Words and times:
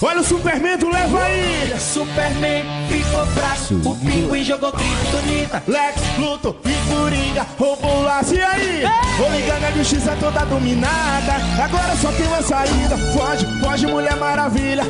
Olha 0.00 0.20
o 0.20 0.24
Superman, 0.24 0.78
tu 0.78 0.88
leva 0.88 1.24
aí! 1.24 1.74
Superman 1.76 2.64
ficou 2.88 3.26
fraco, 3.26 3.90
o 3.90 3.96
pinguim 3.96 4.44
jogou 4.44 4.70
criptonita. 4.70 5.62
Lex, 5.66 6.00
Luthor 6.18 6.54
e 6.64 6.92
Coringa 6.92 7.44
roubou 7.58 7.98
o 7.98 8.02
laço. 8.04 8.32
E 8.32 8.40
aí? 8.40 8.82
Vou 9.16 9.28
a 9.28 9.70
justiça 9.72 10.16
toda 10.20 10.44
dominada. 10.44 11.34
Agora 11.60 11.96
só 11.96 12.12
tem 12.12 12.26
uma 12.28 12.42
saída. 12.42 12.96
Foge, 13.12 13.46
foge, 13.60 13.86
Mulher 13.88 14.16
Maravilha. 14.16 14.84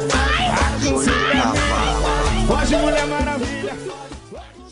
Foge, 2.46 2.77
Mulher 2.77 3.06
Maravilha. 3.06 3.72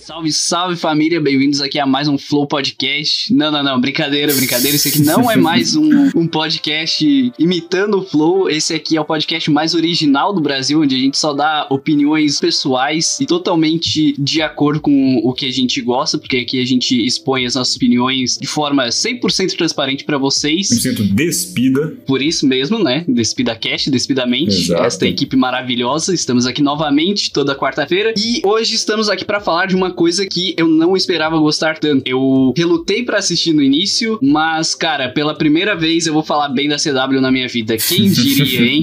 Salve, 0.07 0.33
salve 0.33 0.77
família, 0.77 1.21
bem-vindos 1.21 1.61
aqui 1.61 1.81
a 1.81 1.85
mais 1.85 2.07
um 2.07 2.17
Flow 2.17 2.47
Podcast. 2.47 3.35
Não, 3.35 3.51
não, 3.51 3.61
não, 3.61 3.81
brincadeira, 3.81 4.33
brincadeira. 4.33 4.77
Esse 4.77 4.87
aqui 4.87 5.03
não 5.03 5.29
é 5.29 5.35
mais 5.35 5.75
um, 5.75 5.91
um 6.15 6.29
podcast 6.29 7.33
imitando 7.37 7.99
o 7.99 8.03
Flow. 8.05 8.49
Esse 8.49 8.73
aqui 8.73 8.97
é 8.97 9.01
o 9.01 9.05
podcast 9.05 9.51
mais 9.51 9.75
original 9.75 10.33
do 10.33 10.41
Brasil, 10.41 10.81
onde 10.81 10.95
a 10.95 10.99
gente 11.01 11.19
só 11.19 11.33
dá 11.33 11.67
opiniões 11.71 12.39
pessoais 12.39 13.19
e 13.19 13.27
totalmente 13.27 14.15
de 14.17 14.41
acordo 14.41 14.81
com 14.81 15.17
o 15.25 15.33
que 15.33 15.45
a 15.45 15.51
gente 15.51 15.83
gosta, 15.83 16.17
porque 16.17 16.37
aqui 16.37 16.63
a 16.63 16.65
gente 16.65 17.05
expõe 17.05 17.45
as 17.45 17.57
nossas 17.57 17.75
opiniões 17.75 18.39
de 18.41 18.47
forma 18.47 18.87
100% 18.87 19.57
transparente 19.57 20.05
para 20.05 20.19
vocês. 20.19 20.69
100% 20.69 21.15
despida. 21.15 21.97
Por 22.07 22.23
isso 22.23 22.47
mesmo, 22.47 22.79
né? 22.79 23.05
Despida 23.09 23.57
Cast, 23.57 23.91
Despidamente. 23.91 24.55
Exato. 24.55 24.85
Esta 24.85 25.09
equipe 25.09 25.35
maravilhosa. 25.35 26.15
Estamos 26.15 26.47
aqui 26.47 26.63
novamente 26.63 27.33
toda 27.33 27.57
quarta-feira 27.57 28.15
e 28.17 28.41
hoje 28.45 28.77
estamos 28.77 29.09
aqui 29.09 29.25
para 29.25 29.41
falar 29.41 29.67
de 29.67 29.75
uma 29.75 29.96
coisa 29.97 30.27
que 30.27 30.55
eu 30.57 30.69
não 30.69 30.97
esperava 30.97 31.39
gostar 31.39 31.79
tanto. 31.79 32.03
Eu 32.07 32.53
relutei 32.57 33.03
para 33.03 33.19
assistir 33.19 33.53
no 33.53 33.63
início, 33.63 34.19
mas, 34.23 34.75
cara, 34.75 35.09
pela 35.09 35.35
primeira 35.35 35.75
vez 35.75 36.07
eu 36.07 36.13
vou 36.13 36.23
falar 36.23 36.51
bem 36.51 36.69
da 36.69 36.77
CW 36.77 37.21
na 37.21 37.33
minha 37.33 37.49
vida. 37.49 37.77
Quem 37.77 38.07
diria, 38.13 38.61
hein? 38.61 38.83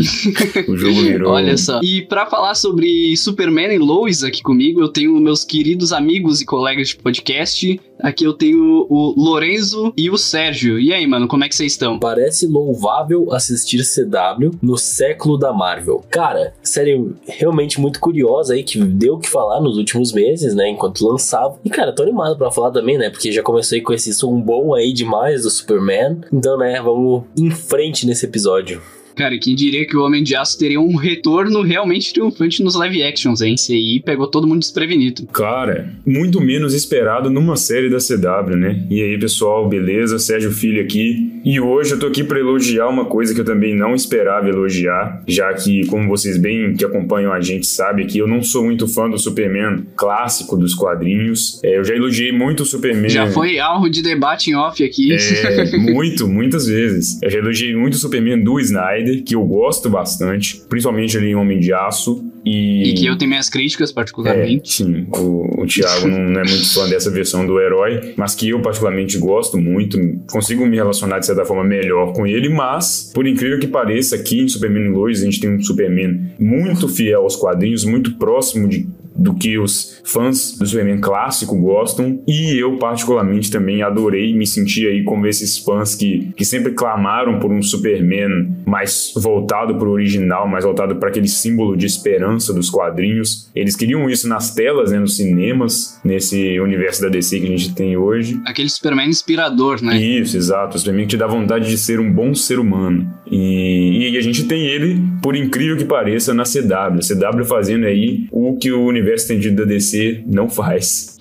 O 0.67 0.75
jogo 0.75 1.01
virou. 1.01 1.31
Olha 1.33 1.55
só. 1.57 1.79
E 1.81 2.01
para 2.01 2.25
falar 2.25 2.55
sobre 2.55 3.15
Superman 3.15 3.73
e 3.73 3.77
Lois 3.77 4.23
aqui 4.23 4.41
comigo, 4.41 4.81
eu 4.81 4.89
tenho 4.89 5.13
meus 5.21 5.45
queridos 5.45 5.93
amigos 5.93 6.41
e 6.41 6.45
colegas 6.45 6.89
de 6.89 6.95
podcast. 6.97 7.79
Aqui 7.99 8.25
eu 8.25 8.33
tenho 8.33 8.85
o 8.89 9.13
Lorenzo 9.15 9.93
e 9.95 10.09
o 10.09 10.17
Sérgio. 10.17 10.79
E 10.79 10.91
aí, 10.91 11.05
mano, 11.07 11.27
como 11.27 11.43
é 11.43 11.47
que 11.47 11.55
vocês 11.55 11.73
estão? 11.73 11.99
Parece 11.99 12.47
louvável 12.47 13.31
assistir 13.31 13.81
CW 13.83 14.57
no 14.61 14.77
século 14.77 15.37
da 15.37 15.53
Marvel. 15.53 16.03
Cara, 16.09 16.53
série 16.61 17.13
realmente 17.25 17.79
muito 17.79 17.99
curiosa 17.99 18.55
aí, 18.55 18.63
que 18.63 18.79
deu 18.79 19.15
o 19.15 19.19
que 19.19 19.29
falar 19.29 19.61
nos 19.61 19.77
últimos 19.77 20.11
meses, 20.11 20.53
né? 20.53 20.69
Enquanto 20.69 21.02
lançava. 21.03 21.59
E, 21.63 21.69
cara, 21.69 21.93
tô 21.93 22.03
animado 22.03 22.37
pra 22.37 22.51
falar 22.51 22.71
também, 22.71 22.97
né? 22.97 23.09
Porque 23.09 23.31
já 23.31 23.43
comecei 23.43 23.81
com 23.81 23.93
esse 23.93 24.13
som 24.13 24.39
bom 24.41 24.73
aí 24.73 24.93
demais 24.93 25.43
do 25.43 25.49
Superman. 25.49 26.21
Então, 26.31 26.57
né, 26.57 26.81
vamos 26.81 27.23
em 27.37 27.51
frente 27.51 28.05
nesse 28.05 28.25
episódio. 28.25 28.81
Cara, 29.15 29.37
quem 29.37 29.55
diria 29.55 29.85
que 29.85 29.95
o 29.95 30.03
Homem 30.03 30.23
de 30.23 30.35
Aço 30.35 30.57
teria 30.57 30.79
um 30.79 30.95
retorno 30.95 31.61
realmente 31.61 32.13
triunfante 32.13 32.63
nos 32.63 32.75
live 32.75 33.03
actions, 33.03 33.41
hein? 33.41 33.55
Aí 33.69 34.01
pegou 34.03 34.27
todo 34.27 34.47
mundo 34.47 34.59
desprevenido. 34.59 35.25
Cara, 35.27 35.93
muito 36.05 36.41
menos 36.41 36.73
esperado 36.73 37.29
numa 37.29 37.55
série 37.55 37.89
da 37.89 37.97
CW, 37.97 38.55
né? 38.55 38.85
E 38.89 39.01
aí, 39.01 39.17
pessoal, 39.19 39.67
beleza? 39.67 40.19
Sérgio 40.19 40.51
Filho 40.51 40.81
aqui. 40.81 41.41
E 41.45 41.59
hoje 41.59 41.91
eu 41.91 41.99
tô 41.99 42.07
aqui 42.07 42.23
pra 42.23 42.39
elogiar 42.39 42.87
uma 42.87 43.05
coisa 43.05 43.33
que 43.33 43.41
eu 43.41 43.45
também 43.45 43.75
não 43.75 43.93
esperava 43.93 44.47
elogiar, 44.47 45.21
já 45.27 45.53
que, 45.53 45.85
como 45.87 46.07
vocês 46.07 46.37
bem 46.37 46.73
que 46.73 46.85
acompanham 46.85 47.33
a 47.33 47.41
gente 47.41 47.67
sabem 47.67 48.07
que 48.07 48.17
eu 48.17 48.27
não 48.27 48.41
sou 48.41 48.63
muito 48.63 48.87
fã 48.87 49.09
do 49.09 49.17
Superman 49.17 49.85
clássico 49.95 50.55
dos 50.55 50.73
quadrinhos. 50.73 51.61
É, 51.63 51.77
eu 51.77 51.83
já 51.83 51.95
elogiei 51.95 52.31
muito 52.31 52.63
o 52.63 52.65
Superman. 52.65 53.09
Já 53.09 53.27
foi 53.27 53.59
alvo 53.59 53.89
de 53.89 54.01
debate 54.01 54.51
em 54.51 54.55
off 54.55 54.83
aqui. 54.83 55.13
É, 55.13 55.77
muito, 55.77 56.27
muitas 56.27 56.65
vezes. 56.65 57.19
Eu 57.21 57.29
já 57.29 57.39
elogiei 57.39 57.75
muito 57.75 57.95
o 57.95 57.97
Superman 57.97 58.41
do 58.41 58.59
Snyder, 58.59 59.02
que 59.25 59.35
eu 59.35 59.43
gosto 59.43 59.89
bastante, 59.89 60.61
principalmente 60.69 61.17
ali 61.17 61.29
em 61.29 61.35
Homem 61.35 61.59
de 61.59 61.73
Aço. 61.73 62.23
E, 62.45 62.89
E 62.89 62.93
que 62.93 63.05
eu 63.05 63.17
tenho 63.17 63.29
minhas 63.29 63.49
críticas, 63.49 63.91
é, 63.91 63.93
particularmente. 63.93 64.73
sim, 64.73 65.07
o, 65.15 65.61
o 65.61 65.65
Thiago 65.65 66.07
não, 66.07 66.39
é 66.39 66.43
muito 66.43 66.73
fã 66.73 66.87
dessa 66.89 67.09
versão 67.09 67.45
do 67.45 67.59
herói, 67.59 68.13
mas 68.17 68.35
que 68.35 68.49
eu 68.49 68.61
particularmente 68.61 69.17
gosto 69.17 69.57
muito, 69.57 69.97
consigo 70.29 70.65
me 70.65 70.75
relacionar 70.75 71.19
de 71.19 71.25
certa 71.25 71.45
forma 71.45 71.63
melhor 71.63 72.13
com 72.13 72.27
ele, 72.27 72.49
mas, 72.49 73.11
por 73.13 73.25
incrível 73.25 73.59
que 73.59 73.67
pareça, 73.67 74.15
aqui 74.15 74.41
em 74.41 74.47
Superman 74.47 74.85
e 74.85 74.89
Lois 74.89 75.21
a 75.21 75.25
gente 75.25 75.39
tem 75.39 75.49
um 75.49 75.61
Superman 75.61 76.33
muito 76.37 76.87
fiel 76.89 77.21
aos 77.21 77.35
quadrinhos, 77.35 77.85
muito 77.85 78.15
próximo 78.15 78.67
de 78.67 78.87
do 79.15 79.33
que 79.33 79.57
os 79.57 80.01
fãs 80.03 80.57
do 80.57 80.65
Superman 80.65 80.99
clássico 80.99 81.55
gostam. 81.55 82.21
E 82.27 82.57
eu, 82.57 82.77
particularmente, 82.77 83.51
também 83.51 83.81
adorei 83.81 84.33
me 84.35 84.45
sentir 84.45 84.87
aí 84.87 85.03
como 85.03 85.27
esses 85.27 85.57
fãs 85.57 85.95
que, 85.95 86.31
que 86.35 86.45
sempre 86.45 86.73
clamaram 86.73 87.39
por 87.39 87.51
um 87.51 87.61
Superman 87.61 88.55
mais 88.65 89.13
voltado 89.15 89.75
para 89.75 89.87
o 89.87 89.91
original, 89.91 90.47
mais 90.47 90.65
voltado 90.65 90.95
para 90.95 91.09
aquele 91.09 91.27
símbolo 91.27 91.75
de 91.75 91.85
esperança 91.85 92.53
dos 92.53 92.69
quadrinhos. 92.69 93.49
Eles 93.55 93.75
queriam 93.75 94.09
isso 94.09 94.27
nas 94.27 94.53
telas, 94.53 94.91
né, 94.91 94.99
nos 94.99 95.17
cinemas, 95.17 95.99
nesse 96.03 96.59
universo 96.59 97.01
da 97.01 97.09
DC 97.09 97.39
que 97.39 97.45
a 97.45 97.49
gente 97.49 97.75
tem 97.75 97.95
hoje. 97.95 98.39
Aquele 98.45 98.69
Superman 98.69 99.09
inspirador, 99.09 99.81
né? 99.83 99.97
Isso, 99.97 100.35
exato. 100.35 100.75
O 100.75 100.79
Superman 100.79 101.05
que 101.05 101.11
te 101.11 101.17
dá 101.17 101.27
vontade 101.27 101.69
de 101.69 101.77
ser 101.77 101.99
um 101.99 102.11
bom 102.11 102.33
ser 102.33 102.59
humano. 102.59 103.07
E, 103.29 104.11
e 104.11 104.17
a 104.17 104.21
gente 104.21 104.45
tem 104.45 104.65
ele, 104.65 105.01
por 105.21 105.35
incrível 105.35 105.77
que 105.77 105.85
pareça, 105.85 106.33
na 106.33 106.43
CW. 106.43 106.99
A 106.99 107.33
CW 107.33 107.45
fazendo 107.45 107.85
aí 107.85 108.27
o 108.31 108.57
que 108.57 108.71
o 108.71 108.85
universo 108.85 109.02
estendido 109.11 109.63
da 109.63 109.65
DC 109.65 110.23
não 110.25 110.49
faz. 110.49 111.17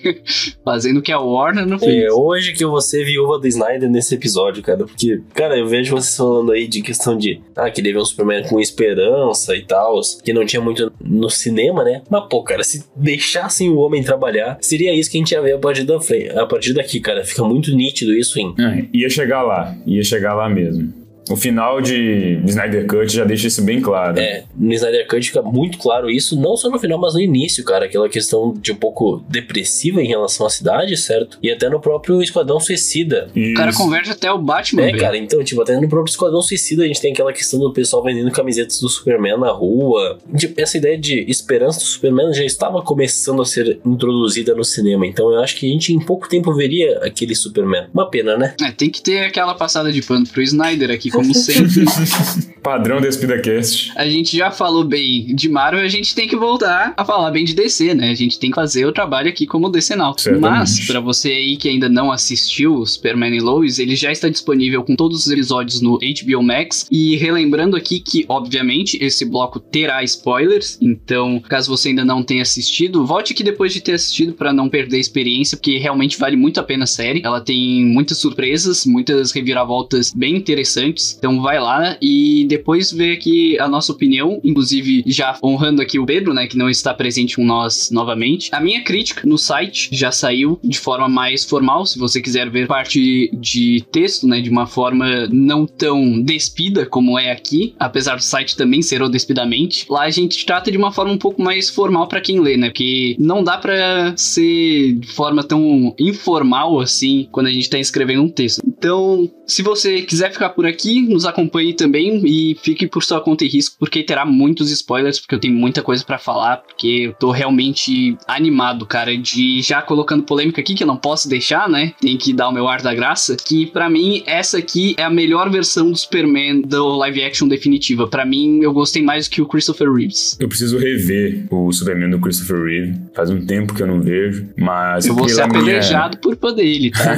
Fazendo 0.64 0.98
o 0.98 1.02
que 1.02 1.12
a 1.12 1.18
Warner 1.18 1.66
não 1.66 1.78
fez. 1.78 2.04
É 2.04 2.12
hoje 2.12 2.52
que 2.52 2.64
eu 2.64 2.70
vou 2.70 2.80
ser 2.80 3.04
viúva 3.04 3.38
do 3.38 3.46
Snyder 3.46 3.90
nesse 3.90 4.14
episódio, 4.14 4.62
cara. 4.62 4.78
Porque, 4.78 5.20
cara, 5.34 5.58
eu 5.58 5.66
vejo 5.66 5.94
vocês 5.94 6.16
falando 6.16 6.52
aí 6.52 6.66
de 6.66 6.82
questão 6.82 7.16
de 7.16 7.40
ah, 7.54 7.70
queria 7.70 7.92
ver 7.92 8.00
um 8.00 8.04
Superman 8.04 8.44
com 8.44 8.60
esperança 8.60 9.56
e 9.56 9.62
tal, 9.62 10.00
que 10.22 10.32
não 10.32 10.44
tinha 10.44 10.60
muito 10.60 10.92
no 11.00 11.30
cinema, 11.30 11.84
né? 11.84 12.02
Mas, 12.10 12.24
pô, 12.28 12.42
cara, 12.42 12.62
se 12.62 12.84
deixassem 12.94 13.70
o 13.70 13.78
homem 13.78 14.02
trabalhar, 14.02 14.58
seria 14.60 14.94
isso 14.94 15.10
que 15.10 15.16
a 15.16 15.20
gente 15.20 15.32
ia 15.32 15.42
ver 15.42 15.54
a 15.54 15.58
partir 15.58 15.84
da 15.84 16.00
frente. 16.00 16.30
A 16.30 16.46
partir 16.46 16.72
daqui, 16.72 17.00
cara. 17.00 17.24
Fica 17.24 17.42
muito 17.44 17.74
nítido 17.74 18.14
isso, 18.14 18.38
hein? 18.38 18.54
ia 18.92 19.08
chegar 19.08 19.42
lá, 19.42 19.76
ia 19.86 20.02
chegar 20.02 20.34
lá 20.34 20.48
mesmo. 20.48 21.05
O 21.30 21.36
final 21.36 21.80
de 21.80 22.40
Snyder 22.46 22.86
Cut 22.86 23.12
já 23.12 23.24
deixa 23.24 23.46
isso 23.48 23.62
bem 23.62 23.80
claro. 23.80 24.18
É, 24.18 24.44
no 24.56 24.72
Snyder 24.72 25.06
Cut 25.08 25.26
fica 25.26 25.42
muito 25.42 25.78
claro 25.78 26.08
isso, 26.10 26.38
não 26.40 26.56
só 26.56 26.70
no 26.70 26.78
final, 26.78 26.98
mas 26.98 27.14
no 27.14 27.20
início, 27.20 27.64
cara. 27.64 27.86
Aquela 27.86 28.08
questão 28.08 28.54
de 28.60 28.72
um 28.72 28.76
pouco 28.76 29.22
depressiva 29.28 30.00
em 30.02 30.06
relação 30.06 30.46
à 30.46 30.50
cidade, 30.50 30.96
certo? 30.96 31.38
E 31.42 31.50
até 31.50 31.68
no 31.68 31.80
próprio 31.80 32.22
Esquadrão 32.22 32.60
Suicida. 32.60 33.28
O 33.36 33.54
cara 33.54 33.72
converte 33.72 34.10
até 34.10 34.30
o 34.30 34.38
Batman, 34.38 34.82
É, 34.82 34.86
velho. 34.86 34.98
cara, 34.98 35.16
então, 35.16 35.42
tipo, 35.42 35.60
até 35.62 35.74
no 35.80 35.88
próprio 35.88 36.10
Esquadrão 36.10 36.40
Suicida 36.42 36.84
a 36.84 36.86
gente 36.86 37.00
tem 37.00 37.12
aquela 37.12 37.32
questão 37.32 37.58
do 37.60 37.72
pessoal 37.72 38.02
vendendo 38.02 38.30
camisetas 38.30 38.80
do 38.80 38.88
Superman 38.88 39.38
na 39.38 39.50
rua. 39.50 40.18
Tipo, 40.36 40.60
essa 40.60 40.76
ideia 40.78 40.96
de 40.98 41.24
esperança 41.28 41.78
do 41.80 41.84
Superman 41.84 42.32
já 42.32 42.44
estava 42.44 42.82
começando 42.82 43.42
a 43.42 43.44
ser 43.44 43.78
introduzida 43.84 44.54
no 44.54 44.64
cinema. 44.64 45.06
Então 45.06 45.32
eu 45.32 45.40
acho 45.40 45.56
que 45.56 45.66
a 45.68 45.72
gente 45.72 45.92
em 45.92 46.00
pouco 46.00 46.28
tempo 46.28 46.52
veria 46.54 46.98
aquele 46.98 47.34
Superman. 47.34 47.86
Uma 47.92 48.08
pena, 48.10 48.36
né? 48.36 48.54
É, 48.62 48.70
tem 48.70 48.90
que 48.90 49.02
ter 49.02 49.20
aquela 49.24 49.54
passada 49.54 49.92
de 49.92 50.02
pano 50.02 50.26
pro 50.26 50.42
Snyder 50.42 50.90
aqui, 50.90 51.10
como 51.16 51.34
sempre. 51.34 51.84
Padrão 52.62 53.00
da 53.00 53.08
SpidaCast. 53.08 53.92
a 53.96 54.08
gente 54.08 54.36
já 54.36 54.50
falou 54.50 54.84
bem 54.84 55.34
de 55.34 55.48
Marvel, 55.48 55.84
a 55.84 55.88
gente 55.88 56.14
tem 56.14 56.26
que 56.28 56.36
voltar 56.36 56.94
a 56.96 57.04
falar 57.04 57.30
bem 57.30 57.44
de 57.44 57.54
DC, 57.54 57.94
né? 57.94 58.10
A 58.10 58.14
gente 58.14 58.38
tem 58.38 58.50
que 58.50 58.56
fazer 58.56 58.84
o 58.86 58.92
trabalho 58.92 59.28
aqui 59.28 59.46
como 59.46 59.68
DC 59.68 59.94
Now. 59.96 60.14
Certamente. 60.18 60.50
Mas, 60.50 60.86
pra 60.86 61.00
você 61.00 61.30
aí 61.30 61.56
que 61.56 61.68
ainda 61.68 61.88
não 61.88 62.10
assistiu 62.10 62.74
o 62.74 62.86
Superman 62.86 63.34
e 63.34 63.40
Lois, 63.40 63.78
ele 63.78 63.94
já 63.94 64.10
está 64.10 64.28
disponível 64.28 64.82
com 64.82 64.96
todos 64.96 65.26
os 65.26 65.32
episódios 65.32 65.80
no 65.80 65.98
HBO 65.98 66.42
Max. 66.42 66.86
E 66.90 67.16
relembrando 67.16 67.76
aqui 67.76 68.00
que, 68.00 68.24
obviamente, 68.28 68.98
esse 69.00 69.24
bloco 69.24 69.60
terá 69.60 70.02
spoilers. 70.02 70.78
Então, 70.80 71.40
caso 71.48 71.70
você 71.70 71.90
ainda 71.90 72.04
não 72.04 72.22
tenha 72.22 72.42
assistido, 72.42 73.06
volte 73.06 73.32
aqui 73.32 73.42
depois 73.42 73.72
de 73.72 73.80
ter 73.80 73.92
assistido 73.92 74.32
pra 74.32 74.52
não 74.52 74.68
perder 74.68 74.96
a 74.96 75.00
experiência, 75.00 75.56
porque 75.56 75.78
realmente 75.78 76.18
vale 76.18 76.36
muito 76.36 76.58
a 76.58 76.62
pena 76.62 76.84
a 76.84 76.86
série. 76.86 77.22
Ela 77.24 77.40
tem 77.40 77.84
muitas 77.84 78.18
surpresas, 78.18 78.86
muitas 78.86 79.32
reviravoltas 79.32 80.12
bem 80.14 80.36
interessantes. 80.36 81.16
Então 81.18 81.40
vai 81.40 81.60
lá 81.60 81.96
e 82.00 82.45
depois 82.46 82.92
vê 82.92 83.12
aqui 83.12 83.58
a 83.58 83.68
nossa 83.68 83.92
opinião, 83.92 84.40
inclusive 84.42 85.02
já 85.06 85.38
honrando 85.42 85.82
aqui 85.82 85.98
o 85.98 86.06
Pedro, 86.06 86.32
né, 86.32 86.46
que 86.46 86.56
não 86.56 86.68
está 86.68 86.92
presente 86.94 87.36
com 87.36 87.44
nós 87.44 87.90
novamente. 87.90 88.50
A 88.52 88.60
minha 88.60 88.82
crítica 88.82 89.26
no 89.26 89.38
site 89.38 89.88
já 89.92 90.10
saiu 90.10 90.58
de 90.62 90.78
forma 90.78 91.08
mais 91.08 91.44
formal, 91.44 91.86
se 91.86 91.98
você 91.98 92.20
quiser 92.20 92.50
ver 92.50 92.66
parte 92.66 93.30
de 93.32 93.84
texto, 93.90 94.26
né, 94.26 94.40
de 94.40 94.50
uma 94.50 94.66
forma 94.66 95.26
não 95.30 95.66
tão 95.66 96.22
despida 96.22 96.86
como 96.86 97.18
é 97.18 97.30
aqui, 97.30 97.74
apesar 97.78 98.16
do 98.16 98.22
site 98.22 98.56
também 98.56 98.82
ser 98.82 99.02
o 99.02 99.08
despidamente. 99.08 99.86
Lá 99.88 100.02
a 100.02 100.10
gente 100.10 100.44
trata 100.44 100.70
de 100.70 100.78
uma 100.78 100.92
forma 100.92 101.12
um 101.12 101.18
pouco 101.18 101.42
mais 101.42 101.70
formal 101.70 102.06
para 102.08 102.20
quem 102.20 102.40
lê, 102.40 102.56
né, 102.56 102.68
porque 102.68 103.16
não 103.18 103.42
dá 103.42 103.56
para 103.58 104.14
ser 104.16 104.94
de 104.94 105.08
forma 105.08 105.42
tão 105.42 105.94
informal 105.98 106.80
assim 106.80 107.28
quando 107.30 107.46
a 107.46 107.52
gente 107.52 107.70
tá 107.70 107.78
escrevendo 107.78 108.22
um 108.22 108.28
texto. 108.28 108.62
Então, 108.66 109.30
se 109.46 109.62
você 109.62 110.02
quiser 110.02 110.32
ficar 110.32 110.50
por 110.50 110.66
aqui, 110.66 111.00
nos 111.02 111.24
acompanhe 111.24 111.72
também 111.72 112.20
e 112.24 112.35
fique 112.62 112.86
por 112.86 113.02
sua 113.02 113.20
conta 113.20 113.44
e 113.44 113.48
risco, 113.48 113.76
porque 113.78 114.02
terá 114.02 114.24
muitos 114.24 114.70
spoilers, 114.70 115.18
porque 115.18 115.34
eu 115.34 115.40
tenho 115.40 115.54
muita 115.54 115.82
coisa 115.82 116.04
para 116.04 116.18
falar, 116.18 116.58
porque 116.58 117.06
eu 117.06 117.12
tô 117.12 117.30
realmente 117.30 118.16
animado, 118.26 118.86
cara, 118.86 119.16
de 119.16 119.60
já 119.62 119.82
colocando 119.82 120.22
polêmica 120.22 120.60
aqui, 120.60 120.74
que 120.74 120.82
eu 120.82 120.86
não 120.86 120.96
posso 120.96 121.28
deixar, 121.28 121.68
né? 121.68 121.92
Tem 122.00 122.16
que 122.16 122.32
dar 122.32 122.48
o 122.48 122.52
meu 122.52 122.68
ar 122.68 122.82
da 122.82 122.94
graça, 122.94 123.36
que 123.36 123.66
para 123.66 123.88
mim 123.88 124.22
essa 124.26 124.58
aqui 124.58 124.94
é 124.98 125.02
a 125.02 125.10
melhor 125.10 125.50
versão 125.50 125.90
do 125.90 125.96
Superman 125.96 126.62
do 126.62 126.96
live 126.96 127.22
action 127.22 127.48
definitiva. 127.48 128.06
Para 128.08 128.24
mim, 128.24 128.60
eu 128.62 128.72
gostei 128.72 129.02
mais 129.02 129.28
do 129.28 129.30
que 129.30 129.42
o 129.42 129.46
Christopher 129.46 129.92
Reeves. 129.92 130.36
Eu 130.38 130.48
preciso 130.48 130.78
rever 130.78 131.46
o 131.50 131.72
Superman 131.72 132.10
do 132.10 132.18
Christopher 132.18 132.62
Reeve. 132.62 132.94
Faz 133.14 133.30
um 133.30 133.44
tempo 133.44 133.74
que 133.74 133.82
eu 133.82 133.86
não 133.86 134.00
vejo, 134.00 134.48
mas 134.56 135.06
eu 135.06 135.14
vou 135.14 135.28
ser 135.28 135.42
apedrejado 135.42 136.16
minha... 136.16 136.22
por 136.22 136.36
poder 136.36 136.64
ele, 136.64 136.90
tá? 136.90 137.16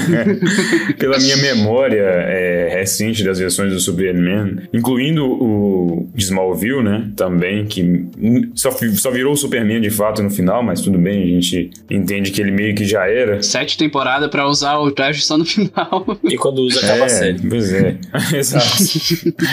pela 0.98 1.18
minha 1.18 1.36
memória 1.54 2.02
é, 2.02 2.68
recente 2.72 3.24
das 3.24 3.38
versões 3.38 3.72
do 3.72 3.80
Superman, 3.80 4.58
incluindo 4.72 5.07
o 5.16 6.08
de 6.14 6.24
Smallville, 6.24 6.82
né? 6.82 7.10
Também, 7.16 7.66
que 7.66 8.06
só, 8.54 8.70
só 8.70 9.10
virou 9.10 9.32
o 9.32 9.36
Superman 9.36 9.80
de 9.80 9.90
fato 9.90 10.22
no 10.22 10.30
final, 10.30 10.62
mas 10.62 10.80
tudo 10.80 10.98
bem, 10.98 11.22
a 11.22 11.26
gente 11.26 11.70
entende 11.90 12.30
que 12.30 12.40
ele 12.40 12.50
meio 12.50 12.74
que 12.74 12.84
já 12.84 13.08
era. 13.08 13.42
Sete 13.42 13.78
temporadas 13.78 14.28
para 14.30 14.46
usar 14.46 14.78
o 14.78 14.90
traje 14.90 15.22
só 15.22 15.38
no 15.38 15.44
final. 15.44 16.18
E 16.24 16.36
quando 16.36 16.58
usa, 16.62 16.80
acaba 16.80 17.02
é, 17.02 17.04
a 17.04 17.08
série. 17.08 17.38
Pois 17.48 17.72
é, 17.72 17.96
exato. 18.36 18.66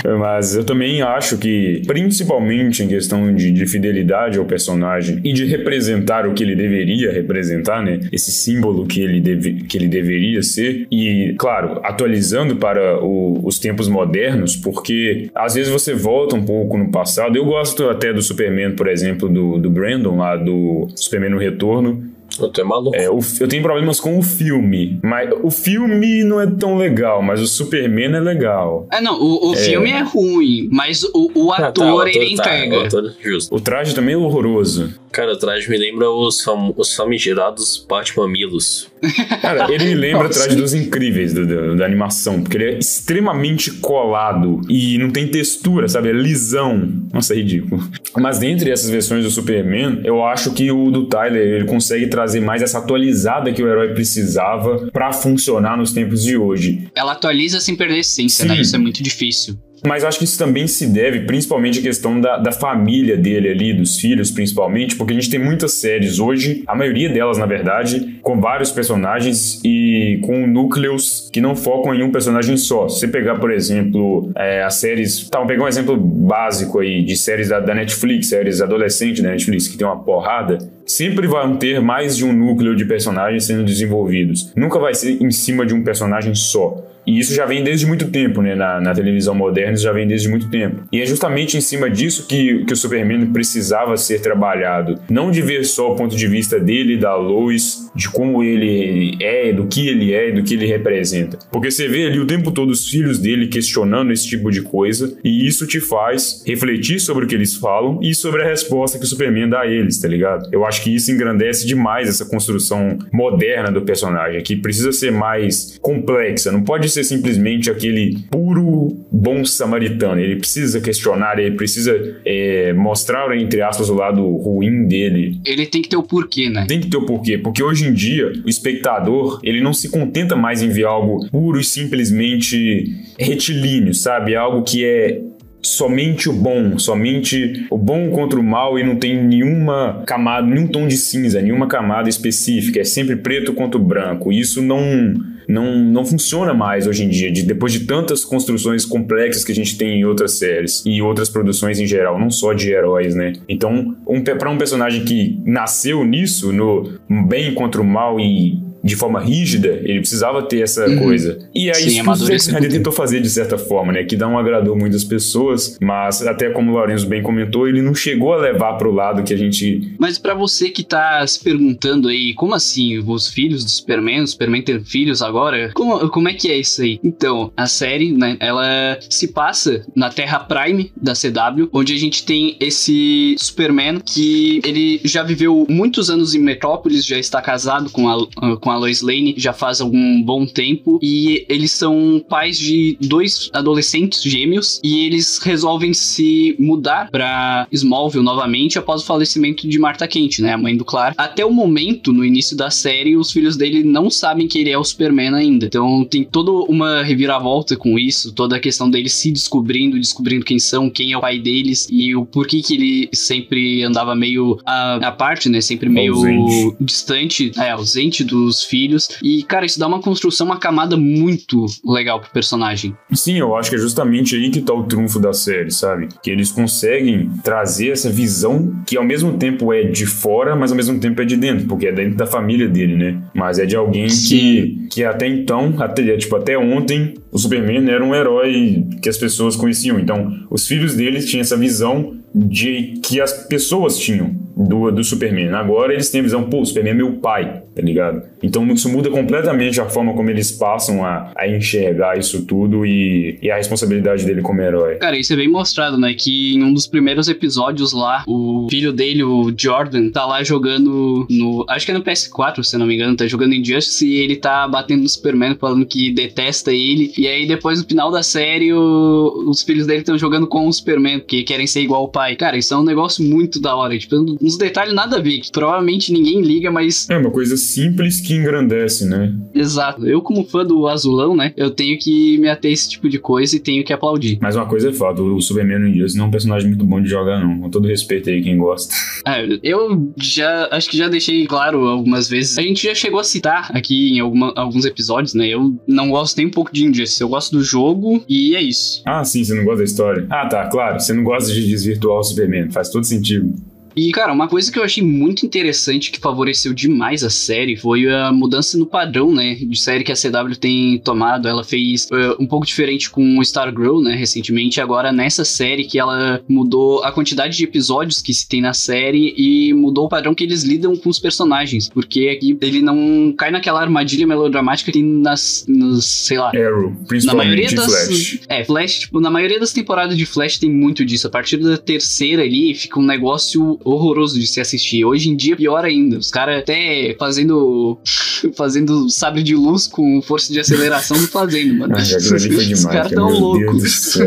mas 0.20 0.56
eu 0.56 0.64
também 0.64 1.02
acho 1.02 1.38
que, 1.38 1.82
principalmente 1.86 2.84
em 2.84 2.88
questão 2.88 3.34
de, 3.34 3.52
de 3.52 3.66
fidelidade 3.66 4.38
ao 4.38 4.46
personagem 4.46 5.20
e 5.24 5.34
de 5.34 5.46
representar 5.46 6.28
o 6.28 6.34
que 6.34 6.44
ele 6.44 6.56
deveria 6.56 7.12
representar, 7.12 7.84
né? 7.84 8.00
Esse 8.12 8.32
símbolo 8.32 8.86
que 8.86 9.02
ele, 9.02 9.22
deve, 9.22 9.54
que 9.64 9.78
ele 9.78 9.88
deveria 9.88 10.42
ser. 10.42 10.88
E, 10.92 11.36
claro, 11.38 11.80
atualizando 11.84 12.56
para 12.56 13.04
o, 13.04 13.46
os 13.46 13.60
tempos 13.60 13.88
modernos, 13.88 14.56
porque 14.56 15.30
às 15.46 15.54
vezes 15.54 15.72
você 15.72 15.94
volta 15.94 16.36
um 16.36 16.44
pouco 16.44 16.78
no 16.78 16.90
passado. 16.90 17.38
Eu 17.38 17.46
gosto 17.46 17.88
até 17.90 18.12
do 18.12 18.22
Superman, 18.22 18.76
por 18.76 18.88
exemplo, 18.88 19.30
do, 19.30 19.58
do 19.58 19.70
Brandon, 19.70 20.18
lá 20.18 20.36
do 20.36 20.88
Superman 20.96 21.30
no 21.30 21.38
Retorno 21.38 22.04
eu 22.40 22.50
tô 22.50 22.66
maluco. 22.66 22.96
É, 22.96 23.10
o, 23.10 23.20
eu 23.40 23.48
tenho 23.48 23.64
problemas 23.64 24.00
com 24.00 24.18
o 24.18 24.24
filme. 24.24 25.00
Mas 25.04 25.30
o 25.42 25.52
filme 25.52 26.24
não 26.24 26.42
é 26.42 26.48
tão 26.48 26.78
legal, 26.78 27.22
mas 27.22 27.42
o 27.42 27.48
Superman 27.48 28.16
é 28.16 28.20
legal. 28.20 28.88
É, 28.92 29.02
não, 29.02 29.20
o, 29.20 29.52
o 29.52 29.54
é. 29.54 29.58
filme 29.58 29.92
é 29.92 30.02
ruim, 30.02 30.70
mas 30.72 31.04
o, 31.04 31.32
o 31.34 31.52
ator, 31.52 31.66
ah, 31.66 31.72
tá, 31.72 31.94
o 31.94 32.00
ator 32.00 32.08
ele 32.08 32.36
tá, 32.36 32.44
entrega. 32.44 32.78
O, 32.78 32.86
ator, 32.86 33.16
justo. 33.22 33.56
o 33.56 33.60
traje 33.60 33.96
também 33.96 34.16
é 34.16 34.18
horroroso. 34.18 34.94
Cara, 35.12 35.32
o 35.32 35.38
traje 35.38 35.70
me 35.70 35.78
lembra 35.78 36.10
os, 36.10 36.42
fam 36.42 36.74
os 36.76 36.94
famigerados 36.94 37.86
Batmamilos. 37.88 38.90
Cara, 39.42 39.72
ele 39.72 39.86
me 39.86 39.96
lembra 39.96 40.28
o 40.28 40.30
traje 40.30 40.58
dos 40.58 40.74
incríveis 40.74 41.34
do, 41.34 41.48
do, 41.48 41.76
da 41.78 41.86
animação, 41.86 42.42
porque 42.42 42.58
ele 42.58 42.66
é 42.66 42.78
extremamente 42.80 43.72
colado 43.72 44.60
e 44.68 44.98
não 44.98 45.10
tem 45.10 45.26
textura, 45.26 45.88
sabe? 45.88 46.10
É 46.10 46.12
lisão. 46.12 46.92
Nossa, 47.14 47.34
é 47.34 47.38
ridículo. 47.38 47.82
Mas 48.18 48.40
dentre 48.40 48.70
essas 48.70 48.90
versões 48.90 49.24
do 49.24 49.32
Superman, 49.32 50.02
eu 50.04 50.22
acho 50.22 50.52
que 50.52 50.70
o 50.70 50.92
do 50.92 51.06
Tyler 51.06 51.42
ele 51.42 51.66
consegue 51.66 52.08
trazer 52.08 52.25
mais 52.42 52.62
essa 52.62 52.80
atualizada 52.80 53.52
que 53.52 53.62
o 53.62 53.68
herói 53.68 53.94
precisava 53.94 54.90
para 54.92 55.12
funcionar 55.14 55.78
nos 55.78 55.92
tempos 55.92 56.24
de 56.24 56.38
hoje. 56.38 56.90
Ela 56.96 57.14
atualiza 57.14 57.60
sem 57.60 57.76
perder 57.76 58.00
essência, 58.00 58.46
né? 58.46 58.52
Sim. 58.52 58.58
né? 58.58 58.62
Isso 58.62 58.76
é 58.76 58.80
muito 58.80 59.04
difícil. 59.04 59.58
Mas 59.86 60.04
acho 60.04 60.20
que 60.20 60.26
isso 60.26 60.38
também 60.38 60.68
se 60.68 60.88
deve 60.88 61.22
principalmente 61.22 61.80
à 61.80 61.82
questão 61.82 62.20
da, 62.20 62.38
da 62.38 62.52
família 62.52 63.18
dele 63.18 63.50
ali, 63.50 63.74
dos 63.74 64.00
filhos 64.00 64.32
principalmente, 64.32 64.96
porque 64.96 65.14
a 65.14 65.16
gente 65.16 65.30
tem 65.30 65.40
muitas 65.40 65.74
séries 65.74 66.20
hoje, 66.20 66.64
a 66.68 66.76
maioria 66.76 67.10
delas, 67.10 67.38
na 67.38 67.46
verdade, 67.46 68.20
com 68.22 68.40
vários 68.40 68.72
personagens 68.72 69.62
e 69.64 70.20
com 70.24 70.48
núcleos 70.48 71.30
que 71.32 71.42
não 71.42 71.56
focam 71.56 71.94
em 71.94 72.04
um 72.04 72.12
personagem 72.12 72.58
só. 72.58 72.88
Se 72.88 73.00
você 73.00 73.08
pegar, 73.08 73.36
por 73.40 73.52
exemplo, 73.52 74.32
é, 74.36 74.64
as 74.64 74.76
séries. 74.76 75.30
Tá, 75.30 75.40
vou 75.40 75.48
pegar 75.48 75.64
um 75.64 75.68
exemplo 75.68 75.98
básico 75.98 76.80
aí 76.80 77.04
de 77.04 77.16
séries 77.16 77.50
da, 77.50 77.60
da 77.60 77.74
Netflix, 77.74 78.28
séries 78.28 78.62
adolescentes 78.62 79.22
da 79.22 79.30
Netflix, 79.30 79.68
que 79.68 79.78
tem 79.78 79.86
uma 79.86 80.04
porrada 80.04 80.58
sempre 80.86 81.28
vão 81.28 81.58
ter 81.58 81.82
mais 81.82 82.16
de 82.16 82.24
um 82.24 82.32
núcleo 82.32 82.76
de 82.76 82.86
personagens 82.86 83.46
sendo 83.46 83.64
desenvolvidos. 83.64 84.54
Nunca 84.56 84.80
vai 84.80 84.94
ser 84.94 85.22
em 85.22 85.32
cima 85.32 85.66
de 85.66 85.74
um 85.74 85.84
personagem 85.84 86.36
só. 86.36 86.84
E 87.06 87.20
isso 87.20 87.34
já 87.34 87.46
vem 87.46 87.64
desde 87.64 87.86
muito 87.86 88.10
tempo, 88.10 88.42
né? 88.42 88.56
Na, 88.56 88.82
na, 88.82 88.94
televisão 88.94 89.36
moderna, 89.36 89.74
isso 89.74 89.84
já 89.84 89.92
vem 89.92 90.08
desde 90.08 90.28
muito 90.28 90.50
tempo. 90.50 90.84
E 90.92 91.02
é 91.02 91.06
justamente 91.06 91.58
em 91.58 91.62
cima 91.62 91.90
disso 91.90 92.28
que, 92.28 92.66
que 92.66 92.74
o 92.74 92.76
Superman 92.76 93.28
precisava 93.28 93.96
ser 93.98 94.22
trabalhado. 94.22 95.00
Não 95.10 95.30
de 95.30 95.42
ver 95.42 95.64
só 95.66 95.92
o 95.92 95.96
ponto 95.96 96.16
de 96.16 96.28
vista 96.28 96.60
dele, 96.60 96.98
da 96.98 97.16
Lois, 97.16 97.85
de 97.96 98.10
como 98.10 98.44
ele 98.44 99.18
é, 99.22 99.54
do 99.54 99.68
que 99.68 99.88
ele 99.88 100.14
é, 100.14 100.32
do 100.32 100.44
que 100.44 100.54
ele 100.54 100.66
representa. 100.66 101.40
Porque 101.52 101.72
você 101.72 101.88
vê 101.88 102.06
ali 102.08 102.20
o 102.20 102.28
tempo 102.28 102.52
todo 102.52 102.70
os 102.70 102.88
filhos 102.88 103.20
dele 103.20 103.48
questionando 103.48 104.12
esse 104.12 104.28
tipo 104.28 104.52
de 104.52 104.62
coisa, 104.62 105.18
e 105.24 105.48
isso 105.48 105.66
te 105.66 105.80
faz 105.80 106.44
refletir 106.46 107.00
sobre 107.00 107.26
o 107.26 107.28
que 107.28 107.36
eles 107.36 107.56
falam 107.56 108.00
e 108.02 108.14
sobre 108.14 108.44
a 108.44 108.48
resposta 108.48 109.00
que 109.00 109.06
o 109.06 109.08
Superman 109.08 109.50
dá 109.50 109.62
a 109.62 109.68
eles, 109.68 110.00
tá 110.00 110.08
ligado? 110.08 110.50
Eu 110.52 110.66
acho 110.66 110.84
que 110.84 110.94
isso 110.94 111.12
engrandece 111.12 111.66
demais 111.66 112.10
essa 112.10 112.26
construção 112.26 112.98
moderna 113.12 113.72
do 113.72 113.82
personagem, 113.82 114.42
que 114.42 114.56
precisa 114.56 114.92
ser 114.92 115.12
mais 115.12 115.78
complexa, 115.82 116.52
não 116.52 116.64
pode 116.64 116.90
ser 116.90 117.04
simplesmente 117.04 117.70
aquele 117.70 118.20
puro 118.30 118.96
bom 119.12 119.46
samaritano. 119.46 120.20
Ele 120.20 120.36
precisa 120.36 120.82
questionar, 120.82 121.40
ele 121.40 121.56
precisa 121.56 122.20
é, 122.26 122.74
mostrar, 122.74 123.36
entre 123.38 123.62
aspas, 123.62 123.90
o 123.90 123.96
lado 123.96 124.22
ruim 124.38 124.88
dele. 124.88 125.40
Ele 125.46 125.66
tem 125.66 125.82
que 125.82 125.90
ter 125.90 125.98
o 125.98 126.04
porquê, 126.04 126.50
né? 126.50 126.66
Tem 126.68 126.80
que 126.80 126.90
ter 126.90 126.98
o 126.98 127.06
porquê, 127.06 127.38
porque 127.38 127.64
hoje 127.64 127.85
em 127.88 127.94
dia 127.94 128.34
o 128.44 128.50
espectador 128.50 129.40
ele 129.44 129.62
não 129.62 129.74
se 129.74 129.90
contenta 129.90 130.36
mais 130.36 130.62
em 130.62 130.70
ver 130.70 130.86
algo 130.86 131.28
puro 131.30 131.60
e 131.60 131.64
simplesmente 131.64 132.96
retilíneo, 133.20 133.94
sabe? 133.94 134.34
É 134.34 134.38
algo 134.38 134.64
que 134.64 134.84
é 134.84 135.22
somente 135.62 136.30
o 136.30 136.34
bom, 136.34 136.78
somente 136.78 137.66
o 137.72 137.78
bom 137.78 138.12
contra 138.12 138.40
o 138.40 138.44
mal 138.44 138.78
e 138.78 138.84
não 138.84 138.96
tem 138.96 139.22
nenhuma 139.24 140.04
camada, 140.06 140.46
nenhum 140.46 140.68
tom 140.68 140.88
de 140.88 140.96
cinza, 140.96 141.42
nenhuma 141.42 141.68
camada 141.68 142.08
específica, 142.08 142.80
é 142.80 142.84
sempre 142.84 143.16
preto 143.16 143.54
contra 143.54 143.80
o 143.80 143.84
branco. 143.84 144.32
Isso 144.32 144.62
não 144.62 145.16
não, 145.48 145.78
não 145.78 146.06
funciona 146.06 146.54
mais 146.54 146.88
hoje 146.88 147.04
em 147.04 147.10
dia, 147.10 147.32
de, 147.32 147.44
depois 147.44 147.72
de 147.72 147.82
tantas 147.82 148.24
construções 148.24 148.86
complexas 148.86 149.44
que 149.44 149.52
a 149.52 149.56
gente 149.56 149.78
tem 149.78 150.00
em 150.00 150.06
outras 150.06 150.34
séries 150.34 150.84
e 150.86 151.02
outras 151.02 151.30
produções 151.30 151.80
em 151.80 151.86
geral, 151.86 152.20
não 152.20 152.30
só 152.30 152.54
de 152.54 152.72
heróis, 152.72 153.16
né? 153.16 153.34
Então, 153.48 153.96
um, 154.08 154.24
para 154.24 154.50
um 154.50 154.58
personagem 154.58 155.04
que 155.04 155.40
nasceu 155.46 156.04
nisso, 156.04 156.52
no 156.52 156.90
bem 157.28 157.54
contra 157.54 157.82
o 157.82 157.86
mal 157.86 158.20
e 158.20 158.60
de 158.86 158.96
forma 158.96 159.20
rígida, 159.20 159.82
ele 159.84 160.00
precisava 160.00 160.44
ter 160.44 160.62
essa 160.62 160.88
uhum. 160.88 161.00
coisa. 161.00 161.40
E 161.56 161.70
aí 161.70 161.76
Sim, 161.76 161.88
isso 161.88 162.04
que 162.04 162.10
o 162.10 162.38
Zack 162.38 162.70
tentou 162.70 162.94
fazer 162.94 163.20
de 163.20 163.30
certa 163.32 163.58
forma, 163.58 163.92
né? 163.92 164.04
Que 164.04 164.16
não 164.16 164.38
agradou 164.38 164.78
muitas 164.78 165.04
pessoas, 165.04 165.76
mas 165.82 166.22
até 166.26 166.52
como 166.52 166.72
o 166.72 166.76
Lourenço 166.76 167.08
bem 167.08 167.24
comentou, 167.24 167.68
ele 167.68 167.82
não 167.82 167.96
chegou 167.96 168.34
a 168.34 168.38
levar 168.38 168.74
pro 168.74 168.92
lado 168.92 169.24
que 169.24 169.34
a 169.34 169.38
gente... 169.38 169.96
Mas 169.98 170.20
para 170.20 170.36
você 170.36 170.70
que 170.70 170.84
tá 170.84 171.26
se 171.26 171.44
perguntando 171.44 172.10
aí, 172.10 172.36
como 172.36 172.54
assim, 172.54 173.00
os 173.00 173.28
filhos 173.28 173.64
do 173.64 173.72
Superman, 173.72 174.22
o 174.22 174.28
Superman 174.28 174.62
ter 174.62 174.84
filhos 174.84 175.24
agora? 175.24 175.72
Como, 175.74 176.08
como 176.10 176.30
é 176.30 176.34
que 176.34 176.52
é 176.52 176.58
isso 176.58 176.84
aí? 176.84 177.00
Então, 177.04 177.52
a 177.58 177.66
série, 177.66 178.12
né, 178.12 178.38
ela 178.40 179.00
se 179.10 179.30
passa 179.30 179.84
na 179.96 180.10
Terra 180.12 180.40
Prime 180.40 180.92
da 180.96 181.14
CW, 181.14 181.70
onde 181.74 181.94
a 181.94 181.98
gente 181.98 182.24
tem 182.24 182.56
esse 182.60 183.36
Superman 183.40 184.00
que 184.00 184.62
ele 184.64 185.02
já 185.04 185.24
viveu 185.24 185.66
muitos 185.68 186.12
anos 186.12 186.36
em 186.36 186.40
Metrópolis, 186.40 187.04
já 187.04 187.18
está 187.18 187.42
casado 187.42 187.90
com 187.90 188.08
a, 188.08 188.58
com 188.60 188.72
a 188.72 188.75
a 188.76 188.78
Lois 188.78 189.02
Lane 189.02 189.34
já 189.38 189.54
faz 189.54 189.82
algum 189.82 190.22
bom 190.22 190.46
tempo 190.46 191.00
e 191.02 191.46
eles 191.50 191.72
são 191.72 192.24
pais 192.28 192.58
de 192.58 192.98
dois 193.02 193.50
adolescentes 193.54 194.22
gêmeos 194.22 194.80
e 194.84 195.06
eles 195.06 195.40
resolvem 195.40 195.94
se 195.94 196.56
mudar 196.60 197.10
para 197.10 197.68
Smallville 197.72 198.24
novamente 198.24 198.78
após 198.78 199.02
o 199.02 199.06
falecimento 199.06 199.68
de 199.68 199.80
Martha 199.80 200.08
Kent, 200.08 200.40
né, 200.40 200.54
a 200.54 200.58
mãe 200.58 200.76
do 200.76 200.86
Clark. 200.86 201.16
Até 201.18 201.46
o 201.46 201.52
momento, 201.52 202.12
no 202.12 202.26
início 202.26 202.56
da 202.56 202.70
série, 202.70 203.16
os 203.16 203.32
filhos 203.32 203.56
dele 203.56 203.84
não 203.84 204.10
sabem 204.10 204.48
que 204.48 204.60
ele 204.60 204.70
é 204.70 204.78
o 204.78 204.84
Superman 204.84 205.34
ainda. 205.34 205.66
Então 205.68 206.04
tem 206.04 206.24
toda 206.24 206.52
uma 206.52 207.04
reviravolta 207.04 207.76
com 207.76 207.98
isso, 207.98 208.34
toda 208.34 208.58
a 208.58 208.60
questão 208.60 208.90
deles 208.90 209.14
se 209.14 209.32
descobrindo, 209.32 209.98
descobrindo 209.98 210.46
quem 210.46 210.60
são, 210.60 210.90
quem 210.90 211.14
é 211.14 211.18
o 211.18 211.22
pai 211.22 211.40
deles 211.40 211.88
e 211.90 212.16
o 212.16 212.26
porquê 212.26 212.62
que 212.62 212.76
ele 212.76 213.10
sempre 213.14 213.84
andava 213.84 214.16
meio 214.16 214.60
à, 214.66 214.96
à 215.08 215.12
parte, 215.12 215.50
né, 215.50 215.62
sempre 215.62 215.90
meio 215.90 216.16
ausente. 216.16 216.76
distante, 216.82 217.52
é, 217.58 217.72
ausente 217.72 218.24
dos 218.24 218.64
filhos. 218.66 219.10
E, 219.22 219.44
cara, 219.44 219.66
isso 219.66 219.80
dá 219.80 219.88
uma 219.88 220.02
construção, 220.02 220.48
uma 220.48 220.60
camada 220.60 220.98
muito 220.98 221.66
legal 221.84 222.20
pro 222.20 222.30
personagem. 222.32 222.96
Sim, 223.14 223.38
eu 223.38 223.56
acho 223.56 223.70
que 223.70 223.76
é 223.76 223.80
justamente 223.80 224.36
aí 224.36 224.50
que 224.50 224.62
tá 224.62 224.74
o 224.74 224.84
trunfo 224.84 225.20
da 225.20 225.34
série, 225.34 225.72
sabe? 225.72 226.08
Que 226.22 226.30
eles 226.30 226.52
conseguem 226.52 227.30
trazer 227.44 227.90
essa 227.90 228.10
visão 228.10 228.76
que 228.86 228.98
ao 228.98 229.04
mesmo 229.04 229.38
tempo 229.38 229.72
é 229.72 229.84
de 229.84 230.06
fora, 230.06 230.56
mas 230.56 230.72
ao 230.72 230.78
mesmo 230.78 231.00
tempo 231.00 231.22
é 231.22 231.26
de 231.26 231.36
dentro, 231.36 231.68
porque 231.68 231.88
é 231.88 231.92
dentro 231.92 232.18
da 232.18 232.26
família 232.26 232.68
dele, 232.68 232.96
né? 232.96 233.22
Mas 233.34 233.60
é 233.60 233.66
de 233.66 233.76
alguém 233.76 234.08
que, 234.08 234.88
que 234.92 235.04
até 235.04 235.28
então, 235.28 235.76
até, 235.80 236.18
tipo, 236.18 236.36
até 236.36 236.58
ontem, 236.58 237.14
o 237.32 237.38
Superman 237.38 237.90
era 237.90 238.04
um 238.04 238.14
herói 238.14 238.86
que 239.02 239.10
as 239.10 239.18
pessoas 239.18 239.56
conheciam. 239.56 240.00
Então, 240.00 240.46
os 240.50 240.68
filhos 240.68 240.96
dele 240.96 241.22
tinham 241.24 241.42
essa 241.42 241.58
visão 241.58 242.18
de 242.34 243.00
que 243.04 243.22
as 243.22 243.32
pessoas 243.48 243.98
tinham 243.98 244.45
do, 244.56 244.90
do 244.92 245.04
Superman. 245.04 245.50
Agora 245.54 245.94
eles 245.94 246.10
têm 246.10 246.22
a 246.22 246.24
visão, 246.24 246.44
pô, 246.44 246.62
o 246.62 246.66
Superman 246.66 246.94
é 246.94 246.96
meu 246.96 247.14
pai, 247.14 247.64
tá 247.76 247.82
ligado? 247.82 248.24
Então 248.42 248.66
isso 248.72 248.88
muda 248.90 249.10
completamente 249.10 249.82
a 249.82 249.86
forma 249.90 250.14
como 250.14 250.30
eles 250.30 250.52
passam 250.52 251.04
a, 251.04 251.32
a 251.36 251.48
enxergar 251.48 252.18
isso 252.18 252.46
tudo 252.46 252.86
e, 252.86 253.38
e 253.42 253.52
a 253.52 253.58
responsabilidade 253.58 254.26
dele 254.26 254.42
como 254.42 254.62
herói. 254.62 254.96
Cara, 254.96 255.18
isso 255.18 255.34
é 255.34 255.36
bem 255.36 255.48
mostrado, 255.48 255.98
né? 255.98 256.14
Que 256.14 256.56
em 256.56 256.64
um 256.64 256.74
dos 256.74 256.88
primeiros 256.88 257.28
episódios 257.28 257.92
lá, 257.92 258.24
o 258.28 258.68
filho 258.70 258.94
dele, 258.94 259.24
o 259.24 259.54
Jordan, 259.56 260.10
tá 260.10 260.26
lá 260.26 260.44
jogando 260.44 261.26
no. 261.30 261.66
Acho 261.68 261.86
que 261.86 261.92
é 261.92 261.96
no 261.96 262.04
PS4, 262.04 262.64
se 262.64 262.78
não 262.78 262.86
me 262.86 262.96
engano, 262.96 263.16
tá 263.16 263.28
jogando 263.28 263.54
Injustice 263.54 264.08
e 264.08 264.16
ele 264.16 264.36
tá 264.36 264.68
batendo 264.68 265.04
no 265.04 265.10
Superman 265.10 265.56
falando 265.60 265.86
que 265.86 266.12
detesta 266.12 266.72
ele. 266.72 267.12
E 267.18 267.28
aí 267.28 267.48
depois 267.48 267.82
no 267.82 267.88
final 267.88 268.12
da 268.12 268.24
série, 268.24 268.72
o, 268.74 269.46
os 269.48 269.62
filhos 269.64 269.88
dele 269.88 270.00
estão 270.00 270.18
jogando 270.18 270.48
com 270.48 270.68
o 270.68 270.74
Superman, 270.74 271.20
porque 271.20 271.44
querem 271.44 271.68
ser 271.68 271.82
igual 271.82 272.04
o 272.04 272.10
pai. 272.10 272.36
Cara, 272.36 272.58
isso 272.58 272.74
é 272.74 272.78
um 272.78 272.84
negócio 272.84 273.24
muito 273.24 273.60
da 273.60 273.76
hora. 273.76 273.98
Tipo, 273.98 274.16
uns 274.46 274.58
detalhes 274.58 274.94
nada 274.94 275.18
a 275.18 275.22
ver, 275.22 275.40
que 275.40 275.52
provavelmente 275.52 276.12
ninguém 276.14 276.42
liga, 276.42 276.72
mas. 276.72 277.10
É 277.10 277.18
uma 277.18 277.32
coisa 277.32 277.58
simples 277.58 278.20
que 278.20 278.34
engrandece, 278.36 279.06
né? 279.06 279.34
Exato. 279.54 280.08
Eu, 280.08 280.22
como 280.22 280.46
fã 280.46 280.66
do 280.66 280.88
Azulão, 280.88 281.36
né? 281.36 281.54
Eu 281.58 281.72
tenho 281.72 281.98
que 281.98 282.38
me 282.38 282.48
ater 282.48 282.70
a 282.70 282.74
esse 282.74 282.90
tipo 282.90 283.10
de 283.10 283.20
coisa 283.20 283.56
e 283.56 283.60
tenho 283.60 283.84
que 283.84 283.94
aplaudir. 283.94 284.38
Mas 284.42 284.56
uma 284.56 284.66
coisa 284.66 284.90
é 284.90 284.94
fato, 284.94 285.24
o 285.24 285.42
Superman 285.42 285.80
no 285.80 285.88
Injustice 285.88 286.18
não 286.18 286.26
é 286.26 286.28
um 286.28 286.32
personagem 286.32 286.68
muito 286.68 286.86
bom 286.86 287.02
de 287.02 287.10
jogar, 287.10 287.40
não. 287.40 287.62
Com 287.62 287.70
todo 287.70 287.88
respeito 287.88 288.30
aí, 288.30 288.42
quem 288.42 288.58
gosta. 288.58 288.94
É, 289.28 289.44
eu 289.64 290.14
já 290.18 290.68
acho 290.72 290.88
que 290.88 290.96
já 290.96 291.08
deixei 291.08 291.48
claro 291.48 291.80
algumas 291.88 292.30
vezes. 292.30 292.60
A 292.60 292.62
gente 292.62 292.84
já 292.84 292.94
chegou 292.94 293.20
a 293.20 293.24
citar 293.24 293.72
aqui 293.76 294.16
em 294.16 294.20
alguma, 294.20 294.54
alguns 294.56 294.86
episódios, 294.86 295.34
né? 295.34 295.48
Eu 295.48 295.76
não 295.88 296.12
gosto 296.12 296.38
nem 296.38 296.46
um 296.46 296.52
pouco 296.52 296.72
de 296.72 296.86
Injustice. 296.86 297.22
Eu 297.22 297.30
gosto 297.30 297.58
do 297.58 297.64
jogo 297.64 298.24
e 298.30 298.56
é 298.56 298.62
isso. 298.62 299.02
Ah, 299.04 299.24
sim, 299.24 299.44
você 299.44 299.56
não 299.56 299.64
gosta 299.64 299.80
da 299.80 299.84
história. 299.84 300.28
Ah, 300.30 300.48
tá, 300.48 300.68
claro. 300.68 301.00
Você 301.00 301.12
não 301.12 301.24
gosta 301.24 301.52
de 301.52 301.68
desvirtuar 301.68 302.20
o 302.20 302.24
Superman. 302.24 302.70
Faz 302.70 302.90
todo 302.90 303.04
sentido. 303.04 303.52
E, 303.96 304.12
cara, 304.12 304.34
uma 304.34 304.48
coisa 304.48 304.72
que 304.72 304.78
eu 304.78 304.84
achei 304.84 305.04
muito 305.04 305.46
interessante 305.46 306.12
que 306.12 306.20
favoreceu 306.20 306.74
demais 306.74 307.24
a 307.24 307.30
série 307.30 307.78
foi 307.78 308.12
a 308.12 308.32
mudança 308.32 308.78
no 308.78 308.86
padrão, 308.86 309.34
né, 309.34 309.56
de 309.56 309.80
série 309.80 310.04
que 310.04 310.12
a 310.12 310.16
CW 310.16 310.56
tem 310.60 311.00
tomado. 311.00 311.48
Ela 311.48 311.64
fez 311.64 312.08
uh, 312.12 312.36
um 312.40 312.46
pouco 312.46 312.66
diferente 312.66 313.10
com 313.10 313.38
o 313.38 313.42
Stargirl, 313.42 314.02
né, 314.02 314.16
recentemente. 314.16 314.82
Agora, 314.82 315.12
nessa 315.12 315.46
série 315.46 315.86
que 315.86 315.98
ela 315.98 316.42
mudou 316.48 317.04
a 317.04 317.12
quantidade 317.12 317.56
de 317.56 317.64
episódios 317.64 318.22
que 318.22 318.34
se 318.34 318.48
tem 318.48 318.62
na 318.62 318.74
série 318.74 319.34
e 319.38 319.74
mudou 319.74 320.06
o 320.06 320.10
padrão 320.10 320.36
que 320.36 320.44
eles 320.44 320.64
lidam 320.64 320.96
com 320.98 321.10
os 321.10 321.20
personagens. 321.20 321.90
Porque 321.90 322.28
aqui 322.28 322.58
ele 322.62 322.82
não 322.82 323.34
cai 323.38 323.52
naquela 323.52 323.82
armadilha 323.82 324.28
melodramática 324.28 324.92
que 324.92 325.02
nas, 325.02 325.66
nas 325.68 326.06
sei 326.06 326.38
lá... 326.38 326.50
Arrow, 326.50 326.94
principalmente 327.08 327.26
na 327.26 327.34
maioria 327.36 327.72
das, 327.72 327.86
Flash. 327.86 328.40
É, 328.50 328.64
Flash, 328.66 329.00
tipo, 329.00 329.20
na 329.22 329.30
maioria 329.30 329.60
das 329.60 329.72
temporadas 329.72 330.18
de 330.18 330.26
Flash 330.26 330.58
tem 330.58 330.70
muito 330.70 331.06
disso. 331.06 331.28
A 331.28 331.30
partir 331.30 331.58
da 331.58 331.78
terceira 331.78 332.44
ali, 332.44 332.74
fica 332.74 333.00
um 333.00 333.04
negócio 333.04 333.80
horroroso 333.86 334.40
de 334.40 334.48
se 334.48 334.60
assistir. 334.60 335.06
Hoje 335.06 335.30
em 335.30 335.36
dia, 335.36 335.56
pior 335.56 335.86
ainda. 335.86 336.18
Os 336.18 336.32
caras 336.32 336.60
até 336.60 337.16
fazendo 337.20 337.98
fazendo 338.56 339.10
sabre 339.10 339.44
de 339.44 339.56
luz 339.56 339.88
com 339.88 340.22
força 340.22 340.52
de 340.52 340.60
aceleração 340.60 341.18
não 341.18 341.28
fazendo, 341.28 341.76
mano. 341.76 341.96
Ah, 341.96 342.02
Os 342.02 342.86
caras 342.86 343.12
tão 343.12 343.30
loucos. 343.40 344.18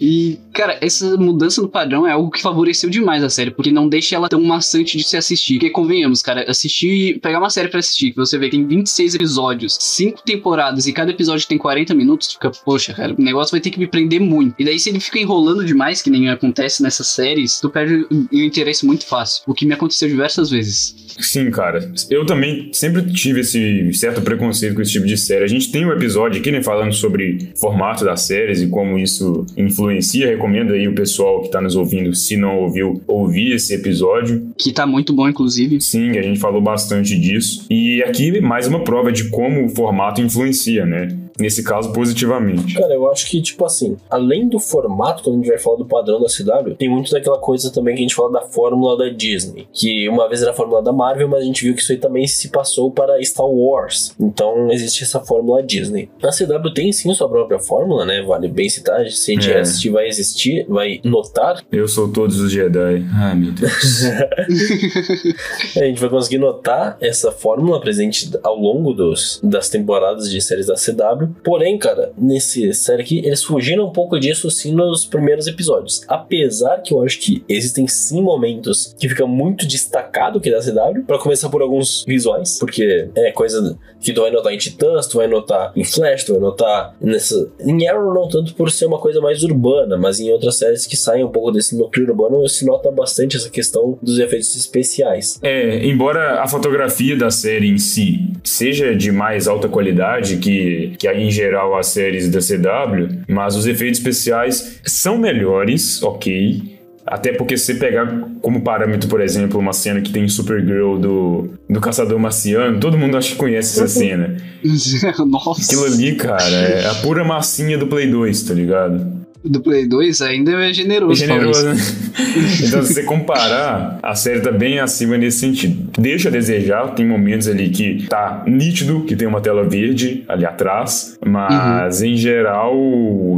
E, 0.00 0.38
cara, 0.52 0.78
essa 0.80 1.16
mudança 1.16 1.60
no 1.60 1.68
padrão 1.68 2.06
é 2.06 2.12
algo 2.12 2.30
que 2.30 2.40
favoreceu 2.40 2.88
demais 2.88 3.22
a 3.22 3.30
série, 3.30 3.50
porque 3.50 3.70
não 3.70 3.88
deixa 3.88 4.16
ela 4.16 4.28
tão 4.28 4.40
maçante 4.40 4.96
de 4.96 5.04
se 5.04 5.16
assistir. 5.16 5.54
Porque 5.54 5.70
convenhamos, 5.70 6.22
cara, 6.22 6.44
assistir, 6.48 7.20
pegar 7.20 7.38
uma 7.38 7.50
série 7.50 7.68
para 7.68 7.80
assistir, 7.80 8.10
que 8.10 8.16
você 8.16 8.38
vê 8.38 8.48
que 8.48 8.56
tem 8.56 8.66
26 8.66 9.14
episódios, 9.14 9.76
5 9.80 10.22
temporadas 10.24 10.86
e 10.86 10.92
cada 10.92 11.10
episódio 11.10 11.46
tem 11.46 11.58
40 11.58 11.94
minutos, 11.94 12.32
fica, 12.32 12.50
poxa, 12.64 12.92
cara, 12.94 13.14
o 13.14 13.22
negócio 13.22 13.52
vai 13.52 13.60
ter 13.60 13.70
que 13.70 13.78
me 13.78 13.86
prender 13.86 14.20
muito. 14.20 14.54
E 14.58 14.64
daí, 14.64 14.78
se 14.78 14.88
ele 14.88 15.00
fica 15.00 15.18
enrolando 15.18 15.64
demais, 15.64 16.02
que 16.02 16.10
nem 16.10 16.28
acontece 16.28 16.82
nessas 16.82 17.08
séries, 17.08 17.60
tu 17.60 17.70
perde 17.70 18.06
o 18.10 18.36
interesse 18.36 18.86
muito 18.86 19.06
fácil. 19.06 19.42
O 19.46 19.54
que 19.54 19.66
me 19.66 19.74
aconteceu 19.74 20.08
diversas 20.08 20.50
vezes. 20.50 20.94
Sim, 21.20 21.50
cara. 21.50 21.92
Eu 22.10 22.26
também 22.26 22.70
sempre 22.72 23.02
tive 23.12 23.40
esse 23.40 23.92
certo 23.94 24.22
preconceito 24.22 24.74
com 24.74 24.82
esse 24.82 24.92
tipo 24.92 25.06
de 25.06 25.16
série. 25.16 25.44
A 25.44 25.48
gente 25.48 25.70
tem 25.70 25.86
um 25.86 25.92
episódio 25.92 26.40
aqui, 26.40 26.50
né, 26.50 26.62
falando 26.62 26.92
sobre 26.92 27.52
formato 27.56 28.04
das 28.04 28.22
séries 28.22 28.60
e 28.60 28.68
como 28.68 28.98
isso 28.98 29.33
influencia. 29.56 30.26
Recomendo 30.26 30.72
aí 30.72 30.86
o 30.86 30.94
pessoal 30.94 31.42
que 31.42 31.50
tá 31.50 31.60
nos 31.60 31.74
ouvindo, 31.76 32.14
se 32.14 32.36
não 32.36 32.58
ouviu, 32.60 33.00
ouvir 33.06 33.54
esse 33.54 33.74
episódio. 33.74 34.46
Que 34.58 34.72
tá 34.72 34.86
muito 34.86 35.12
bom, 35.12 35.28
inclusive. 35.28 35.80
Sim, 35.80 36.10
a 36.10 36.22
gente 36.22 36.38
falou 36.38 36.60
bastante 36.60 37.18
disso. 37.18 37.66
E 37.70 38.02
aqui 38.02 38.40
mais 38.40 38.66
uma 38.66 38.84
prova 38.84 39.10
de 39.10 39.30
como 39.30 39.64
o 39.64 39.68
formato 39.68 40.20
influencia, 40.20 40.84
né? 40.84 41.08
Nesse 41.38 41.62
caso, 41.62 41.92
positivamente. 41.92 42.74
Cara, 42.74 42.94
eu 42.94 43.10
acho 43.10 43.28
que, 43.28 43.40
tipo 43.40 43.64
assim, 43.64 43.96
além 44.08 44.48
do 44.48 44.58
formato, 44.58 45.22
quando 45.22 45.36
a 45.36 45.38
gente 45.38 45.48
vai 45.48 45.58
falar 45.58 45.76
do 45.76 45.86
padrão 45.86 46.20
da 46.20 46.26
CW, 46.26 46.74
tem 46.76 46.88
muito 46.88 47.10
daquela 47.10 47.38
coisa 47.38 47.72
também 47.72 47.94
que 47.94 48.00
a 48.00 48.02
gente 48.02 48.14
fala 48.14 48.32
da 48.32 48.42
fórmula 48.42 48.96
da 48.96 49.08
Disney, 49.08 49.66
que 49.72 50.08
uma 50.08 50.28
vez 50.28 50.42
era 50.42 50.52
a 50.52 50.54
fórmula 50.54 50.82
da 50.82 50.92
Marvel, 50.92 51.28
mas 51.28 51.42
a 51.42 51.44
gente 51.44 51.64
viu 51.64 51.74
que 51.74 51.82
isso 51.82 51.92
aí 51.92 51.98
também 51.98 52.26
se 52.26 52.48
passou 52.48 52.90
para 52.90 53.22
Star 53.22 53.46
Wars. 53.46 54.14
Então, 54.18 54.70
existe 54.70 55.02
essa 55.02 55.20
fórmula 55.20 55.62
Disney. 55.62 56.08
A 56.22 56.30
CW 56.30 56.72
tem 56.72 56.92
sim 56.92 57.12
sua 57.14 57.28
própria 57.28 57.58
fórmula, 57.58 58.04
né? 58.04 58.22
Vale 58.22 58.48
bem 58.48 58.68
citar. 58.68 59.06
Se 59.10 59.32
a 59.32 59.34
gente 59.34 59.50
é. 59.50 59.60
assistir, 59.60 59.90
vai 59.90 60.06
existir, 60.06 60.66
vai 60.68 61.00
notar. 61.04 61.64
Eu 61.70 61.88
sou 61.88 62.08
todos 62.08 62.40
os 62.40 62.50
Jedi. 62.50 63.04
Ai, 63.14 63.34
meu 63.34 63.52
Deus. 63.52 64.04
a 65.76 65.84
gente 65.84 66.00
vai 66.00 66.08
conseguir 66.10 66.38
notar 66.38 66.96
essa 67.00 67.32
fórmula 67.32 67.80
presente 67.80 68.30
ao 68.42 68.56
longo 68.56 68.92
dos, 68.92 69.40
das 69.42 69.68
temporadas 69.68 70.30
de 70.30 70.40
séries 70.40 70.66
da 70.66 70.74
CW 70.74 71.23
Porém, 71.42 71.78
cara, 71.78 72.12
nesse 72.16 72.72
série 72.74 73.02
aqui, 73.02 73.18
eles 73.18 73.42
fugiram 73.42 73.86
um 73.86 73.92
pouco 73.92 74.18
disso 74.18 74.50
sim 74.50 74.74
nos 74.74 75.04
primeiros 75.04 75.46
episódios. 75.46 76.02
Apesar 76.08 76.78
que 76.78 76.92
eu 76.92 77.02
acho 77.02 77.18
que 77.20 77.44
existem 77.48 77.86
sim 77.86 78.22
momentos 78.22 78.94
que 78.98 79.08
fica 79.08 79.26
muito 79.26 79.66
destacado 79.66 80.40
que 80.40 80.50
da 80.50 80.60
CW, 80.60 81.04
para 81.06 81.18
começar 81.18 81.48
por 81.48 81.62
alguns 81.62 82.04
visuais, 82.06 82.58
porque 82.58 83.08
é 83.14 83.32
coisa 83.32 83.78
que 84.00 84.12
tu 84.12 84.20
vai 84.20 84.30
notar 84.30 84.52
em 84.52 84.58
Titãs, 84.58 85.06
tu 85.06 85.16
vai 85.16 85.26
notar 85.26 85.72
em 85.74 85.84
Flash, 85.84 86.24
tu 86.24 86.32
vai 86.32 86.40
notar 86.40 86.94
nessa. 87.00 87.50
Em 87.60 87.88
Arrow 87.88 88.12
não 88.12 88.28
tanto 88.28 88.54
por 88.54 88.70
ser 88.70 88.86
uma 88.86 88.98
coisa 88.98 89.20
mais 89.20 89.42
urbana, 89.42 89.96
mas 89.96 90.20
em 90.20 90.30
outras 90.30 90.58
séries 90.58 90.86
que 90.86 90.96
saem 90.96 91.24
um 91.24 91.30
pouco 91.30 91.50
desse 91.50 91.76
núcleo 91.76 92.08
urbano, 92.08 92.46
se 92.48 92.66
nota 92.66 92.90
bastante 92.90 93.36
essa 93.36 93.48
questão 93.48 93.98
dos 94.02 94.18
efeitos 94.18 94.54
especiais. 94.56 95.38
É, 95.42 95.86
embora 95.86 96.42
a 96.42 96.48
fotografia 96.48 97.16
da 97.16 97.30
série 97.30 97.68
em 97.68 97.78
si 97.78 98.20
seja 98.42 98.94
de 98.94 99.10
mais 99.10 99.48
alta 99.48 99.68
qualidade 99.68 100.36
que, 100.36 100.92
que 100.98 101.08
a 101.08 101.13
em 101.16 101.30
geral 101.30 101.76
as 101.76 101.88
séries 101.88 102.28
da 102.28 102.40
CW, 102.40 103.22
mas 103.28 103.56
os 103.56 103.66
efeitos 103.66 103.98
especiais 103.98 104.80
são 104.84 105.18
melhores, 105.18 106.02
ok. 106.02 106.74
Até 107.06 107.32
porque 107.32 107.56
se 107.58 107.66
você 107.66 107.74
pegar 107.74 108.06
como 108.40 108.62
parâmetro, 108.62 109.08
por 109.10 109.20
exemplo, 109.20 109.60
uma 109.60 109.74
cena 109.74 110.00
que 110.00 110.10
tem 110.10 110.26
Supergirl 110.26 110.96
do, 110.96 111.50
do 111.68 111.80
Caçador 111.80 112.18
Marciano, 112.18 112.80
todo 112.80 112.96
mundo 112.96 113.16
acha 113.16 113.32
que 113.32 113.36
conhece 113.36 113.78
essa 113.78 113.86
cena. 113.86 114.36
Nossa. 115.26 115.62
Aquilo 115.62 115.84
ali, 115.84 116.14
cara, 116.14 116.42
é 116.42 116.86
a 116.88 116.94
pura 116.96 117.22
massinha 117.22 117.76
do 117.76 117.86
Play 117.86 118.10
2, 118.10 118.42
tá 118.44 118.54
ligado? 118.54 119.13
Do 119.44 119.60
Play 119.60 119.86
2 119.86 120.22
ainda 120.22 120.52
é 120.64 120.72
generoso. 120.72 121.22
É 121.22 121.26
generoso, 121.26 121.66
né? 121.66 121.74
então, 122.66 122.82
se 122.82 122.94
você 122.94 123.02
comparar, 123.02 123.98
a 124.02 124.14
série 124.14 124.40
tá 124.40 124.50
bem 124.50 124.78
acima 124.78 125.18
nesse 125.18 125.40
sentido. 125.40 125.90
Deixa 126.00 126.28
a 126.28 126.32
desejar, 126.32 126.94
tem 126.94 127.06
momentos 127.06 127.46
ali 127.46 127.68
que 127.68 128.06
tá 128.08 128.42
nítido, 128.46 129.04
que 129.04 129.14
tem 129.14 129.28
uma 129.28 129.40
tela 129.40 129.62
verde 129.64 130.24
ali 130.28 130.46
atrás, 130.46 131.18
mas 131.24 132.00
uhum. 132.00 132.06
em 132.06 132.16
geral 132.16 132.74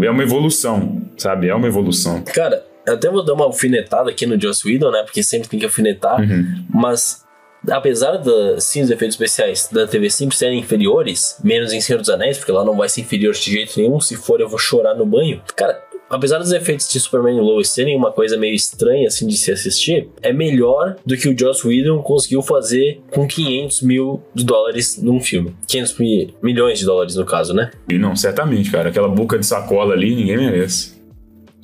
é 0.02 0.10
uma 0.10 0.22
evolução, 0.22 1.02
sabe? 1.16 1.48
É 1.48 1.54
uma 1.54 1.66
evolução. 1.66 2.22
Cara, 2.22 2.64
eu 2.86 2.94
até 2.94 3.10
vou 3.10 3.24
dar 3.24 3.34
uma 3.34 3.44
alfinetada 3.44 4.10
aqui 4.10 4.26
no 4.26 4.40
Joss 4.40 4.66
Whedon, 4.66 4.92
né? 4.92 5.02
Porque 5.02 5.22
sempre 5.22 5.48
tem 5.48 5.58
que 5.58 5.66
alfinetar, 5.66 6.20
uhum. 6.20 6.64
mas 6.72 7.26
apesar 7.68 8.16
da, 8.18 8.60
sim, 8.60 8.82
os 8.82 8.90
efeitos 8.90 9.14
especiais 9.14 9.68
da 9.72 9.86
TV 9.86 10.08
sempre 10.08 10.36
serem 10.36 10.60
inferiores, 10.60 11.36
menos 11.42 11.72
em 11.72 11.80
Senhor 11.80 11.98
dos 11.98 12.10
Anéis, 12.10 12.38
porque 12.38 12.52
lá 12.52 12.64
não 12.64 12.76
vai 12.76 12.88
ser 12.88 13.00
inferior 13.00 13.34
de 13.34 13.50
jeito 13.50 13.72
nenhum, 13.76 14.00
se 14.00 14.16
for 14.16 14.40
eu 14.40 14.48
vou 14.48 14.58
chorar 14.58 14.94
no 14.94 15.04
banho. 15.04 15.42
Cara, 15.56 15.82
apesar 16.10 16.38
dos 16.38 16.52
efeitos 16.52 16.88
de 16.88 17.00
Superman 17.00 17.36
e 17.36 17.40
Lois 17.40 17.68
serem 17.68 17.96
uma 17.96 18.12
coisa 18.12 18.36
meio 18.36 18.54
estranha 18.54 19.08
assim 19.08 19.26
de 19.26 19.36
se 19.36 19.52
assistir, 19.52 20.08
é 20.22 20.32
melhor 20.32 20.96
do 21.04 21.16
que 21.16 21.28
o 21.28 21.38
Joss 21.38 21.66
Whedon 21.66 22.02
conseguiu 22.02 22.42
fazer 22.42 23.00
com 23.10 23.26
500 23.26 23.82
mil 23.82 24.22
dólares 24.34 25.00
num 25.02 25.20
filme. 25.20 25.54
500 25.66 25.96
milhões 26.42 26.78
de 26.78 26.84
dólares 26.84 27.16
no 27.16 27.24
caso, 27.24 27.54
né? 27.54 27.70
E 27.88 27.98
não, 27.98 28.14
certamente, 28.14 28.70
cara. 28.70 28.88
Aquela 28.88 29.08
boca 29.08 29.38
de 29.38 29.46
sacola 29.46 29.94
ali, 29.94 30.14
ninguém 30.14 30.36
merece. 30.36 30.96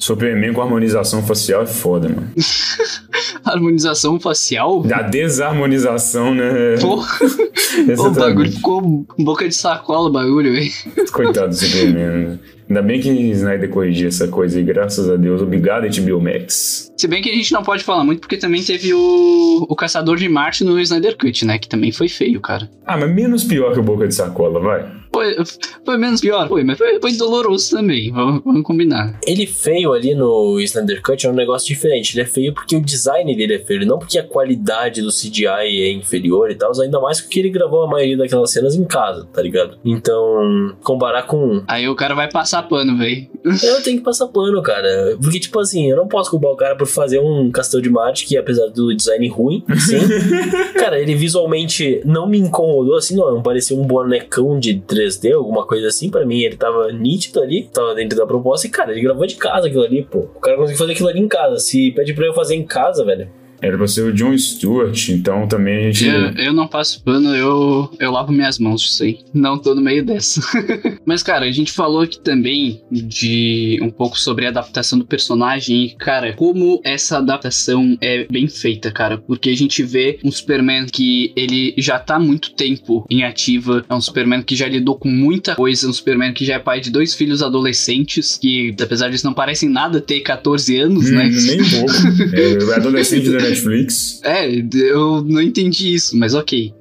Superman 0.02 0.52
com 0.52 0.60
harmonização 0.60 1.22
facial 1.22 1.62
é 1.62 1.66
foda, 1.66 2.08
mano. 2.08 2.32
harmonização 3.44 4.18
facial? 4.18 4.82
Da 4.82 5.02
desarmonização, 5.02 6.34
né? 6.34 6.76
Porra. 6.80 7.18
o 7.98 8.10
bagulho 8.10 8.50
ficou 8.50 9.06
boca 9.16 9.48
de 9.48 9.54
sacola 9.54 10.08
o 10.08 10.12
bagulho, 10.12 10.52
velho. 10.52 10.70
Coitado 11.12 11.50
do 11.50 11.54
Superman, 11.54 12.26
né? 12.26 12.38
Ainda 12.72 12.80
bem 12.80 12.98
que 13.02 13.10
Snyder 13.10 13.68
corrigiu 13.68 14.08
essa 14.08 14.26
coisa 14.26 14.58
e 14.58 14.62
graças 14.62 15.06
a 15.10 15.16
Deus, 15.16 15.42
obrigado 15.42 15.82
HBO 15.82 16.18
Max. 16.22 16.90
Se 16.96 17.06
bem 17.06 17.20
que 17.20 17.28
a 17.28 17.34
gente 17.34 17.52
não 17.52 17.62
pode 17.62 17.84
falar 17.84 18.02
muito 18.02 18.20
porque 18.20 18.38
também 18.38 18.62
teve 18.62 18.94
o, 18.94 19.66
o 19.68 19.76
Caçador 19.76 20.16
de 20.16 20.26
Marte 20.26 20.64
no 20.64 20.80
Snyder 20.80 21.18
Cut, 21.18 21.44
né? 21.44 21.58
Que 21.58 21.68
também 21.68 21.92
foi 21.92 22.08
feio, 22.08 22.40
cara. 22.40 22.70
Ah, 22.86 22.96
mas 22.96 23.14
menos 23.14 23.44
pior 23.44 23.74
que 23.74 23.80
o 23.80 23.82
Boca 23.82 24.08
de 24.08 24.14
Sacola, 24.14 24.58
vai. 24.58 24.90
Foi, 25.22 25.36
foi 25.84 25.98
menos 25.98 26.20
pior, 26.20 26.48
foi, 26.48 26.64
mas 26.64 26.78
foi, 26.78 27.00
foi 27.00 27.12
doloroso 27.12 27.76
também, 27.76 28.10
vamos, 28.10 28.42
vamos 28.44 28.62
combinar. 28.62 29.18
Ele 29.26 29.46
feio 29.46 29.92
ali 29.92 30.14
no 30.14 30.58
Snyder 30.60 31.00
Cut 31.02 31.26
é 31.26 31.30
um 31.30 31.34
negócio 31.34 31.68
diferente. 31.68 32.14
Ele 32.14 32.22
é 32.22 32.26
feio 32.26 32.52
porque 32.52 32.74
o 32.74 32.80
design 32.80 33.34
dele 33.36 33.54
é 33.54 33.58
feio, 33.58 33.86
não 33.86 33.98
porque 33.98 34.18
a 34.18 34.24
qualidade 34.24 35.00
do 35.00 35.10
CGI 35.10 35.82
é 35.82 35.92
inferior 35.92 36.50
e 36.50 36.54
tal, 36.54 36.72
ainda 36.80 37.00
mais 37.00 37.20
porque 37.20 37.38
ele 37.38 37.50
gravou 37.50 37.82
a 37.82 37.86
maioria 37.86 38.16
daquelas 38.16 38.50
cenas 38.50 38.74
em 38.74 38.84
casa, 38.84 39.26
tá 39.32 39.40
ligado? 39.40 39.78
Então, 39.84 40.74
comparar 40.82 41.24
com. 41.24 41.62
Aí 41.68 41.88
o 41.88 41.94
cara 41.94 42.14
vai 42.14 42.30
passar 42.30 42.62
pano, 42.64 42.96
velho. 42.98 43.28
Eu 43.44 43.82
tenho 43.82 43.98
que 43.98 44.04
passar 44.04 44.26
pano, 44.28 44.62
cara. 44.62 45.16
Porque, 45.20 45.38
tipo 45.38 45.60
assim, 45.60 45.90
eu 45.90 45.96
não 45.96 46.08
posso 46.08 46.30
culpar 46.30 46.50
o 46.50 46.56
cara 46.56 46.76
por 46.76 46.86
fazer 46.86 47.20
um 47.20 47.50
Castelo 47.50 47.82
de 47.82 47.90
Marte 47.90 48.26
que, 48.26 48.36
apesar 48.36 48.68
do 48.68 48.94
design 48.94 49.28
ruim, 49.28 49.64
sim. 49.78 49.98
cara, 50.78 51.00
ele 51.00 51.14
visualmente 51.14 52.00
não 52.04 52.28
me 52.28 52.38
incomodou 52.38 52.96
assim, 52.96 53.16
não. 53.16 53.34
Não 53.34 53.42
parecia 53.42 53.76
um 53.76 53.84
bonecão 53.84 54.58
de 54.58 54.74
3D, 55.20 55.34
alguma 55.34 55.66
coisa 55.66 55.88
assim. 55.88 56.10
Pra 56.10 56.24
mim, 56.24 56.40
ele 56.42 56.56
tava 56.56 56.92
nítido 56.92 57.40
ali, 57.40 57.64
tava 57.64 57.94
dentro 57.94 58.16
da 58.16 58.26
proposta. 58.26 58.66
E, 58.66 58.70
cara, 58.70 58.92
ele 58.92 59.02
gravou 59.02 59.26
de 59.26 59.36
casa 59.36 59.66
aquilo 59.66 59.82
ali, 59.82 60.02
pô. 60.02 60.20
O 60.20 60.40
cara 60.40 60.56
conseguiu 60.56 60.78
fazer 60.78 60.92
aquilo 60.92 61.08
ali 61.08 61.20
em 61.20 61.28
casa. 61.28 61.58
Se 61.58 61.90
pede 61.92 62.14
pra 62.14 62.26
eu 62.26 62.34
fazer 62.34 62.54
em 62.54 62.64
casa, 62.64 63.04
velho. 63.04 63.28
Era 63.62 63.78
pra 63.78 63.86
ser 63.86 64.02
o 64.02 64.12
John 64.12 64.36
Stewart, 64.36 65.08
então 65.10 65.46
também 65.46 65.86
a 65.86 65.92
gente. 65.92 66.06
Eu, 66.06 66.46
eu 66.46 66.52
não 66.52 66.66
passo 66.66 67.02
pano, 67.02 67.34
eu, 67.34 67.88
eu 67.98 68.10
lavo 68.10 68.32
minhas 68.32 68.58
mãos 68.58 68.82
disso 68.82 69.04
aí. 69.04 69.20
Não 69.32 69.56
tô 69.56 69.74
no 69.74 69.80
meio 69.80 70.04
dessa. 70.04 70.40
Mas, 71.06 71.22
cara, 71.22 71.46
a 71.46 71.50
gente 71.52 71.70
falou 71.72 72.00
aqui 72.02 72.18
também 72.20 72.80
de 72.90 73.78
um 73.80 73.90
pouco 73.90 74.18
sobre 74.18 74.46
a 74.46 74.48
adaptação 74.48 74.98
do 74.98 75.04
personagem. 75.06 75.84
E, 75.84 75.96
cara, 75.96 76.32
como 76.34 76.80
essa 76.84 77.18
adaptação 77.18 77.96
é 78.00 78.26
bem 78.30 78.48
feita, 78.48 78.90
cara. 78.90 79.18
Porque 79.18 79.50
a 79.50 79.56
gente 79.56 79.82
vê 79.82 80.18
um 80.24 80.30
Superman 80.32 80.86
que 80.86 81.32
ele 81.36 81.72
já 81.78 81.98
tá 81.98 82.16
há 82.16 82.20
muito 82.20 82.54
tempo 82.54 83.06
em 83.08 83.22
ativa. 83.22 83.84
É 83.88 83.94
um 83.94 84.00
Superman 84.00 84.42
que 84.42 84.56
já 84.56 84.66
lidou 84.68 84.96
com 84.96 85.08
muita 85.08 85.54
coisa. 85.54 85.88
Um 85.88 85.92
Superman 85.92 86.32
que 86.32 86.44
já 86.44 86.54
é 86.54 86.58
pai 86.58 86.80
de 86.80 86.90
dois 86.90 87.14
filhos 87.14 87.42
adolescentes. 87.42 88.36
Que, 88.36 88.74
apesar 88.80 89.08
disso, 89.08 89.24
não 89.24 89.34
parecem 89.34 89.68
nada 89.68 90.00
ter 90.00 90.20
14 90.20 90.78
anos, 90.78 91.08
Hum, 91.08 91.14
né? 91.14 91.28
Nem 91.28 91.58
pouco. 91.58 91.92
É, 92.32 92.74
adolescente 92.74 93.30
da 93.30 93.51
Netflix. 93.52 94.20
É, 94.24 94.48
eu 94.74 95.22
não 95.22 95.40
entendi 95.40 95.94
isso, 95.94 96.16
mas 96.16 96.34
ok. 96.34 96.72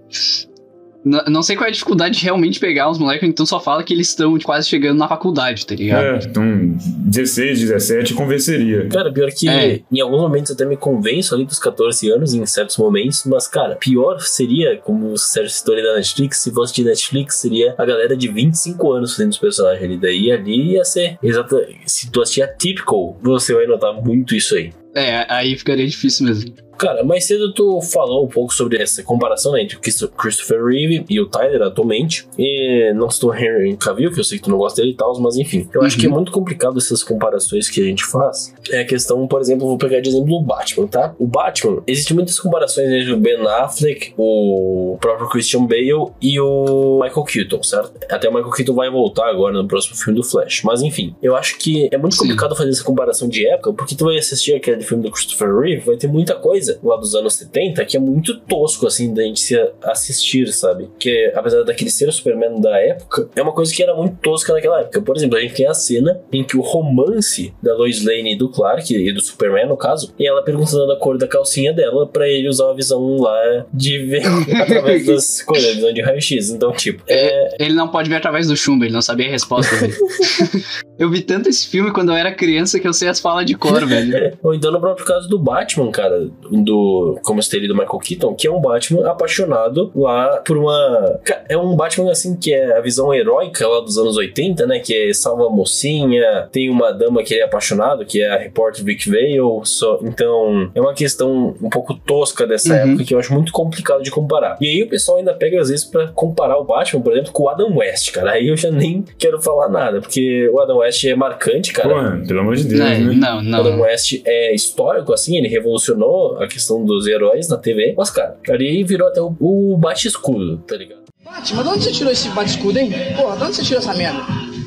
N- 1.04 1.24
não 1.30 1.42
sei 1.42 1.56
qual 1.56 1.66
é 1.66 1.70
a 1.70 1.74
dificuldade 1.74 2.20
de 2.20 2.24
realmente 2.24 2.60
pegar 2.60 2.88
os 2.88 3.00
moleques, 3.00 3.28
então 3.28 3.44
só 3.44 3.60
fala 3.60 3.84
que 3.84 3.92
eles 3.92 4.10
estão 4.10 4.38
quase 4.38 4.70
chegando 4.70 5.00
na 5.00 5.08
faculdade, 5.08 5.66
tá 5.66 5.74
ligado? 5.74 6.04
É, 6.06 6.20
então 6.28 6.44
16, 6.78 7.60
17 7.60 8.14
convenceria. 8.14 8.88
Cara, 8.88 9.12
pior 9.12 9.32
que 9.32 9.50
É. 9.50 9.82
em 9.92 10.00
alguns 10.00 10.22
momentos 10.22 10.52
até 10.52 10.64
me 10.64 10.78
convenço 10.78 11.34
ali 11.34 11.44
dos 11.44 11.58
14 11.58 12.08
anos, 12.12 12.36
em 12.36 12.46
certos 12.46 12.78
momentos, 12.78 13.24
mas, 13.26 13.48
cara, 13.48 13.76
pior 13.78 14.20
seria, 14.20 14.78
como 14.78 15.12
o 15.14 15.18
Sérgio 15.18 15.50
citou 15.50 15.74
ali 15.74 15.82
da 15.84 15.96
Netflix, 15.96 16.38
se 16.38 16.52
fosse 16.52 16.72
de 16.76 16.84
Netflix, 16.84 17.38
seria 17.38 17.74
a 17.80 17.84
galera 17.86 18.16
de 18.16 18.28
25 18.28 18.92
anos 18.92 19.14
fazendo 19.16 19.32
os 19.32 19.40
personagens 19.40 19.84
ali. 19.84 19.98
Daí 19.98 20.32
ali 20.32 20.74
ia 20.74 20.86
ser 20.86 21.18
exata. 21.24 21.68
Se 21.88 22.12
tu 22.12 22.22
assistir 22.22 22.44
a 22.44 22.48
Typical, 22.48 23.18
você 23.24 23.56
vai 23.56 23.66
notar 23.66 23.92
muito 23.92 24.36
isso 24.36 24.54
aí. 24.54 24.72
É, 24.96 25.26
aí 25.30 25.58
ficaria 25.58 25.88
difícil 25.88 26.26
mesmo. 26.26 26.54
Cara, 26.78 27.04
mais 27.04 27.26
cedo 27.26 27.54
tu 27.54 27.80
falou 27.82 28.26
um 28.26 28.28
pouco 28.28 28.54
sobre 28.54 28.82
essa 28.82 29.04
comparação 29.04 29.52
né, 29.54 29.62
entre 29.64 29.78
Christopher 29.78 30.64
Reeve 30.66 31.06
e 31.10 31.20
o 31.20 31.28
Tyler 31.28 31.62
atualmente. 31.62 32.28
E 32.38 32.92
não 32.96 33.10
citou 33.10 33.34
Henry 33.36 33.76
Cavill, 33.78 34.12
que 34.12 34.20
eu 34.20 34.24
sei 34.24 34.38
que 34.38 34.44
tu 34.46 34.50
não 34.50 34.58
gosta 34.58 34.82
dele 34.82 34.94
e 34.94 34.98
tal, 34.98 35.18
mas 35.20 35.38
enfim. 35.38 35.68
Eu 35.74 35.82
acho 35.84 35.96
Uhum. 35.96 36.02
que 36.02 36.08
é 36.08 36.10
muito 36.10 36.32
complicado 36.32 36.78
essas 36.78 37.04
comparações 37.04 37.70
que 37.70 37.82
a 37.82 37.84
gente 37.84 38.04
faz. 38.06 38.54
É 38.72 38.82
a 38.82 38.86
questão, 38.86 39.28
por 39.28 39.42
exemplo, 39.42 39.68
vou 39.68 39.78
pegar 39.78 40.00
de 40.00 40.10
exemplo 40.10 40.36
o 40.38 40.42
Batman, 40.42 40.88
tá? 40.88 41.14
O 41.20 41.28
Batman, 41.28 41.82
existem 41.86 42.16
muitas 42.16 42.40
comparações 42.40 42.90
entre 42.90 43.12
o 43.12 43.18
Ben 43.18 43.38
Affleck, 43.46 44.14
o 44.18 44.98
próprio 45.00 45.30
Christian 45.30 45.66
Bale 45.66 46.12
e 46.22 46.40
o 46.40 47.00
Michael 47.04 47.24
Keaton, 47.26 47.64
certo? 47.64 47.92
Até 48.10 48.30
o 48.30 48.34
Michael 48.34 48.52
Keaton 48.54 48.74
vai 48.74 48.90
voltar 48.90 49.30
agora 49.30 49.54
no 49.54 49.68
próximo 49.68 49.96
filme 49.96 50.18
do 50.20 50.24
Flash. 50.26 50.62
Mas 50.64 50.82
enfim, 50.82 51.16
eu 51.22 51.36
acho 51.36 51.58
que 51.58 51.90
é 51.92 51.98
muito 51.98 52.16
Sim. 52.16 52.22
complicado 52.22 52.56
fazer 52.56 52.70
essa 52.70 52.84
comparação 52.84 53.28
de 53.28 53.46
época, 53.48 53.74
porque 53.74 53.96
tu 53.96 54.06
vai 54.06 54.18
assistir 54.18 54.56
aquele 54.56 54.82
filme 54.82 55.04
do 55.04 55.12
Christopher 55.12 55.54
Reeve, 55.58 55.82
vai 55.86 55.98
ter 55.98 56.08
muita 56.08 56.36
coisa 56.36 56.61
lá 56.84 56.98
dos 56.98 57.16
anos 57.16 57.34
70 57.34 57.84
que 57.86 57.98
é 57.98 58.00
muito 58.00 58.40
tosco, 58.42 58.88
assim, 58.88 59.14
da 59.14 59.24
gente 59.24 59.40
se 59.40 59.58
assistir, 59.84 60.52
sabe? 60.52 60.90
Que 61.00 61.32
apesar 61.36 61.64
daquele 61.64 61.90
ser 61.90 62.08
o 62.08 62.12
Superman 62.12 62.60
da 62.60 62.78
época, 62.80 63.30
é 63.36 63.42
uma 63.42 63.54
coisa 63.54 63.74
que 63.74 63.82
era 63.82 63.96
muito 63.96 64.18
tosca 64.18 64.54
naquela 64.54 64.82
época. 64.82 65.02
Por 65.02 65.16
exemplo, 65.16 65.38
a 65.38 65.42
gente 65.42 65.54
tem 65.54 65.68
a 65.68 65.74
cena 65.74 66.22
em 66.32 66.44
que 66.44 66.58
o 66.58 66.62
romance 66.62 67.54
da 67.62 67.74
Lois 67.76 68.04
Lane 68.04 68.34
e 68.34 68.38
do 68.38 68.50
Clark, 68.50 68.94
e 68.94 69.14
do 69.14 69.22
Superman, 69.22 69.68
no 69.68 69.78
caso, 69.78 70.14
e 70.18 70.28
ela 70.28 70.44
perguntando 70.44 70.92
a 70.92 70.98
cor 70.98 71.18
da 71.18 71.28
calcinha 71.28 71.74
dela 71.74 72.08
pra 72.08 72.28
ele 72.28 72.48
usar 72.48 72.70
a 72.70 72.74
visão 72.74 73.18
lá 73.18 73.66
de 73.74 74.00
ver 74.00 74.24
através 74.62 75.06
das 75.06 75.42
coisas, 75.42 75.72
a 75.72 75.74
visão 75.74 75.94
de 75.94 76.02
raio-x. 76.02 76.50
Então, 76.50 76.72
tipo, 76.72 77.04
é, 77.08 77.56
Ele 77.60 77.74
não 77.74 77.88
pode 77.88 78.10
ver 78.10 78.16
através 78.16 78.48
do 78.48 78.56
chumbo, 78.56 78.86
ele 78.86 78.94
não 78.94 79.02
sabia 79.02 79.28
a 79.28 79.32
resposta 79.32 79.76
dele. 79.78 79.94
eu 81.02 81.10
vi 81.10 81.22
tanto 81.22 81.50
esse 81.50 81.68
filme 81.68 81.92
quando 81.92 82.10
eu 82.12 82.16
era 82.16 82.32
criança 82.32 82.80
que 82.80 82.88
eu 82.88 82.94
sei 82.94 83.08
as 83.10 83.20
falas 83.20 83.46
de 83.46 83.56
cor, 83.56 83.84
velho. 83.86 84.38
Ou 84.44 84.54
então 84.54 84.72
no 84.72 84.80
próprio 84.80 85.06
caso 85.06 85.28
do 85.28 85.38
Batman, 85.40 85.92
cara, 85.92 86.28
do 86.50 87.18
como 87.24 87.42
ali 87.54 87.68
do 87.68 87.74
Michael 87.76 88.00
Keaton, 88.00 88.34
que 88.36 88.48
é 88.48 88.52
um 88.52 88.62
Batman 88.62 89.10
apaixonado 89.10 89.92
lá 89.96 90.38
por 90.46 90.58
uma. 90.58 91.20
É 91.50 91.58
um 91.58 91.76
Batman 91.76 92.12
assim 92.12 92.36
que 92.36 92.54
é 92.54 92.78
a 92.78 92.82
visão 92.82 93.14
heróica 93.14 93.68
lá 93.68 93.80
dos 93.82 93.98
anos 93.98 94.16
80, 94.18 94.66
né? 94.68 94.80
Que 94.80 95.10
é 95.10 95.14
salva 95.14 95.48
a 95.48 95.50
mocinha, 95.50 96.48
tem 96.52 96.70
uma 96.70 96.92
dama 96.92 97.24
que 97.24 97.34
ele 97.34 97.42
é 97.42 97.46
apaixonado, 97.46 98.06
que 98.06 98.22
é 98.22 98.30
a 98.30 98.38
repórter 98.38 98.84
Vic 98.86 99.10
Vale. 99.10 99.32
Só, 99.64 100.00
então 100.04 100.72
é 100.76 100.80
uma 100.82 100.94
questão 100.94 101.56
um 101.62 101.70
pouco 101.70 101.94
tosca 101.94 102.46
dessa 102.46 102.72
Uhum. 102.74 102.92
época 102.92 103.04
que 103.06 103.14
eu 103.14 103.20
acho 103.20 103.34
muito 103.34 103.52
complicado 103.52 104.02
de 104.04 104.12
comparar. 104.12 104.58
E 104.62 104.68
aí 104.68 104.84
o 104.84 104.88
pessoal 104.90 105.18
ainda 105.18 105.34
pega 105.34 105.60
às 105.60 105.70
vezes 105.70 105.84
pra 105.86 106.08
comparar 106.10 106.58
o 106.58 106.64
Batman, 106.64 107.02
por 107.02 107.12
exemplo, 107.14 107.32
com 107.32 107.44
o 107.44 107.50
Adam 107.50 107.76
West, 107.78 108.12
cara. 108.12 108.32
Aí 108.32 108.48
eu 108.48 108.56
já 108.56 108.70
nem 108.72 109.04
quero 109.18 109.42
falar 109.42 109.68
nada, 109.68 110.00
porque 110.00 110.48
o 110.54 110.60
Adam 110.60 110.78
West 110.78 110.91
é 111.06 111.16
marcante, 111.16 111.74
cara. 111.74 111.90
Porra, 111.90 112.24
pelo 112.28 112.40
amor 112.42 112.56
de 112.56 112.64
Deus, 112.66 112.80
É, 112.82 113.00
né? 113.00 113.14
não, 113.16 113.38
O 113.38 113.56
Adam 113.62 113.78
não. 113.78 113.82
West 113.82 114.22
é 114.26 114.54
histórico, 114.54 115.14
assim, 115.14 115.38
ele 115.38 115.48
revolucionou 115.48 116.38
a 116.42 116.48
questão 116.48 116.84
dos 116.86 117.08
heróis 117.08 117.48
na 117.50 117.58
TV. 117.58 117.94
Mas, 117.98 118.10
cara, 118.10 118.38
ali 118.50 118.84
virou 118.84 119.08
até 119.08 119.22
o, 119.22 119.36
o 119.40 119.78
bate-escudo, 119.78 120.58
tá 120.68 120.76
ligado? 120.76 121.02
Batman, 121.24 121.64
de 121.64 121.70
onde 121.70 121.84
você 121.84 121.92
tirou 121.92 122.12
esse 122.12 122.30
bate-escudo, 122.30 122.78
hein? 122.80 122.92
Porra, 123.16 123.38
de 123.38 123.44
onde 123.44 123.56
você 123.56 123.64
tirou 123.64 123.80
essa 123.80 123.94
merda? 123.94 124.20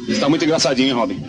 Isso 0.09 0.21
tá 0.21 0.29
muito 0.29 0.45
engraçadinho, 0.45 0.89
hein, 0.89 0.95
Robin? 0.95 1.23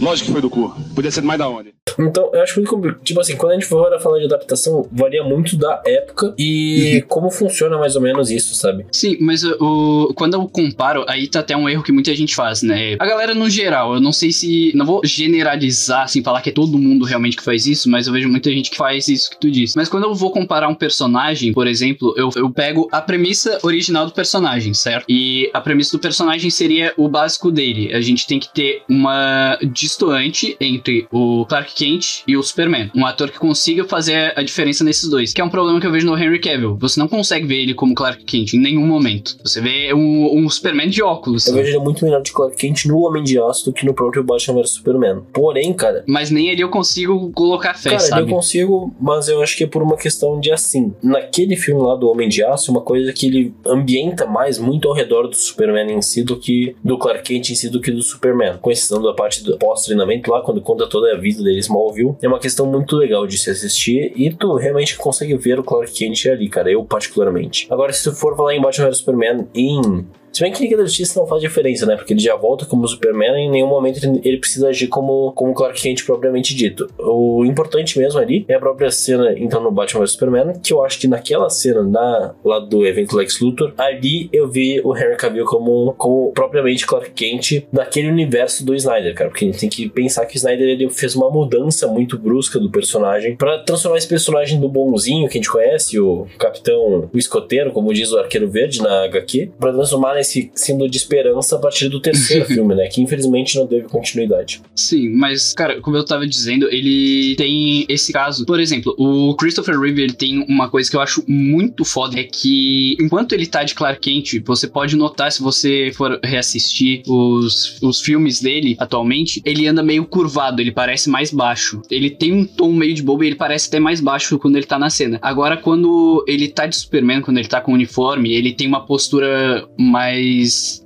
Lógico 0.00 0.26
que 0.26 0.32
foi 0.32 0.40
do 0.40 0.50
cu. 0.50 0.74
Podia 0.94 1.10
ser 1.10 1.22
mais 1.22 1.38
da 1.38 1.48
onde? 1.48 1.74
Então, 1.98 2.30
eu 2.32 2.42
acho 2.42 2.56
muito 2.56 2.70
complicado. 2.70 3.02
Tipo 3.02 3.20
assim, 3.20 3.36
quando 3.36 3.52
a 3.52 3.54
gente 3.54 3.66
for 3.66 3.98
falar 4.00 4.18
de 4.18 4.26
adaptação, 4.26 4.86
varia 4.92 5.24
muito 5.24 5.56
da 5.56 5.80
época 5.86 6.34
e 6.38 7.02
como 7.08 7.30
funciona 7.30 7.78
mais 7.78 7.96
ou 7.96 8.02
menos 8.02 8.30
isso, 8.30 8.54
sabe? 8.54 8.86
Sim, 8.92 9.16
mas 9.20 9.42
o, 9.44 10.12
quando 10.14 10.34
eu 10.34 10.46
comparo, 10.46 11.04
aí 11.08 11.26
tá 11.26 11.40
até 11.40 11.56
um 11.56 11.68
erro 11.68 11.82
que 11.82 11.92
muita 11.92 12.14
gente 12.14 12.34
faz, 12.34 12.62
né? 12.62 12.96
A 12.98 13.06
galera 13.06 13.34
no 13.34 13.48
geral, 13.48 13.94
eu 13.94 14.00
não 14.00 14.12
sei 14.12 14.32
se. 14.32 14.72
Não 14.74 14.84
vou 14.84 15.00
generalizar, 15.04 16.02
assim, 16.04 16.22
falar 16.22 16.40
que 16.42 16.50
é 16.50 16.52
todo 16.52 16.78
mundo 16.78 17.04
realmente 17.04 17.36
que 17.36 17.42
faz 17.42 17.66
isso, 17.66 17.88
mas 17.90 18.06
eu 18.06 18.12
vejo 18.12 18.28
muita 18.28 18.50
gente 18.50 18.70
que 18.70 18.76
faz 18.76 19.08
isso 19.08 19.30
que 19.30 19.38
tu 19.38 19.50
disse. 19.50 19.76
Mas 19.76 19.88
quando 19.88 20.04
eu 20.04 20.14
vou 20.14 20.30
comparar 20.30 20.68
um 20.68 20.74
personagem, 20.74 21.52
por 21.52 21.66
exemplo, 21.66 22.14
eu, 22.16 22.30
eu 22.36 22.50
pego 22.50 22.88
a 22.92 23.00
premissa 23.00 23.58
original 23.62 24.06
do 24.06 24.12
personagem, 24.12 24.74
certo? 24.74 25.06
E 25.08 25.50
a 25.54 25.60
premissa 25.60 25.96
do 25.96 26.00
personagem 26.00 26.50
seria 26.50 26.92
o 26.96 27.08
básico 27.08 27.50
dele. 27.50 27.94
A 27.94 28.00
gente 28.00 28.26
tem 28.26 28.38
que 28.38 28.52
ter 28.52 28.82
uma 28.88 29.58
distoante 29.86 30.56
entre 30.60 31.06
o 31.12 31.46
Clark 31.46 31.74
Kent 31.74 32.22
e 32.26 32.36
o 32.36 32.42
Superman. 32.42 32.90
Um 32.94 33.06
ator 33.06 33.30
que 33.30 33.38
consiga 33.38 33.84
fazer 33.84 34.32
a 34.36 34.42
diferença 34.42 34.82
nesses 34.84 35.08
dois. 35.08 35.32
Que 35.32 35.40
é 35.40 35.44
um 35.44 35.48
problema 35.48 35.80
que 35.80 35.86
eu 35.86 35.92
vejo 35.92 36.06
no 36.06 36.16
Henry 36.18 36.40
Cavill. 36.40 36.76
Você 36.80 36.98
não 36.98 37.08
consegue 37.08 37.46
ver 37.46 37.62
ele 37.62 37.74
como 37.74 37.94
Clark 37.94 38.24
Kent 38.24 38.54
em 38.54 38.58
nenhum 38.58 38.86
momento. 38.86 39.36
Você 39.44 39.60
vê 39.60 39.94
um, 39.94 40.38
um 40.44 40.48
Superman 40.50 40.88
de 40.88 41.02
óculos. 41.02 41.46
Eu 41.46 41.54
vejo 41.54 41.70
ele 41.70 41.78
muito 41.78 42.04
melhor 42.04 42.22
de 42.22 42.32
Clark 42.32 42.56
Kent 42.56 42.86
no 42.86 42.98
Homem 42.98 43.22
de 43.22 43.38
Aço 43.38 43.66
do 43.66 43.72
que 43.72 43.86
no 43.86 43.94
próprio 43.94 44.22
Batman 44.24 44.60
vs 44.60 44.70
Superman. 44.70 45.22
Porém, 45.32 45.72
cara, 45.72 46.04
Mas 46.06 46.30
nem 46.30 46.50
ali 46.50 46.60
eu 46.60 46.68
consigo 46.68 47.30
colocar 47.32 47.74
fé, 47.74 47.90
Cara, 47.90 48.00
sabe? 48.00 48.22
eu 48.22 48.34
consigo, 48.34 48.94
mas 49.00 49.28
eu 49.28 49.42
acho 49.42 49.56
que 49.56 49.64
é 49.64 49.66
por 49.66 49.82
uma 49.82 49.96
questão 49.96 50.40
de 50.40 50.50
assim. 50.50 50.92
Naquele 51.02 51.56
filme 51.56 51.80
lá 51.82 51.94
do 51.94 52.08
Homem 52.08 52.28
de 52.28 52.42
Aço, 52.44 52.70
uma 52.70 52.80
coisa 52.80 53.12
que 53.12 53.26
ele 53.26 53.54
ambienta 53.66 54.26
mais 54.26 54.58
muito 54.58 54.88
ao 54.88 54.94
redor 54.94 55.28
do 55.28 55.36
Superman 55.36 55.92
em 55.92 56.02
si 56.02 56.22
do 56.22 56.36
que 56.36 56.74
do 56.82 56.98
Clark 56.98 57.22
Kent 57.22 57.50
em 57.50 57.54
si 57.54 57.68
do 57.68 57.80
que 57.80 57.90
do 57.90 58.02
Superman. 58.02 58.58
Com 58.60 58.70
exceção 58.70 59.00
da 59.02 59.12
parte 59.12 59.42
do 59.42 59.56
pós-treinamento 59.76 60.30
lá, 60.30 60.40
quando 60.40 60.60
conta 60.62 60.86
toda 60.86 61.12
a 61.12 61.18
vida 61.18 61.42
dele 61.42 61.58
Smallville, 61.58 62.16
é 62.22 62.26
uma 62.26 62.38
questão 62.38 62.66
muito 62.66 62.96
legal 62.96 63.26
de 63.26 63.36
se 63.36 63.50
assistir 63.50 64.12
e 64.16 64.32
tu 64.32 64.54
realmente 64.54 64.96
consegue 64.96 65.36
ver 65.36 65.60
o 65.60 65.62
Clark 65.62 65.92
Kent 65.92 66.26
ali, 66.26 66.48
cara. 66.48 66.70
Eu 66.70 66.82
particularmente. 66.84 67.66
Agora, 67.70 67.92
se 67.92 68.04
tu 68.04 68.16
for 68.16 68.34
falar 68.34 68.54
em 68.54 68.60
Batman 68.60 68.88
vs 68.88 68.98
Superman 68.98 69.46
em 69.54 70.06
se 70.36 70.42
bem 70.42 70.52
que 70.52 70.60
Liga 70.60 70.76
da 70.76 70.84
Justiça 70.84 71.18
não 71.18 71.26
faz 71.26 71.40
diferença, 71.40 71.86
né? 71.86 71.96
Porque 71.96 72.12
ele 72.12 72.20
já 72.20 72.36
volta 72.36 72.66
como 72.66 72.86
Superman 72.86 73.36
e 73.36 73.46
em 73.46 73.50
nenhum 73.50 73.68
momento 73.68 74.04
ele 74.22 74.36
precisa 74.36 74.68
agir 74.68 74.86
como, 74.86 75.32
como 75.32 75.54
Clark 75.54 75.80
Kent 75.80 76.04
propriamente 76.04 76.54
dito. 76.54 76.86
O 76.98 77.42
importante 77.46 77.98
mesmo 77.98 78.20
ali 78.20 78.44
é 78.46 78.52
a 78.52 78.58
própria 78.58 78.90
cena, 78.90 79.32
então, 79.34 79.62
no 79.62 79.70
Batman 79.70 80.00
vs 80.00 80.10
Superman, 80.10 80.52
que 80.62 80.74
eu 80.74 80.84
acho 80.84 81.00
que 81.00 81.08
naquela 81.08 81.48
cena 81.48 81.82
na, 81.82 82.34
lá 82.44 82.58
do 82.58 82.86
evento 82.86 83.16
Lex 83.16 83.40
Luthor, 83.40 83.72
ali 83.78 84.28
eu 84.30 84.46
vi 84.46 84.78
o 84.84 84.94
Henry 84.94 85.16
Cavill 85.16 85.46
como, 85.46 85.94
como 85.94 86.32
propriamente 86.32 86.86
Clark 86.86 87.12
Kent 87.12 87.64
naquele 87.72 88.08
universo 88.08 88.62
do 88.62 88.74
Snyder, 88.74 89.14
cara. 89.14 89.30
Porque 89.30 89.46
a 89.46 89.48
gente 89.48 89.60
tem 89.60 89.70
que 89.70 89.88
pensar 89.88 90.26
que 90.26 90.36
o 90.36 90.36
Snyder 90.36 90.68
ele 90.68 90.90
fez 90.90 91.16
uma 91.16 91.30
mudança 91.30 91.86
muito 91.86 92.18
brusca 92.18 92.60
do 92.60 92.70
personagem 92.70 93.36
pra 93.36 93.60
transformar 93.60 93.96
esse 93.96 94.08
personagem 94.08 94.60
do 94.60 94.68
bonzinho 94.68 95.30
que 95.30 95.38
a 95.38 95.40
gente 95.40 95.50
conhece, 95.50 95.98
o 95.98 96.26
capitão, 96.38 97.08
o 97.10 97.16
escoteiro, 97.16 97.72
como 97.72 97.94
diz 97.94 98.12
o 98.12 98.18
Arqueiro 98.18 98.50
Verde 98.50 98.82
na 98.82 99.04
HQ, 99.04 99.52
pra 99.58 99.72
transformar 99.72 100.20
esse 100.26 100.50
símbolo 100.54 100.90
de 100.90 100.96
esperança 100.96 101.56
a 101.56 101.58
partir 101.58 101.88
do 101.88 102.00
terceiro 102.00 102.44
filme, 102.46 102.74
né? 102.74 102.88
Que 102.88 103.00
infelizmente 103.00 103.56
não 103.56 103.66
teve 103.66 103.88
continuidade. 103.88 104.60
Sim, 104.74 105.08
mas, 105.10 105.54
cara, 105.54 105.80
como 105.80 105.96
eu 105.96 106.04
tava 106.04 106.26
dizendo, 106.26 106.68
ele 106.68 107.34
tem 107.36 107.86
esse 107.88 108.12
caso. 108.12 108.44
Por 108.44 108.60
exemplo, 108.60 108.94
o 108.98 109.34
Christopher 109.36 109.78
Reeve 109.78 110.02
ele 110.02 110.12
tem 110.12 110.44
uma 110.48 110.68
coisa 110.68 110.90
que 110.90 110.96
eu 110.96 111.00
acho 111.00 111.24
muito 111.26 111.84
foda: 111.84 112.18
é 112.18 112.24
que 112.24 112.96
enquanto 113.00 113.32
ele 113.32 113.46
tá 113.46 113.62
de 113.62 113.74
Clark 113.74 114.00
Kent, 114.00 114.42
você 114.44 114.66
pode 114.66 114.96
notar 114.96 115.30
se 115.30 115.42
você 115.42 115.90
for 115.94 116.18
reassistir 116.22 117.02
os, 117.06 117.80
os 117.82 118.00
filmes 118.00 118.40
dele 118.40 118.76
atualmente, 118.78 119.40
ele 119.44 119.66
anda 119.66 119.82
meio 119.82 120.04
curvado, 120.04 120.60
ele 120.60 120.72
parece 120.72 121.08
mais 121.08 121.32
baixo. 121.32 121.80
Ele 121.90 122.10
tem 122.10 122.32
um 122.32 122.44
tom 122.44 122.72
meio 122.72 122.94
de 122.94 123.02
bobo 123.02 123.22
e 123.22 123.28
ele 123.28 123.36
parece 123.36 123.68
até 123.68 123.78
mais 123.78 124.00
baixo 124.00 124.38
quando 124.38 124.56
ele 124.56 124.66
tá 124.66 124.78
na 124.78 124.90
cena. 124.90 125.18
Agora, 125.22 125.56
quando 125.56 126.24
ele 126.26 126.48
tá 126.48 126.66
de 126.66 126.76
Superman, 126.76 127.20
quando 127.20 127.38
ele 127.38 127.48
tá 127.48 127.60
com 127.60 127.72
o 127.72 127.74
uniforme, 127.74 128.32
ele 128.32 128.52
tem 128.52 128.66
uma 128.66 128.84
postura 128.84 129.66
mais 129.76 130.05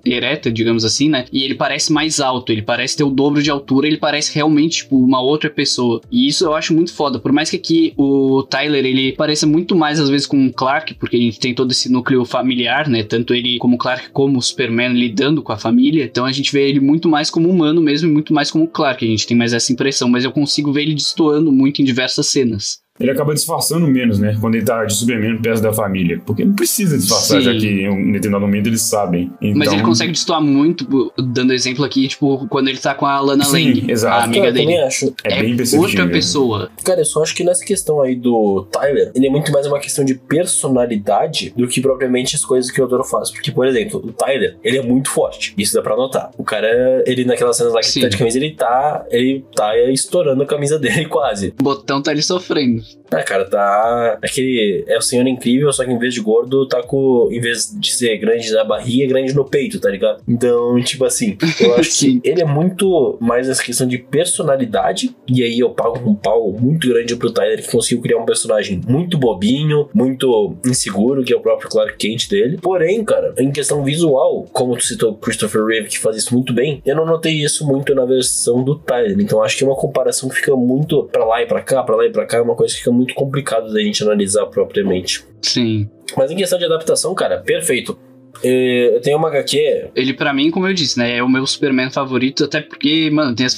ereta, 0.05 0.51
digamos 0.51 0.85
assim, 0.85 1.09
né? 1.09 1.25
E 1.33 1.43
ele 1.43 1.55
parece 1.55 1.93
mais 1.93 2.21
alto, 2.21 2.53
ele 2.53 2.63
parece 2.63 2.97
ter 2.97 3.05
o 3.05 3.11
dobro 3.11 3.43
de 3.43 3.51
altura, 3.51 3.87
ele 3.87 3.97
parece 3.97 4.35
realmente, 4.35 4.79
tipo, 4.79 4.97
uma 4.97 5.21
outra 5.21 5.51
pessoa. 5.51 6.01
E 6.11 6.27
isso 6.27 6.45
eu 6.45 6.55
acho 6.55 6.75
muito 6.75 6.93
foda. 6.93 7.19
Por 7.19 7.33
mais 7.33 7.51
que 7.51 7.57
aqui 7.57 7.93
o 7.97 8.43
Tyler, 8.45 8.85
ele 8.85 9.13
pareça 9.13 9.47
muito 9.47 9.75
mais, 9.77 9.99
às 10.01 10.09
vezes, 10.09 10.27
com 10.27 10.47
o 10.47 10.53
Clark, 10.53 10.95
porque 10.95 11.17
a 11.17 11.21
gente 11.21 11.41
tem 11.41 11.55
todo 11.55 11.71
esse 11.71 11.91
núcleo 11.91 12.25
familiar, 12.25 12.89
né? 12.89 13.03
Tanto 13.03 13.35
ele 13.35 13.59
como 13.59 13.79
Clark, 13.79 14.11
como 14.11 14.39
o 14.39 14.43
Superman 14.43 14.93
lidando 14.93 15.43
com 15.43 15.53
a 15.53 15.59
família. 15.59 16.05
Então 16.05 16.25
a 16.25 16.33
gente 16.33 16.53
vê 16.53 16.69
ele 16.69 16.81
muito 16.81 17.09
mais 17.09 17.31
como 17.31 17.49
humano 17.49 17.81
mesmo 17.81 18.09
e 18.09 18.13
muito 18.13 18.33
mais 18.33 18.51
como 18.51 18.69
Clark. 18.69 19.05
A 19.05 19.09
gente 19.09 19.27
tem 19.27 19.37
mais 19.37 19.53
essa 19.53 19.73
impressão, 19.73 20.09
mas 20.09 20.25
eu 20.25 20.33
consigo 20.33 20.73
ver 20.73 20.83
ele 20.83 20.95
destoando 20.95 21.53
muito 21.53 21.81
em 21.81 21.85
diversas 21.85 22.27
cenas 22.27 22.81
ele 23.01 23.11
acaba 23.11 23.35
disfarçando 23.35 23.87
menos, 23.87 24.19
né? 24.19 24.37
Quando 24.41 24.55
ele 24.57 24.65
tá 24.65 24.85
de 24.85 24.95
Superman 24.95 25.39
perto 25.41 25.63
da 25.63 25.73
família. 25.73 26.21
Porque 26.25 26.45
não 26.45 26.55
precisa 26.55 26.97
disfarçar, 26.99 27.41
Sim. 27.41 27.45
já 27.45 27.55
que 27.59 27.67
em 27.67 27.89
um 27.89 28.13
determinado 28.13 28.47
momento 28.47 28.67
eles 28.67 28.83
sabem. 28.83 29.33
Então... 29.41 29.59
Mas 29.59 29.69
ele 29.69 29.77
então- 29.77 29.89
consegue 29.89 30.13
destoar 30.13 30.41
muito, 30.43 31.13
dando 31.19 31.53
exemplo 31.53 31.85
aqui, 31.85 32.07
tipo, 32.09 32.47
quando 32.49 32.69
ele 32.69 32.79
tá 32.79 32.95
com 32.95 33.07
a 33.07 33.19
Lana 33.21 33.45
Sim, 33.45 33.73
Lang, 33.75 33.91
exato. 33.91 34.15
a 34.21 34.25
amiga 34.25 34.47
eu 34.47 34.53
dele. 34.53 34.77
Acho. 34.79 35.13
É, 35.25 35.39
é 35.39 35.43
bem 35.43 35.57
outra 35.79 36.07
pessoa. 36.09 36.71
Cara, 36.85 37.01
eu 37.01 37.05
só 37.05 37.23
acho 37.23 37.35
que 37.35 37.43
nessa 37.45 37.65
questão 37.65 38.01
aí 38.01 38.15
do 38.15 38.67
Tyler, 38.71 39.11
ele 39.15 39.27
é 39.27 39.31
muito 39.31 39.51
mais 39.53 39.67
uma 39.67 39.79
questão 39.79 40.05
de 40.05 40.15
personalidade 40.15 41.53
do 41.57 41.67
que 41.67 41.81
propriamente 41.81 42.37
as 42.37 42.45
coisas 42.45 42.71
que 42.71 42.81
o 42.81 42.85
Odoro 42.85 43.05
faz. 43.05 43.31
Porque, 43.31 43.51
por 43.51 43.67
exemplo, 43.67 44.01
o 44.05 44.13
Tyler, 44.13 44.57
ele 44.63 44.79
é 44.79 44.83
muito 44.83 45.11
forte. 45.11 45.55
Isso 45.57 45.75
dá 45.75 45.83
pra 45.83 45.97
notar. 45.97 46.31
O 46.37 46.45
cara, 46.45 47.03
ele 47.07 47.25
naquelas 47.25 47.57
cenas 47.57 47.73
lá 47.73 47.81
que 47.81 47.87
Sim. 47.89 48.01
tá 48.03 48.09
de 48.09 48.17
camisa, 48.17 48.39
ele 48.39 48.53
tá, 48.53 49.05
ele 49.11 49.45
tá 49.55 49.77
estourando 49.91 50.43
a 50.43 50.47
camisa 50.47 50.79
dele 50.79 51.07
quase. 51.07 51.55
O 51.61 51.63
botão 51.63 52.03
tá 52.03 52.11
ali 52.11 52.23
sofrendo. 52.23 52.83
Ah, 53.11 53.23
cara, 53.23 53.45
tá. 53.45 54.19
Aquele. 54.23 54.85
É 54.87 54.97
o 54.97 55.03
senhor 55.03 55.27
incrível, 55.27 55.73
só 55.73 55.85
que 55.85 55.91
em 55.91 55.99
vez 55.99 56.15
de 56.15 56.21
gordo, 56.21 56.67
tá 56.67 56.83
com. 56.83 57.29
Em 57.31 57.41
vez 57.41 57.75
de 57.79 57.93
ser 57.93 58.17
grande 58.19 58.51
na 58.53 58.65
barriga, 58.65 59.05
é 59.05 59.07
grande 59.07 59.35
no 59.35 59.45
peito, 59.45 59.81
tá 59.81 59.91
ligado? 59.91 60.23
Então, 60.29 60.81
tipo 60.83 61.05
assim, 61.05 61.37
eu 61.61 61.75
acho 61.75 61.99
que 61.99 62.21
ele 62.25 62.41
é 62.41 62.45
muito 62.45 63.19
mais 63.21 63.49
essa 63.49 63.63
questão 63.63 63.87
de 63.87 63.99
personalidade. 63.99 65.15
E 65.29 65.43
aí 65.43 65.59
eu 65.59 65.71
pago 65.71 65.99
um 66.09 66.15
pau 66.15 66.53
muito 66.53 66.89
grande 66.89 67.17
pro 67.17 67.33
Tyler, 67.33 67.63
que 67.63 67.71
conseguiu 67.71 68.03
criar 68.03 68.19
um 68.19 68.25
personagem 68.25 68.81
muito 68.87 69.19
bobinho, 69.19 69.89
muito 69.93 70.57
inseguro, 70.65 71.25
que 71.25 71.33
é 71.33 71.37
o 71.37 71.41
próprio 71.41 71.69
Clark 71.69 71.97
Kent 71.97 72.29
dele. 72.29 72.59
Porém, 72.61 73.05
cara, 73.05 73.35
em 73.39 73.51
questão 73.51 73.83
visual, 73.83 74.47
como 74.53 74.77
tu 74.77 74.87
citou 74.87 75.15
Christopher 75.17 75.65
Reeve, 75.65 75.89
que 75.89 75.99
faz 75.99 76.17
isso 76.17 76.35
muito 76.35 76.53
bem, 76.53 76.81
eu 76.85 76.95
não 76.95 77.05
notei 77.07 77.33
isso 77.33 77.67
muito 77.67 77.95
na 77.95 78.05
versão 78.05 78.63
do 78.63 78.77
Tyler. 78.77 79.19
Então 79.21 79.43
acho 79.43 79.57
que 79.57 79.65
é 79.65 79.67
uma 79.67 79.77
comparação 79.77 80.29
que 80.29 80.37
fica 80.37 80.55
muito 80.55 81.05
pra 81.05 81.25
lá 81.25 81.43
e 81.43 81.47
pra 81.47 81.61
cá, 81.61 81.83
pra 81.83 81.97
lá 81.97 82.07
e 82.07 82.11
pra 82.11 82.27
cá, 82.27 82.39
é 82.39 82.41
uma 82.41 82.55
coisa 82.55 82.75
que 82.75 82.80
fica 82.81 82.91
muito 82.91 83.15
complicado 83.15 83.73
da 83.73 83.81
gente 83.81 84.03
analisar 84.03 84.47
propriamente. 84.47 85.25
Sim. 85.43 85.89
Mas 86.17 86.31
em 86.31 86.37
questão 86.37 86.59
de 86.59 86.65
adaptação, 86.65 87.15
cara, 87.15 87.39
perfeito. 87.39 87.97
É, 88.43 88.97
eu 88.97 89.01
tenho 89.01 89.19
uma 89.19 89.29
HQ. 89.29 89.91
Ele, 89.95 90.15
para 90.15 90.33
mim, 90.33 90.51
como 90.51 90.67
eu 90.67 90.75
disse, 90.75 90.99
né? 90.99 91.17
É 91.17 91.23
o 91.23 91.29
meu 91.29 91.47
Superman 91.47 91.91
favorito, 91.91 92.45
até 92.45 92.61
porque, 92.61 93.11
mano, 93.11 93.35
tem 93.35 93.47
as 93.47 93.57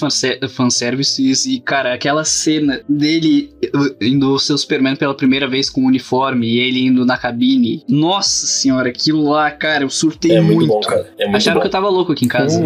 fanservices 0.50 1.46
e, 1.46 1.60
cara, 1.60 1.94
aquela 1.94 2.24
cena 2.24 2.80
dele 2.88 3.50
indo 4.00 4.32
o 4.32 4.38
Superman 4.38 4.96
pela 4.96 5.14
primeira 5.14 5.48
vez 5.48 5.70
com 5.70 5.82
o 5.82 5.86
uniforme 5.86 6.46
e 6.46 6.60
ele 6.60 6.86
indo 6.86 7.04
na 7.04 7.16
cabine. 7.16 7.82
Nossa 7.88 8.46
senhora, 8.46 8.88
aquilo 8.88 9.28
lá, 9.28 9.50
cara, 9.50 9.84
eu 9.84 9.90
surtei 9.90 10.32
é 10.32 10.40
muito. 10.40 10.66
muito 10.66 10.68
bom, 10.68 10.80
cara. 10.80 11.10
É 11.18 11.24
muito 11.24 11.36
Acharam 11.36 11.56
bom. 11.56 11.60
que 11.62 11.66
eu 11.66 11.70
tava 11.70 11.88
louco 11.88 12.12
aqui 12.12 12.24
em 12.24 12.28
casa. 12.28 12.60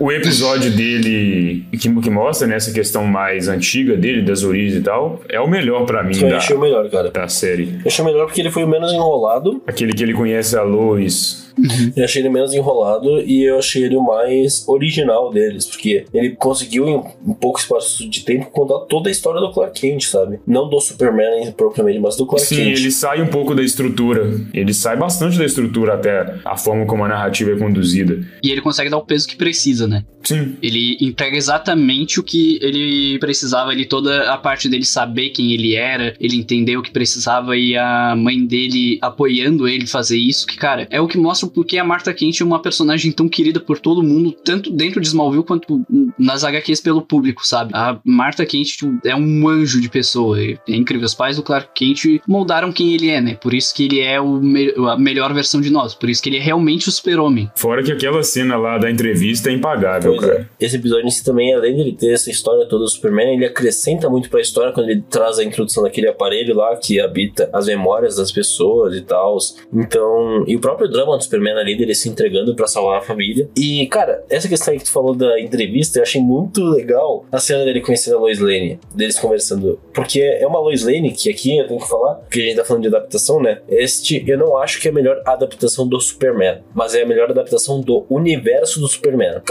O, 0.00 0.04
o 0.06 0.12
episódio 0.12 0.70
dele 0.70 1.64
que, 1.70 2.00
que 2.00 2.10
mostra 2.10 2.46
nessa 2.46 2.70
né, 2.70 2.74
questão 2.74 3.06
mais 3.06 3.48
antiga 3.48 3.96
dele, 3.96 4.22
das 4.22 4.42
origens 4.42 4.80
e 4.80 4.82
tal, 4.82 5.22
é 5.28 5.40
o 5.40 5.48
melhor 5.48 5.84
para 5.84 6.02
mim. 6.02 6.16
Eu 6.20 6.30
da, 6.30 6.36
achei 6.36 6.56
o 6.56 6.60
melhor, 6.60 6.88
cara. 6.90 7.10
Da 7.10 7.28
série. 7.28 7.80
Eu 7.84 7.86
achei 7.86 8.04
o 8.04 8.06
melhor 8.06 8.26
porque 8.26 8.40
ele 8.40 8.50
foi 8.50 8.64
o 8.64 8.68
menos 8.68 8.92
enrolado. 8.92 9.62
Aquele 9.66 9.92
que 9.92 10.02
ele 10.02 10.14
conhece 10.14 10.56
a 10.56 10.62
Lois 10.62 11.43
Uhum. 11.58 11.92
Eu 11.96 12.04
achei 12.04 12.22
ele 12.22 12.28
menos 12.28 12.52
enrolado 12.52 13.20
e 13.20 13.44
eu 13.44 13.58
achei 13.58 13.84
ele 13.84 13.96
o 13.96 14.02
mais 14.02 14.66
original 14.68 15.32
deles, 15.32 15.66
porque 15.66 16.04
ele 16.12 16.30
conseguiu, 16.30 16.88
em 16.88 17.02
um 17.26 17.34
pouco 17.34 17.58
espaço 17.58 18.08
de 18.08 18.24
tempo, 18.24 18.50
contar 18.50 18.80
toda 18.86 19.08
a 19.08 19.12
história 19.12 19.40
do 19.40 19.52
Clark 19.52 19.80
Kent, 19.80 20.04
sabe? 20.04 20.40
Não 20.46 20.68
do 20.68 20.80
Superman 20.80 21.52
propriamente, 21.52 21.98
mas 21.98 22.16
do 22.16 22.26
Clark 22.26 22.46
Sim, 22.46 22.56
Kent. 22.56 22.76
Sim, 22.76 22.82
ele 22.82 22.90
sai 22.90 23.22
um 23.22 23.28
pouco 23.28 23.54
da 23.54 23.62
estrutura. 23.62 24.40
Ele 24.52 24.74
sai 24.74 24.96
bastante 24.96 25.38
da 25.38 25.44
estrutura 25.44 25.94
até 25.94 26.36
a 26.44 26.56
forma 26.56 26.86
como 26.86 27.04
a 27.04 27.08
narrativa 27.08 27.52
é 27.52 27.56
conduzida. 27.56 28.20
E 28.42 28.50
ele 28.50 28.60
consegue 28.60 28.90
dar 28.90 28.98
o 28.98 29.04
peso 29.04 29.28
que 29.28 29.36
precisa, 29.36 29.86
né? 29.86 30.04
Sim. 30.22 30.56
Ele 30.62 30.96
entrega 31.00 31.36
exatamente 31.36 32.18
o 32.18 32.22
que 32.22 32.58
ele 32.62 33.18
precisava, 33.18 33.72
ele 33.72 33.84
toda 33.84 34.32
a 34.32 34.38
parte 34.38 34.68
dele 34.68 34.84
saber 34.84 35.30
quem 35.30 35.52
ele 35.52 35.74
era, 35.74 36.14
ele 36.18 36.36
entender 36.36 36.76
o 36.76 36.82
que 36.82 36.90
precisava 36.90 37.56
e 37.56 37.76
a 37.76 38.14
mãe 38.16 38.44
dele 38.44 38.98
apoiando 39.02 39.68
ele 39.68 39.86
fazer 39.86 40.18
isso, 40.18 40.46
que 40.46 40.56
cara, 40.56 40.86
é 40.90 41.00
o 41.00 41.06
que 41.06 41.18
mostra 41.18 41.43
porque 41.48 41.78
a 41.78 41.84
Martha 41.84 42.12
Kent 42.12 42.40
é 42.40 42.44
uma 42.44 42.60
personagem 42.60 43.12
tão 43.12 43.28
querida 43.28 43.60
por 43.60 43.78
todo 43.78 44.02
mundo, 44.02 44.32
tanto 44.32 44.70
dentro 44.70 45.00
de 45.00 45.06
Smallville 45.06 45.44
quanto 45.44 45.84
nas 46.18 46.44
HQs 46.44 46.80
pelo 46.80 47.02
público, 47.02 47.46
sabe? 47.46 47.72
A 47.74 47.98
Martha 48.04 48.44
Kent 48.46 48.68
tipo, 48.68 48.98
é 49.04 49.14
um 49.14 49.48
anjo 49.48 49.80
de 49.80 49.88
pessoa, 49.88 50.40
é 50.40 50.56
incrível. 50.68 51.06
Os 51.06 51.14
pais 51.14 51.36
do 51.36 51.42
Clark 51.42 51.68
Kent 51.74 52.20
moldaram 52.26 52.72
quem 52.72 52.94
ele 52.94 53.10
é, 53.10 53.20
né? 53.20 53.34
Por 53.34 53.54
isso 53.54 53.74
que 53.74 53.84
ele 53.84 54.00
é 54.00 54.20
o 54.20 54.40
me 54.40 54.72
a 54.90 54.96
melhor 54.96 55.32
versão 55.32 55.60
de 55.60 55.70
nós, 55.70 55.94
por 55.94 56.08
isso 56.08 56.22
que 56.22 56.28
ele 56.28 56.38
é 56.38 56.40
realmente 56.40 56.88
o 56.88 56.92
super-homem. 56.92 57.50
Fora 57.56 57.82
que 57.82 57.92
aquela 57.92 58.22
cena 58.22 58.56
lá 58.56 58.78
da 58.78 58.90
entrevista 58.90 59.50
é 59.50 59.52
impagável, 59.52 60.16
pois 60.16 60.26
cara. 60.26 60.50
É. 60.60 60.64
Esse 60.64 60.76
episódio 60.76 61.06
em 61.06 61.10
si 61.10 61.24
também, 61.24 61.54
além 61.54 61.74
de 61.74 61.80
ele 61.80 61.92
ter 61.92 62.12
essa 62.12 62.30
história 62.30 62.66
toda 62.66 62.84
do 62.84 62.88
Superman, 62.88 63.34
ele 63.34 63.46
acrescenta 63.46 64.08
muito 64.08 64.28
pra 64.30 64.40
história 64.40 64.72
quando 64.72 64.88
ele 64.88 65.02
traz 65.08 65.38
a 65.38 65.44
introdução 65.44 65.82
daquele 65.82 66.08
aparelho 66.08 66.54
lá 66.54 66.76
que 66.76 67.00
habita 67.00 67.48
as 67.52 67.66
memórias 67.66 68.16
das 68.16 68.30
pessoas 68.32 68.94
e 68.94 69.02
tal. 69.02 69.36
Então, 69.72 70.44
e 70.46 70.56
o 70.56 70.60
próprio 70.60 70.88
drama 70.88 71.16
do 71.16 71.22
Superman 71.22 71.33
ali, 71.60 71.76
dele 71.76 71.94
se 71.94 72.08
entregando 72.08 72.54
para 72.54 72.66
salvar 72.66 72.98
a 72.98 73.02
família. 73.02 73.48
E, 73.56 73.86
cara, 73.86 74.24
essa 74.28 74.48
questão 74.48 74.72
aí 74.72 74.78
que 74.78 74.84
tu 74.84 74.92
falou 74.92 75.14
da 75.14 75.40
entrevista, 75.40 75.98
eu 75.98 76.02
achei 76.02 76.20
muito 76.20 76.62
legal 76.62 77.24
a 77.30 77.38
cena 77.38 77.64
dele 77.64 77.80
conhecendo 77.80 78.16
a 78.16 78.20
Lois 78.20 78.38
Lane, 78.38 78.78
deles 78.94 79.18
conversando. 79.18 79.80
Porque 79.92 80.20
é 80.20 80.46
uma 80.46 80.60
Lois 80.60 80.84
Lane 80.84 81.12
que 81.12 81.30
aqui 81.30 81.58
eu 81.58 81.66
tenho 81.66 81.80
que 81.80 81.88
falar, 81.88 82.14
porque 82.16 82.40
a 82.40 82.44
gente 82.44 82.56
tá 82.56 82.64
falando 82.64 82.82
de 82.82 82.88
adaptação, 82.88 83.40
né? 83.40 83.60
Este 83.68 84.24
eu 84.26 84.38
não 84.38 84.56
acho 84.56 84.80
que 84.80 84.88
é 84.88 84.90
a 84.90 84.94
melhor 84.94 85.22
adaptação 85.26 85.86
do 85.86 86.00
Superman, 86.00 86.58
mas 86.74 86.94
é 86.94 87.02
a 87.02 87.06
melhor 87.06 87.30
adaptação 87.30 87.80
do 87.80 88.04
universo 88.08 88.80
do 88.80 88.88
Superman. 88.88 89.42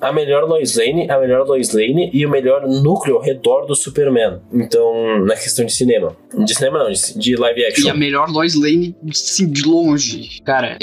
A 0.00 0.12
melhor 0.12 0.44
Lois 0.44 0.76
Lane, 0.76 1.10
a 1.10 1.18
melhor 1.18 1.46
Lois 1.46 1.72
Lane 1.72 2.10
e 2.12 2.24
o 2.24 2.30
melhor 2.30 2.66
núcleo 2.66 3.16
ao 3.16 3.22
redor 3.22 3.66
do 3.66 3.74
Superman. 3.74 4.40
Então, 4.52 5.24
na 5.24 5.34
questão 5.34 5.64
de 5.64 5.72
cinema. 5.72 6.16
De 6.36 6.54
cinema 6.54 6.78
não, 6.78 6.92
de 6.92 7.36
live 7.36 7.64
action. 7.64 7.86
E 7.86 7.90
a 7.90 7.94
melhor 7.94 8.30
Lois 8.30 8.54
Lane, 8.54 8.94
sim, 9.12 9.48
de 9.50 9.66
longe. 9.66 10.40
Cara, 10.44 10.76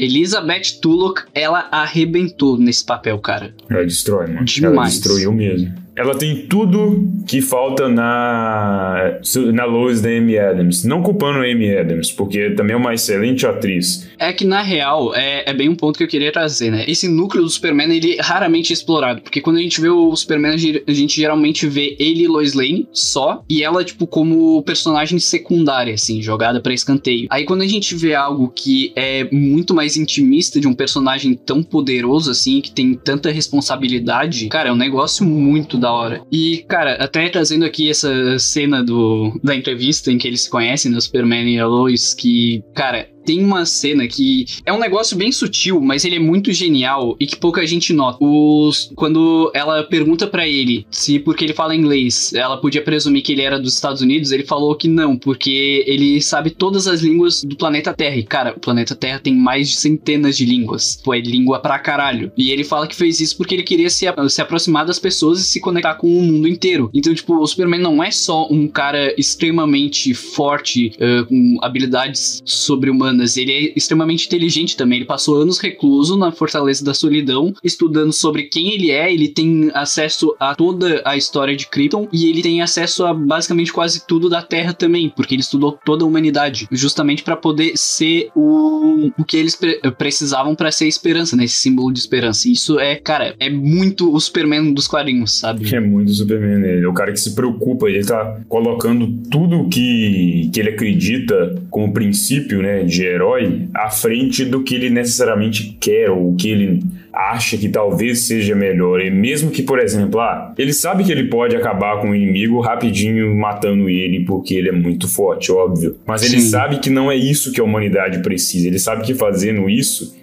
Elizabeth 0.44 0.82
Tulloch, 0.82 1.24
ela 1.34 1.68
arrebentou 1.72 2.58
nesse 2.58 2.84
papel, 2.84 3.18
cara. 3.20 3.54
Ela 3.70 3.84
destrói, 3.84 4.28
mano. 4.28 4.46
Demais. 4.46 4.76
Ela 4.76 4.86
destruiu 4.86 5.32
mesmo. 5.32 5.83
Ela 5.96 6.18
tem 6.18 6.48
tudo 6.48 7.08
que 7.28 7.40
falta 7.42 7.88
na, 7.88 9.20
na 9.54 9.66
Lois 9.66 10.02
da 10.02 10.10
Amy 10.10 10.38
Adams. 10.38 10.84
Não 10.84 11.04
culpando 11.04 11.40
a 11.40 11.44
Amy 11.44 11.76
Adams, 11.78 12.12
porque 12.12 12.52
também 12.52 12.74
é 12.74 12.78
uma 12.78 12.94
excelente 12.94 13.46
atriz. 13.46 14.10
É 14.18 14.34
que, 14.34 14.44
na 14.44 14.62
real, 14.62 15.14
é, 15.16 15.50
é 15.50 15.54
bem 15.54 15.70
um 15.70 15.76
ponto 15.76 15.98
que 15.98 16.04
eu 16.04 16.08
queria 16.08 16.32
trazer, 16.32 16.72
né? 16.72 16.84
Esse 16.88 17.08
núcleo 17.08 17.44
do 17.44 17.50
Superman, 17.50 17.92
ele 17.96 18.16
é 18.16 18.22
raramente 18.22 18.74
explorado. 18.74 19.22
Porque 19.22 19.40
quando 19.40 19.58
a 19.58 19.62
gente 19.62 19.80
vê 19.80 19.90
o 19.90 20.16
Superman, 20.16 20.54
a 20.54 20.94
gente 20.94 21.16
geralmente 21.16 21.68
vê 21.68 21.96
ele 22.00 22.24
e 22.24 22.28
Lois 22.28 22.54
Lane 22.54 22.88
só. 22.92 23.44
E 23.48 23.64
ela, 23.64 23.84
tipo, 23.84 24.08
como 24.08 24.64
personagem 24.64 25.20
secundária, 25.20 25.94
assim, 25.94 26.22
jogada 26.22 26.60
para 26.60 26.74
escanteio. 26.74 27.28
Aí 27.30 27.46
quando 27.46 27.62
a 27.62 27.68
gente 27.68 27.94
vê 27.96 28.16
algo 28.16 28.52
que 28.56 28.92
é 28.96 29.28
muito 29.32 29.74
mais 29.74 29.96
intimista 29.96 30.60
de 30.60 30.68
um 30.68 30.74
personagem 30.74 31.36
tão 31.36 31.62
poderoso, 31.62 32.32
assim, 32.32 32.62
que 32.62 32.72
tem 32.72 32.94
tanta 32.96 33.30
responsabilidade, 33.30 34.48
cara, 34.48 34.70
é 34.70 34.72
um 34.72 34.78
negócio 34.78 35.26
muito 35.26 35.78
da 35.84 35.92
hora. 35.92 36.24
E, 36.32 36.66
cara, 36.68 36.94
até 36.96 37.28
trazendo 37.30 37.66
aqui 37.66 37.90
essa 37.90 38.40
cena 38.40 38.82
do, 38.82 39.38
da 39.44 39.54
entrevista 39.54 40.10
em 40.12 40.18
que 40.18 40.28
eles 40.28 40.44
se 40.44 40.50
conhecem, 40.50 40.90
né, 40.90 41.00
Superman 41.00 41.54
e 41.54 41.60
a 41.60 41.68
Lois, 41.68 42.14
que, 42.14 42.64
cara, 42.74 43.08
tem 43.26 43.44
uma 43.44 43.66
cena 43.66 44.08
que 44.08 44.46
é 44.66 44.74
um 44.74 44.80
negócio 44.80 45.18
bem 45.18 45.32
sutil, 45.32 45.82
mas 45.82 46.06
ele 46.06 46.16
é 46.16 46.20
muito 46.20 46.52
genial 46.52 47.16
e 47.20 47.26
que 47.26 47.36
pouca 47.36 47.66
gente 47.66 47.94
nota. 47.94 48.18
Os, 48.22 48.92
quando 48.96 49.52
ela 49.54 49.84
pergunta 49.84 50.28
para 50.28 50.48
ele 50.48 50.86
se 50.90 51.20
porque 51.20 51.44
ele 51.44 51.54
fala 51.54 51.76
inglês, 51.76 52.34
ela 52.34 52.58
podia 52.58 52.82
presumir 52.82 53.24
que 53.24 53.32
ele 53.32 53.42
era 53.42 53.60
dos 53.60 53.74
Estados 53.74 54.02
Unidos, 54.02 54.32
ele 54.32 54.44
falou 54.44 54.76
que 54.76 54.88
não, 54.88 55.18
porque 55.18 55.84
ele 55.88 56.22
sabe 56.22 56.50
todas 56.50 56.88
as 56.88 57.02
línguas 57.02 57.44
do 57.44 57.56
planeta 57.56 57.94
Terra. 57.94 58.18
E, 58.18 58.24
cara, 58.24 58.54
o 58.56 58.60
planeta 58.60 58.96
Terra 58.96 59.20
tem 59.20 59.36
mais 59.36 59.70
de 59.70 59.76
centenas 59.76 60.38
de 60.38 60.46
línguas. 60.46 61.00
Pô, 61.04 61.14
é 61.14 61.20
língua 61.20 61.60
pra 61.60 61.80
caralho. 61.80 62.32
E 62.38 62.52
ele 62.52 62.64
fala 62.64 62.88
que 62.88 62.96
fez 62.96 63.20
isso 63.20 63.38
porque 63.38 63.56
ele 63.56 63.64
queria 63.64 63.90
se, 63.90 64.06
se 64.30 64.42
aproximar 64.42 64.86
das 64.86 65.00
pessoas 65.00 65.40
e 65.40 65.44
se 65.44 65.60
conectar 65.60 65.96
com 65.96 66.08
o 66.08 66.22
mundo 66.22 66.48
inteiro. 66.48 66.90
Então, 66.94 67.14
tipo, 67.14 67.36
o 67.36 67.48
Superman 67.48 67.82
não 67.82 68.04
é 68.04 68.12
só 68.12 68.48
um 68.50 68.68
cara 68.68 69.14
extremamente 69.18 70.14
forte, 70.14 70.92
uh, 70.96 71.26
com 71.26 71.58
habilidades 71.62 72.42
sobre-humanas. 72.46 73.13
Ele 73.22 73.52
é 73.52 73.74
extremamente 73.76 74.28
inteligente 74.28 74.78
também. 74.78 75.00
Ele 75.00 75.06
passou 75.06 75.42
anos 75.42 75.60
recluso 75.60 76.18
na 76.18 76.32
Fortaleza 76.32 76.84
da 76.84 76.94
Solidão, 76.94 77.54
estudando 77.64 78.12
sobre 78.12 78.44
quem 78.44 78.74
ele 78.74 78.92
é. 78.92 79.12
Ele 79.14 79.28
tem 79.28 79.72
acesso 79.74 80.36
a 80.40 80.56
toda 80.56 81.02
a 81.06 81.18
história 81.18 81.56
de 81.56 81.68
Krypton 81.68 82.08
e 82.12 82.30
ele 82.30 82.42
tem 82.42 82.62
acesso 82.62 83.06
a 83.06 83.14
basicamente 83.14 83.72
quase 83.72 84.06
tudo 84.06 84.30
da 84.30 84.42
Terra 84.42 84.74
também, 84.74 85.10
porque 85.10 85.36
ele 85.36 85.42
estudou 85.42 85.78
toda 85.86 86.04
a 86.04 86.08
humanidade, 86.08 86.68
justamente 86.72 87.24
para 87.24 87.36
poder 87.36 87.74
ser 87.76 88.30
o, 88.36 89.12
o 89.18 89.24
que 89.24 89.38
eles 89.38 89.56
pre 89.56 89.80
precisavam 89.98 90.56
para 90.56 90.72
ser 90.72 90.88
esperança, 90.88 91.36
né? 91.36 91.44
Esse 91.44 91.56
símbolo 91.56 91.92
de 91.92 92.00
esperança. 92.00 92.50
Isso 92.50 92.80
é, 92.80 92.96
cara, 92.96 93.36
é 93.40 93.50
muito 93.50 94.14
o 94.14 94.20
Superman 94.20 94.74
dos 94.74 94.88
quadrinhos, 94.88 95.40
sabe? 95.40 95.74
É 95.74 95.80
muito 95.80 96.10
o 96.10 96.14
Superman? 96.14 96.64
Ele 96.64 96.86
é 96.86 96.88
o 96.88 96.94
cara 96.94 97.12
que 97.12 97.20
se 97.20 97.34
preocupa, 97.36 97.90
ele 97.90 98.04
tá 98.04 98.42
colocando 98.48 99.08
tudo 99.30 99.68
que, 99.70 100.50
que 100.54 100.60
ele 100.60 100.70
acredita 100.70 101.62
como 101.70 101.94
princípio, 101.94 102.62
né, 102.62 102.84
de 102.84 103.03
herói 103.06 103.68
à 103.74 103.90
frente 103.90 104.46
do 104.46 104.64
que 104.64 104.76
ele 104.76 104.90
necessariamente 104.90 105.78
quer 105.80 106.10
ou 106.10 106.32
o 106.32 106.36
que 106.36 106.50
ele 106.50 106.84
acha 107.14 107.58
que 107.58 107.70
talvez 107.70 108.22
seja 108.22 108.56
melhor. 108.56 109.00
E 109.00 109.12
mesmo 109.12 109.52
que, 109.52 109.62
por 109.62 109.80
exemplo, 109.80 110.20
ah, 110.20 110.54
ele 110.58 110.74
sabe 110.74 111.04
que 111.04 111.12
ele 111.12 111.26
pode 111.26 111.56
acabar 111.56 112.02
com 112.02 112.10
o 112.10 112.16
inimigo 112.16 112.60
rapidinho 112.60 113.36
matando 113.36 113.88
ele 113.88 114.26
porque 114.26 114.56
ele 114.56 114.70
é 114.70 114.72
muito 114.72 115.08
forte, 115.08 115.52
óbvio. 115.52 115.98
Mas 116.06 116.24
ele 116.24 116.42
sabe 116.42 116.80
que 116.80 116.90
não 116.90 117.12
é 117.12 117.16
isso 117.16 117.52
que 117.52 117.62
a 117.62 117.64
humanidade 117.64 118.20
precisa. 118.24 118.68
Ele 118.68 118.80
sabe 118.80 119.06
que 119.06 119.14
fazendo 119.14 119.70
isso 119.70 120.16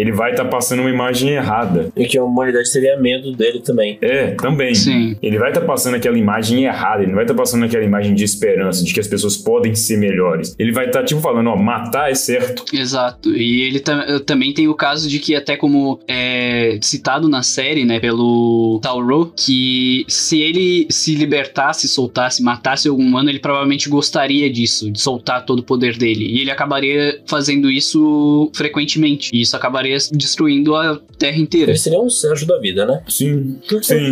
ele 0.00 0.12
vai 0.12 0.30
estar 0.30 0.44
tá 0.44 0.50
passando 0.50 0.80
uma 0.80 0.88
imagem 0.88 1.30
errada. 1.30 1.92
E 1.94 2.06
que 2.06 2.16
a 2.16 2.24
humanidade 2.24 2.72
teria 2.72 2.96
medo 2.98 3.32
dele 3.32 3.60
também. 3.60 3.98
É, 4.00 4.28
também. 4.28 4.74
Sim. 4.74 5.14
Ele 5.22 5.38
vai 5.38 5.50
estar 5.50 5.60
tá 5.60 5.66
passando 5.66 5.96
aquela 5.96 6.18
imagem 6.18 6.64
errada, 6.64 7.02
ele 7.02 7.08
não 7.08 7.16
vai 7.16 7.24
estar 7.24 7.34
tá 7.34 7.38
passando 7.38 7.66
aquela 7.66 7.84
imagem 7.84 8.14
de 8.14 8.24
esperança, 8.24 8.82
de 8.82 8.94
que 8.94 9.00
as 9.00 9.06
pessoas 9.06 9.36
podem 9.36 9.74
ser 9.74 9.98
melhores. 9.98 10.56
Ele 10.58 10.72
vai 10.72 10.86
estar, 10.86 11.00
tá, 11.00 11.04
tipo, 11.04 11.20
falando, 11.20 11.50
ó, 11.50 11.56
matar 11.56 12.10
é 12.10 12.14
certo. 12.14 12.64
Exato. 12.72 13.30
E 13.36 13.60
ele 13.60 13.82
também 14.24 14.54
tem 14.54 14.68
o 14.68 14.74
caso 14.74 15.06
de 15.06 15.18
que, 15.18 15.34
até 15.34 15.54
como 15.54 16.00
é 16.08 16.78
citado 16.80 17.28
na 17.28 17.42
série, 17.42 17.84
né, 17.84 18.00
pelo 18.00 18.80
Tauro, 18.82 19.34
que 19.36 20.06
se 20.08 20.40
ele 20.40 20.86
se 20.88 21.14
libertasse, 21.14 21.86
soltasse, 21.88 22.42
matasse 22.42 22.88
algum 22.88 23.04
humano, 23.04 23.28
ele 23.28 23.38
provavelmente 23.38 23.88
gostaria 23.90 24.50
disso, 24.50 24.90
de 24.90 24.98
soltar 24.98 25.44
todo 25.44 25.58
o 25.58 25.62
poder 25.62 25.98
dele. 25.98 26.24
E 26.24 26.40
ele 26.40 26.50
acabaria 26.50 27.20
fazendo 27.26 27.70
isso 27.70 28.50
frequentemente. 28.54 29.30
E 29.34 29.42
isso 29.42 29.54
acabaria 29.54 29.89
destruindo 30.12 30.74
a 30.74 31.00
terra 31.18 31.38
inteira. 31.38 31.72
Ele 31.72 31.78
seria 31.78 32.00
um 32.00 32.10
Sérgio 32.10 32.46
da 32.46 32.58
vida, 32.58 32.84
né? 32.86 33.02
Sim, 33.08 33.58
sim. 33.82 34.10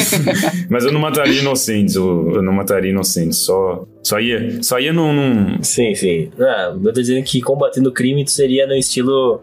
Mas 0.68 0.84
eu 0.84 0.92
não 0.92 1.00
mataria 1.00 1.40
inocentes, 1.40 1.94
eu, 1.94 2.32
eu 2.34 2.42
não 2.42 2.52
mataria 2.52 2.90
inocentes, 2.90 3.38
só 3.38 3.86
só 4.06 4.20
ia, 4.20 4.62
só 4.62 4.78
ia 4.78 4.92
num. 4.92 5.12
num... 5.12 5.62
Sim, 5.64 5.92
sim. 5.96 6.30
Ah, 6.38 6.72
eu 6.72 6.92
tô 6.92 7.00
dizendo 7.00 7.24
que 7.24 7.40
combatendo 7.40 7.88
o 7.88 7.92
crime 7.92 8.24
seria 8.28 8.64
no 8.64 8.74
estilo. 8.76 9.42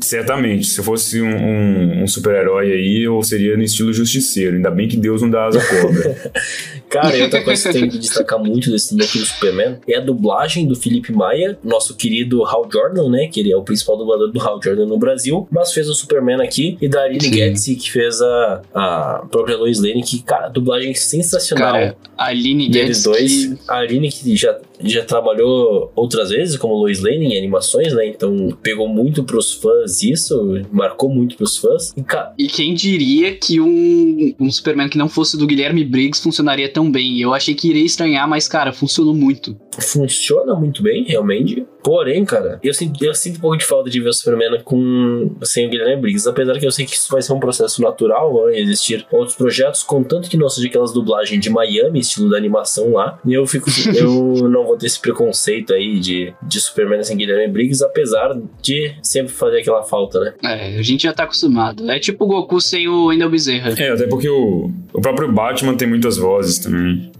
Certamente. 0.00 0.66
Se 0.66 0.80
eu 0.80 0.84
fosse 0.84 1.22
um, 1.22 1.28
um, 1.28 2.02
um 2.02 2.06
super-herói 2.08 2.72
aí, 2.72 3.04
eu 3.04 3.22
seria 3.22 3.56
no 3.56 3.62
estilo 3.62 3.92
justiceiro. 3.92 4.56
Ainda 4.56 4.68
bem 4.68 4.88
que 4.88 4.96
Deus 4.96 5.22
não 5.22 5.30
dá 5.30 5.46
asa 5.46 5.60
cobra. 5.64 6.32
Cara, 6.90 7.16
e 7.16 7.22
outra 7.22 7.44
coisa 7.44 7.68
que 7.68 7.78
tem 7.78 7.88
que 7.88 7.98
destacar 7.98 8.40
muito 8.40 8.68
desse 8.68 8.88
filme 8.88 9.04
aqui 9.04 9.18
do 9.20 9.26
Superman 9.26 9.78
é 9.86 9.96
a 9.96 10.00
dublagem 10.00 10.66
do 10.66 10.74
Felipe 10.74 11.12
Maia, 11.12 11.56
nosso 11.62 11.94
querido 11.94 12.44
Hal 12.44 12.68
Jordan, 12.70 13.08
né? 13.10 13.28
Que 13.28 13.38
ele 13.38 13.52
é 13.52 13.56
o 13.56 13.62
principal 13.62 13.96
dublador 13.96 14.32
do 14.32 14.40
Hal 14.40 14.60
Jordan 14.60 14.86
no 14.86 14.98
Brasil, 14.98 15.46
mas 15.52 15.72
fez 15.72 15.88
o 15.88 15.94
Superman 15.94 16.42
aqui, 16.42 16.76
e 16.80 16.88
da 16.88 17.02
Aline 17.02 17.32
Getty, 17.32 17.76
que 17.76 17.92
fez 17.92 18.20
a, 18.20 18.62
a 18.74 19.26
própria 19.30 19.56
Lois 19.56 19.78
Lane, 19.78 20.02
que, 20.02 20.20
cara, 20.20 20.48
dublagem 20.48 20.92
sensacional. 20.94 21.74
Cara, 21.74 21.96
a 22.18 22.26
Aline 22.26 22.72
Getty. 22.72 23.04
dois. 23.04 23.56
A 23.68 23.76
Aline 23.76 23.99
que 24.08 24.36
já, 24.36 24.58
já 24.82 25.04
trabalhou 25.04 25.92
outras 25.94 26.30
vezes 26.30 26.56
como 26.56 26.74
Lois 26.74 27.00
Lane 27.00 27.34
em 27.34 27.38
animações, 27.38 27.92
né? 27.92 28.06
Então 28.06 28.56
pegou 28.62 28.88
muito 28.88 29.24
pros 29.24 29.52
fãs 29.52 30.02
isso, 30.02 30.62
marcou 30.70 31.08
muito 31.08 31.36
pros 31.36 31.56
fãs. 31.56 31.92
E, 31.96 32.44
e 32.44 32.46
quem 32.48 32.74
diria 32.74 33.34
que 33.34 33.60
um, 33.60 34.34
um 34.38 34.50
Superman 34.50 34.88
que 34.88 34.98
não 34.98 35.08
fosse 35.08 35.36
do 35.36 35.46
Guilherme 35.46 35.84
Briggs 35.84 36.22
funcionaria 36.22 36.68
tão 36.68 36.90
bem? 36.90 37.20
Eu 37.20 37.34
achei 37.34 37.54
que 37.54 37.68
iria 37.68 37.84
estranhar, 37.84 38.28
mas, 38.28 38.48
cara, 38.48 38.72
funcionou 38.72 39.14
muito. 39.14 39.56
Funciona 39.80 40.54
muito 40.54 40.82
bem, 40.82 41.04
realmente. 41.04 41.66
Porém, 41.82 42.24
cara, 42.24 42.58
eu 42.62 42.74
sinto, 42.74 43.02
eu 43.02 43.14
sinto 43.14 43.38
um 43.38 43.40
pouco 43.40 43.56
de 43.56 43.64
falta 43.64 43.88
de 43.88 44.00
ver 44.00 44.10
o 44.10 44.12
Superman 44.12 44.60
com, 44.62 45.34
sem 45.42 45.66
o 45.66 45.70
Guilherme 45.70 46.00
Briggs. 46.00 46.28
Apesar 46.28 46.58
que 46.58 46.66
eu 46.66 46.70
sei 46.70 46.84
que 46.84 46.94
isso 46.94 47.10
vai 47.10 47.22
ser 47.22 47.32
um 47.32 47.40
processo 47.40 47.80
natural, 47.80 48.32
vão 48.32 48.50
existir 48.50 49.06
outros 49.10 49.36
projetos, 49.36 49.82
contanto 49.82 50.28
que 50.28 50.36
não 50.36 50.48
seja 50.48 50.68
aquelas 50.68 50.92
dublagens 50.92 51.40
de 51.40 51.48
Miami, 51.48 52.00
estilo 52.00 52.30
da 52.30 52.36
animação 52.36 52.92
lá. 52.92 53.18
E 53.24 53.32
eu 53.32 53.46
fico. 53.46 53.70
eu 53.94 54.34
não 54.48 54.64
ter 54.76 54.86
esse 54.86 55.00
preconceito 55.00 55.72
aí 55.72 55.98
de, 55.98 56.32
de 56.42 56.60
Superman 56.60 57.02
sem 57.02 57.16
Guilherme 57.16 57.52
Briggs, 57.52 57.84
apesar 57.84 58.36
de 58.62 58.94
sempre 59.02 59.32
fazer 59.32 59.60
aquela 59.60 59.82
falta, 59.82 60.20
né? 60.20 60.34
É, 60.44 60.78
a 60.78 60.82
gente 60.82 61.04
já 61.04 61.12
tá 61.12 61.24
acostumado. 61.24 61.90
É 61.90 61.98
tipo 61.98 62.24
o 62.24 62.28
Goku 62.28 62.60
sem 62.60 62.88
o 62.88 63.06
Wendell 63.06 63.30
Bezerra. 63.30 63.74
É, 63.78 63.90
até 63.90 64.06
porque 64.06 64.28
o, 64.28 64.70
o 64.92 65.00
próprio 65.00 65.30
Batman 65.30 65.76
tem 65.76 65.88
muitas 65.88 66.16
vozes 66.16 66.58
também. 66.58 67.10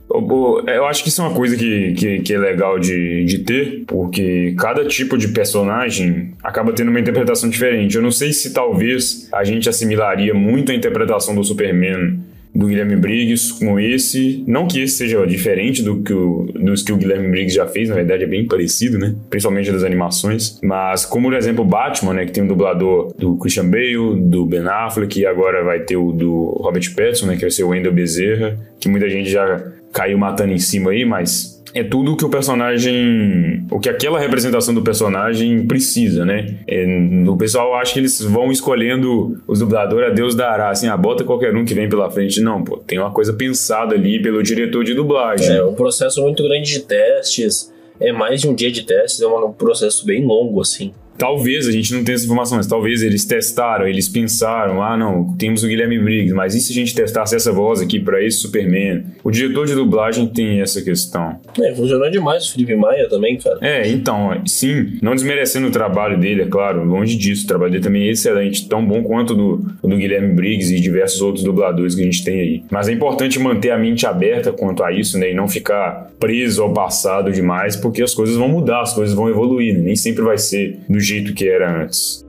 Eu 0.66 0.86
acho 0.86 1.04
que 1.04 1.08
isso 1.08 1.22
é 1.22 1.24
uma 1.24 1.36
coisa 1.36 1.56
que, 1.56 1.92
que, 1.92 2.18
que, 2.20 2.34
é 2.34 2.38
legal 2.38 2.80
de, 2.80 3.24
de 3.24 3.38
ter, 3.38 3.84
porque 3.86 4.56
cada 4.58 4.84
tipo 4.84 5.16
de 5.16 5.28
personagem 5.28 6.34
acaba 6.42 6.72
tendo 6.72 6.88
uma 6.88 6.98
interpretação 6.98 7.48
diferente. 7.48 7.94
Eu 7.94 8.02
não 8.02 8.10
sei 8.10 8.32
se 8.32 8.52
talvez 8.52 9.28
a 9.32 9.44
gente 9.44 9.68
assimilaria 9.68 10.34
muito 10.34 10.72
a 10.72 10.74
interpretação 10.74 11.32
do 11.32 11.44
Superman 11.44 12.18
do 12.54 12.66
Guilherme 12.66 12.96
Briggs 12.96 13.52
com 13.58 13.78
esse. 13.78 14.44
Não 14.46 14.66
que 14.66 14.80
esse 14.82 14.96
seja 14.96 15.24
diferente 15.26 15.82
do 15.82 16.02
que 16.02 16.12
o, 16.12 16.50
dos 16.54 16.82
que 16.82 16.92
o 16.92 16.96
Guilherme 16.96 17.28
Briggs 17.28 17.54
já 17.54 17.66
fez, 17.66 17.88
na 17.88 17.94
verdade 17.94 18.24
é 18.24 18.26
bem 18.26 18.46
parecido, 18.46 18.98
né? 18.98 19.14
Principalmente 19.28 19.70
das 19.70 19.84
animações. 19.84 20.58
Mas 20.62 21.04
como, 21.04 21.28
por 21.28 21.36
exemplo, 21.36 21.64
o 21.64 21.66
Batman, 21.66 22.14
né? 22.14 22.26
Que 22.26 22.32
tem 22.32 22.42
um 22.42 22.48
dublador 22.48 23.14
do 23.16 23.36
Christian 23.36 23.68
Bale, 23.68 24.20
do 24.20 24.44
Ben 24.46 24.66
Affleck, 24.66 25.20
e 25.20 25.26
agora 25.26 25.64
vai 25.64 25.80
ter 25.80 25.96
o 25.96 26.12
do 26.12 26.56
Robert 26.60 26.94
Pattinson, 26.94 27.26
né? 27.26 27.34
Que 27.34 27.42
vai 27.42 27.50
ser 27.50 27.64
o 27.64 27.68
Wendell 27.68 27.92
Bezerra, 27.92 28.58
que 28.78 28.88
muita 28.88 29.08
gente 29.08 29.30
já 29.30 29.72
caiu 29.92 30.18
matando 30.18 30.52
em 30.52 30.58
cima 30.58 30.90
aí, 30.90 31.04
mas 31.04 31.60
é 31.74 31.84
tudo 31.84 32.12
o 32.12 32.16
que 32.16 32.24
o 32.24 32.28
personagem. 32.28 33.64
O 33.70 33.78
que 33.78 33.88
aquela 33.88 34.18
representação 34.18 34.74
do 34.74 34.82
personagem 34.82 35.66
precisa, 35.66 36.24
né? 36.24 36.58
É, 36.66 36.84
o 37.26 37.36
pessoal 37.36 37.74
acha 37.74 37.92
que 37.92 38.00
eles 38.00 38.20
vão 38.20 38.50
escolhendo 38.50 39.40
os 39.46 39.60
dubladores 39.60 40.10
a 40.10 40.12
Deus 40.12 40.34
dará, 40.34 40.70
assim, 40.70 40.88
ah, 40.88 40.96
bota 40.96 41.24
qualquer 41.24 41.54
um 41.54 41.64
que 41.64 41.74
vem 41.74 41.88
pela 41.88 42.10
frente. 42.10 42.40
Não, 42.40 42.62
pô, 42.62 42.76
tem 42.78 42.98
uma 42.98 43.12
coisa 43.12 43.32
pensada 43.32 43.94
ali 43.94 44.20
pelo 44.20 44.42
diretor 44.42 44.84
de 44.84 44.94
dublagem. 44.94 45.56
É 45.56 45.64
um 45.64 45.74
processo 45.74 46.20
muito 46.22 46.42
grande 46.42 46.72
de 46.72 46.80
testes, 46.80 47.72
é 48.00 48.12
mais 48.12 48.40
de 48.40 48.48
um 48.48 48.54
dia 48.54 48.70
de 48.70 48.82
testes, 48.82 49.20
é 49.20 49.26
um 49.26 49.52
processo 49.52 50.04
bem 50.04 50.24
longo, 50.24 50.60
assim. 50.60 50.92
Talvez 51.20 51.68
a 51.68 51.70
gente 51.70 51.92
não 51.92 52.02
tenha 52.02 52.16
essa 52.16 52.24
informação, 52.24 52.56
mas 52.56 52.66
talvez 52.66 53.02
eles 53.02 53.26
testaram, 53.26 53.86
eles 53.86 54.08
pensaram, 54.08 54.82
ah 54.82 54.96
não, 54.96 55.36
temos 55.36 55.62
o 55.62 55.68
Guilherme 55.68 55.98
Briggs, 55.98 56.32
mas 56.32 56.54
e 56.54 56.60
se 56.60 56.72
a 56.72 56.74
gente 56.74 56.94
testasse 56.94 57.36
essa 57.36 57.52
voz 57.52 57.78
aqui 57.78 58.00
para 58.00 58.24
esse 58.24 58.38
Superman? 58.38 59.04
O 59.22 59.30
diretor 59.30 59.66
de 59.66 59.74
dublagem 59.74 60.26
tem 60.26 60.62
essa 60.62 60.80
questão. 60.80 61.38
É, 61.60 61.74
funcionou 61.74 62.10
demais 62.10 62.46
o 62.46 62.52
Felipe 62.54 62.74
Maia 62.74 63.06
também, 63.06 63.36
cara. 63.36 63.58
É, 63.60 63.86
então, 63.86 64.40
sim, 64.46 64.98
não 65.02 65.14
desmerecendo 65.14 65.66
o 65.66 65.70
trabalho 65.70 66.18
dele, 66.18 66.40
é 66.40 66.46
claro, 66.46 66.82
longe 66.84 67.18
disso, 67.18 67.44
o 67.44 67.46
trabalho 67.46 67.72
dele 67.72 67.84
também 67.84 68.08
é 68.08 68.12
excelente, 68.12 68.66
tão 68.66 68.82
bom 68.82 69.02
quanto 69.02 69.34
o 69.34 69.36
do, 69.36 69.56
do 69.86 69.96
Guilherme 69.98 70.34
Briggs 70.34 70.74
e 70.74 70.80
diversos 70.80 71.20
outros 71.20 71.44
dubladores 71.44 71.94
que 71.94 72.00
a 72.00 72.04
gente 72.04 72.24
tem 72.24 72.40
aí. 72.40 72.64
Mas 72.70 72.88
é 72.88 72.92
importante 72.92 73.38
manter 73.38 73.72
a 73.72 73.78
mente 73.78 74.06
aberta 74.06 74.52
quanto 74.52 74.82
a 74.82 74.90
isso, 74.90 75.18
né, 75.18 75.32
e 75.32 75.34
não 75.34 75.46
ficar 75.46 76.10
preso 76.18 76.62
ao 76.62 76.72
passado 76.72 77.30
demais, 77.30 77.76
porque 77.76 78.02
as 78.02 78.14
coisas 78.14 78.36
vão 78.36 78.48
mudar, 78.48 78.80
as 78.80 78.94
coisas 78.94 79.14
vão 79.14 79.28
evoluir, 79.28 79.74
né? 79.74 79.80
nem 79.80 79.96
sempre 79.96 80.22
vai 80.22 80.38
ser 80.38 80.78
do 80.88 80.98
jeito 80.98 81.09
que 81.34 81.48
era 81.48 81.82
antes. 81.82 82.24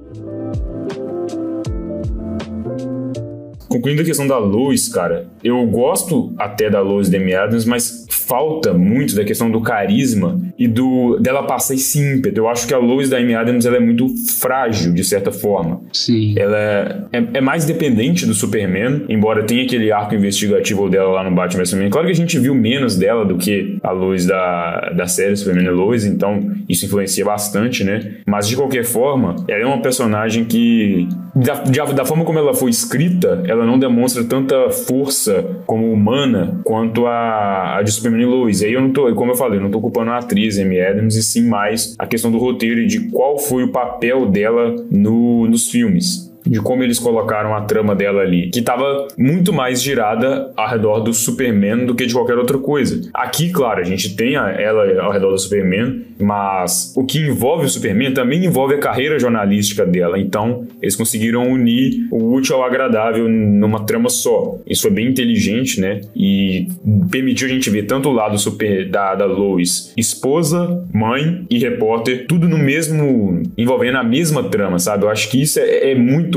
Concluindo 3.71 4.01
a 4.01 4.05
questão 4.05 4.27
da 4.27 4.37
luz, 4.37 4.89
cara, 4.89 5.27
eu 5.41 5.65
gosto 5.65 6.33
até 6.37 6.69
da 6.69 6.81
luz 6.81 7.09
de 7.09 7.33
Adams, 7.33 7.65
mas 7.65 8.05
falta 8.31 8.73
muito 8.73 9.15
da 9.15 9.23
questão 9.23 9.49
do 9.49 9.61
carisma 9.61 10.39
e 10.57 10.67
do 10.67 11.17
dela 11.19 11.43
passar 11.43 11.73
esse 11.73 11.99
ímpeto. 11.99 12.39
Eu 12.39 12.47
acho 12.47 12.67
que 12.67 12.73
a 12.73 12.77
Lois 12.77 13.09
da 13.09 13.17
Amy 13.17 13.33
Adams 13.33 13.65
ela 13.65 13.77
é 13.77 13.79
muito 13.79 14.07
frágil, 14.39 14.93
de 14.93 15.03
certa 15.03 15.31
forma. 15.31 15.81
Sim. 15.91 16.35
Ela 16.37 16.57
é, 16.57 17.17
é, 17.17 17.27
é 17.35 17.41
mais 17.41 17.65
dependente 17.65 18.25
do 18.25 18.33
Superman, 18.33 19.05
embora 19.09 19.43
tenha 19.43 19.63
aquele 19.63 19.91
arco 19.91 20.15
investigativo 20.15 20.89
dela 20.89 21.11
lá 21.11 21.23
no 21.23 21.35
Batman 21.35 21.65
Superman. 21.65 21.89
Claro 21.89 22.07
que 22.07 22.13
a 22.13 22.15
gente 22.15 22.37
viu 22.39 22.53
menos 22.53 22.95
dela 22.97 23.25
do 23.25 23.37
que 23.37 23.77
a 23.83 23.91
Lois 23.91 24.25
da, 24.25 24.91
da 24.95 25.07
série 25.07 25.35
Superman 25.35 25.65
e 25.65 25.69
Lois, 25.69 26.05
então 26.05 26.39
isso 26.69 26.85
influencia 26.85 27.25
bastante, 27.25 27.83
né? 27.83 28.17
Mas 28.25 28.47
de 28.47 28.55
qualquer 28.55 28.83
forma, 28.83 29.35
ela 29.47 29.63
é 29.63 29.65
uma 29.65 29.81
personagem 29.81 30.45
que, 30.45 31.07
da, 31.35 31.85
da 31.85 32.05
forma 32.05 32.25
como 32.25 32.39
ela 32.39 32.53
foi 32.53 32.69
escrita, 32.69 33.43
ela 33.47 33.65
não 33.65 33.79
demonstra 33.79 34.23
tanta 34.23 34.69
força 34.69 35.45
como 35.65 35.91
humana 35.91 36.59
quanto 36.63 37.05
a, 37.07 37.77
a 37.77 37.81
de 37.81 37.91
Superman 37.91 38.21
e 38.21 38.25
Lois. 38.25 38.61
E 38.61 38.65
aí 38.65 38.73
eu 38.73 38.81
não 38.81 38.91
tô, 38.91 39.13
como 39.15 39.31
eu 39.31 39.35
falei, 39.35 39.59
eu 39.59 39.63
não 39.63 39.71
tô 39.71 39.79
culpando 39.79 40.11
a 40.11 40.17
atriz 40.17 40.59
Amy 40.59 40.81
Adams, 40.81 41.15
e 41.15 41.23
sim 41.23 41.47
mais 41.47 41.95
a 41.97 42.05
questão 42.05 42.31
do 42.31 42.37
roteiro 42.37 42.81
e 42.81 42.87
de 42.87 43.09
qual 43.09 43.37
foi 43.37 43.63
o 43.63 43.71
papel 43.71 44.25
dela 44.25 44.75
no, 44.89 45.47
nos 45.47 45.69
filmes 45.69 46.30
de 46.45 46.59
como 46.59 46.83
eles 46.83 46.99
colocaram 46.99 47.55
a 47.55 47.61
trama 47.61 47.95
dela 47.95 48.21
ali, 48.21 48.49
que 48.49 48.59
estava 48.59 49.07
muito 49.17 49.53
mais 49.53 49.81
girada 49.81 50.51
ao 50.55 50.67
redor 50.69 50.99
do 51.01 51.13
Superman 51.13 51.85
do 51.85 51.95
que 51.95 52.05
de 52.05 52.13
qualquer 52.13 52.37
outra 52.37 52.57
coisa. 52.57 53.01
Aqui, 53.13 53.49
claro, 53.51 53.79
a 53.79 53.83
gente 53.83 54.15
tem 54.15 54.35
a- 54.35 54.49
ela 54.51 55.01
ao 55.03 55.11
redor 55.11 55.31
do 55.31 55.37
Superman, 55.39 56.01
mas 56.19 56.93
o 56.95 57.05
que 57.05 57.19
envolve 57.19 57.65
o 57.65 57.69
Superman 57.69 58.13
também 58.13 58.45
envolve 58.45 58.75
a 58.75 58.79
carreira 58.79 59.19
jornalística 59.19 59.85
dela. 59.85 60.19
Então, 60.19 60.67
eles 60.81 60.95
conseguiram 60.95 61.49
unir 61.51 62.07
o 62.11 62.33
útil 62.33 62.55
ao 62.57 62.63
agradável 62.63 63.27
numa 63.27 63.85
trama 63.85 64.09
só. 64.09 64.57
Isso 64.67 64.83
foi 64.83 64.91
bem 64.91 65.07
inteligente, 65.07 65.79
né? 65.79 66.01
E 66.15 66.67
permitiu 67.09 67.47
a 67.47 67.51
gente 67.51 67.69
ver 67.69 67.83
tanto 67.83 68.09
o 68.09 68.13
lado 68.13 68.37
super 68.37 68.87
da, 68.89 69.15
da 69.15 69.25
Lois, 69.25 69.93
esposa, 69.97 70.85
mãe 70.93 71.45
e 71.49 71.57
repórter, 71.59 72.25
tudo 72.27 72.47
no 72.47 72.57
mesmo 72.57 73.41
envolvendo 73.57 73.97
a 73.97 74.03
mesma 74.03 74.43
trama, 74.43 74.77
sabe? 74.79 75.05
Eu 75.05 75.09
acho 75.09 75.29
que 75.29 75.41
isso 75.41 75.59
é, 75.59 75.91
é 75.91 75.95
muito 75.95 76.30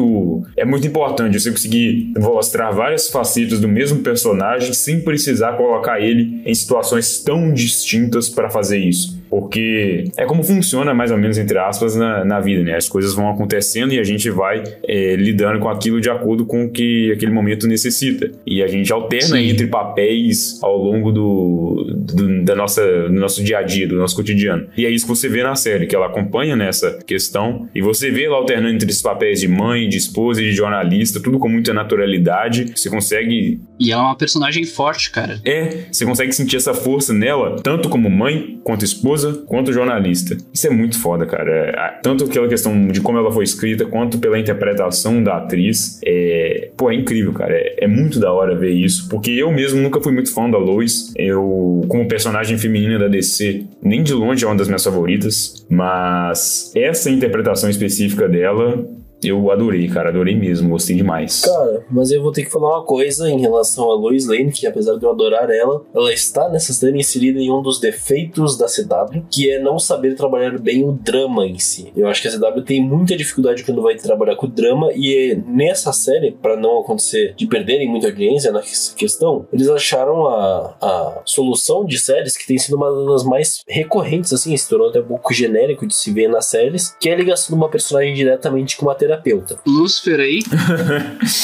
é 0.57 0.65
muito 0.65 0.87
importante 0.87 1.39
você 1.39 1.51
conseguir 1.51 2.13
mostrar 2.19 2.71
várias 2.71 3.09
facetas 3.09 3.61
do 3.61 3.69
mesmo 3.69 4.01
personagem 4.01 4.73
sem 4.73 5.01
precisar 5.01 5.57
colocar 5.57 6.01
ele 6.01 6.43
em 6.45 6.55
situações 6.55 7.21
tão 7.21 7.53
distintas 7.53 8.29
para 8.29 8.51
fazer 8.51 8.79
isso. 8.79 9.23
Porque 9.41 10.05
é 10.17 10.25
como 10.25 10.43
funciona, 10.45 10.95
mais 10.95 11.11
ou 11.11 11.19
menos, 11.19 11.37
entre 11.39 11.59
aspas, 11.59 11.97
na, 11.97 12.25
na 12.25 12.41
vida, 12.41 12.63
né? 12.63 12.77
As 12.77 12.89
coisas 12.89 13.15
vão 13.15 13.29
acontecendo 13.31 13.93
e 13.93 13.99
a 13.99 14.05
gente 14.05 14.31
vai 14.31 14.63
é, 14.87 15.17
lidando 15.17 15.59
com 15.59 15.69
aquilo 15.69 16.01
de 16.01 16.09
acordo 16.09 16.47
com 16.47 16.65
o 16.67 16.71
que 16.71 17.11
aquele 17.13 17.33
momento 17.33 17.67
necessita. 17.67 18.31
E 18.47 18.63
a 18.63 18.67
gente 18.69 18.93
alterna 18.93 19.37
Sim. 19.37 19.49
entre 19.49 19.67
papéis 19.67 20.59
ao 20.63 20.77
longo 20.79 21.11
do, 21.13 21.85
do- 22.15 22.45
da 22.45 22.55
nossa, 22.55 22.83
do 23.09 23.13
nosso 23.13 23.43
dia 23.43 23.59
a 23.59 23.63
dia, 23.63 23.87
do 23.89 23.97
nosso 23.97 24.15
cotidiano. 24.17 24.67
E 24.77 24.87
é 24.87 24.91
isso 24.91 25.05
que 25.05 25.11
você 25.11 25.29
vê 25.29 25.43
na 25.43 25.55
série, 25.57 25.87
que 25.87 25.97
ela 25.97 26.07
acompanha 26.07 26.55
nessa 26.57 26.99
questão. 27.07 27.69
E 27.75 27.81
você 27.83 28.11
vê 28.11 28.25
ela 28.25 28.37
alternando 28.37 28.75
entre 28.75 28.89
esses 28.91 29.03
papéis 29.03 29.41
de 29.41 29.49
mãe, 29.49 29.89
de 29.89 29.97
esposa 29.97 30.41
e 30.43 30.47
de 30.47 30.53
jornalista, 30.53 31.21
tudo 31.21 31.39
com 31.39 31.49
muita 31.49 31.73
naturalidade. 31.75 32.73
Você 32.77 32.89
consegue 32.91 33.61
E 33.81 33.91
ela 33.93 34.03
é 34.03 34.07
uma 34.07 34.17
personagem 34.17 34.65
forte, 34.65 35.11
cara. 35.11 35.41
é, 35.45 35.85
você 35.91 36.05
consegue 36.05 36.33
sentir 36.33 36.57
essa 36.57 36.73
força 36.75 37.13
nela, 37.13 37.57
tanto 37.63 37.89
como 37.89 38.09
mãe, 38.11 38.61
quanto 38.63 38.85
esposa, 38.85 39.24
quanto 39.47 39.73
jornalista. 39.73 40.37
Isso 40.53 40.67
é 40.67 40.71
muito 40.71 40.99
foda, 41.01 41.27
cara. 41.27 41.51
É, 41.51 42.01
Tanto 42.03 42.25
aquela 42.25 42.49
questão 42.49 42.89
de 42.89 43.01
como 43.01 43.19
ela 43.19 43.31
foi 43.31 43.45
escrita, 43.45 43.85
quanto 43.85 44.19
pela 44.19 44.39
interpretação 44.39 45.23
da 45.23 45.37
atriz. 45.37 46.01
É, 46.05 46.71
pô, 46.77 46.91
é 46.91 46.95
incrível, 46.95 47.33
cara. 47.33 47.55
É, 47.55 47.85
é 47.85 47.87
muito 47.87 48.19
da 48.19 48.33
hora 48.33 48.55
ver 48.55 48.73
isso, 48.73 49.09
porque 49.09 49.31
eu 49.31 49.51
mesmo 49.53 49.81
nunca 49.81 50.01
fui 50.01 50.13
muito 50.13 50.33
fã 50.33 50.49
da 50.49 50.59
Lois. 50.59 51.13
Eu, 51.17 51.85
como 51.89 52.07
personagem 52.09 52.59
feminina 52.59 52.99
da 52.99 53.09
DC, 53.09 53.65
nem 53.83 54.03
de 54.03 54.13
longe 54.13 54.45
é 54.45 54.49
uma 54.49 54.57
das 54.57 54.69
minhas 54.69 54.85
favoritas, 54.85 55.67
mas 55.69 56.73
essa 56.75 57.11
interpretação 57.11 57.71
específica 57.71 58.29
dela. 58.29 58.85
Eu 59.23 59.51
adorei, 59.51 59.89
cara, 59.89 60.11
adorei 60.11 60.35
mesmo, 60.35 60.71
gostei 60.71 60.97
demais. 60.97 61.43
Cara, 61.43 61.85
mas 61.91 62.11
eu 62.11 62.23
vou 62.23 62.33
ter 62.33 62.45
que 62.45 62.51
falar 62.51 62.79
uma 62.79 62.85
coisa 62.85 63.29
em 63.31 63.41
relação 63.41 63.91
a 63.91 63.95
Lois 63.95 64.27
Lane, 64.27 64.53
que 64.53 64.67
apesar 64.67 64.97
de 64.97 65.05
eu 65.05 65.11
adorar 65.11 65.51
ela, 65.51 65.83
ela 65.95 66.13
está 66.13 66.49
nessa 66.49 66.73
série 66.73 66.99
inserida 66.99 67.39
em 67.39 67.51
um 67.51 67.63
dos 67.63 67.81
defeitos 67.81 68.57
da 68.57 68.67
CW, 68.67 69.23
que 69.31 69.51
é 69.51 69.59
não 69.59 69.79
saber 69.79 70.15
trabalhar 70.15 70.59
bem 70.59 70.85
o 70.85 70.93
drama 70.93 71.47
em 71.47 71.59
si. 71.59 71.93
Eu 71.97 72.09
acho 72.09 72.21
que 72.23 72.29
a 72.29 72.31
CW 72.31 72.63
tem 72.63 72.83
muita 72.83 73.17
dificuldade 73.17 73.65
quando 73.65 73.83
vai 73.83 73.97
trabalhar 73.97 74.37
com 74.37 74.47
o 74.47 74.51
drama, 74.51 74.91
e 74.95 75.33
é 75.33 75.35
nessa 75.47 75.93
série, 75.93 76.33
para 76.33 76.57
não 76.57 76.81
acontecer 76.81 77.35
de 77.37 77.47
perderem 77.47 77.89
muita 77.89 78.09
audiência 78.09 78.53
nessa 78.53 78.95
questão, 78.95 79.47
eles 79.53 79.69
acharam 79.69 80.27
a, 80.27 80.77
a 80.81 81.23
solução 81.25 81.85
de 81.85 81.99
séries 81.99 82.37
que 82.37 82.47
tem 82.47 82.59
sido 82.59 82.77
uma 82.77 82.91
das 83.13 83.25
mais 83.25 83.63
recorrentes, 83.67 84.33
assim, 84.33 84.57
se 84.57 84.69
tornou 84.69 84.89
até 84.89 85.01
um 85.01 85.05
pouco 85.05 85.33
genérico 85.33 85.87
de 85.87 85.95
se 85.95 86.13
ver 86.13 86.29
nas 86.29 86.47
séries, 86.47 86.95
que 87.01 87.09
é 87.09 87.13
a 87.13 87.17
ligação 87.17 87.55
de 87.55 87.61
uma 87.61 87.69
personagem 87.69 88.15
diretamente 88.15 88.77
com 88.77 88.87
uma 88.87 88.95
terapeuta. 89.17 89.59
Lucifer 89.67 90.21
aí, 90.21 90.41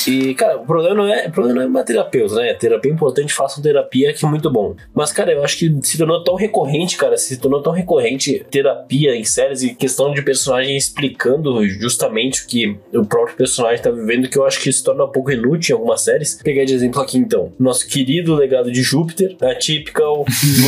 E, 0.06 0.34
cara, 0.34 0.56
o 0.58 0.66
problema 0.66 0.94
não 0.94 1.12
é, 1.12 1.26
o 1.26 1.30
problema 1.30 1.56
não 1.56 1.62
é 1.62 1.66
uma 1.66 1.84
terapeuta, 1.84 2.34
né? 2.36 2.54
Terapia 2.54 2.90
é 2.90 2.94
importante, 2.94 3.32
façam 3.32 3.62
terapia, 3.62 4.12
que 4.12 4.24
é 4.24 4.28
muito 4.28 4.50
bom. 4.50 4.74
Mas, 4.94 5.12
cara, 5.12 5.32
eu 5.32 5.44
acho 5.44 5.58
que 5.58 5.78
se 5.82 5.98
tornou 5.98 6.22
tão 6.24 6.34
recorrente, 6.34 6.96
cara, 6.96 7.16
se 7.16 7.36
tornou 7.38 7.62
tão 7.62 7.72
recorrente 7.72 8.44
terapia 8.50 9.14
em 9.14 9.24
séries 9.24 9.62
e 9.62 9.74
questão 9.74 10.12
de 10.12 10.22
personagem 10.22 10.76
explicando 10.76 11.66
justamente 11.66 12.42
o 12.42 12.46
que 12.46 12.78
o 12.92 13.04
próprio 13.04 13.36
personagem 13.36 13.82
tá 13.82 13.90
vivendo, 13.90 14.28
que 14.28 14.38
eu 14.38 14.44
acho 14.44 14.60
que 14.60 14.72
se 14.72 14.82
torna 14.82 15.04
um 15.04 15.08
pouco 15.08 15.30
inútil 15.30 15.74
em 15.74 15.78
algumas 15.78 16.02
séries. 16.02 16.34
Vou 16.34 16.44
pegar 16.44 16.64
de 16.64 16.74
exemplo 16.74 17.00
aqui, 17.00 17.18
então. 17.18 17.52
Nosso 17.58 17.86
querido 17.86 18.34
legado 18.34 18.70
de 18.70 18.82
Júpiter, 18.82 19.36
a 19.40 19.54
Typical, 19.54 20.24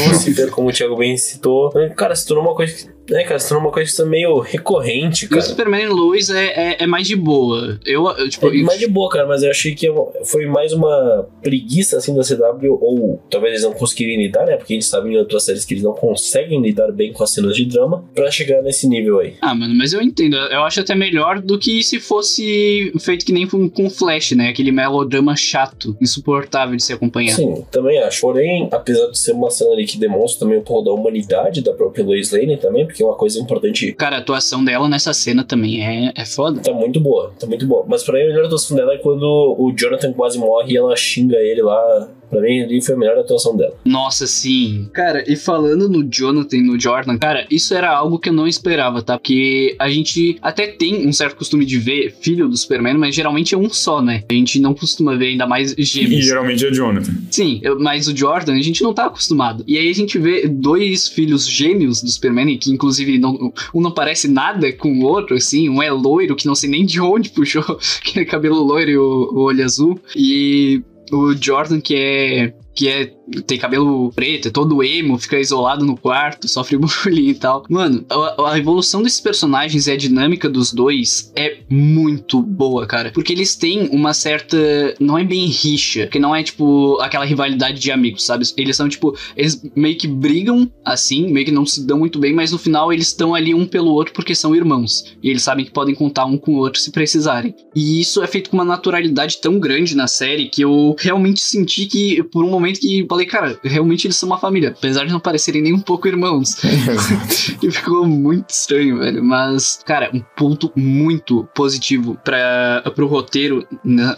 Lucifer, 0.09 0.51
como 0.53 0.69
o 0.69 0.73
Thiago 0.73 0.97
bem 0.97 1.17
citou. 1.17 1.71
Cara, 1.97 2.15
se 2.15 2.27
tornou 2.27 2.45
uma 2.45 2.55
coisa 2.55 2.75
que. 2.75 2.93
É, 3.11 3.25
cara, 3.25 3.38
se 3.38 3.49
tornou 3.49 3.67
uma 3.67 3.73
coisa 3.73 3.91
que 3.91 3.97
tá 3.97 4.05
meio 4.05 4.38
recorrente, 4.38 5.25
e 5.25 5.27
o 5.27 5.31
cara. 5.31 5.43
Superman 5.43 5.88
Lois 5.88 6.31
é, 6.31 6.47
é, 6.47 6.77
é 6.85 6.87
mais 6.87 7.07
de 7.07 7.17
boa. 7.17 7.79
Eu, 7.85 8.07
eu, 8.17 8.29
tipo, 8.29 8.49
É 8.49 8.62
mais 8.62 8.79
de 8.79 8.87
boa, 8.87 9.11
cara, 9.11 9.27
mas 9.27 9.43
eu 9.43 9.51
achei 9.51 9.75
que 9.75 9.88
foi 10.25 10.47
mais 10.47 10.73
uma 10.73 11.29
preguiça 11.43 11.97
assim 11.97 12.15
da 12.15 12.23
CW, 12.23 12.79
ou 12.81 13.21
talvez 13.31 13.55
eles 13.55 13.65
não 13.65 13.73
conseguirem 13.73 14.19
lidar, 14.19 14.47
né? 14.47 14.57
Porque 14.57 14.73
a 14.73 14.77
gente 14.77 14.87
sabe 14.87 15.11
em 15.11 15.17
outras 15.17 15.45
séries 15.45 15.65
que 15.65 15.75
eles 15.75 15.83
não 15.85 15.93
conseguem 15.93 16.61
lidar 16.61 16.91
bem 16.93 17.12
com 17.12 17.23
as 17.25 17.31
cenas 17.31 17.57
de 17.57 17.65
drama 17.65 18.05
pra 18.15 18.31
chegar 18.31 18.62
nesse 18.62 18.88
nível 18.88 19.19
aí. 19.19 19.35
Ah, 19.41 19.55
mano, 19.55 19.75
mas 19.75 19.93
eu 19.93 20.01
entendo. 20.01 20.37
Eu 20.37 20.62
acho 20.62 20.81
até 20.81 20.95
melhor 20.95 21.41
do 21.41 21.59
que 21.59 21.83
se 21.83 21.99
fosse 22.01 22.93
feito 23.01 23.25
que 23.25 23.33
nem 23.33 23.47
com, 23.47 23.69
com 23.69 23.91
Flash, 23.91 24.33
né? 24.33 24.49
Aquele 24.49 24.71
melodrama 24.73 25.35
chato, 25.37 25.97
insuportável 26.01 26.77
de 26.77 26.83
se 26.83 26.93
acompanhar. 26.93 27.35
Sim, 27.35 27.65
também 27.71 27.99
acho. 28.01 28.21
Porém, 28.21 28.69
apesar 28.71 29.09
de 29.09 29.19
ser 29.19 29.33
uma 29.33 29.51
cena 29.51 29.73
ali 29.73 29.85
que 29.85 29.99
demonstra 29.99 30.41
também 30.41 30.59
um 30.59 30.62
pouco 30.62 30.85
da 30.85 30.93
humanidade 30.93 31.62
da 31.62 31.73
própria 31.73 32.05
Lois 32.05 32.31
Lane 32.31 32.57
também, 32.57 32.87
porque 32.87 33.02
é 33.03 33.07
uma 33.07 33.17
coisa 33.17 33.38
importante. 33.41 33.93
Cara, 33.93 34.17
a 34.17 34.19
atuação 34.19 34.65
dela 34.65 34.88
nessa 34.88 35.12
cena 35.12 35.45
também 35.45 35.85
é, 35.85 36.12
é 36.15 36.25
foda. 36.25 36.61
Tá 36.61 36.73
muito 36.73 37.01
boa, 37.01 37.33
tá 37.38 37.47
muito 37.47 37.67
boa. 37.67 37.85
Mas 37.87 38.03
pra 38.03 38.15
mim 38.15 38.25
a 38.25 38.27
melhor 38.29 38.47
atuação 38.47 38.77
dela 38.77 38.95
é 38.95 38.99
quando 38.99 39.23
o 39.59 39.73
Jonathan 39.77 40.12
quase 40.12 40.38
morre 40.38 40.73
e 40.73 40.77
ela 40.77 40.95
xinga 40.97 41.37
ele 41.37 41.62
lá. 41.62 42.09
Pra 42.33 42.40
mim 42.40 42.62
ali 42.62 42.81
foi 42.81 42.95
a 42.95 42.99
melhor 42.99 43.18
atuação 43.18 43.55
dela. 43.55 43.75
Nossa, 43.85 44.27
sim. 44.27 44.88
Cara, 44.95 45.23
e 45.31 45.37
falando 45.37 45.87
no 45.87 46.03
Jonathan 46.03 46.57
e 46.57 46.62
no 46.62 46.81
Jordan, 46.81 47.18
cara, 47.18 47.47
isso 47.51 47.75
era 47.75 47.90
algo 47.95 48.18
que 48.18 48.31
eu 48.31 48.33
não 48.33 48.49
esperava, 48.49 49.03
tá? 49.03 49.18
Porque 49.18 49.77
a 49.79 49.90
gente 49.90 50.38
até 50.40 50.66
tem 50.66 51.07
um 51.07 51.12
certo 51.12 51.37
costume 51.37 51.66
de 51.66 51.77
ver 51.79 52.14
filho 52.23 52.49
do 52.49 52.57
Superman, 52.57 52.95
mas 52.97 53.14
geralmente 53.14 53.55
é 53.55 53.59
um 53.59 53.68
só, 53.68 54.01
né? 54.01 54.25
A 54.31 54.33
gente 54.35 54.59
não 54.61 54.73
costuma 54.73 55.14
ver 55.14 55.27
ainda 55.29 55.47
mais 55.47 55.75
E 55.77 55.83
gêmeos. 55.83 56.25
geralmente 56.25 56.64
é 56.64 56.73
Jonathan. 56.73 57.12
Sim, 57.31 57.61
eu- 57.62 57.79
mas 57.79 58.09
o 58.09 58.16
Jordan 58.16 58.55
a 58.55 58.62
gente 58.62 58.83
não 58.83 58.95
tá 58.95 59.07
acostumado. 59.07 59.62
E 59.66 59.77
aí 59.77 59.90
a 59.90 59.95
gente 59.95 60.18
vê 60.18 60.49
dois 60.49 61.09
filhos 61.09 61.47
gêmeos 61.47 62.01
do 62.03 62.09
Superman, 62.11 62.57
que 62.57 62.71
inclusive 62.73 63.18
não, 63.18 63.53
um 63.75 63.81
não 63.83 63.90
parece 63.92 64.27
nada 64.27 64.73
com 64.73 64.90
o 65.01 65.05
outro, 65.05 65.37
assim. 65.37 65.68
Um 65.68 65.83
é 65.83 65.90
loiro, 65.90 66.35
que 66.35 66.47
não 66.47 66.55
sei 66.55 66.71
nem 66.71 66.87
de 66.87 66.99
onde 66.99 67.29
puxou 67.29 67.62
aquele 68.01 68.25
cabelo 68.25 68.62
loiro 68.62 68.90
e 68.90 68.97
o, 68.97 69.03
o 69.35 69.40
olho 69.42 69.62
azul. 69.64 70.01
E 70.16 70.81
o 71.11 71.35
Jordan, 71.35 71.81
que 71.81 71.95
é. 71.97 72.55
Que 72.75 72.89
é. 72.89 73.13
Tem 73.47 73.59
cabelo 73.59 74.13
preto, 74.13 74.49
é 74.49 74.51
todo 74.51 74.83
emo, 74.83 75.19
fica 75.19 75.39
isolado 75.39 75.87
no 75.87 75.97
quarto, 75.97 76.47
sofre 76.49 76.77
bullying 76.77 77.29
e 77.29 77.35
tal. 77.35 77.65
Mano, 77.69 78.05
a, 78.11 78.53
a 78.53 78.59
evolução 78.59 79.03
desses 79.03 79.21
personagens 79.21 79.87
e 79.87 79.93
a 79.93 79.97
dinâmica 79.97 80.49
dos 80.49 80.73
dois 80.73 81.33
é 81.35 81.59
muito 81.71 82.43
boa, 82.43 82.87
cara. 82.87 83.11
Porque 83.13 83.33
eles 83.33 83.57
têm 83.57 83.89
uma 83.89 84.13
certa. 84.13 84.57
Não 85.01 85.17
é 85.17 85.25
bem 85.25 85.47
rixa, 85.47 86.07
que 86.07 86.19
não 86.19 86.35
é 86.35 86.43
tipo 86.43 86.99
aquela 87.01 87.25
rivalidade 87.25 87.81
de 87.81 87.91
amigos, 87.91 88.25
sabe? 88.25 88.45
Eles 88.57 88.77
são 88.77 88.89
tipo. 88.89 89.17
Eles 89.37 89.63
meio 89.75 89.97
que 89.97 90.07
brigam 90.07 90.71
assim, 90.85 91.29
meio 91.29 91.47
que 91.47 91.53
não 91.53 91.65
se 91.65 91.87
dão 91.87 91.99
muito 91.99 92.19
bem, 92.19 92.35
mas 92.35 92.53
no 92.53 92.59
final 92.59 92.93
eles 92.93 93.09
estão 93.09 93.35
ali 93.35 93.55
um 93.55 93.67
pelo 93.67 93.93
outro 93.93 94.13
porque 94.13 94.35
são 94.35 94.55
irmãos. 94.55 95.17
E 95.23 95.31
eles 95.31 95.43
sabem 95.43 95.65
que 95.65 95.71
podem 95.71 95.95
contar 95.95 96.27
um 96.27 96.37
com 96.37 96.53
o 96.53 96.59
outro 96.59 96.81
se 96.81 96.91
precisarem. 96.91 97.55
E 97.75 98.01
isso 98.01 98.23
é 98.23 98.27
feito 98.27 98.51
com 98.51 98.57
uma 98.57 98.65
naturalidade 98.65 99.41
tão 99.41 99.59
grande 99.59 99.97
na 99.97 100.07
série 100.07 100.49
que 100.49 100.63
eu 100.63 100.95
realmente 100.99 101.41
senti 101.41 101.87
que, 101.87 102.23
por 102.25 102.45
um 102.45 102.51
momento, 102.51 102.62
que 102.81 103.07
falei, 103.09 103.22
falei, 103.22 103.27
cara, 103.27 103.59
realmente 103.62 104.07
eles 104.07 104.16
são 104.16 104.29
uma 104.29 104.38
família, 104.38 104.70
apesar 104.70 105.05
de 105.05 105.12
não 105.12 105.20
parecerem 105.20 105.62
nem 105.62 105.72
um 105.72 105.81
pouco 105.81 106.09
irmãos. 106.09 106.57
e 107.62 107.70
ficou 107.70 108.07
muito 108.07 108.51
estranho, 108.51 108.98
velho. 108.98 109.22
Mas, 109.22 109.81
cara, 109.85 110.11
um 110.12 110.20
ponto 110.37 110.72
muito 110.77 111.48
positivo 111.55 112.18
para 112.25 112.83
pro 112.94 113.07
roteiro 113.07 113.66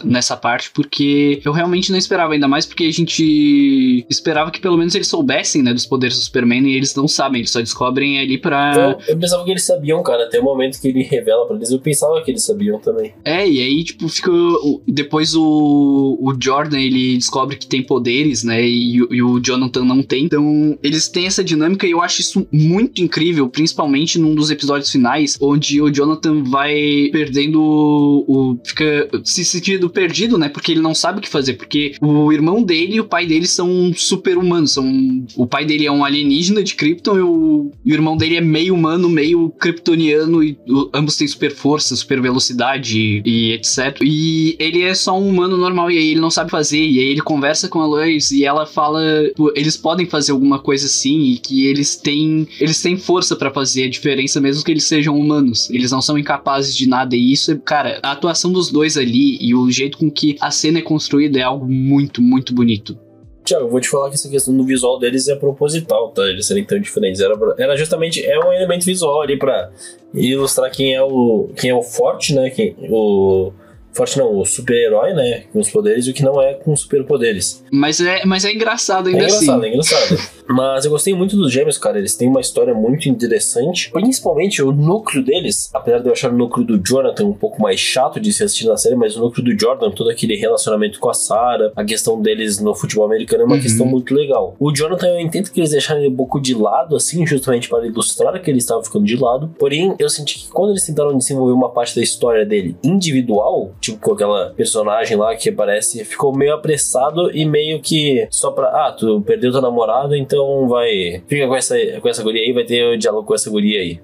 nessa 0.03 0.35
parte, 0.35 0.71
porque 0.71 1.41
eu 1.45 1.51
realmente 1.51 1.91
não 1.91 1.97
esperava, 1.97 2.33
ainda 2.33 2.47
mais 2.47 2.65
porque 2.65 2.85
a 2.85 2.91
gente 2.91 4.05
esperava 4.09 4.51
que 4.51 4.59
pelo 4.59 4.77
menos 4.77 4.95
eles 4.95 5.07
soubessem, 5.07 5.61
né, 5.61 5.73
dos 5.73 5.85
poderes 5.85 6.17
do 6.17 6.23
Superman 6.23 6.67
e 6.67 6.75
eles 6.75 6.95
não 6.95 7.07
sabem, 7.07 7.39
eles 7.39 7.51
só 7.51 7.61
descobrem 7.61 8.19
ali 8.19 8.37
pra. 8.37 8.97
Eu, 9.07 9.13
eu 9.13 9.19
pensava 9.19 9.43
que 9.43 9.51
eles 9.51 9.65
sabiam, 9.65 10.01
cara, 10.03 10.25
até 10.25 10.39
o 10.39 10.43
momento 10.43 10.79
que 10.79 10.87
ele 10.87 11.03
revela 11.03 11.45
pra 11.45 11.55
eles, 11.55 11.71
eu 11.71 11.79
pensava 11.79 12.21
que 12.21 12.31
eles 12.31 12.43
sabiam 12.43 12.79
também. 12.79 13.13
É, 13.23 13.47
e 13.47 13.59
aí, 13.61 13.83
tipo, 13.83 14.07
fica. 14.09 14.31
Depois 14.87 15.35
o, 15.35 16.17
o 16.21 16.33
Jordan 16.39 16.79
ele 16.79 17.15
descobre 17.17 17.55
que 17.55 17.67
tem 17.67 17.83
poderes, 17.83 18.34
né, 18.43 18.65
e, 18.65 18.95
e 18.95 19.21
o 19.21 19.39
Jonathan 19.39 19.83
não 19.83 20.01
tem, 20.01 20.25
então 20.25 20.77
eles 20.81 21.07
têm 21.07 21.25
essa 21.25 21.43
dinâmica 21.43 21.87
e 21.87 21.91
eu 21.91 22.01
acho 22.01 22.21
isso 22.21 22.47
muito 22.51 23.01
incrível, 23.01 23.49
principalmente 23.49 24.19
num 24.19 24.35
dos 24.35 24.49
episódios 24.49 24.91
finais, 24.91 25.37
onde 25.41 25.81
o 25.81 25.89
Jonathan 25.89 26.43
vai 26.43 27.09
perdendo 27.11 27.61
o. 27.61 28.57
fica 28.63 29.09
se 29.23 29.43
sentindo 29.45 29.89
perdido, 29.89 30.37
né? 30.37 30.49
Porque 30.49 30.71
ele 30.71 30.81
não 30.81 30.93
sabe 30.93 31.19
o 31.19 31.21
que 31.21 31.29
fazer. 31.29 31.53
Porque 31.53 31.95
o 32.01 32.31
irmão 32.31 32.61
dele 32.63 32.95
e 32.95 32.99
o 32.99 33.05
pai 33.05 33.25
dele 33.25 33.47
são 33.47 33.91
super 33.95 34.37
humanos. 34.37 34.73
São, 34.73 35.25
o 35.35 35.47
pai 35.47 35.65
dele 35.65 35.85
é 35.85 35.91
um 35.91 36.03
alienígena 36.03 36.63
de 36.63 36.75
Krypton 36.75 37.17
e 37.17 37.21
o, 37.21 37.71
e 37.85 37.91
o 37.91 37.95
irmão 37.95 38.17
dele 38.17 38.37
é 38.37 38.41
meio 38.41 38.73
humano, 38.73 39.09
meio 39.09 39.49
kryptoniano. 39.49 40.43
E 40.43 40.57
o, 40.67 40.89
ambos 40.93 41.17
têm 41.17 41.27
super 41.27 41.51
força, 41.51 41.95
super 41.95 42.21
velocidade 42.21 42.99
e, 42.99 43.21
e, 43.25 43.51
etc. 43.53 43.99
E 44.01 44.55
ele 44.59 44.81
é 44.81 44.93
só 44.93 45.17
um 45.19 45.27
humano 45.27 45.57
normal 45.57 45.91
e 45.91 45.97
aí 45.97 46.11
ele 46.11 46.19
não 46.19 46.31
sabe 46.31 46.51
fazer. 46.51 46.83
E 46.83 46.99
aí 46.99 47.09
ele 47.09 47.21
conversa 47.21 47.67
com 47.67 47.79
a 47.79 47.85
Lois 47.85 48.24
e 48.31 48.45
ela 48.45 48.65
fala: 48.65 49.01
eles 49.55 49.77
podem 49.77 50.05
fazer 50.05 50.31
alguma 50.31 50.59
coisa 50.59 50.85
assim 50.85 51.21
e 51.21 51.37
que 51.37 51.67
eles 51.67 51.95
têm, 51.95 52.47
eles 52.59 52.81
têm 52.81 52.97
força 52.97 53.35
para 53.35 53.51
fazer 53.51 53.85
a 53.85 53.89
diferença 53.89 54.39
mesmo 54.41 54.63
que 54.63 54.71
eles 54.71 54.85
sejam 54.85 55.17
humanos. 55.17 55.69
Eles 55.69 55.91
não 55.91 56.01
são 56.01 56.17
incapazes 56.17 56.75
de 56.75 56.87
nada. 56.87 57.15
E 57.15 57.31
isso, 57.31 57.57
cara, 57.59 57.99
a 58.03 58.11
atuação 58.11 58.51
dos 58.51 58.71
dois 58.71 58.97
ali 58.97 59.37
e 59.39 59.55
o 59.55 59.69
jeito 59.69 59.97
com 59.97 60.09
que 60.09 60.35
a 60.41 60.51
cena 60.51 60.79
é 60.79 60.81
construída 60.81 61.39
é 61.39 61.43
algo 61.43 61.67
muito, 61.67 62.21
muito 62.21 62.53
bonito. 62.53 62.97
Tiago, 63.45 63.65
eu 63.65 63.69
vou 63.69 63.79
te 63.79 63.87
falar 63.87 64.09
que 64.09 64.15
essa 64.15 64.27
questão 64.27 64.57
do 64.57 64.65
visual 64.65 64.97
deles 64.97 65.27
é 65.27 65.35
proposital, 65.35 66.09
tá? 66.09 66.23
Eles 66.23 66.47
serem 66.47 66.65
tão 66.65 66.79
diferentes. 66.79 67.21
Era, 67.21 67.35
era 67.59 67.77
justamente 67.77 68.25
é 68.25 68.39
um 68.39 68.51
elemento 68.51 68.83
visual 68.83 69.21
ali 69.21 69.37
pra 69.37 69.69
ilustrar 70.13 70.71
quem 70.71 70.95
é 70.95 71.03
o, 71.03 71.49
quem 71.55 71.69
é 71.69 71.75
o 71.75 71.83
forte, 71.83 72.33
né? 72.33 72.49
Quem, 72.49 72.75
o 72.89 73.51
forte 73.95 74.17
não, 74.17 74.37
o 74.37 74.45
super-herói, 74.45 75.13
né? 75.13 75.43
Com 75.51 75.59
os 75.59 75.69
poderes 75.69 76.05
e 76.05 76.11
o 76.11 76.13
que 76.13 76.23
não 76.23 76.41
é 76.41 76.53
com 76.53 76.75
superpoderes. 76.75 77.63
Mas 77.71 77.99
é, 78.01 78.25
mas 78.25 78.45
é 78.45 78.51
engraçado 78.53 79.07
ainda 79.07 79.23
é 79.23 79.27
engraçado, 79.27 79.59
assim. 79.59 79.65
É 79.65 79.69
engraçado, 79.69 80.35
Mas 80.47 80.85
eu 80.85 80.91
gostei 80.91 81.13
muito 81.13 81.35
dos 81.35 81.51
gêmeos, 81.51 81.77
cara. 81.77 81.97
Eles 81.97 82.15
têm 82.15 82.29
uma 82.29 82.39
história 82.39 82.73
muito 82.73 83.09
interessante. 83.09 83.89
Principalmente 83.91 84.61
o 84.61 84.71
núcleo 84.71 85.23
deles, 85.23 85.69
apesar 85.73 85.99
de 85.99 86.07
eu 86.07 86.13
achar 86.13 86.31
o 86.31 86.37
núcleo 86.37 86.65
do 86.65 86.77
Jonathan 86.77 87.25
um 87.25 87.33
pouco 87.33 87.61
mais 87.61 87.79
chato 87.79 88.19
de 88.19 88.31
se 88.31 88.43
assistir 88.43 88.67
na 88.67 88.77
série, 88.77 88.95
mas 88.95 89.15
o 89.15 89.21
núcleo 89.21 89.43
do 89.43 89.59
Jordan, 89.59 89.89
todo 89.91 90.09
aquele 90.09 90.35
relacionamento 90.35 90.99
com 90.99 91.09
a 91.09 91.13
Sarah, 91.13 91.71
a 91.75 91.83
questão 91.83 92.21
deles 92.21 92.59
no 92.59 92.75
futebol 92.75 93.05
americano 93.05 93.43
é 93.43 93.45
uma 93.45 93.55
uhum. 93.55 93.61
questão 93.61 93.85
muito 93.85 94.13
legal. 94.13 94.55
O 94.59 94.71
Jonathan, 94.71 95.07
eu 95.07 95.19
entendo 95.19 95.49
que 95.49 95.59
eles 95.59 95.71
deixaram 95.71 96.01
ele 96.01 96.09
um 96.09 96.15
pouco 96.15 96.39
de 96.39 96.53
lado, 96.53 96.95
assim, 96.95 97.25
justamente 97.25 97.67
para 97.67 97.85
ilustrar 97.85 98.39
que 98.41 98.49
ele 98.49 98.59
estava 98.59 98.83
ficando 98.83 99.05
de 99.05 99.15
lado. 99.15 99.53
Porém, 99.57 99.95
eu 99.97 100.09
senti 100.09 100.39
que 100.39 100.49
quando 100.49 100.71
eles 100.71 100.85
tentaram 100.85 101.17
desenvolver 101.17 101.53
uma 101.53 101.69
parte 101.69 101.95
da 101.95 102.01
história 102.01 102.45
dele 102.45 102.75
individual, 102.83 103.73
tipo 103.85 103.99
com 103.99 104.13
aquela 104.13 104.51
personagem 104.51 105.15
lá 105.17 105.35
que 105.35 105.49
aparece, 105.49 106.03
ficou 106.03 106.35
meio 106.35 106.53
apressado 106.53 107.31
e 107.31 107.45
meio 107.45 107.79
que 107.81 108.27
só 108.31 108.51
pra. 108.51 108.67
Ah, 108.67 108.91
tu 108.91 109.21
perdeu 109.21 109.51
tua 109.51 109.61
namorada, 109.61 110.17
então 110.17 110.67
vai. 110.67 111.21
Fica 111.27 111.47
com 111.47 111.55
essa, 111.55 111.75
com 112.01 112.09
essa 112.09 112.23
guria 112.23 112.41
aí, 112.41 112.51
vai 112.51 112.63
ter 112.63 112.83
o 112.83 112.97
diálogo 112.97 113.27
com 113.27 113.35
essa 113.35 113.49
guria 113.49 113.79
aí. 113.79 113.99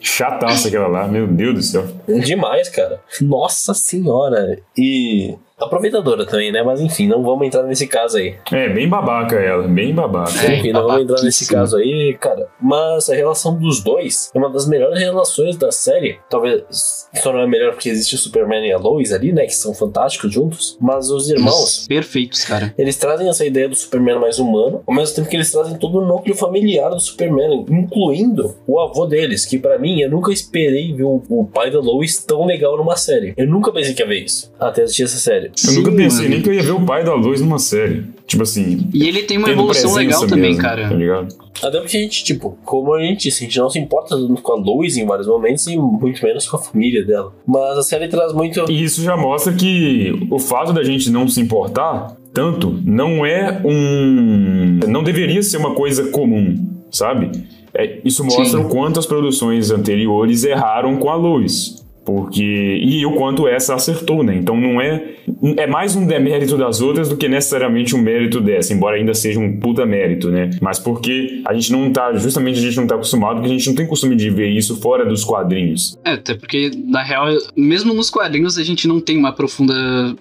Chataça 0.00 0.68
aquela 0.68 0.86
lá, 0.86 1.08
meu 1.08 1.26
Deus 1.26 1.54
do 1.54 1.62
céu. 1.62 1.86
Demais, 2.24 2.68
cara. 2.68 3.00
Nossa 3.20 3.74
senhora. 3.74 4.58
E 4.76 5.36
aproveitadora 5.60 6.24
também, 6.26 6.52
né? 6.52 6.62
Mas 6.62 6.80
enfim, 6.80 7.06
não 7.06 7.22
vamos 7.22 7.46
entrar 7.46 7.62
nesse 7.64 7.86
caso 7.86 8.18
aí. 8.18 8.36
É, 8.52 8.68
bem 8.68 8.88
babaca 8.88 9.36
ela, 9.36 9.66
bem 9.66 9.94
babaca. 9.94 10.30
É, 10.46 10.58
enfim, 10.58 10.72
não 10.72 10.86
vamos 10.86 11.02
entrar 11.02 11.22
nesse 11.22 11.46
caso 11.48 11.76
aí, 11.76 12.16
cara. 12.18 12.48
Mas 12.60 13.08
a 13.10 13.14
relação 13.14 13.56
dos 13.56 13.82
dois 13.82 14.30
é 14.34 14.38
uma 14.38 14.50
das 14.50 14.66
melhores 14.66 14.98
relações 14.98 15.56
da 15.56 15.70
série. 15.70 16.18
Talvez 16.28 17.08
só 17.22 17.32
não 17.32 17.40
é 17.40 17.46
melhor 17.46 17.72
porque 17.72 17.88
existe 17.88 18.14
o 18.14 18.18
Superman 18.18 18.66
e 18.66 18.72
a 18.72 18.78
Lois 18.78 19.12
ali, 19.12 19.32
né? 19.32 19.46
Que 19.46 19.54
são 19.54 19.74
fantásticos 19.74 20.32
juntos. 20.32 20.76
Mas 20.80 21.10
os 21.10 21.28
irmãos. 21.28 21.86
Perfeitos, 21.88 22.44
cara. 22.44 22.74
Eles 22.78 22.96
trazem 22.96 23.28
essa 23.28 23.44
ideia 23.44 23.68
do 23.68 23.74
Superman 23.74 24.18
mais 24.18 24.38
humano, 24.38 24.82
ao 24.86 24.94
mesmo 24.94 25.16
tempo 25.16 25.28
que 25.28 25.36
eles 25.36 25.50
trazem 25.50 25.76
todo 25.78 25.98
o 25.98 26.06
núcleo 26.06 26.34
familiar 26.34 26.90
do 26.90 27.00
Superman, 27.00 27.64
incluindo 27.68 28.54
o 28.66 28.78
avô 28.80 29.06
deles, 29.06 29.44
que 29.44 29.58
para 29.58 29.78
mim 29.78 30.00
eu 30.00 30.10
nunca 30.10 30.32
esperei 30.32 30.92
ver 30.92 31.04
o, 31.04 31.22
o 31.28 31.46
pai 31.46 31.70
da 31.70 31.80
Lois 31.80 32.22
tão 32.24 32.44
legal 32.44 32.76
numa 32.76 32.96
série. 32.96 33.34
Eu 33.36 33.46
nunca 33.46 33.72
pensei 33.72 33.94
que 33.94 34.02
ia 34.02 34.08
ver 34.08 34.24
isso 34.24 34.52
até 34.58 34.82
assistir 34.82 35.04
essa 35.04 35.18
série. 35.18 35.47
Eu 35.48 35.52
Sim, 35.72 35.76
nunca 35.78 35.92
pensei 35.92 36.22
mano. 36.22 36.30
nem 36.30 36.42
que 36.42 36.48
eu 36.48 36.54
ia 36.54 36.62
ver 36.62 36.72
o 36.72 36.84
pai 36.84 37.04
da 37.04 37.14
luz 37.14 37.40
numa 37.40 37.58
série. 37.58 38.04
Tipo 38.26 38.42
assim. 38.42 38.88
E 38.92 39.08
ele 39.08 39.22
tem 39.22 39.38
uma 39.38 39.50
evolução 39.50 39.94
legal 39.94 40.26
também, 40.26 40.50
mesmo, 40.50 40.62
cara. 40.62 40.88
Tá 40.88 40.94
ligado? 40.94 41.34
Até 41.62 41.80
porque 41.80 41.96
a 41.96 42.00
gente, 42.00 42.22
tipo, 42.22 42.56
como 42.64 42.94
a 42.94 43.02
gente 43.02 43.22
disse, 43.22 43.42
a 43.42 43.46
gente 43.46 43.58
não 43.58 43.70
se 43.70 43.78
importa 43.78 44.16
tanto 44.16 44.42
com 44.42 44.52
a 44.52 44.56
Lois 44.56 44.96
em 44.96 45.06
vários 45.06 45.26
momentos 45.26 45.66
e 45.66 45.76
muito 45.76 46.24
menos 46.24 46.46
com 46.46 46.56
a 46.56 46.60
família 46.60 47.04
dela. 47.04 47.32
Mas 47.46 47.78
a 47.78 47.82
série 47.82 48.06
traz 48.08 48.32
muito. 48.32 48.70
E 48.70 48.84
isso 48.84 49.02
já 49.02 49.16
mostra 49.16 49.52
que 49.52 50.12
o 50.30 50.38
fato 50.38 50.72
da 50.72 50.84
gente 50.84 51.10
não 51.10 51.26
se 51.26 51.40
importar 51.40 52.16
tanto 52.32 52.78
não 52.84 53.24
é 53.24 53.60
um. 53.64 54.78
Não 54.86 55.02
deveria 55.02 55.42
ser 55.42 55.56
uma 55.56 55.74
coisa 55.74 56.10
comum, 56.10 56.56
sabe? 56.90 57.30
É, 57.74 57.98
isso 58.04 58.24
mostra 58.24 58.44
Sim. 58.44 58.64
o 58.64 58.68
quanto 58.68 58.98
as 58.98 59.06
produções 59.06 59.70
anteriores 59.70 60.44
erraram 60.44 60.96
com 60.96 61.10
a 61.10 61.16
luz. 61.16 61.84
Porque. 62.08 62.80
E 62.82 63.04
o 63.04 63.12
quanto 63.12 63.46
essa 63.46 63.74
acertou, 63.74 64.24
né? 64.24 64.34
Então 64.34 64.58
não 64.58 64.80
é. 64.80 65.16
É 65.58 65.66
mais 65.66 65.94
um 65.94 66.06
demérito 66.06 66.56
das 66.56 66.80
outras 66.80 67.10
do 67.10 67.18
que 67.18 67.28
necessariamente 67.28 67.94
um 67.94 68.00
mérito 68.00 68.40
dessa, 68.40 68.72
embora 68.72 68.96
ainda 68.96 69.12
seja 69.12 69.38
um 69.38 69.60
puta 69.60 69.84
mérito, 69.84 70.30
né? 70.30 70.48
Mas 70.58 70.78
porque 70.78 71.42
a 71.46 71.52
gente 71.52 71.70
não 71.70 71.92
tá. 71.92 72.14
Justamente 72.14 72.60
a 72.60 72.62
gente 72.62 72.78
não 72.78 72.86
tá 72.86 72.94
acostumado, 72.94 73.34
porque 73.34 73.50
a 73.50 73.52
gente 73.52 73.66
não 73.66 73.74
tem 73.74 73.86
costume 73.86 74.16
de 74.16 74.30
ver 74.30 74.48
isso 74.48 74.80
fora 74.80 75.04
dos 75.04 75.22
quadrinhos. 75.22 75.98
É, 76.02 76.12
até 76.12 76.34
porque, 76.34 76.70
na 76.86 77.02
real, 77.02 77.26
mesmo 77.54 77.92
nos 77.92 78.08
quadrinhos 78.08 78.56
a 78.56 78.64
gente 78.64 78.88
não 78.88 79.00
tem 79.00 79.18
uma 79.18 79.32
profunda. 79.32 79.74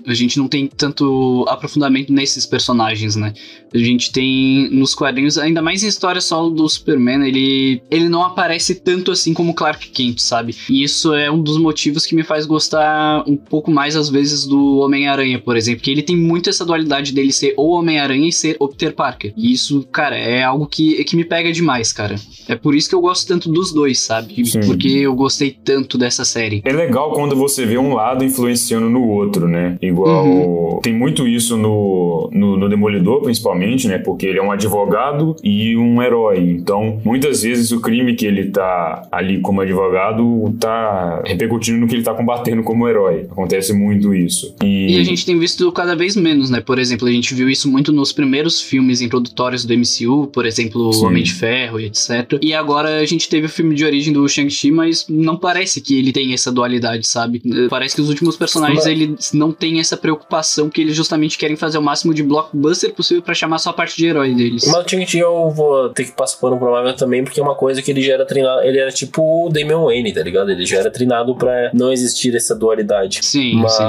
A 0.06 0.14
gente 0.14 0.38
não 0.38 0.50
tem 0.50 0.68
tanto 0.68 1.46
aprofundamento 1.48 2.12
nesses 2.12 2.46
personagens, 2.46 3.16
né? 3.16 3.34
A 3.74 3.78
gente 3.78 4.12
tem 4.12 4.70
nos 4.72 4.94
quadrinhos, 4.94 5.38
ainda 5.38 5.62
mais 5.62 5.84
em 5.84 5.88
história 5.88 6.20
solo 6.20 6.50
do 6.50 6.68
Superman, 6.68 7.26
ele, 7.26 7.82
ele 7.90 8.10
não 8.10 8.24
aparece 8.24 8.76
tanto 8.76 9.10
assim 9.10 9.34
como 9.34 9.54
Clark 9.54 9.90
Kent, 9.90 10.20
sabe? 10.20 10.54
E 10.70 10.84
isso 10.84 11.14
é 11.14 11.32
um 11.32 11.42
dos 11.42 11.58
motivos 11.58 11.77
motivos 11.78 12.08
que 12.08 12.16
me 12.16 12.24
faz 12.24 12.48
gostar 12.48 13.24
um 13.28 13.38
pouco 13.38 13.70
mais, 13.70 13.96
às 13.96 14.10
vezes, 14.10 14.48
do 14.48 14.80
Homem-Aranha, 14.80 15.40
por 15.40 15.56
exemplo. 15.56 15.82
Que 15.84 15.92
ele 15.92 16.02
tem 16.02 16.18
muito 16.18 16.50
essa 16.50 16.66
dualidade 16.66 17.14
dele 17.14 17.32
ser 17.32 17.54
o 17.56 17.70
Homem-Aranha 17.76 18.28
e 18.28 18.34
ser 18.34 18.58
o 18.60 18.68
Peter 18.68 18.96
Parker. 18.96 19.32
E 19.38 19.52
isso, 19.54 19.88
cara, 19.92 20.18
é 20.18 20.42
algo 20.44 20.66
que, 20.66 21.04
que 21.04 21.16
me 21.16 21.24
pega 21.24 21.52
demais, 21.52 21.94
cara. 21.94 22.16
É 22.48 22.56
por 22.56 22.74
isso 22.74 22.90
que 22.90 22.96
eu 22.96 23.02
gosto 23.02 23.28
tanto 23.28 23.52
dos 23.52 23.72
dois, 23.72 24.00
sabe? 24.00 24.44
Sim. 24.44 24.62
Porque 24.62 24.88
eu 24.88 25.14
gostei 25.14 25.52
tanto 25.52 26.00
dessa 26.00 26.26
série. 26.26 26.64
É 26.66 26.74
legal 26.74 27.12
quando 27.12 27.36
você 27.36 27.64
vê 27.64 27.78
um 27.78 27.94
lado 27.94 28.24
influenciando 28.24 28.90
no 28.90 29.08
outro, 29.08 29.48
né? 29.48 29.78
Igual. 29.80 30.26
Uhum. 30.26 30.80
Tem 30.82 30.94
muito 30.94 31.28
isso 31.28 31.56
no, 31.56 32.30
no, 32.34 32.58
no 32.58 32.68
Demolidor, 32.68 33.22
principalmente, 33.22 33.88
né? 33.88 34.00
Porque 34.00 34.26
ele 34.26 34.40
é 34.40 34.42
um 34.42 34.52
advogado 34.52 35.36
e 35.44 35.78
um 35.78 36.02
herói. 36.02 36.40
Então, 36.40 37.00
muitas 37.06 37.44
vezes 37.44 37.72
o 37.72 37.80
crime 37.80 38.16
que 38.16 38.26
ele 38.26 38.50
tá 38.50 39.08
ali 39.12 39.40
como 39.42 39.62
advogado 39.62 40.56
tá 40.60 41.22
repercutindo 41.26 41.57
repercutindo 41.58 41.80
no 41.80 41.88
que 41.88 41.96
ele 41.96 42.04
tá 42.04 42.14
combatendo 42.14 42.64
como 42.64 42.88
herói. 42.88 43.28
Acontece 43.30 43.74
muito 43.74 44.14
isso. 44.14 44.56
E... 44.64 44.96
e... 44.96 45.00
a 45.00 45.04
gente 45.04 45.26
tem 45.26 45.38
visto 45.38 45.72
cada 45.72 45.96
vez 45.96 46.16
menos, 46.16 46.50
né? 46.50 46.62
Por 46.62 46.80
exemplo, 46.80 47.08
a 47.08 47.12
gente 47.12 47.34
viu 47.34 47.50
isso 47.50 47.70
muito 47.70 47.92
nos 47.92 48.12
primeiros 48.12 48.62
filmes 48.62 49.02
introdutórios 49.02 49.66
do 49.66 49.74
MCU, 49.74 50.28
por 50.28 50.46
exemplo, 50.46 50.94
Sim. 50.94 51.06
Homem 51.06 51.24
de 51.24 51.34
Ferro 51.34 51.80
e 51.80 51.86
etc. 51.86 52.40
E 52.42 52.54
agora 52.54 53.00
a 53.00 53.06
gente 53.06 53.28
teve 53.28 53.48
o 53.48 53.50
filme 53.50 53.76
de 53.76 53.84
origem 53.84 54.14
do 54.14 54.28
Shang-Chi, 54.28 54.72
mas 54.72 55.06
não 55.10 55.38
parece 55.38 55.82
que 55.82 55.98
ele 55.98 56.12
tem 56.12 56.34
essa 56.34 56.52
dualidade, 56.52 57.08
sabe? 57.08 57.42
Parece 57.70 57.96
que 57.96 58.02
os 58.02 58.10
últimos 58.10 58.38
personagens, 58.38 58.86
mas... 58.86 58.88
eles 58.88 59.34
não 59.34 59.52
têm 59.52 59.80
essa 59.80 59.98
preocupação 59.98 60.70
que 60.70 60.82
eles 60.82 60.96
justamente 60.96 61.38
querem 61.38 61.56
fazer 61.56 61.78
o 61.78 61.82
máximo 61.82 62.14
de 62.14 62.24
blockbuster 62.24 62.94
possível 62.94 63.22
para 63.22 63.34
chamar 63.34 63.58
só 63.60 63.72
a 63.72 63.74
parte 63.74 63.98
de 63.98 64.06
herói 64.06 64.34
deles. 64.34 64.66
Mas 64.68 64.86
o 64.86 64.90
Shang-Chi 64.90 65.20
eu 65.20 65.50
vou 65.50 65.90
ter 65.90 66.06
que 66.06 66.12
passar 66.12 66.38
pano 66.38 66.58
pro 66.58 66.72
Marvel 66.72 66.96
também, 66.96 67.24
porque 67.24 67.40
é 67.40 67.44
uma 67.44 67.56
coisa 67.56 67.82
que 67.82 67.92
ele 67.92 68.02
já 68.02 68.14
era 68.14 68.26
treinado, 68.26 68.62
ele 68.62 68.78
era 68.78 68.92
tipo 68.92 69.48
o 69.48 69.50
Damian 69.50 69.84
Wayne, 69.84 70.14
tá 70.14 70.22
ligado? 70.22 70.52
Ele 70.52 70.66
já 70.66 70.78
era 70.78 70.92
treinado 70.92 71.36
pra 71.36 71.47
não 71.74 71.92
existir 71.92 72.36
essa 72.36 72.56
dualidade. 72.56 73.20
Sim, 73.24 73.56
Mas, 73.56 73.74
sim. 73.74 73.84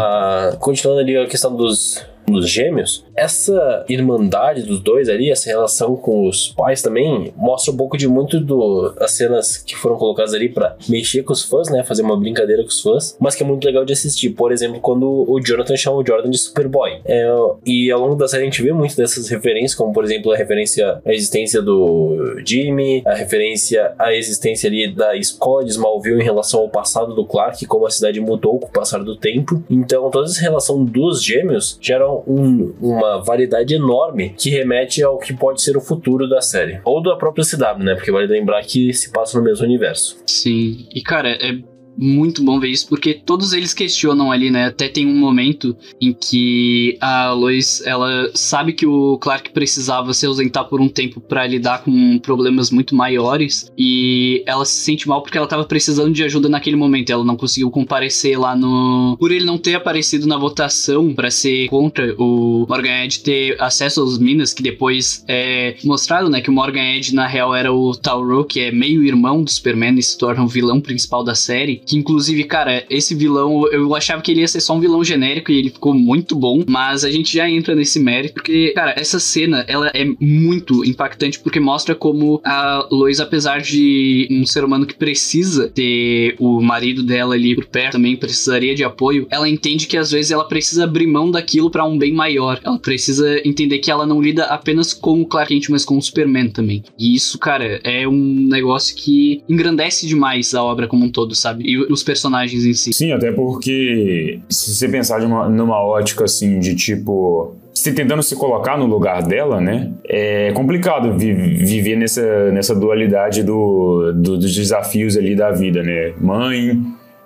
continuando 0.58 1.00
ali 1.00 1.16
a 1.16 1.26
questão 1.26 1.54
dos 1.54 2.04
dos 2.30 2.48
gêmeos, 2.48 3.04
essa 3.14 3.84
irmandade 3.88 4.62
dos 4.62 4.80
dois 4.80 5.08
ali, 5.08 5.30
essa 5.30 5.48
relação 5.48 5.96
com 5.96 6.28
os 6.28 6.48
pais 6.48 6.82
também, 6.82 7.32
mostra 7.36 7.72
um 7.72 7.76
pouco 7.76 7.96
de 7.96 8.08
muito 8.08 8.40
do 8.40 8.94
as 9.00 9.12
cenas 9.12 9.56
que 9.56 9.76
foram 9.76 9.96
colocadas 9.96 10.34
ali 10.34 10.48
pra 10.48 10.76
mexer 10.88 11.22
com 11.22 11.32
os 11.32 11.42
fãs, 11.42 11.68
né? 11.68 11.82
Fazer 11.84 12.02
uma 12.02 12.18
brincadeira 12.18 12.62
com 12.62 12.68
os 12.68 12.80
fãs, 12.80 13.16
mas 13.18 13.34
que 13.34 13.42
é 13.42 13.46
muito 13.46 13.64
legal 13.64 13.84
de 13.84 13.92
assistir. 13.92 14.30
Por 14.30 14.52
exemplo, 14.52 14.80
quando 14.80 15.24
o 15.28 15.40
Jonathan 15.40 15.76
chama 15.76 15.98
o 15.98 16.06
Jordan 16.06 16.30
de 16.30 16.38
Superboy. 16.38 17.00
É, 17.04 17.26
e 17.64 17.90
ao 17.90 18.00
longo 18.00 18.14
da 18.14 18.28
série 18.28 18.42
a 18.42 18.46
gente 18.46 18.62
vê 18.62 18.72
muito 18.72 18.96
dessas 18.96 19.28
referências, 19.28 19.74
como 19.74 19.92
por 19.92 20.04
exemplo 20.04 20.32
a 20.32 20.36
referência 20.36 21.00
à 21.04 21.12
existência 21.12 21.60
do 21.62 22.40
Jimmy, 22.44 23.02
a 23.06 23.14
referência 23.14 23.92
à 23.98 24.14
existência 24.14 24.68
ali 24.68 24.92
da 24.94 25.16
escola 25.16 25.64
de 25.64 25.70
Smallville 25.70 26.20
em 26.20 26.24
relação 26.24 26.60
ao 26.60 26.68
passado 26.68 27.14
do 27.14 27.24
Clark, 27.24 27.64
como 27.66 27.86
a 27.86 27.90
cidade 27.90 28.20
mudou 28.20 28.58
com 28.58 28.66
o 28.66 28.70
passar 28.70 29.02
do 29.02 29.16
tempo. 29.16 29.62
Então, 29.70 30.10
toda 30.10 30.26
essa 30.26 30.40
relação 30.40 30.84
dos 30.84 31.22
gêmeos 31.22 31.78
geram 31.80 32.17
um, 32.26 32.74
uma 32.80 33.18
variedade 33.22 33.74
enorme 33.74 34.34
que 34.36 34.50
remete 34.50 35.02
ao 35.02 35.18
que 35.18 35.32
pode 35.32 35.62
ser 35.62 35.76
o 35.76 35.80
futuro 35.80 36.28
da 36.28 36.40
série. 36.40 36.80
Ou 36.84 37.02
da 37.02 37.16
própria 37.16 37.44
CW, 37.44 37.84
né? 37.84 37.94
Porque 37.94 38.10
vale 38.10 38.26
lembrar 38.26 38.62
que 38.62 38.92
se 38.92 39.10
passa 39.12 39.38
no 39.38 39.44
mesmo 39.44 39.64
universo. 39.64 40.18
Sim. 40.26 40.86
E, 40.94 41.02
cara, 41.02 41.30
é 41.30 41.58
muito 41.98 42.44
bom 42.44 42.60
ver 42.60 42.68
isso, 42.68 42.88
porque 42.88 43.12
todos 43.12 43.52
eles 43.52 43.74
questionam 43.74 44.30
ali, 44.30 44.50
né? 44.50 44.66
Até 44.66 44.88
tem 44.88 45.06
um 45.06 45.16
momento 45.16 45.76
em 46.00 46.12
que 46.12 46.96
a 47.00 47.32
Lois, 47.32 47.82
ela 47.84 48.30
sabe 48.34 48.72
que 48.72 48.86
o 48.86 49.18
Clark 49.18 49.50
precisava 49.50 50.14
se 50.14 50.24
ausentar 50.24 50.68
por 50.68 50.80
um 50.80 50.88
tempo 50.88 51.20
para 51.20 51.46
lidar 51.46 51.82
com 51.82 52.18
problemas 52.20 52.70
muito 52.70 52.94
maiores 52.94 53.72
e 53.76 54.42
ela 54.46 54.64
se 54.64 54.74
sente 54.74 55.08
mal 55.08 55.22
porque 55.22 55.36
ela 55.36 55.46
tava 55.46 55.64
precisando 55.64 56.12
de 56.12 56.22
ajuda 56.22 56.48
naquele 56.48 56.76
momento. 56.76 57.10
Ela 57.10 57.24
não 57.24 57.36
conseguiu 57.36 57.70
comparecer 57.70 58.38
lá 58.38 58.54
no. 58.54 59.16
Por 59.18 59.32
ele 59.32 59.44
não 59.44 59.58
ter 59.58 59.74
aparecido 59.74 60.26
na 60.26 60.36
votação 60.36 61.12
para 61.14 61.30
ser 61.30 61.68
contra 61.68 62.14
o 62.16 62.64
Morgan 62.68 63.04
Edge 63.04 63.20
ter 63.20 63.60
acesso 63.60 64.02
às 64.02 64.18
minas, 64.18 64.54
que 64.54 64.62
depois 64.62 65.24
é 65.26 65.74
mostrado, 65.84 66.30
né? 66.30 66.40
Que 66.40 66.50
o 66.50 66.52
Morgan 66.52 66.96
Edge 66.96 67.14
na 67.14 67.26
real 67.26 67.54
era 67.54 67.72
o 67.72 67.96
Tauro, 67.96 68.44
que 68.44 68.60
é 68.60 68.70
meio 68.70 69.04
irmão 69.04 69.42
do 69.42 69.50
Superman 69.50 69.98
e 69.98 70.02
se 70.02 70.16
torna 70.16 70.44
o 70.44 70.48
vilão 70.48 70.80
principal 70.80 71.24
da 71.24 71.34
série. 71.34 71.82
Que 71.88 71.96
inclusive, 71.96 72.44
cara, 72.44 72.84
esse 72.90 73.14
vilão, 73.14 73.66
eu 73.72 73.94
achava 73.94 74.22
que 74.22 74.30
ele 74.30 74.40
ia 74.40 74.48
ser 74.48 74.60
só 74.60 74.76
um 74.76 74.80
vilão 74.80 75.02
genérico 75.02 75.50
e 75.50 75.58
ele 75.58 75.70
ficou 75.70 75.94
muito 75.94 76.36
bom, 76.36 76.62
mas 76.68 77.04
a 77.04 77.10
gente 77.10 77.34
já 77.34 77.48
entra 77.48 77.74
nesse 77.74 77.98
mérito, 77.98 78.34
porque, 78.34 78.72
cara, 78.74 78.94
essa 78.96 79.18
cena, 79.18 79.64
ela 79.66 79.90
é 79.94 80.04
muito 80.20 80.84
impactante 80.84 81.40
porque 81.40 81.58
mostra 81.58 81.94
como 81.94 82.40
a 82.44 82.86
Lois, 82.90 83.20
apesar 83.20 83.60
de 83.60 84.28
um 84.30 84.44
ser 84.44 84.64
humano 84.64 84.86
que 84.86 84.94
precisa 84.94 85.68
ter 85.68 86.36
o 86.38 86.60
marido 86.60 87.02
dela 87.02 87.34
ali 87.34 87.54
por 87.54 87.66
perto, 87.66 87.92
também 87.92 88.16
precisaria 88.16 88.74
de 88.74 88.84
apoio, 88.84 89.26
ela 89.30 89.48
entende 89.48 89.86
que 89.86 89.96
às 89.96 90.10
vezes 90.10 90.30
ela 90.30 90.44
precisa 90.44 90.84
abrir 90.84 91.06
mão 91.06 91.30
daquilo 91.30 91.70
para 91.70 91.84
um 91.84 91.96
bem 91.96 92.12
maior. 92.12 92.60
Ela 92.62 92.78
precisa 92.78 93.40
entender 93.46 93.78
que 93.78 93.90
ela 93.90 94.06
não 94.06 94.20
lida 94.20 94.44
apenas 94.44 94.92
com 94.92 95.22
o 95.22 95.26
Clark 95.26 95.48
Kent, 95.48 95.70
mas 95.70 95.84
com 95.84 95.96
o 95.96 96.02
Superman 96.02 96.50
também. 96.50 96.82
E 96.98 97.14
isso, 97.14 97.38
cara, 97.38 97.80
é 97.82 98.06
um 98.06 98.46
negócio 98.48 98.94
que 98.94 99.42
engrandece 99.48 100.06
demais 100.06 100.54
a 100.54 100.62
obra 100.62 100.86
como 100.86 101.06
um 101.06 101.10
todo, 101.10 101.34
sabe? 101.34 101.64
E 101.64 101.77
os 101.90 102.02
personagens 102.02 102.64
em 102.64 102.74
si. 102.74 102.92
Sim, 102.92 103.12
até 103.12 103.30
porque 103.32 104.40
se 104.48 104.74
você 104.74 104.88
pensar 104.88 105.20
uma- 105.22 105.48
numa 105.48 105.82
ótica 105.82 106.24
assim 106.24 106.58
de 106.58 106.74
tipo 106.74 107.54
se 107.74 107.92
tentando 107.92 108.22
se 108.24 108.34
colocar 108.34 108.76
no 108.76 108.86
lugar 108.86 109.22
dela, 109.22 109.60
né? 109.60 109.92
É 110.08 110.50
complicado 110.52 111.16
vi- 111.16 111.32
viver 111.32 111.94
nessa, 111.96 112.50
nessa 112.50 112.74
dualidade 112.74 113.44
do, 113.44 114.12
do- 114.12 114.36
dos 114.36 114.52
desafios 114.54 115.16
ali 115.16 115.36
da 115.36 115.52
vida, 115.52 115.80
né? 115.82 116.12
Mãe, 116.20 116.76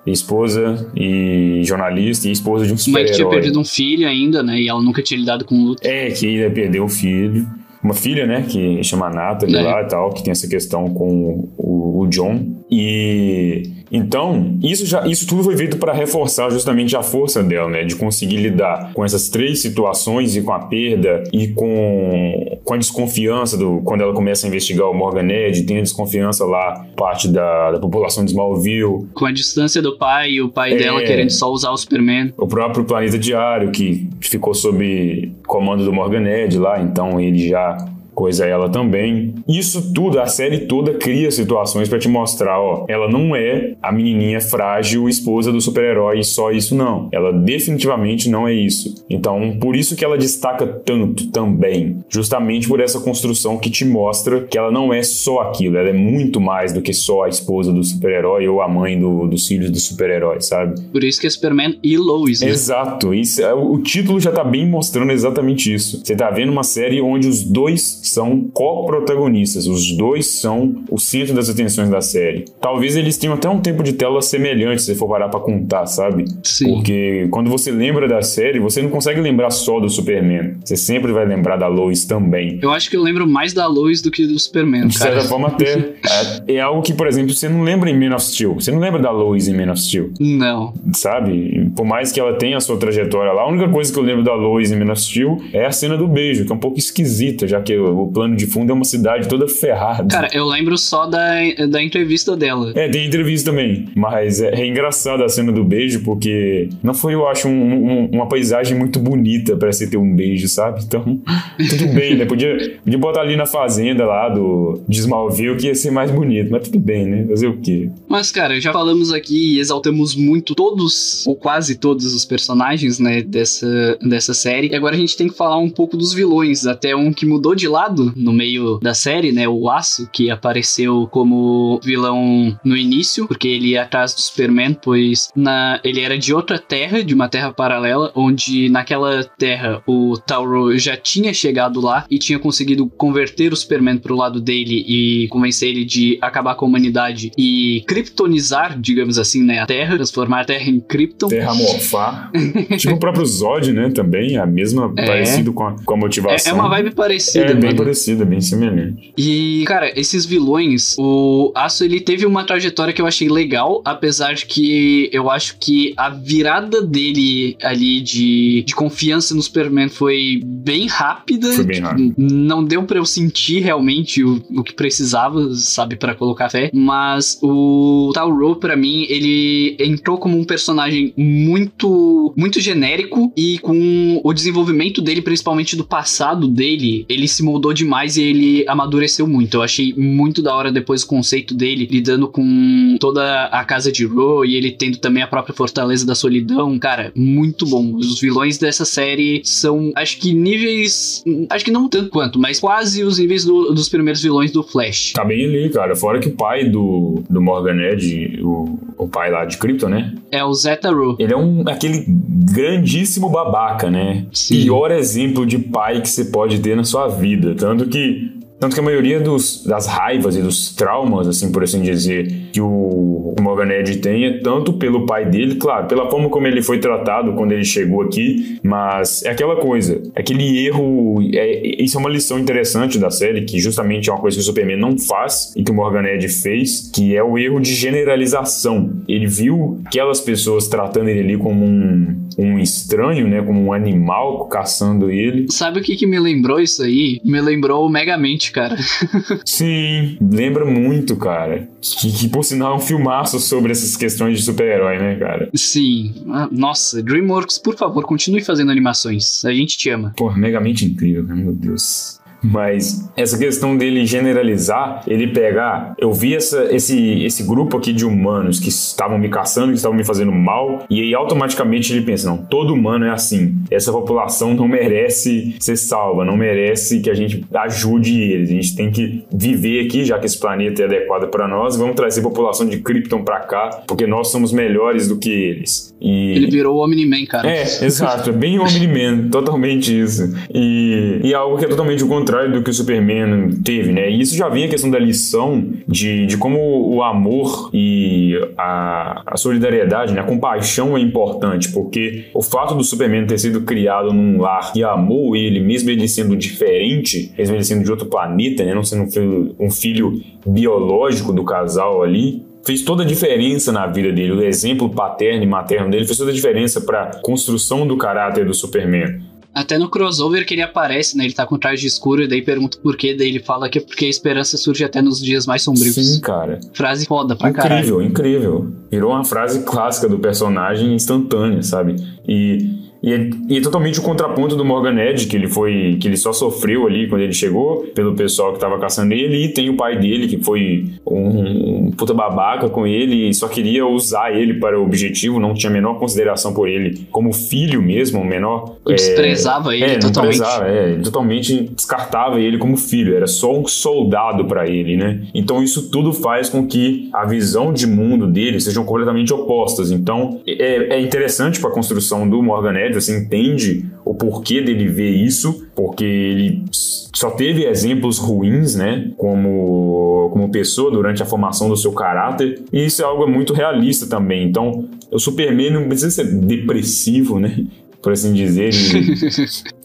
esposa 0.07 0.91
e 0.95 1.63
jornalista 1.65 2.29
e 2.29 2.33
esposa 2.33 2.67
de 2.67 2.73
um 2.73 2.77
Mãe 2.77 2.77
que 2.77 2.85
tinha 2.85 3.05
super-herói. 3.05 3.31
perdido 3.35 3.61
um 3.61 3.65
filho 3.65 4.07
ainda, 4.07 4.43
né? 4.43 4.59
E 4.61 4.69
ela 4.69 4.83
nunca 4.83 5.01
tinha 5.03 5.19
lidado 5.19 5.45
com 5.45 5.55
luto. 5.65 5.87
É, 5.87 6.11
que 6.11 6.27
ainda 6.27 6.51
perdeu 6.55 6.85
o 6.85 6.89
filho. 6.89 7.47
Uma 7.83 7.95
filha, 7.95 8.27
né, 8.27 8.45
que 8.49 8.81
chama 8.85 9.11
Natalie 9.11 9.57
É. 9.57 9.61
lá 9.63 9.83
e 9.83 9.87
tal, 9.89 10.11
que 10.13 10.23
tem 10.23 10.31
essa 10.31 10.47
questão 10.47 10.93
com 10.95 11.51
o, 11.59 12.03
o 12.03 12.07
John. 12.09 12.63
E 12.71 13.63
então, 13.93 14.57
isso 14.63 14.87
já 14.87 15.07
isso 15.07 15.27
tudo 15.27 15.45
foi 15.45 15.57
feito 15.57 15.77
para 15.77 15.93
reforçar 15.93 16.51
justamente 16.51 16.97
a 16.97 17.03
força 17.03 17.43
dela, 17.43 17.69
né, 17.69 17.85
de 17.85 17.95
conseguir 17.97 18.37
lidar 18.39 18.93
com 18.95 19.05
essas 19.05 19.29
três 19.29 19.61
situações 19.61 20.35
e 20.37 20.43
com 20.43 20.53
a 20.53 20.61
perda 20.61 21.23
e 21.33 21.49
com, 21.49 22.59
com 22.65 22.75
a 22.75 22.77
desconfiança 22.77 23.57
do 23.57 23.81
quando 23.85 24.01
ela 24.03 24.15
começa 24.15 24.47
a 24.47 24.49
investigar 24.49 24.89
o 24.89 24.95
Morgan 24.95 25.29
Edge, 25.29 25.65
tem 25.65 25.79
a 25.79 25.83
desconfiança 25.83 26.45
lá 26.45 26.87
parte 26.97 27.29
da, 27.29 27.73
da 27.73 27.79
população 27.79 28.25
de 28.25 28.31
Smallville, 28.31 29.07
Com 29.15 29.27
a 29.27 29.33
distância 29.33 29.83
do 29.83 29.97
pai 29.99 30.31
e 30.33 30.43
o 30.43 30.49
pai 30.49 30.73
É. 30.73 30.77
dela 30.77 31.03
querendo 31.03 31.31
só 31.31 31.51
usar 31.51 31.71
o 31.71 31.77
Superman. 31.77 32.33
o 32.39 32.47
próprio 32.47 32.85
Planeta 32.85 33.19
Diário, 33.19 33.71
que 33.71 34.09
ficou 34.21 34.55
sob 34.55 35.33
comando 35.47 35.85
do 35.85 35.93
Morgan 35.93 36.27
Edge 36.27 36.59
lá, 36.59 36.81
então 36.81 37.21
ele 37.21 37.49
já 37.49 37.77
coisa 38.15 38.45
ela 38.47 38.69
também. 38.69 39.35
Isso 39.49 39.93
tudo, 39.93 40.21
a 40.21 40.27
série 40.27 40.61
toda 40.61 40.95
cria 40.95 41.31
situações 41.31 41.89
pra 41.89 41.99
te 41.99 42.09
mostrar, 42.09 42.61
ó, 42.61 42.85
ela 42.89 43.09
não 43.09 43.35
é 43.35 43.75
a 43.83 43.91
menininha 43.93 44.41
frágil 44.41 45.09
esposa 45.09 45.51
do 45.53 45.61
super-herói 45.61 46.21
e 46.21 46.25
só 46.25 46.51
isso 46.51 46.75
não. 46.75 47.09
Ela 47.13 47.33
definitivamente 47.33 48.29
não 48.29 48.47
é 48.47 48.53
isso. 48.53 49.05
Então, 49.09 49.57
por 49.61 49.77
isso 49.77 49.97
que 49.97 50.05
ela 50.05 50.19
destaca 50.19 50.67
tanto 50.67 51.29
também, 51.31 51.99
justamente 52.09 52.69
por 52.69 52.81
essa 52.81 53.01
construção 53.01 53.59
que 53.59 53.71
te 53.71 53.85
mostra 53.85 54.41
que 54.43 54.59
ela 54.59 54.71
não 54.71 54.93
é 54.93 55.03
só 55.03 55.41
aquilo, 55.41 55.77
ela 55.77 55.89
é 55.89 55.93
muito 55.93 56.41
mais 56.41 56.73
do 56.73 56.83
que 56.83 56.93
só 56.93 57.25
a 57.25 57.29
esposa 57.29 57.73
do 57.73 57.83
super-herói 57.83 58.47
ou 58.49 58.61
a 58.61 58.69
mãe 58.69 58.99
do- 58.99 59.27
dos 59.27 59.47
filhos 59.47 59.71
do 59.71 59.79
super-herói, 59.79 60.41
sabe? 60.41 60.81
Por 60.93 61.03
isso 61.05 61.21
que 61.21 61.27
é 61.27 61.31
Superman 61.31 61.79
e 61.83 61.97
Lois, 61.97 62.41
né? 62.41 62.49
Exato, 62.49 63.15
isso, 63.15 63.43
é- 63.43 63.55
o 63.55 63.79
título 63.79 64.21
já 64.21 64.31
tá 64.33 64.45
bem 64.45 64.67
mostrando 64.69 65.13
exatamente 65.13 65.73
isso. 65.73 66.01
Você 66.05 66.15
tá 66.17 66.31
vendo 66.31 66.51
uma 66.53 66.63
série 66.65 67.01
onde 67.01 67.27
os 67.29 67.43
dois 67.43 68.01
são 68.03 68.49
co-protagonistas, 68.53 69.67
os 69.67 69.93
dois 69.97 70.27
são 70.27 70.75
o 70.91 70.99
centro 70.99 71.35
das 71.35 71.49
atenções 71.49 71.89
da 71.89 72.01
série. 72.01 72.45
Talvez 72.61 72.97
eles 72.97 73.17
tenham 73.17 73.35
até 73.35 73.49
um 73.49 73.61
tempo 73.61 73.83
de 73.83 73.93
tela 73.93 74.21
semelhante, 74.23 74.83
se 74.83 74.87
você 74.87 74.95
for 74.95 75.09
parar 75.09 75.29
pra 75.29 75.41
contar, 75.41 75.87
sabe? 75.87 76.25
Sim. 76.43 76.75
Porque 76.75 77.29
quando 77.31 77.51
você 77.51 77.71
lembra 77.71 78.09
da 78.09 78.23
série, 78.23 78.59
você 78.59 78.83
não 78.83 78.91
consegue 78.91 79.21
lembrar 79.21 79.51
só 79.51 79.81
do 79.81 79.89
Superman. 79.89 80.55
Você 80.65 80.77
sempre 80.77 81.13
vai 81.13 81.25
lembrar 81.27 81.57
da 81.57 81.69
Lois 81.69 82.05
também. 82.05 82.59
Eu 82.63 82.71
acho 82.71 82.91
que 82.91 82.97
eu 82.97 83.03
lembro 83.03 83.27
mais 83.27 83.53
da 83.53 83.67
Lois 83.67 84.03
do 84.03 84.11
que 84.11 84.27
do 84.27 84.39
Superman, 84.39 84.87
De 84.89 84.99
cara. 84.99 85.13
certa 85.13 85.29
forma, 85.29 85.49
até 85.49 85.95
é, 86.49 86.55
é 86.55 86.61
algo 86.61 86.83
que, 86.83 86.93
por 86.93 87.07
exemplo, 87.07 87.33
você 87.33 87.49
não 87.49 87.63
lembra 87.63 87.91
em 87.91 87.99
Man 87.99 88.15
of 88.15 88.25
Steel. 88.25 88.55
Você 88.55 88.71
não 88.71 88.79
lembra 88.79 89.01
da 89.01 89.11
Lois 89.11 89.49
em 89.49 89.55
Man 89.57 89.73
of 89.73 89.81
Steel 89.81 90.11
Não. 90.21 90.73
sabe? 90.95 91.71
Por 91.77 91.85
mais 91.87 92.13
que 92.13 92.21
ela 92.21 92.35
tenha 92.35 92.57
a 92.57 92.61
sua 92.61 92.77
trajetória 92.77 93.33
lá, 93.33 93.43
a 93.43 93.49
única 93.49 93.69
coisa 93.69 93.93
que 93.93 93.99
eu 93.99 94.03
lembro 94.03 94.23
da 94.23 94.35
Lois 94.35 94.71
em 94.73 94.79
Man 94.79 94.93
of 94.93 95.01
Steel 95.01 95.39
é 95.53 95.67
a 95.67 95.73
cena 95.73 95.97
do 95.97 96.07
beijo, 96.09 96.45
que 96.45 96.53
é 96.53 96.55
um 96.55 96.59
pouco 96.59 96.79
esquisita, 96.79 97.47
já 97.47 97.61
que 97.61 97.77
o, 97.77 97.92
o 97.93 98.09
plano 98.09 98.37
de 98.37 98.47
fundo 98.47 98.71
é 98.71 98.75
uma 98.75 98.85
cidade 98.85 99.29
toda 99.29 99.47
ferrada. 99.49 100.09
Cara, 100.09 100.29
eu 100.33 100.47
lembro 100.47 100.77
só 100.79 101.07
da, 101.07 101.35
da 101.69 101.83
entrevista 101.83 102.37
dela. 102.37 102.73
É, 102.75 102.89
tem 102.89 103.07
entrevista 103.07 103.51
também, 103.51 103.89
mas 103.95 104.41
é, 104.41 104.55
é 104.61 104.67
engraçado 104.67 105.23
a 105.25 105.29
cena 105.29 105.53
do 105.53 105.65
beijo, 105.65 106.03
porque 106.03 106.69
não 106.83 106.95
foi, 106.95 107.15
eu 107.15 107.27
acho, 107.29 107.49
um- 107.49 107.53
um- 107.53 108.07
uma 108.13 108.29
paisagem 108.29 108.77
muito 108.77 108.99
bonita 108.99 109.57
pra 109.57 109.73
se 109.73 109.89
ter 109.91 109.97
um 109.97 110.15
beijo, 110.15 110.49
sabe? 110.49 110.83
Então, 110.85 111.21
tudo 111.71 111.89
bem, 111.95 112.17
né? 112.17 112.25
Podia, 112.25 112.79
podia 112.85 112.99
botar 112.99 113.21
ali 113.21 113.37
na 113.37 113.47
fazenda 113.47 114.05
lá 114.07 114.29
do 114.29 114.81
de 114.89 114.99
Smallville, 115.01 115.57
que 115.57 115.67
ia 115.67 115.75
ser 115.75 115.91
mais 115.91 116.11
bonito, 116.11 116.51
mas 116.51 116.69
tudo 116.69 116.79
bem, 116.79 117.07
né? 117.07 117.27
Fazer 117.29 117.47
o 117.47 117.57
quê? 117.59 117.91
Mas, 118.09 118.31
cara, 118.31 118.61
já 118.61 118.73
falamos 118.73 119.13
aqui 119.13 119.57
e 119.57 119.59
exaltamos 119.61 120.15
muito 120.15 120.55
todos, 120.55 121.27
ou 121.27 121.35
quase 121.37 121.77
todos 121.77 122.15
os 122.15 122.25
personagens, 122.25 122.99
né, 122.99 123.23
dessa, 123.23 123.99
dessa 124.01 124.35
série. 124.35 124.69
E 124.69 124.75
agora 124.75 124.95
a 124.95 124.99
gente 124.99 125.17
tem 125.17 125.29
que 125.29 125.37
falar 125.37 125.59
um 125.59 125.69
pouco 125.71 125.97
dos 125.97 126.13
vilões. 126.13 126.67
Até 126.67 126.95
um 126.95 127.13
que 127.13 127.27
mudou 127.27 127.55
de 127.55 127.67
lado 127.69 127.82
no 127.91 128.33
meio 128.33 128.79
da 128.81 128.95
série, 128.95 129.33
né, 129.33 129.49
o 129.49 129.69
Aço, 129.71 130.09
que 130.13 130.31
apareceu 130.31 131.07
como 131.11 131.81
vilão 131.83 132.57
no 132.65 132.77
início, 132.77 133.27
porque 133.27 133.49
ele 133.49 133.69
ia 133.71 133.83
atrás 133.83 134.15
do 134.15 134.21
Superman, 134.21 134.77
pois 134.83 135.29
na, 135.35 135.81
ele 135.85 136.01
era 136.01 136.19
de 136.19 136.33
outra 136.35 136.59
terra, 136.59 137.03
de 137.03 137.15
uma 137.15 137.29
terra 137.29 137.53
paralela, 137.53 138.13
onde 138.15 138.69
naquela 138.69 139.25
terra 139.39 139.83
o 139.87 140.15
Tauro 140.19 140.77
já 140.79 140.97
tinha 140.97 141.33
chegado 141.35 141.81
lá 141.81 142.05
e 142.11 142.19
tinha 142.19 142.39
conseguido 142.39 142.87
converter 142.89 143.53
o 143.53 143.57
Superman 143.57 143.99
pro 143.99 144.17
lado 144.17 144.41
dele 144.41 144.85
e 144.87 145.29
convencer 145.29 145.69
ele 145.71 145.85
de 145.85 146.19
acabar 146.21 146.55
com 146.55 146.65
a 146.65 146.69
humanidade 146.69 147.31
e 147.39 147.83
kryptonizar, 147.87 148.79
digamos 148.81 149.19
assim, 149.19 149.43
né, 149.43 149.59
a 149.61 149.67
Terra, 149.67 149.97
transformar 149.97 150.41
a 150.41 150.45
Terra 150.45 150.69
em 150.69 150.81
Krypton. 150.81 151.29
Terramorfar. 151.29 152.31
tipo 152.79 152.95
o 152.95 152.99
próprio 152.99 153.25
Zod, 153.27 153.73
né? 153.73 153.91
Também, 153.91 154.37
a 154.37 154.47
mesma, 154.47 154.93
É. 154.97 155.07
parecido 155.07 155.53
com 155.53 155.65
a, 155.67 155.77
com 155.85 155.95
a 155.95 155.97
É, 155.97 156.01
motivação. 156.01 156.53
é 156.53 156.55
uma 156.55 156.69
vibe 156.69 156.93
parecida, 156.95 157.53
É 157.53 157.55
bem 157.55 157.72
bem 157.73 157.85
parecida, 157.85 158.25
bem 158.25 158.41
semelhante. 158.41 159.13
E, 159.17 159.65
cara, 159.67 159.93
esses 159.99 160.25
vilões, 160.25 160.97
o 160.99 161.53
Aço 161.55 161.85
ele 161.85 162.01
teve 162.01 162.27
uma 162.27 162.45
trajetória 162.45 162.93
que 162.93 163.01
eu 163.01 163.07
achei 163.07 163.29
legal, 163.29 163.83
apesar 163.85 164.35
de 164.35 164.47
que 164.47 165.09
eu 165.13 165.31
acho 165.31 165.57
que 165.59 165.93
a 165.97 166.09
virada 166.09 166.83
dele 166.83 167.57
ali 167.63 168.01
de, 168.01 168.65
de 168.67 168.75
confiança 168.75 169.35
no 169.35 169.43
Superman 169.43 169.89
foi 169.89 170.41
bem 170.45 170.87
rápida. 170.87 171.53
Foi 171.53 171.65
bem 171.65 171.77
Tipo, 171.77 171.87
rápido. 171.89 172.15
Não 172.19 172.65
deu 172.65 172.83
pra 172.85 172.99
eu 172.99 173.05
sentir 173.05 173.61
realmente 173.61 174.23
o, 174.23 174.43
o 174.51 174.63
que 174.63 174.73
precisava, 174.75 175.55
sabe, 175.55 175.97
pra 175.97 176.15
colocar 176.15 176.49
fé. 176.51 176.71
Mas 176.73 177.39
o 177.43 178.11
Tauro, 178.15 178.57
pra 178.57 178.77
mim, 178.77 179.07
ele 179.09 179.77
entrou 179.79 180.19
como 180.19 180.39
um 180.39 180.45
personagem 180.45 181.13
muito, 181.17 182.33
muito 182.37 182.61
genérico 182.61 183.33
e 183.37 183.59
com 183.59 184.21
o 184.23 184.33
desenvolvimento 184.33 185.01
dele, 185.01 185.23
principalmente 185.23 185.77
do 185.77 185.85
passado 185.85 186.49
dele, 186.49 187.05
ele 187.09 187.29
se 187.29 187.43
moldou 187.43 187.62
demais 187.71 188.17
e 188.17 188.23
ele 188.23 188.65
amadureceu 188.67 189.27
muito. 189.27 189.59
Eu 189.59 189.63
achei 189.63 189.93
muito 189.95 190.41
da 190.41 190.55
hora 190.55 190.73
depois 190.73 191.03
o 191.03 191.07
conceito 191.07 191.55
dele 191.55 191.87
lidando 191.91 192.27
com 192.29 192.97
toda 192.99 193.45
a 193.45 193.63
casa 193.63 193.93
de 193.93 194.07
Ro 194.07 194.43
e 194.47 194.55
ele 194.57 194.71
tendo 194.71 194.97
também 194.97 195.23
a 195.23 195.27
própria 195.27 195.55
fortaleza 195.55 196.07
da 196.07 196.15
solidão. 196.15 196.79
Cara, 196.79 197.13
muito 197.15 197.67
bom. 197.67 197.95
Os 197.97 198.19
vilões 198.19 198.57
dessa 198.57 198.87
série 198.87 199.43
são, 199.45 199.93
acho 199.95 200.19
que 200.19 200.33
níveis, 200.33 201.23
acho 201.51 201.65
que 201.67 201.71
não 201.71 201.89
tanto 201.91 202.09
quanto, 202.09 202.39
mas 202.39 202.59
quase 202.59 203.03
os 203.05 203.19
níveis 203.19 203.45
do- 203.45 203.75
dos 203.75 203.91
primeiros 203.91 204.23
vilões 204.23 204.51
do 204.51 204.63
Flash. 204.63 205.13
Tá 205.13 205.25
bem 205.25 205.45
ali, 205.45 205.69
cara. 205.69 205.95
Fora 205.95 206.19
que 206.19 206.29
o 206.29 206.33
pai 206.33 206.65
do, 206.71 207.23
do 207.29 207.43
Morgan 207.43 207.77
Edge, 207.83 208.39
o, 208.41 208.79
o 208.97 209.09
pai 209.09 209.31
lá 209.31 209.45
de 209.45 209.59
Krypton, 209.59 209.89
né? 209.91 210.15
É 210.31 210.43
o 210.43 210.55
Zeta 210.55 210.91
Ro. 210.91 211.17
Ele 211.19 211.33
é 211.35 211.37
um 211.37 211.63
aquele 211.69 212.05
grandíssimo 212.53 213.29
babaca, 213.29 213.91
né? 213.91 214.25
Sim. 214.33 214.63
Pior 214.63 214.91
exemplo 214.91 215.45
de 215.45 215.59
pai 215.59 216.01
que 216.01 216.09
você 216.09 216.25
pode 216.27 216.59
ter 216.61 216.77
na 216.77 216.85
sua 216.85 217.09
vida. 217.09 217.52
Tanto 217.55 217.89
que. 217.89 218.32
Tanto 218.63 218.75
que 218.75 218.81
a 218.81 218.85
maioria 218.85 219.19
dos, 219.19 219.65
das 219.65 219.89
raivas 219.89 220.37
e 220.37 220.41
dos 220.41 220.73
traumas, 220.73 221.27
assim, 221.27 221.51
por 221.51 221.65
assim 221.65 221.83
dizer, 221.83 222.33
que 222.53 222.61
o, 222.61 223.35
o 223.37 223.43
Morgan 223.43 223.73
Edge 223.73 223.97
tem 223.97 224.25
é 224.25 224.39
tanto 224.39 224.75
pelo 224.75 225.05
pai 225.05 225.29
dele, 225.29 225.57
claro, 225.57 225.89
pela 225.89 226.09
forma 226.09 226.31
como 226.31 226.47
ele 226.47 226.63
foi 226.63 226.79
tratado 226.79 227.33
quando 227.33 227.51
ele 227.51 227.65
chegou 227.65 228.03
aqui, 228.03 228.61
mas 228.63 229.25
é 229.25 229.31
aquela 229.31 229.57
coisa, 229.57 230.01
aquele 230.15 230.65
erro, 230.65 231.21
é, 231.35 231.83
isso 231.83 231.97
é 231.97 232.01
uma 232.01 232.09
lição 232.09 232.39
interessante 232.39 233.01
da 233.01 233.11
série, 233.11 233.43
que 233.43 233.59
justamente 233.59 234.09
é 234.09 234.13
uma 234.13 234.21
coisa 234.21 234.37
que 234.37 234.43
o 234.43 234.45
Superman 234.45 234.77
não 234.77 234.97
faz 234.97 235.53
e 235.57 235.65
que 235.65 235.73
o 235.73 235.75
Morgan 235.75 236.05
Edge 236.05 236.29
fez, 236.29 236.89
que 236.95 237.17
é 237.17 237.23
o 237.23 237.37
erro 237.37 237.59
de 237.59 237.75
generalização. 237.75 238.93
Ele 239.09 239.27
viu 239.27 239.81
aquelas 239.85 240.21
pessoas 240.21 240.69
tratando 240.69 241.09
ele 241.09 241.19
ali 241.19 241.37
como 241.37 241.65
um, 241.65 242.17
um 242.39 242.59
estranho, 242.61 243.27
né, 243.27 243.43
como 243.43 243.61
um 243.61 243.73
animal 243.73 244.47
caçando 244.47 245.11
ele, 245.11 245.47
Sabe 245.51 245.81
o 245.81 245.83
que, 245.83 245.97
que 245.97 246.07
me 246.07 246.21
lembrou 246.21 246.61
isso 246.61 246.83
aí? 246.83 247.21
Me 247.25 247.41
lembrou 247.41 247.85
o 247.85 247.89
Megamente, 247.89 248.52
cara. 248.53 248.77
Sim, 249.45 250.19
lembra 250.21 250.65
muito, 250.65 251.17
cara. 251.17 251.69
Que, 251.81 252.13
que, 252.13 252.29
por 252.29 252.45
sinal 252.45 252.75
é 252.75 252.77
um 252.77 252.81
filmaço 252.81 253.39
sobre 253.41 253.73
essas 253.73 253.97
questões 253.97 254.39
de 254.39 254.45
super-herói, 254.45 254.99
né, 254.99 255.17
cara? 255.17 255.51
Sim. 255.55 256.15
Ah, 256.29 256.49
Nossa, 256.51 257.03
DreamWorks, 257.03 257.59
por 257.59 257.77
favor, 257.77 258.05
continue 258.05 258.43
fazendo 258.43 258.71
animações. 258.71 259.45
A 259.45 259.53
gente 259.53 259.77
te 259.77 259.91
ama. 259.91 260.13
Pô, 260.17 260.31
megamente 260.33 260.85
incrível, 260.85 261.27
cara, 261.27 261.39
meu 261.39 261.53
Deus. 261.53 262.21
Mas 262.43 263.09
essa 263.17 263.39
questão 263.39 263.77
dele 263.77 264.05
generalizar, 264.05 265.03
ele 265.07 265.29
pegar. 265.29 265.95
Eu 265.97 266.13
vi 266.13 266.35
essa, 266.35 266.75
esse, 266.75 267.23
esse 267.25 267.45
grupo 267.45 267.77
aqui 267.77 267.93
de 267.93 268.05
humanos 268.05 268.59
que 268.59 268.69
estavam 268.69 269.19
me 269.19 269.29
caçando, 269.29 269.69
que 269.69 269.77
estavam 269.77 269.97
me 269.97 270.05
fazendo 270.05 270.33
mal, 270.33 270.85
e 270.91 271.01
aí 271.01 271.15
automaticamente 271.15 271.93
ele 271.93 272.03
pensa: 272.05 272.29
não, 272.29 272.39
todo 272.39 272.75
humano 272.75 273.05
é 273.05 273.11
assim. 273.11 273.55
Essa 273.71 273.93
população 273.93 274.55
não 274.55 274.67
merece 274.67 275.55
ser 275.61 275.77
salva, 275.77 276.25
não 276.25 276.37
merece 276.37 277.01
que 277.01 277.11
a 277.11 277.15
gente 277.15 277.45
ajude 277.55 278.21
eles. 278.21 278.51
A 278.51 278.55
gente 278.55 278.75
tem 278.77 278.91
que 278.91 279.25
viver 279.33 279.87
aqui, 279.87 280.05
já 280.05 280.19
que 280.19 280.27
esse 280.27 280.39
planeta 280.39 280.83
é 280.83 280.87
adequado 280.87 281.29
para 281.29 281.47
nós, 281.47 281.77
vamos 281.77 281.95
trazer 281.95 282.21
a 282.21 282.25
população 282.25 282.67
de 282.67 282.79
Krypton 282.79 283.23
para 283.23 283.41
cá, 283.41 283.83
porque 283.87 284.07
nós 284.07 284.29
somos 284.29 284.53
melhores 284.53 285.07
do 285.07 285.19
que 285.19 285.31
eles. 285.31 285.95
E 286.01 286.33
Ele 286.33 286.51
virou 286.51 286.79
o 286.79 286.85
Omni-Man, 286.85 287.27
cara. 287.27 287.49
é, 287.49 287.63
exato, 287.63 288.31
é 288.31 288.33
bem 288.33 288.59
Omni-Man, 288.59 289.29
totalmente 289.31 289.97
isso. 289.97 290.35
E, 290.53 291.21
e 291.23 291.35
algo 291.35 291.57
que 291.57 291.65
é 291.65 291.69
totalmente 291.69 292.03
o 292.03 292.09
contrário 292.09 292.32
do 292.51 292.63
que 292.63 292.71
o 292.71 292.75
Superman 292.75 293.51
teve, 293.65 293.93
né? 293.93 294.11
E 294.11 294.21
isso 294.21 294.35
já 294.35 294.49
vem 294.49 294.65
a 294.65 294.69
questão 294.69 294.91
da 294.91 294.99
lição 294.99 295.65
de, 295.87 296.27
de 296.27 296.37
como 296.37 296.59
o 296.95 297.03
amor 297.03 297.71
e 297.73 298.35
a, 298.57 299.23
a 299.27 299.37
solidariedade, 299.37 300.13
né? 300.13 300.21
a 300.21 300.25
compaixão 300.25 300.97
é 300.97 301.01
importante, 301.01 301.71
porque 301.73 302.27
o 302.35 302.43
fato 302.43 302.75
do 302.75 302.83
Superman 302.83 303.27
ter 303.27 303.39
sido 303.39 303.63
criado 303.63 304.13
num 304.13 304.41
lar 304.41 304.73
que 304.73 304.83
amou 304.83 305.37
ele, 305.37 305.61
mesmo 305.61 305.91
ele 305.91 306.09
sendo 306.09 306.37
diferente, 306.37 307.33
mesmo 307.37 307.55
ele 307.57 307.65
sendo 307.65 307.85
de 307.85 307.91
outro 307.91 308.07
planeta, 308.07 308.65
né? 308.65 308.75
Não 308.75 308.85
sendo 308.85 309.05
um 309.05 309.11
filho, 309.11 309.57
um 309.59 309.71
filho 309.71 310.21
biológico 310.47 311.33
do 311.33 311.45
casal 311.45 312.03
ali, 312.03 312.43
fez 312.65 312.83
toda 312.83 313.03
a 313.03 313.07
diferença 313.07 313.73
na 313.73 313.87
vida 313.87 314.13
dele. 314.13 314.33
O 314.33 314.43
exemplo 314.43 314.89
paterno 314.89 315.43
e 315.43 315.47
materno 315.47 315.91
dele 315.91 316.05
fez 316.05 316.17
toda 316.17 316.31
a 316.31 316.35
diferença 316.35 316.81
para 316.81 317.03
a 317.03 317.21
construção 317.21 317.87
do 317.87 317.97
caráter 317.97 318.45
do 318.47 318.55
Superman. 318.55 319.21
Até 319.55 319.79
no 319.79 319.91
crossover 319.91 320.47
que 320.47 320.55
ele 320.55 320.63
aparece, 320.63 321.17
né? 321.17 321.25
Ele 321.25 321.35
tá 321.35 321.47
com 321.47 321.59
traje 321.59 321.87
escuro 321.87 322.23
e 322.23 322.29
daí 322.29 322.41
pergunta 322.41 322.79
por 322.83 322.97
quê. 322.97 323.15
Daí 323.15 323.29
ele 323.29 323.41
fala 323.41 323.69
que 323.69 323.79
é 323.79 323.81
porque 323.83 324.07
a 324.07 324.09
esperança 324.09 324.57
surge 324.57 324.83
até 324.83 325.03
nos 325.03 325.21
dias 325.21 325.47
mais 325.47 325.63
sombrios. 325.63 325.95
Sim, 325.95 326.21
cara. 326.21 326.59
Frase 326.73 327.05
foda 327.07 327.37
pra 327.37 327.53
caralho. 327.53 327.81
Incrível, 327.81 328.03
incrível. 328.03 328.73
Virou 328.91 329.13
uma 329.13 329.25
frase 329.25 329.63
clássica 329.65 330.09
do 330.09 330.19
personagem 330.19 330.95
instantânea, 330.95 331.63
sabe? 331.63 331.97
E, 332.27 332.82
e, 333.03 333.13
é, 333.13 333.31
e 333.49 333.59
é 333.59 333.61
totalmente 333.61 333.99
o 333.99 334.03
contraponto 334.03 334.55
do 334.55 334.65
Morgan 334.65 334.99
Edge, 335.01 335.27
que 335.27 335.37
ele 335.37 335.49
foi. 335.49 335.97
que 336.01 336.07
ele 336.07 336.17
só 336.17 336.33
sofreu 336.33 336.87
ali 336.87 337.09
quando 337.09 337.23
ele 337.23 337.33
chegou, 337.33 337.85
pelo 337.95 338.15
pessoal 338.15 338.53
que 338.53 338.61
tava 338.61 338.79
caçando 338.79 339.13
ele, 339.13 339.45
e 339.45 339.49
tem 339.49 339.69
o 339.69 339.77
pai 339.77 339.99
dele, 339.99 340.29
que 340.29 340.39
foi 340.39 340.87
um, 341.05 341.87
um 341.87 341.91
puta 341.91 342.15
babaca 342.15 342.69
com 342.69 342.87
ele 342.87 343.29
e 343.29 343.35
só 343.35 343.49
queria 343.49 343.87
usar 343.87 344.33
ele 344.33 344.55
para 344.55 344.79
o 344.79 344.85
objetivo, 344.85 345.41
não 345.41 345.55
tinha 345.55 345.71
a 345.71 345.73
menor 345.73 345.99
consideração 345.99 346.55
por 346.55 346.69
ele 346.69 347.07
como 347.11 347.33
filho 347.33 347.83
mesmo, 347.83 348.21
o 348.21 348.25
menor. 348.25 348.77
é, 348.89 348.95
Desprezava 348.95 349.75
ele 349.75 349.85
é, 349.85 349.99
totalmente. 349.99 350.39
prezava, 350.39 350.69
é, 350.69 350.91
ele 350.93 351.03
totalmente 351.03 351.63
descartava 351.75 352.41
ele 352.41 352.59
como 352.59 352.77
filho, 352.77 353.17
era 353.17 353.27
só 353.27 353.53
um 353.53 353.67
soldado 353.67 354.45
para 354.45 354.69
ele, 354.69 354.97
né? 354.97 355.23
Então 355.35 355.63
isso 355.63 355.91
tudo 355.91 356.13
faz 356.13 356.49
com 356.49 356.67
que 356.67 357.09
a 357.13 357.25
visão 357.25 357.73
de 357.73 357.87
mundo 357.87 358.27
dele 358.27 358.61
sejam 358.61 358.85
completamente 358.85 359.33
opostas. 359.33 359.91
Então 359.91 360.41
é, 360.47 360.97
é 360.97 361.01
interessante 361.01 361.61
para 361.61 361.71
a 361.71 361.73
construção 361.73 362.29
do 362.29 362.43
Morgan 362.43 362.79
Edge, 362.79 362.92
você 362.95 363.19
entende 363.19 363.87
o 364.05 364.15
porquê 364.15 364.61
dele 364.61 364.89
ver 364.89 365.11
isso, 365.11 365.67
porque 365.75 366.05
ele 366.05 366.65
só 366.71 367.31
teve 367.31 367.65
exemplos 367.65 368.19
ruins, 368.19 368.75
né, 368.75 369.11
como, 369.17 370.31
como 370.33 370.51
pessoa 370.51 370.91
durante 370.91 371.23
a 371.23 371.27
formação 371.27 371.69
do 371.69 371.77
seu 371.77 371.93
caráter, 371.93 372.63
e 372.73 372.85
isso 372.85 373.03
é 373.03 373.05
algo 373.05 373.27
muito 373.29 373.53
realista 373.53 374.07
também. 374.07 374.49
Então, 374.49 374.89
o 375.11 375.19
Superman 375.19 375.71
não 375.71 375.89
precisa 375.89 376.11
ser 376.11 376.25
depressivo, 376.25 377.39
né, 377.39 377.65
por 378.03 378.13
assim 378.13 378.33
dizer, 378.33 378.71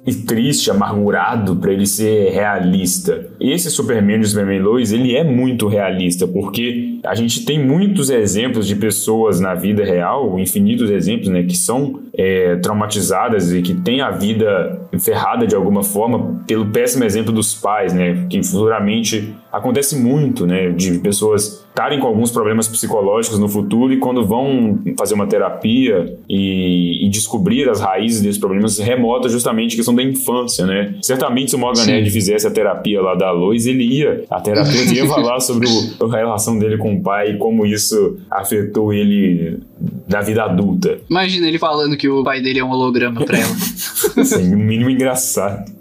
e, 0.06 0.14
triste, 0.26 0.72
amargurado 0.72 1.56
para 1.58 1.72
ele 1.72 1.86
ser 1.86 2.32
realista. 2.32 3.30
Esse 3.40 3.70
Superman 3.70 4.20
de 4.20 4.28
Superman 4.28 4.60
Lois, 4.60 4.92
ele 4.92 5.16
é 5.16 5.24
muito 5.24 5.68
realista, 5.68 6.28
porque 6.28 6.97
a 7.04 7.16
gente 7.16 7.46
tem 7.46 7.64
muitos 7.64 8.10
exemplos 8.10 8.68
de 8.68 8.76
pessoas 8.76 9.40
na 9.40 9.54
vida 9.54 9.84
real, 9.84 10.40
infinitos 10.40 10.90
exemplos, 10.90 11.30
né, 11.30 11.44
que 11.44 11.56
são 11.56 12.00
é, 12.14 12.56
traumatizadas 12.58 13.54
e 13.54 13.62
que 13.62 13.74
têm 13.74 14.02
a 14.02 14.12
vida 14.12 14.88
ferrada 15.00 15.46
de 15.46 15.56
alguma 15.56 15.84
forma 15.84 16.44
pelo 16.48 16.68
péssimo 16.68 17.04
exemplo 17.04 17.32
dos 17.32 17.54
pais, 17.54 17.94
né, 17.94 18.26
que 18.30 18.42
futuramente 18.44 19.34
acontece 19.52 19.96
muito, 19.96 20.46
né, 20.46 20.70
de 20.70 21.00
pessoas 21.00 21.66
estarem 21.78 22.00
com 22.00 22.08
alguns 22.08 22.32
problemas 22.32 22.68
psicológicos 22.68 23.38
no 23.38 23.48
futuro 23.48 23.94
e 23.94 23.98
quando 23.98 24.26
vão 24.26 24.80
fazer 24.98 25.14
uma 25.14 25.28
terapia 25.28 26.18
e, 26.28 27.06
e 27.06 27.10
descobrir 27.10 27.70
as 27.70 27.80
raízes 27.80 28.20
desses 28.20 28.40
problemas 28.40 28.80
remota 28.80 29.30
justamente 29.30 29.74
a 29.74 29.78
questão 29.78 29.94
da 29.94 30.02
infância, 30.02 30.66
né? 30.66 30.96
Certamente 31.04 31.52
se 31.52 31.56
o 31.56 31.60
Morgan. 31.60 31.88
Edge 31.88 32.10
fizesse 32.10 32.48
a 32.48 32.52
terapia 32.52 33.00
lá 33.00 33.14
da 33.14 33.32
Lois, 33.32 33.68
ele 33.68 33.84
ia, 33.84 34.24
a 34.28 34.42
terapeuta 34.42 34.92
ia 34.92 35.06
falar 35.06 35.40
sobre 35.40 35.68
o, 35.68 36.06
a 36.06 36.18
relação 36.18 36.58
dele 36.58 36.78
com 36.78 36.97
pai 37.02 37.32
e 37.32 37.38
como 37.38 37.66
isso 37.66 38.18
afetou 38.30 38.94
ele 38.94 39.60
na 40.08 40.22
vida 40.22 40.44
adulta. 40.44 40.98
Imagina 41.10 41.48
ele 41.48 41.60
falando 41.60 41.98
que 41.98 42.08
o 42.08 42.24
pai 42.24 42.42
dele 42.42 42.60
é 42.60 42.64
um 42.64 42.72
holograma 42.72 43.24
pra 43.24 43.38
ela. 43.38 43.56
Assim, 44.18 44.50
no 44.50 44.58
mínimo 44.58 44.90
engraçado. 44.90 45.72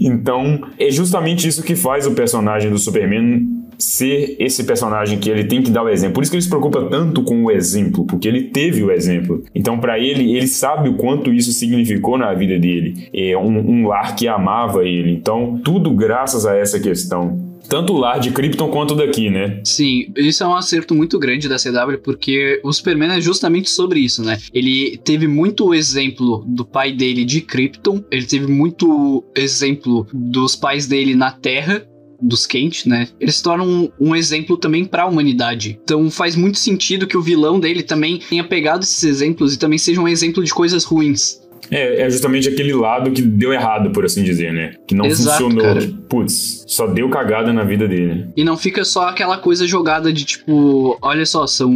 Então, 0.00 0.60
é 0.78 0.90
justamente 0.90 1.46
isso 1.46 1.62
que 1.62 1.74
faz 1.74 2.06
o 2.06 2.12
personagem 2.12 2.70
do 2.70 2.78
Superman 2.78 3.62
ser 3.78 4.36
esse 4.38 4.64
personagem 4.64 5.18
que 5.18 5.28
ele 5.28 5.44
tem 5.44 5.62
que 5.62 5.70
dar 5.70 5.82
o 5.82 5.88
exemplo. 5.88 6.14
Por 6.14 6.22
isso 6.22 6.30
que 6.30 6.36
ele 6.36 6.42
se 6.42 6.48
preocupa 6.48 6.84
tanto 6.88 7.22
com 7.22 7.44
o 7.44 7.50
exemplo, 7.50 8.04
porque 8.04 8.28
ele 8.28 8.44
teve 8.44 8.82
o 8.82 8.90
exemplo. 8.90 9.42
Então, 9.54 9.78
para 9.78 9.98
ele, 9.98 10.36
ele 10.36 10.46
sabe 10.46 10.88
o 10.88 10.94
quanto 10.94 11.32
isso 11.32 11.52
significou 11.52 12.16
na 12.16 12.32
vida 12.32 12.58
dele. 12.58 13.08
É 13.12 13.36
um, 13.36 13.58
um 13.58 13.88
lar 13.88 14.14
que 14.14 14.28
amava 14.28 14.86
ele. 14.86 15.12
Então, 15.12 15.60
tudo 15.64 15.90
graças 15.90 16.46
a 16.46 16.56
essa 16.56 16.78
questão. 16.78 17.51
Tanto 17.68 17.94
lar 17.94 18.20
de 18.20 18.30
Krypton 18.30 18.68
quanto 18.68 18.94
daqui, 18.94 19.30
né? 19.30 19.60
Sim, 19.64 20.06
isso 20.16 20.42
é 20.42 20.46
um 20.46 20.54
acerto 20.54 20.94
muito 20.94 21.18
grande 21.18 21.48
da 21.48 21.56
CW, 21.56 21.98
porque 22.02 22.60
o 22.62 22.72
Superman 22.72 23.12
é 23.12 23.20
justamente 23.20 23.70
sobre 23.70 24.00
isso, 24.00 24.22
né? 24.22 24.38
Ele 24.52 24.98
teve 25.04 25.26
muito 25.26 25.74
exemplo 25.74 26.44
do 26.46 26.64
pai 26.64 26.92
dele 26.92 27.24
de 27.24 27.40
Krypton, 27.40 28.02
ele 28.10 28.26
teve 28.26 28.46
muito 28.46 29.24
exemplo 29.34 30.06
dos 30.12 30.54
pais 30.56 30.86
dele 30.86 31.14
na 31.14 31.30
Terra, 31.30 31.86
dos 32.22 32.46
Kent, 32.46 32.86
né? 32.86 33.08
Eles 33.20 33.36
se 33.36 33.42
tornam 33.42 33.66
um, 33.66 34.08
um 34.08 34.16
exemplo 34.16 34.56
também 34.56 34.84
para 34.84 35.02
a 35.02 35.06
humanidade. 35.06 35.78
Então 35.82 36.08
faz 36.10 36.36
muito 36.36 36.58
sentido 36.58 37.06
que 37.06 37.16
o 37.16 37.22
vilão 37.22 37.58
dele 37.58 37.82
também 37.82 38.18
tenha 38.18 38.44
pegado 38.44 38.84
esses 38.84 39.02
exemplos 39.02 39.54
e 39.54 39.58
também 39.58 39.78
seja 39.78 40.00
um 40.00 40.08
exemplo 40.08 40.42
de 40.44 40.54
coisas 40.54 40.84
ruins. 40.84 41.41
É, 41.72 42.02
é 42.02 42.10
justamente 42.10 42.48
aquele 42.48 42.72
lado 42.74 43.10
que 43.10 43.22
deu 43.22 43.52
errado, 43.52 43.90
por 43.92 44.04
assim 44.04 44.22
dizer, 44.22 44.52
né? 44.52 44.74
Que 44.86 44.94
não 44.94 45.06
Exato, 45.06 45.42
funcionou. 45.44 45.64
cara. 45.64 45.80
Que, 45.80 45.92
Putz, 46.12 46.64
só 46.68 46.86
deu 46.86 47.08
cagada 47.08 47.52
na 47.52 47.64
vida 47.64 47.88
dele. 47.88 48.26
E 48.36 48.44
não 48.44 48.56
fica 48.56 48.84
só 48.84 49.08
aquela 49.08 49.38
coisa 49.38 49.66
jogada 49.66 50.12
de 50.12 50.24
tipo, 50.24 50.98
olha 51.00 51.24
só, 51.24 51.46
são. 51.46 51.72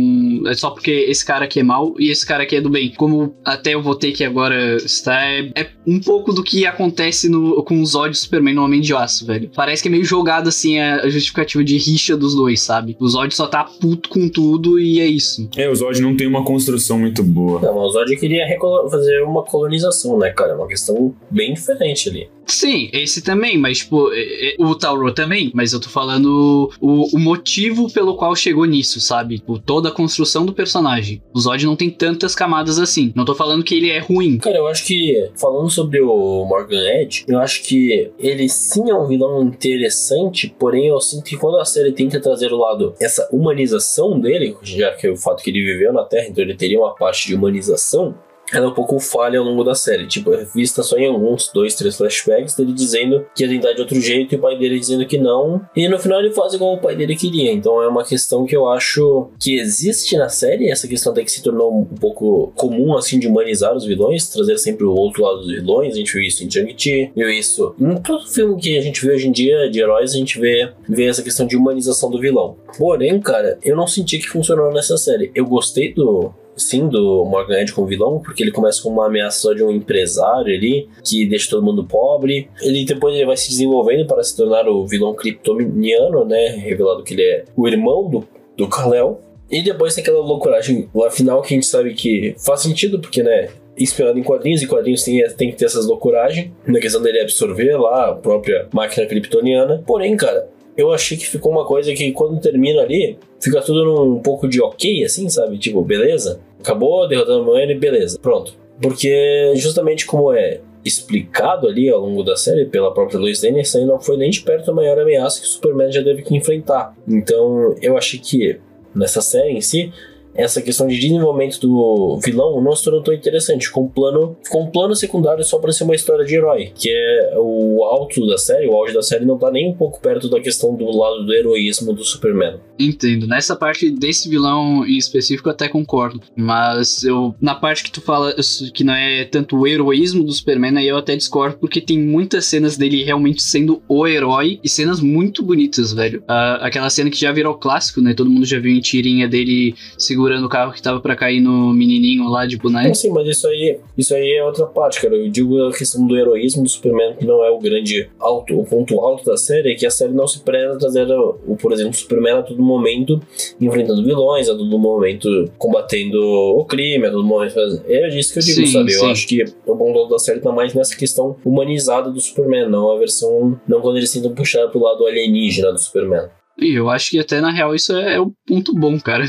É 0.46 0.54
só 0.54 0.70
porque 0.70 0.90
esse 0.90 1.24
cara 1.24 1.46
aqui 1.46 1.60
é 1.60 1.62
mal 1.62 1.94
e 1.98 2.10
esse 2.10 2.26
cara 2.26 2.42
aqui 2.42 2.56
é 2.56 2.60
do 2.60 2.68
bem. 2.68 2.92
Como 2.96 3.34
até 3.44 3.74
eu 3.74 3.82
votei 3.82 4.12
que 4.12 4.22
agora 4.24 4.76
está, 4.76 5.18
é, 5.24 5.50
é 5.54 5.66
um 5.86 5.98
pouco 5.98 6.32
do 6.32 6.42
que 6.42 6.66
acontece 6.66 7.28
no, 7.28 7.62
com 7.62 7.80
os 7.80 7.94
ódios 7.94 8.18
do 8.18 8.22
Superman 8.24 8.54
no 8.54 8.62
Homem 8.64 8.80
de 8.80 8.92
Aço, 8.94 9.24
velho. 9.26 9.50
Parece 9.54 9.82
que 9.82 9.88
é 9.88 9.90
meio 9.90 10.04
jogado 10.04 10.48
assim 10.48 10.78
a 10.78 11.08
justificativa 11.08 11.64
de 11.64 11.76
rixa 11.78 12.16
dos 12.16 12.34
dois, 12.34 12.60
sabe? 12.60 12.96
Os 13.00 13.14
ódios 13.14 13.36
só 13.36 13.46
tá 13.46 13.64
puto 13.64 14.08
com 14.10 14.28
tudo 14.28 14.78
e 14.78 15.00
é 15.00 15.06
isso. 15.06 15.48
É, 15.56 15.68
o 15.70 15.74
Zod 15.74 16.00
não 16.02 16.14
tem 16.16 16.26
uma 16.26 16.44
construção 16.44 16.98
muito 16.98 17.22
boa. 17.22 17.60
Não, 17.62 17.74
mas 17.74 17.84
o 17.84 17.90
Zod 17.90 18.16
queria 18.16 18.46
recolo- 18.46 18.90
fazer 18.90 19.22
uma 19.22 19.42
colonização, 19.42 19.85
né, 20.18 20.30
cara? 20.30 20.52
É 20.52 20.54
uma 20.54 20.68
questão 20.68 21.14
bem 21.30 21.54
diferente 21.54 22.08
ali. 22.08 22.28
Sim, 22.46 22.88
esse 22.92 23.22
também, 23.22 23.58
mas 23.58 23.78
tipo, 23.78 24.12
é- 24.12 24.50
é- 24.50 24.56
o 24.60 24.72
Tauro 24.76 25.12
também, 25.12 25.50
mas 25.52 25.72
eu 25.72 25.80
tô 25.80 25.88
falando 25.88 26.70
o, 26.80 27.16
o 27.16 27.18
motivo 27.18 27.92
pelo 27.92 28.16
qual 28.16 28.36
chegou 28.36 28.64
nisso, 28.64 29.00
sabe? 29.00 29.38
Tipo, 29.38 29.58
toda 29.58 29.88
a 29.88 29.92
construção 29.92 30.46
do 30.46 30.52
personagem. 30.52 31.20
O 31.34 31.40
Zod 31.40 31.66
não 31.66 31.74
tem 31.74 31.90
tantas 31.90 32.36
camadas 32.36 32.78
assim. 32.78 33.12
Não 33.16 33.24
tô 33.24 33.34
falando 33.34 33.64
que 33.64 33.74
ele 33.74 33.90
é 33.90 33.98
ruim. 33.98 34.38
Cara, 34.38 34.58
eu 34.58 34.66
acho 34.68 34.84
que, 34.86 35.28
falando 35.34 35.68
sobre 35.68 36.00
o 36.00 36.44
Morgan 36.44 36.82
Edge, 37.00 37.24
eu 37.26 37.40
acho 37.40 37.64
que 37.64 38.12
ele 38.16 38.48
sim 38.48 38.88
é 38.90 38.94
um 38.94 39.06
vilão 39.08 39.42
interessante, 39.42 40.54
porém 40.56 40.86
eu 40.86 41.00
sinto 41.00 41.24
que 41.24 41.36
quando 41.36 41.58
a 41.58 41.64
série 41.64 41.90
tenta 41.90 42.20
trazer 42.20 42.52
o 42.52 42.58
lado, 42.58 42.94
essa 43.00 43.28
humanização 43.32 44.20
dele, 44.20 44.56
já 44.62 44.92
que 44.92 45.06
é 45.06 45.10
o 45.10 45.16
fato 45.16 45.42
que 45.42 45.50
ele 45.50 45.64
viveu 45.64 45.92
na 45.92 46.04
Terra, 46.04 46.28
então 46.28 46.44
ele 46.44 46.54
teria 46.54 46.78
uma 46.78 46.94
parte 46.94 47.26
de 47.26 47.34
humanização, 47.34 48.14
ela 48.52 48.66
é 48.66 48.68
um 48.68 48.74
pouco 48.74 48.98
falha 49.00 49.38
ao 49.38 49.44
longo 49.44 49.64
da 49.64 49.74
série. 49.74 50.06
Tipo, 50.06 50.32
é 50.32 50.44
vista 50.44 50.82
só 50.82 50.96
em 50.96 51.06
alguns, 51.06 51.50
dois, 51.52 51.74
três 51.74 51.96
flashbacks 51.96 52.54
dele 52.54 52.72
dizendo 52.72 53.26
que 53.34 53.44
ia 53.44 53.48
tentar 53.48 53.72
de 53.72 53.80
outro 53.80 54.00
jeito 54.00 54.34
e 54.34 54.36
o 54.36 54.40
pai 54.40 54.56
dele 54.56 54.78
dizendo 54.78 55.06
que 55.06 55.18
não. 55.18 55.60
E 55.74 55.88
no 55.88 55.98
final 55.98 56.20
ele 56.20 56.32
faz 56.32 56.54
igual 56.54 56.74
o 56.74 56.80
pai 56.80 56.94
dele 56.94 57.16
queria. 57.16 57.52
Então 57.52 57.82
é 57.82 57.88
uma 57.88 58.04
questão 58.04 58.44
que 58.44 58.56
eu 58.56 58.68
acho 58.68 59.30
que 59.38 59.58
existe 59.58 60.16
na 60.16 60.28
série. 60.28 60.70
Essa 60.70 60.88
questão 60.88 61.12
até 61.12 61.24
que 61.24 61.30
se 61.30 61.42
tornou 61.42 61.80
um 61.80 61.84
pouco 61.84 62.52
comum, 62.54 62.96
assim, 62.96 63.18
de 63.18 63.26
humanizar 63.26 63.74
os 63.74 63.84
vilões, 63.84 64.28
trazer 64.28 64.58
sempre 64.58 64.84
o 64.84 64.94
outro 64.94 65.22
lado 65.22 65.38
dos 65.38 65.48
vilões. 65.48 65.94
A 65.94 65.96
gente 65.96 66.12
viu 66.12 66.22
isso 66.22 66.44
em 66.44 66.50
Shang-Chi, 66.50 67.12
viu 67.14 67.30
isso 67.30 67.74
em 67.80 67.96
todo 67.96 68.26
filme 68.26 68.60
que 68.60 68.76
a 68.76 68.80
gente 68.80 69.04
vê 69.04 69.12
hoje 69.12 69.28
em 69.28 69.32
dia 69.32 69.68
de 69.70 69.80
heróis, 69.80 70.12
a 70.12 70.16
gente 70.16 70.38
vê, 70.38 70.70
vê 70.88 71.06
essa 71.06 71.22
questão 71.22 71.46
de 71.46 71.56
humanização 71.56 72.10
do 72.10 72.20
vilão. 72.20 72.56
Porém, 72.78 73.20
cara, 73.20 73.58
eu 73.62 73.76
não 73.76 73.86
senti 73.86 74.18
que 74.18 74.28
funcionou 74.28 74.72
nessa 74.72 74.96
série. 74.96 75.30
Eu 75.34 75.46
gostei 75.46 75.92
do, 75.92 76.32
sim, 76.56 76.88
do 76.88 77.24
Morgan 77.24 77.60
Edge 77.60 77.72
como 77.72 77.86
vilão, 77.86 78.18
porque 78.18 78.42
ele 78.42 78.50
começa 78.50 78.82
com 78.82 78.88
uma 78.88 79.06
ameaça 79.06 79.40
só 79.40 79.52
de 79.52 79.62
um 79.62 79.70
empresário 79.70 80.54
ali, 80.54 80.88
que 81.04 81.26
deixa 81.26 81.50
todo 81.50 81.64
mundo 81.64 81.84
pobre. 81.84 82.48
Ele 82.60 82.84
depois 82.84 83.14
ele 83.14 83.26
vai 83.26 83.36
se 83.36 83.50
desenvolvendo 83.50 84.06
para 84.06 84.22
se 84.22 84.36
tornar 84.36 84.68
o 84.68 84.86
vilão 84.86 85.14
kryptoniano, 85.14 86.24
né? 86.24 86.48
Revelado 86.48 87.02
que 87.02 87.14
ele 87.14 87.22
é 87.22 87.44
o 87.54 87.68
irmão 87.68 88.08
do, 88.08 88.26
do 88.56 88.68
Kal-El. 88.68 89.20
E 89.50 89.62
depois 89.62 89.94
tem 89.94 90.02
aquela 90.02 90.20
loucuragem 90.20 90.88
lá 90.92 91.10
final 91.10 91.40
que 91.40 91.54
a 91.54 91.56
gente 91.56 91.66
sabe 91.66 91.94
que 91.94 92.34
faz 92.38 92.60
sentido, 92.60 92.98
porque, 92.98 93.22
né? 93.22 93.48
Inspirado 93.78 94.18
em 94.18 94.22
quadrinhos, 94.22 94.62
e 94.62 94.66
quadrinhos 94.66 95.04
tem, 95.04 95.22
tem 95.34 95.50
que 95.50 95.56
ter 95.56 95.66
essas 95.66 95.86
loucuragens, 95.86 96.50
na 96.66 96.80
questão 96.80 97.02
dele 97.02 97.20
absorver 97.20 97.76
lá 97.76 98.08
a 98.08 98.14
própria 98.14 98.66
máquina 98.72 99.06
kryptoniana. 99.06 99.82
Porém, 99.86 100.16
cara, 100.16 100.48
eu 100.76 100.92
achei 100.92 101.16
que 101.16 101.26
ficou 101.26 101.52
uma 101.52 101.64
coisa 101.64 101.92
que 101.94 102.12
quando 102.12 102.40
termina 102.40 102.82
ali, 102.82 103.18
fica 103.40 103.60
tudo 103.62 103.84
num 103.84 104.20
pouco 104.20 104.48
de 104.48 104.60
ok, 104.60 105.04
assim, 105.04 105.28
sabe? 105.28 105.58
Tipo, 105.58 105.82
beleza, 105.82 106.40
acabou, 106.60 107.08
derrotando 107.08 107.56
ele, 107.56 107.74
beleza, 107.74 108.18
pronto. 108.20 108.54
Porque 108.80 109.52
justamente 109.56 110.04
como 110.04 110.32
é 110.32 110.60
explicado 110.84 111.66
ali 111.66 111.88
ao 111.88 112.00
longo 112.00 112.22
da 112.22 112.36
série 112.36 112.66
pela 112.66 112.92
própria 112.92 113.18
Lois 113.18 113.42
Lane, 113.42 113.60
essa 113.60 113.78
aí 113.78 113.84
não 113.84 113.98
foi 113.98 114.16
nem 114.16 114.30
de 114.30 114.42
perto 114.42 114.70
a 114.70 114.74
maior 114.74 114.98
ameaça 114.98 115.40
que 115.40 115.46
o 115.46 115.50
Superman 115.50 115.90
já 115.90 116.02
teve 116.02 116.22
que 116.22 116.36
enfrentar. 116.36 116.94
Então 117.08 117.74
eu 117.82 117.96
achei 117.96 118.20
que 118.20 118.60
nessa 118.94 119.20
série 119.20 119.52
em 119.52 119.60
si, 119.60 119.92
essa 120.36 120.62
questão 120.62 120.86
de 120.86 120.98
desenvolvimento 120.98 121.60
do 121.60 122.18
vilão 122.22 122.60
não 122.60 122.74
se 122.74 122.84
tornou 122.84 123.02
tão 123.02 123.14
interessante. 123.14 123.70
Com 123.70 123.82
um 123.82 123.88
plano, 123.88 124.36
com 124.50 124.62
um 124.62 124.70
plano 124.70 124.94
secundário 124.94 125.44
só 125.44 125.58
para 125.58 125.72
ser 125.72 125.84
uma 125.84 125.94
história 125.94 126.24
de 126.24 126.34
herói, 126.34 126.72
que 126.74 126.90
é 126.90 127.34
o 127.36 127.84
alto 127.84 128.26
da 128.26 128.38
série, 128.38 128.68
o 128.68 128.74
auge 128.74 128.94
da 128.94 129.02
série 129.02 129.24
não 129.24 129.38
tá 129.38 129.50
nem 129.50 129.68
um 129.68 129.74
pouco 129.74 130.00
perto 130.00 130.28
da 130.28 130.40
questão 130.40 130.74
do 130.74 130.90
lado 130.96 131.24
do 131.24 131.34
heroísmo 131.34 131.92
do 131.92 132.04
Superman. 132.04 132.60
Entendo. 132.78 133.26
Nessa 133.26 133.56
parte 133.56 133.90
desse 133.90 134.28
vilão 134.28 134.84
em 134.86 134.96
específico 134.96 135.48
eu 135.48 135.52
até 135.52 135.68
concordo. 135.68 136.20
Mas 136.36 137.04
eu. 137.04 137.34
Na 137.40 137.54
parte 137.54 137.84
que 137.84 137.90
tu 137.90 138.00
fala 138.00 138.34
que 138.72 138.84
não 138.84 138.94
é 138.94 139.24
tanto 139.24 139.56
o 139.56 139.66
heroísmo 139.66 140.24
do 140.24 140.32
Superman, 140.32 140.76
aí 140.78 140.88
eu 140.88 140.96
até 140.96 141.16
discordo, 141.16 141.56
porque 141.58 141.80
tem 141.80 141.98
muitas 141.98 142.44
cenas 142.46 142.76
dele 142.76 143.04
realmente 143.04 143.42
sendo 143.42 143.82
o 143.88 144.06
herói 144.06 144.60
e 144.62 144.68
cenas 144.68 145.00
muito 145.00 145.42
bonitas, 145.42 145.92
velho. 145.92 146.22
Ah, 146.28 146.58
aquela 146.62 146.90
cena 146.90 147.10
que 147.10 147.18
já 147.18 147.32
virou 147.32 147.54
clássico, 147.54 148.00
né? 148.00 148.14
Todo 148.14 148.30
mundo 148.30 148.46
já 148.46 148.58
viu 148.58 148.72
em 148.72 148.80
tirinha 148.80 149.28
dele 149.28 149.74
segurando 149.98 150.46
o 150.46 150.48
carro 150.48 150.72
que 150.72 150.82
tava 150.82 151.00
pra 151.00 151.16
cair 151.16 151.40
no 151.40 151.72
menininho 151.72 152.28
lá 152.28 152.46
de 152.46 152.56
boneco. 152.56 152.94
Sim, 152.94 153.10
mas 153.10 153.28
isso 153.28 153.46
aí, 153.46 153.78
isso 153.96 154.14
aí 154.14 154.36
é 154.36 154.44
outra 154.44 154.66
parte, 154.66 155.00
cara. 155.00 155.14
Eu 155.14 155.30
digo 155.30 155.62
a 155.64 155.72
questão 155.72 156.06
do 156.06 156.16
heroísmo 156.16 156.62
do 156.62 156.68
Superman, 156.68 157.16
que 157.16 157.24
não 157.24 157.44
é 157.44 157.50
o 157.50 157.58
grande 157.58 158.08
alto, 158.18 158.58
o 158.58 158.64
ponto 158.64 159.00
alto 159.00 159.24
da 159.24 159.36
série, 159.36 159.72
é 159.72 159.74
que 159.74 159.86
a 159.86 159.90
série 159.90 160.12
não 160.12 160.26
se 160.26 160.40
preza 160.40 160.74
a 160.74 160.78
trazer, 160.78 161.06
o, 161.10 161.56
por 161.56 161.72
exemplo, 161.72 161.92
o 161.92 161.94
Superman 161.94 162.38
a 162.38 162.42
todo 162.42 162.62
momento 162.66 163.20
enfrentando 163.60 164.04
vilões, 164.04 164.48
a 164.48 164.52
todo 164.56 164.78
momento 164.78 165.28
combatendo 165.56 166.20
o 166.20 166.64
crime, 166.64 167.06
a 167.06 167.10
todo 167.10 167.24
momento 167.24 167.54
fazendo... 167.54 167.82
É 167.88 168.08
disso 168.08 168.32
que 168.32 168.38
eu 168.40 168.42
digo, 168.42 168.66
Sim, 168.66 168.72
sabe? 168.72 168.92
Eu 168.92 169.00
sim. 169.00 169.10
acho 169.10 169.26
que 169.28 169.44
o 169.66 169.76
ponto 169.76 169.98
alto 169.98 170.10
da 170.10 170.18
série 170.18 170.40
tá 170.40 170.52
mais 170.52 170.74
nessa 170.74 170.96
questão 170.96 171.36
humanizada 171.44 172.10
do 172.10 172.20
Superman, 172.20 172.68
não 172.68 172.90
a 172.90 172.98
versão, 172.98 173.58
não 173.66 173.80
quando 173.80 173.96
eles 173.96 174.12
tentam 174.12 174.34
puxar 174.34 174.68
pro 174.68 174.82
lado 174.82 175.06
alienígena 175.06 175.72
do 175.72 175.78
Superman. 175.78 176.28
E 176.58 176.74
eu 176.78 176.88
acho 176.90 177.10
que 177.10 177.18
até 177.18 177.40
na 177.40 177.50
real 177.52 177.74
isso 177.74 177.94
é, 177.94 178.14
é 178.16 178.20
um 178.20 178.32
ponto 178.46 178.74
bom, 178.74 178.98
cara. 178.98 179.24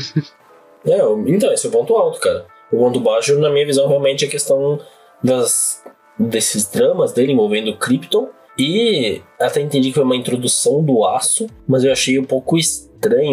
É, 0.86 1.04
o- 1.04 1.28
então, 1.28 1.52
esse 1.52 1.66
é 1.66 1.68
o 1.68 1.72
ponto 1.72 1.94
alto, 1.94 2.18
cara. 2.20 2.46
O 2.72 2.76
ponto 2.78 3.00
baixo, 3.00 3.38
na 3.38 3.50
minha 3.50 3.66
visão, 3.66 3.86
realmente 3.88 4.24
é 4.24 4.28
a 4.28 4.30
questão 4.30 4.78
das, 5.22 5.82
desses 6.18 6.70
dramas 6.70 7.12
dele 7.12 7.32
envolvendo 7.32 7.76
Krypton. 7.76 8.28
E 8.58 9.20
até 9.38 9.60
entendi 9.60 9.88
que 9.90 9.94
foi 9.94 10.02
uma 10.02 10.16
introdução 10.16 10.82
do 10.82 11.04
aço, 11.04 11.46
mas 11.66 11.84
eu 11.84 11.92
achei 11.92 12.18
um 12.18 12.24
pouco 12.24 12.58
estranho 12.58 12.87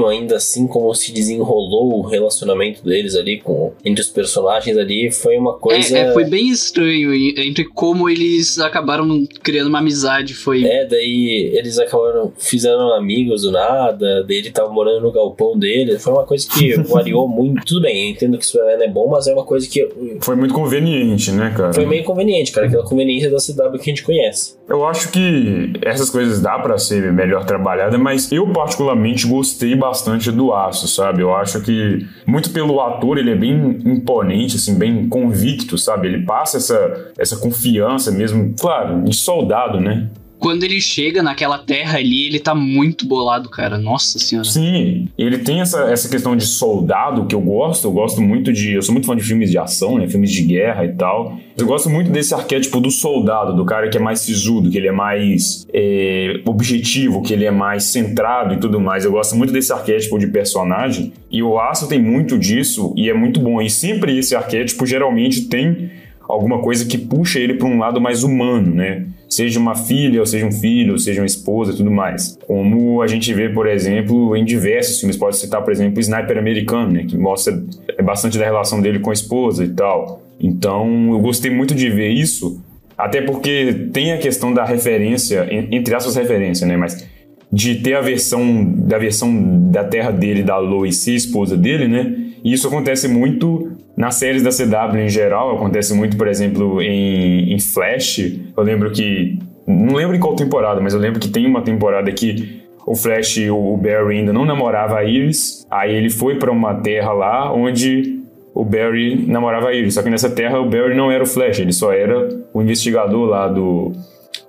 ainda 0.08 0.36
assim 0.36 0.68
como 0.68 0.94
se 0.94 1.12
desenrolou 1.12 2.00
o 2.00 2.02
relacionamento 2.02 2.84
deles 2.84 3.16
ali 3.16 3.40
com 3.40 3.74
entre 3.84 4.02
os 4.02 4.10
personagens 4.10 4.78
ali. 4.78 5.12
Foi 5.12 5.38
uma 5.38 5.58
coisa. 5.58 5.98
É, 5.98 6.02
é, 6.02 6.14
foi 6.14 6.26
bem 6.26 6.50
estranho 6.50 7.14
entre 7.14 7.66
como 7.66 8.10
eles 8.10 8.60
acabaram 8.60 9.26
criando 9.42 9.68
uma 9.68 9.80
amizade. 9.80 10.34
Foi. 10.34 10.64
É, 10.64 10.86
daí 10.86 11.52
eles 11.54 11.80
acabaram, 11.80 12.32
fizeram 12.38 12.94
amigos 12.94 13.42
do 13.42 13.52
nada, 13.52 14.24
daí 14.24 14.38
ele 14.38 14.52
tava 14.52 14.72
morando 14.72 15.02
no 15.02 15.12
galpão 15.12 15.58
dele. 15.58 15.98
Foi 15.98 16.14
uma 16.14 16.26
coisa 16.26 16.48
que 16.48 16.76
variou 16.88 17.28
muito. 17.28 17.66
Tudo 17.66 17.82
bem, 17.82 18.06
eu 18.06 18.12
entendo 18.12 18.38
que 18.38 18.46
Superman 18.46 18.86
é 18.86 18.90
bom, 18.90 19.10
mas 19.10 19.28
é 19.28 19.34
uma 19.34 19.46
coisa 19.46 19.68
que 19.68 19.88
Foi 20.22 20.36
muito 20.36 20.54
conveniente, 20.54 21.32
né, 21.32 21.54
cara? 21.56 21.74
foi 21.74 21.86
meio 21.86 22.04
conveniente, 22.04 22.52
cara. 22.52 22.68
Aquela 22.68 22.84
conveniência 22.84 23.30
da 23.30 23.38
CW 23.38 23.80
que 23.80 23.90
a 23.90 23.94
gente 23.94 24.04
conhece. 24.04 24.56
Eu 24.68 24.86
acho 24.86 25.12
que 25.12 25.74
essas 25.82 26.10
coisas 26.10 26.42
dá 26.42 26.58
pra 26.60 26.78
ser 26.78 27.12
melhor 27.12 27.46
trabalhada, 27.46 27.98
mas 27.98 28.32
eu 28.32 28.48
particularmente 28.52 29.28
gostei 29.28 29.55
bastante 29.78 30.32
do 30.32 30.54
Aço, 30.54 30.88
sabe? 30.88 31.22
Eu 31.22 31.36
acho 31.36 31.62
que 31.62 32.06
muito 32.26 32.50
pelo 32.50 32.82
ator 32.82 33.18
ele 33.18 33.32
é 33.32 33.36
bem 33.36 33.54
imponente, 33.86 34.56
assim, 34.56 34.78
bem 34.78 35.08
convicto, 35.08 35.78
sabe? 35.78 36.08
Ele 36.08 36.26
passa 36.26 36.58
essa, 36.58 37.12
essa 37.18 37.38
confiança 37.38 38.12
mesmo, 38.12 38.54
claro, 38.60 39.04
de 39.04 39.16
soldado, 39.16 39.80
né? 39.80 40.10
Quando 40.40 40.64
ele 40.64 40.80
chega 40.80 41.24
naquela 41.24 41.58
terra 41.58 41.98
ali, 41.98 42.28
ele 42.28 42.40
tá 42.40 42.54
muito 42.54 43.08
bolado, 43.08 43.50
cara. 43.50 43.78
Nossa 43.78 44.20
senhora. 44.20 44.48
Sim, 44.48 45.08
ele 45.18 45.40
tem 45.40 45.62
essa, 45.62 45.90
essa 45.92 46.10
questão 46.10 46.36
de 46.36 46.46
soldado 46.46 47.26
que 47.26 47.34
eu 47.34 47.42
gosto. 47.42 47.88
Eu 47.88 47.92
gosto 47.92 48.22
muito 48.22 48.52
de. 48.52 48.74
Eu 48.74 48.82
sou 48.82 48.94
muito 48.94 49.08
fã 49.08 49.16
de 49.16 49.24
filmes 49.24 49.50
de 49.50 49.58
ação, 49.58 49.98
né? 49.98 50.08
Filmes 50.08 50.32
de 50.32 50.44
guerra 50.44 50.86
e 50.86 50.94
tal. 50.94 51.38
Eu 51.58 51.66
gosto 51.66 51.90
muito 51.90 52.12
desse 52.12 52.34
arquétipo 52.34 52.80
do 52.80 52.92
soldado, 52.92 53.56
do 53.56 53.66
cara 53.66 53.90
que 53.90 53.98
é 53.98 54.02
mais 54.02 54.20
sisudo, 54.20 54.70
que 54.70 54.78
ele 54.78 54.88
é 54.88 54.92
mais 54.92 55.66
é, 55.74 56.42
objetivo, 56.46 57.22
que 57.22 57.34
ele 57.34 57.46
é 57.46 57.52
mais 57.52 57.86
centrado 57.86 58.54
e 58.54 58.58
tudo 58.58 58.80
mais. 58.80 59.06
Eu 59.06 59.12
gosto 59.12 59.36
muito 59.36 59.54
desse 59.54 59.72
arquétipo 59.72 60.20
de 60.20 60.28
personagem. 60.28 61.14
E 61.32 61.42
o 61.42 61.60
Aço 61.60 61.88
tem 61.88 62.02
muito 62.02 62.38
disso 62.38 62.94
e 62.96 63.10
é 63.10 63.14
muito 63.14 63.40
bom. 63.40 63.62
E 63.62 63.70
sempre 63.70 64.18
esse 64.18 64.36
arquétipo 64.36 64.86
geralmente 64.86 65.44
tem 65.48 65.92
alguma 66.28 66.60
coisa 66.60 66.86
que 66.86 66.98
puxa 66.98 67.40
ele 67.40 67.56
para 67.56 67.68
um 67.68 67.80
lado 67.80 68.02
mais 68.02 68.24
humano, 68.24 68.74
né? 68.74 69.06
Seja 69.36 69.60
uma 69.60 69.76
filha, 69.76 70.22
ou 70.22 70.26
seja 70.26 70.46
um 70.46 70.52
filho, 70.52 70.94
ou 70.94 70.98
seja 70.98 71.20
uma 71.22 71.26
esposa 71.26 71.74
e 71.74 71.76
tudo 71.76 71.92
mais. 71.92 72.38
Como 72.48 73.02
a 73.02 73.08
gente 73.08 73.34
vê, 73.34 73.50
por 73.50 73.68
exemplo, 73.68 74.36
em 74.36 74.46
diversos 74.46 75.00
filmes, 75.00 75.18
pode 75.18 75.36
citar, 75.36 75.62
por 75.62 75.74
exemplo, 75.74 75.98
o 75.98 76.00
Sniper 76.00 76.38
Americano, 76.38 76.94
né, 76.94 77.04
que 77.06 77.18
mostra 77.18 77.62
bastante 78.02 78.38
da 78.38 78.46
relação 78.46 78.82
dele 78.82 79.00
com 79.00 79.10
a 79.10 79.14
esposa 79.14 79.66
e 79.66 79.70
tal. 79.70 80.22
Então, 80.40 81.12
eu 81.12 81.20
gostei 81.20 81.52
muito 81.52 81.76
de 81.76 81.90
ver 81.90 82.10
isso, 82.10 82.62
até 82.98 83.22
porque 83.22 83.90
tem 83.92 84.14
a 84.14 84.18
questão 84.18 84.54
da 84.54 84.64
referência, 84.64 85.48
entre 85.52 85.94
aspas, 85.94 86.16
referência, 86.16 86.66
né, 86.66 86.78
mas 86.78 87.06
de 87.52 87.76
ter 87.76 87.96
a 87.96 88.02
versão 88.02 88.64
da 88.66 88.98
versão 88.98 89.70
da 89.70 89.84
terra 89.84 90.12
dele, 90.12 90.44
da 90.44 90.58
Lois, 90.58 90.98
ser 90.98 91.14
esposa 91.14 91.56
dele, 91.56 91.88
né? 91.88 92.14
E 92.44 92.52
isso 92.52 92.68
acontece 92.68 93.08
muito 93.08 93.72
nas 93.96 94.16
séries 94.16 94.44
da 94.44 94.50
CW 94.50 94.98
em 95.00 95.10
geral, 95.10 95.56
acontece 95.56 95.94
muito, 95.94 96.18
por 96.18 96.28
exemplo, 96.28 96.82
em, 96.82 97.54
em 97.54 97.60
Flash. 97.60 98.20
Eu 98.56 98.64
lembro 98.64 98.92
que. 98.92 99.40
Não 99.68 99.96
lembro 99.96 100.16
em 100.16 100.20
qual 100.20 100.36
temporada, 100.36 100.80
mas 100.80 100.94
eu 100.94 101.00
lembro 101.00 101.20
que 101.20 101.30
tem 101.30 101.48
uma 101.48 101.62
temporada 101.62 102.12
que 102.12 102.62
o 102.86 102.96
Flash, 102.96 103.38
o 103.50 103.76
Barry 103.78 104.20
ainda 104.20 104.32
não 104.32 104.46
namorava 104.46 104.98
a 104.98 105.04
Iris, 105.04 105.66
aí 105.72 105.96
ele 105.96 106.10
foi 106.10 106.38
para 106.38 106.52
uma 106.52 106.76
terra 106.76 107.12
lá 107.14 107.52
onde 107.52 108.20
o 108.54 108.64
Barry 108.64 109.26
namorava 109.28 109.70
a 109.70 109.74
Iris. 109.74 109.96
Só 109.96 110.04
que 110.04 110.10
nessa 110.10 110.30
terra 110.30 110.60
o 110.60 110.70
Barry 110.70 110.96
não 110.96 111.10
era 111.10 111.24
o 111.24 111.28
Flash, 111.28 111.60
ele 111.60 111.74
só 111.74 111.92
era 111.92 112.30
o 112.54 112.62
investigador 112.62 113.28
lá 113.28 113.48
do, 113.48 113.92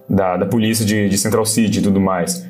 da, 0.09 0.37
da 0.37 0.47
polícia 0.47 0.85
de, 0.85 1.09
de 1.09 1.17
Central 1.17 1.47
City 1.47 1.79
e 1.79 1.83
tudo 1.83 2.01
mais. 2.01 2.47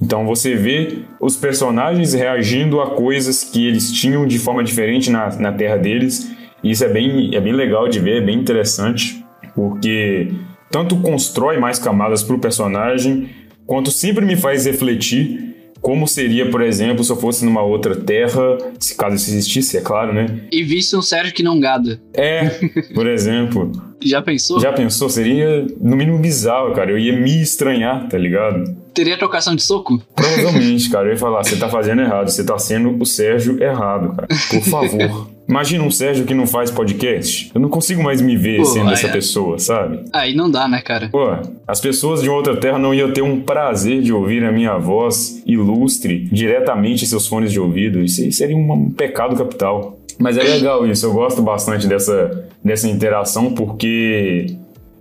Então 0.00 0.24
você 0.24 0.54
vê 0.54 1.00
os 1.20 1.36
personagens 1.36 2.14
reagindo 2.14 2.80
a 2.80 2.90
coisas 2.94 3.44
que 3.44 3.66
eles 3.66 3.92
tinham 3.92 4.26
de 4.26 4.38
forma 4.38 4.64
diferente 4.64 5.10
na, 5.10 5.28
na 5.38 5.52
terra 5.52 5.76
deles. 5.76 6.30
E 6.62 6.70
isso 6.70 6.84
é 6.84 6.88
bem, 6.88 7.34
é 7.34 7.40
bem 7.40 7.52
legal 7.52 7.88
de 7.88 8.00
ver, 8.00 8.22
é 8.22 8.24
bem 8.24 8.38
interessante, 8.38 9.24
porque 9.54 10.32
tanto 10.70 10.96
constrói 10.96 11.58
mais 11.58 11.78
camadas 11.78 12.22
para 12.22 12.36
o 12.36 12.38
personagem, 12.38 13.28
quanto 13.66 13.90
sempre 13.90 14.24
me 14.24 14.36
faz 14.36 14.66
refletir 14.66 15.50
como 15.80 16.06
seria, 16.06 16.50
por 16.50 16.60
exemplo, 16.60 17.02
se 17.02 17.10
eu 17.10 17.16
fosse 17.16 17.44
numa 17.44 17.62
outra 17.62 17.96
terra, 17.96 18.58
se 18.78 18.94
caso 18.94 19.16
isso 19.16 19.30
existisse, 19.30 19.78
é 19.78 19.80
claro, 19.80 20.12
né? 20.12 20.40
E 20.52 20.62
visse 20.62 20.94
um 20.94 21.00
Sérgio 21.00 21.32
que 21.32 21.42
não 21.42 21.58
gada. 21.58 22.00
É, 22.12 22.50
por 22.94 23.06
exemplo. 23.08 23.89
Já 24.02 24.22
pensou? 24.22 24.60
Já 24.60 24.72
pensou? 24.72 25.08
Seria, 25.08 25.66
no 25.80 25.96
mínimo, 25.96 26.18
bizarro, 26.18 26.72
cara. 26.74 26.90
Eu 26.90 26.98
ia 26.98 27.18
me 27.18 27.40
estranhar, 27.42 28.08
tá 28.08 28.16
ligado? 28.18 28.74
Teria 28.94 29.16
trocação 29.16 29.54
de 29.54 29.62
soco? 29.62 30.02
Provavelmente, 30.14 30.88
cara. 30.90 31.08
Eu 31.08 31.12
ia 31.12 31.18
falar, 31.18 31.44
você 31.44 31.56
tá 31.56 31.68
fazendo 31.68 32.02
errado, 32.02 32.28
você 32.28 32.44
tá 32.44 32.58
sendo 32.58 32.96
o 33.00 33.06
Sérgio 33.06 33.62
errado, 33.62 34.14
cara. 34.16 34.28
Por 34.50 34.62
favor. 34.62 35.28
Imagina 35.50 35.82
um 35.82 35.90
Sérgio 35.90 36.24
que 36.24 36.32
não 36.32 36.46
faz 36.46 36.70
podcast. 36.70 37.50
Eu 37.52 37.60
não 37.60 37.68
consigo 37.68 38.00
mais 38.04 38.20
me 38.20 38.36
ver 38.36 38.58
Pô, 38.58 38.66
sendo 38.66 38.92
essa 38.92 39.08
é. 39.08 39.10
pessoa, 39.10 39.58
sabe? 39.58 40.04
Aí 40.12 40.32
não 40.32 40.48
dá, 40.48 40.68
né, 40.68 40.80
cara? 40.80 41.08
Pô, 41.08 41.26
as 41.66 41.80
pessoas 41.80 42.22
de 42.22 42.28
outra 42.28 42.56
terra 42.56 42.78
não 42.78 42.94
iam 42.94 43.12
ter 43.12 43.22
um 43.22 43.40
prazer 43.40 44.00
de 44.00 44.12
ouvir 44.12 44.44
a 44.44 44.52
minha 44.52 44.78
voz 44.78 45.42
ilustre 45.44 46.28
diretamente 46.30 47.02
em 47.02 47.08
seus 47.08 47.26
fones 47.26 47.50
de 47.50 47.58
ouvido. 47.58 48.00
Isso 48.00 48.30
seria 48.30 48.56
um 48.56 48.90
pecado 48.90 49.34
capital. 49.34 49.98
Mas 50.20 50.36
é 50.36 50.42
legal 50.42 50.86
isso, 50.86 51.06
eu 51.06 51.12
gosto 51.12 51.40
bastante 51.40 51.86
dessa, 51.88 52.46
dessa 52.62 52.86
interação 52.86 53.52
porque 53.54 54.54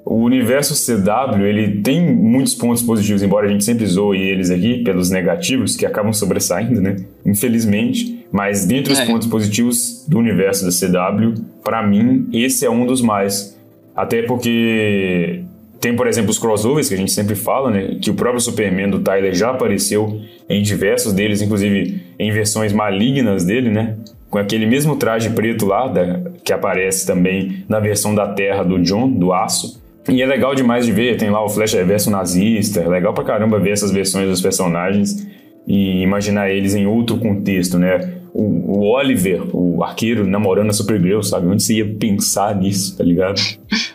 o 0.06 0.24
universo 0.24 0.74
CW, 0.74 1.46
ele 1.46 1.82
tem 1.82 2.02
muitos 2.02 2.56
pontos 2.56 2.82
positivos, 2.82 3.22
embora 3.22 3.46
a 3.46 3.50
gente 3.50 3.64
sempre 3.64 3.86
zoe 3.86 4.18
eles 4.18 4.50
aqui 4.50 4.84
pelos 4.84 5.12
negativos, 5.12 5.76
que 5.76 5.86
acabam 5.86 6.12
sobressaindo, 6.12 6.82
né? 6.82 6.96
Infelizmente. 7.26 8.26
Mas 8.32 8.66
dentre 8.66 8.94
os 8.94 9.00
é. 9.00 9.06
pontos 9.06 9.28
positivos 9.28 10.06
do 10.08 10.18
universo 10.18 10.66
da 10.66 10.72
CW, 10.72 11.44
para 11.64 11.86
mim, 11.86 12.28
esse 12.34 12.66
é 12.66 12.70
um 12.70 12.86
dos 12.86 13.02
mais. 13.02 13.56
Até 13.96 14.24
porque 14.24 15.44
tem, 15.80 15.96
por 15.96 16.08
exemplo, 16.08 16.32
os 16.32 16.40
crossovers, 16.40 16.90
que 16.90 16.96
a 16.96 16.98
gente 16.98 17.12
sempre 17.12 17.36
fala, 17.36 17.70
né? 17.70 17.98
Que 18.02 18.10
o 18.10 18.14
próprio 18.14 18.42
Superman 18.42 18.90
do 18.90 19.00
Tyler 19.00 19.36
já 19.36 19.52
apareceu 19.52 20.20
em 20.50 20.62
diversos 20.62 21.14
deles, 21.14 21.42
inclusive 21.42 22.02
em 22.18 22.32
versões 22.32 22.74
malignas 22.74 23.46
dele, 23.46 23.70
né? 23.70 23.96
Com 24.30 24.38
aquele 24.38 24.66
mesmo 24.66 24.96
traje 24.96 25.30
preto 25.32 25.66
lá, 25.66 25.88
da, 25.88 26.22
que 26.44 26.54
aparece 26.54 27.06
também 27.06 27.64
na 27.68 27.80
versão 27.80 28.14
da 28.14 28.28
Terra 28.28 28.64
do 28.64 28.80
John, 28.80 29.10
do 29.10 29.34
Aço. 29.34 29.82
E 30.08 30.22
é 30.22 30.26
legal 30.26 30.56
demais 30.56 30.86
de 30.86 30.92
ver, 30.92 31.18
tem 31.18 31.30
lá 31.30 31.44
o 31.44 31.50
Flash 31.50 31.74
Reverso 31.74 32.10
nazista, 32.10 32.82
é 32.82 32.88
legal 32.88 33.14
pra 33.14 33.24
caramba 33.24 33.60
ver 33.60 33.72
essas 33.72 33.92
versões 33.92 34.28
dos 34.28 34.42
personagens 34.42 35.28
e 35.68 36.02
imaginar 36.02 36.50
eles 36.50 36.74
em 36.74 36.88
outro 36.88 37.18
contexto, 37.18 37.78
né? 37.78 38.19
O, 38.34 38.80
o 38.80 38.94
Oliver, 38.94 39.44
o 39.54 39.84
arqueiro, 39.84 40.26
namorando 40.26 40.70
a 40.70 40.74
Supergirl, 40.74 41.22
sabe? 41.22 41.48
Onde 41.48 41.64
você 41.64 41.76
ia 41.76 41.96
pensar 41.96 42.56
nisso, 42.56 42.98
tá 42.98 43.04
ligado? 43.04 43.42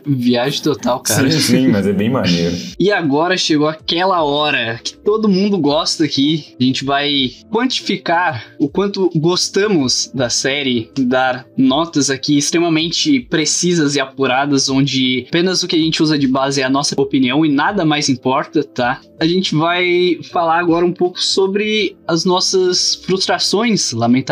Viagem 0.05 0.63
total, 0.63 1.01
cara. 1.01 1.31
Sim, 1.31 1.41
sim, 1.41 1.69
mas 1.69 1.87
é 1.87 1.93
bem 1.93 2.11
maneiro. 2.11 2.57
e 2.79 2.91
agora 2.91 3.37
chegou 3.37 3.69
aquela 3.69 4.23
hora 4.23 4.81
que 4.83 4.97
todo 4.97 5.29
mundo 5.29 5.59
gosta 5.59 6.05
aqui. 6.05 6.55
A 6.61 6.65
gente 6.65 6.85
vai 6.85 7.31
quantificar 7.51 8.45
o 8.59 8.69
quanto 8.69 9.11
gostamos 9.17 10.11
da 10.13 10.29
série, 10.29 10.91
dar 10.99 11.47
notas 11.57 12.11
aqui 12.11 12.37
extremamente 12.37 13.21
precisas 13.21 13.95
e 13.95 14.01
apuradas, 14.01 14.69
onde 14.69 15.27
apenas 15.29 15.63
o 15.63 15.69
que 15.69 15.77
a 15.77 15.79
gente 15.79 16.03
usa 16.03 16.19
de 16.19 16.27
base 16.27 16.61
é 16.61 16.65
a 16.65 16.71
nossa 16.71 16.95
opinião 17.01 17.45
e 17.45 17.49
nada 17.49 17.85
mais 17.85 18.09
importa, 18.09 18.63
tá? 18.65 19.01
A 19.21 19.27
gente 19.27 19.55
vai 19.55 20.19
falar 20.33 20.59
agora 20.59 20.85
um 20.85 20.93
pouco 20.93 21.21
sobre 21.21 21.97
as 22.07 22.25
nossas 22.25 22.95
frustrações, 22.95 23.93
lamentações 23.93 24.24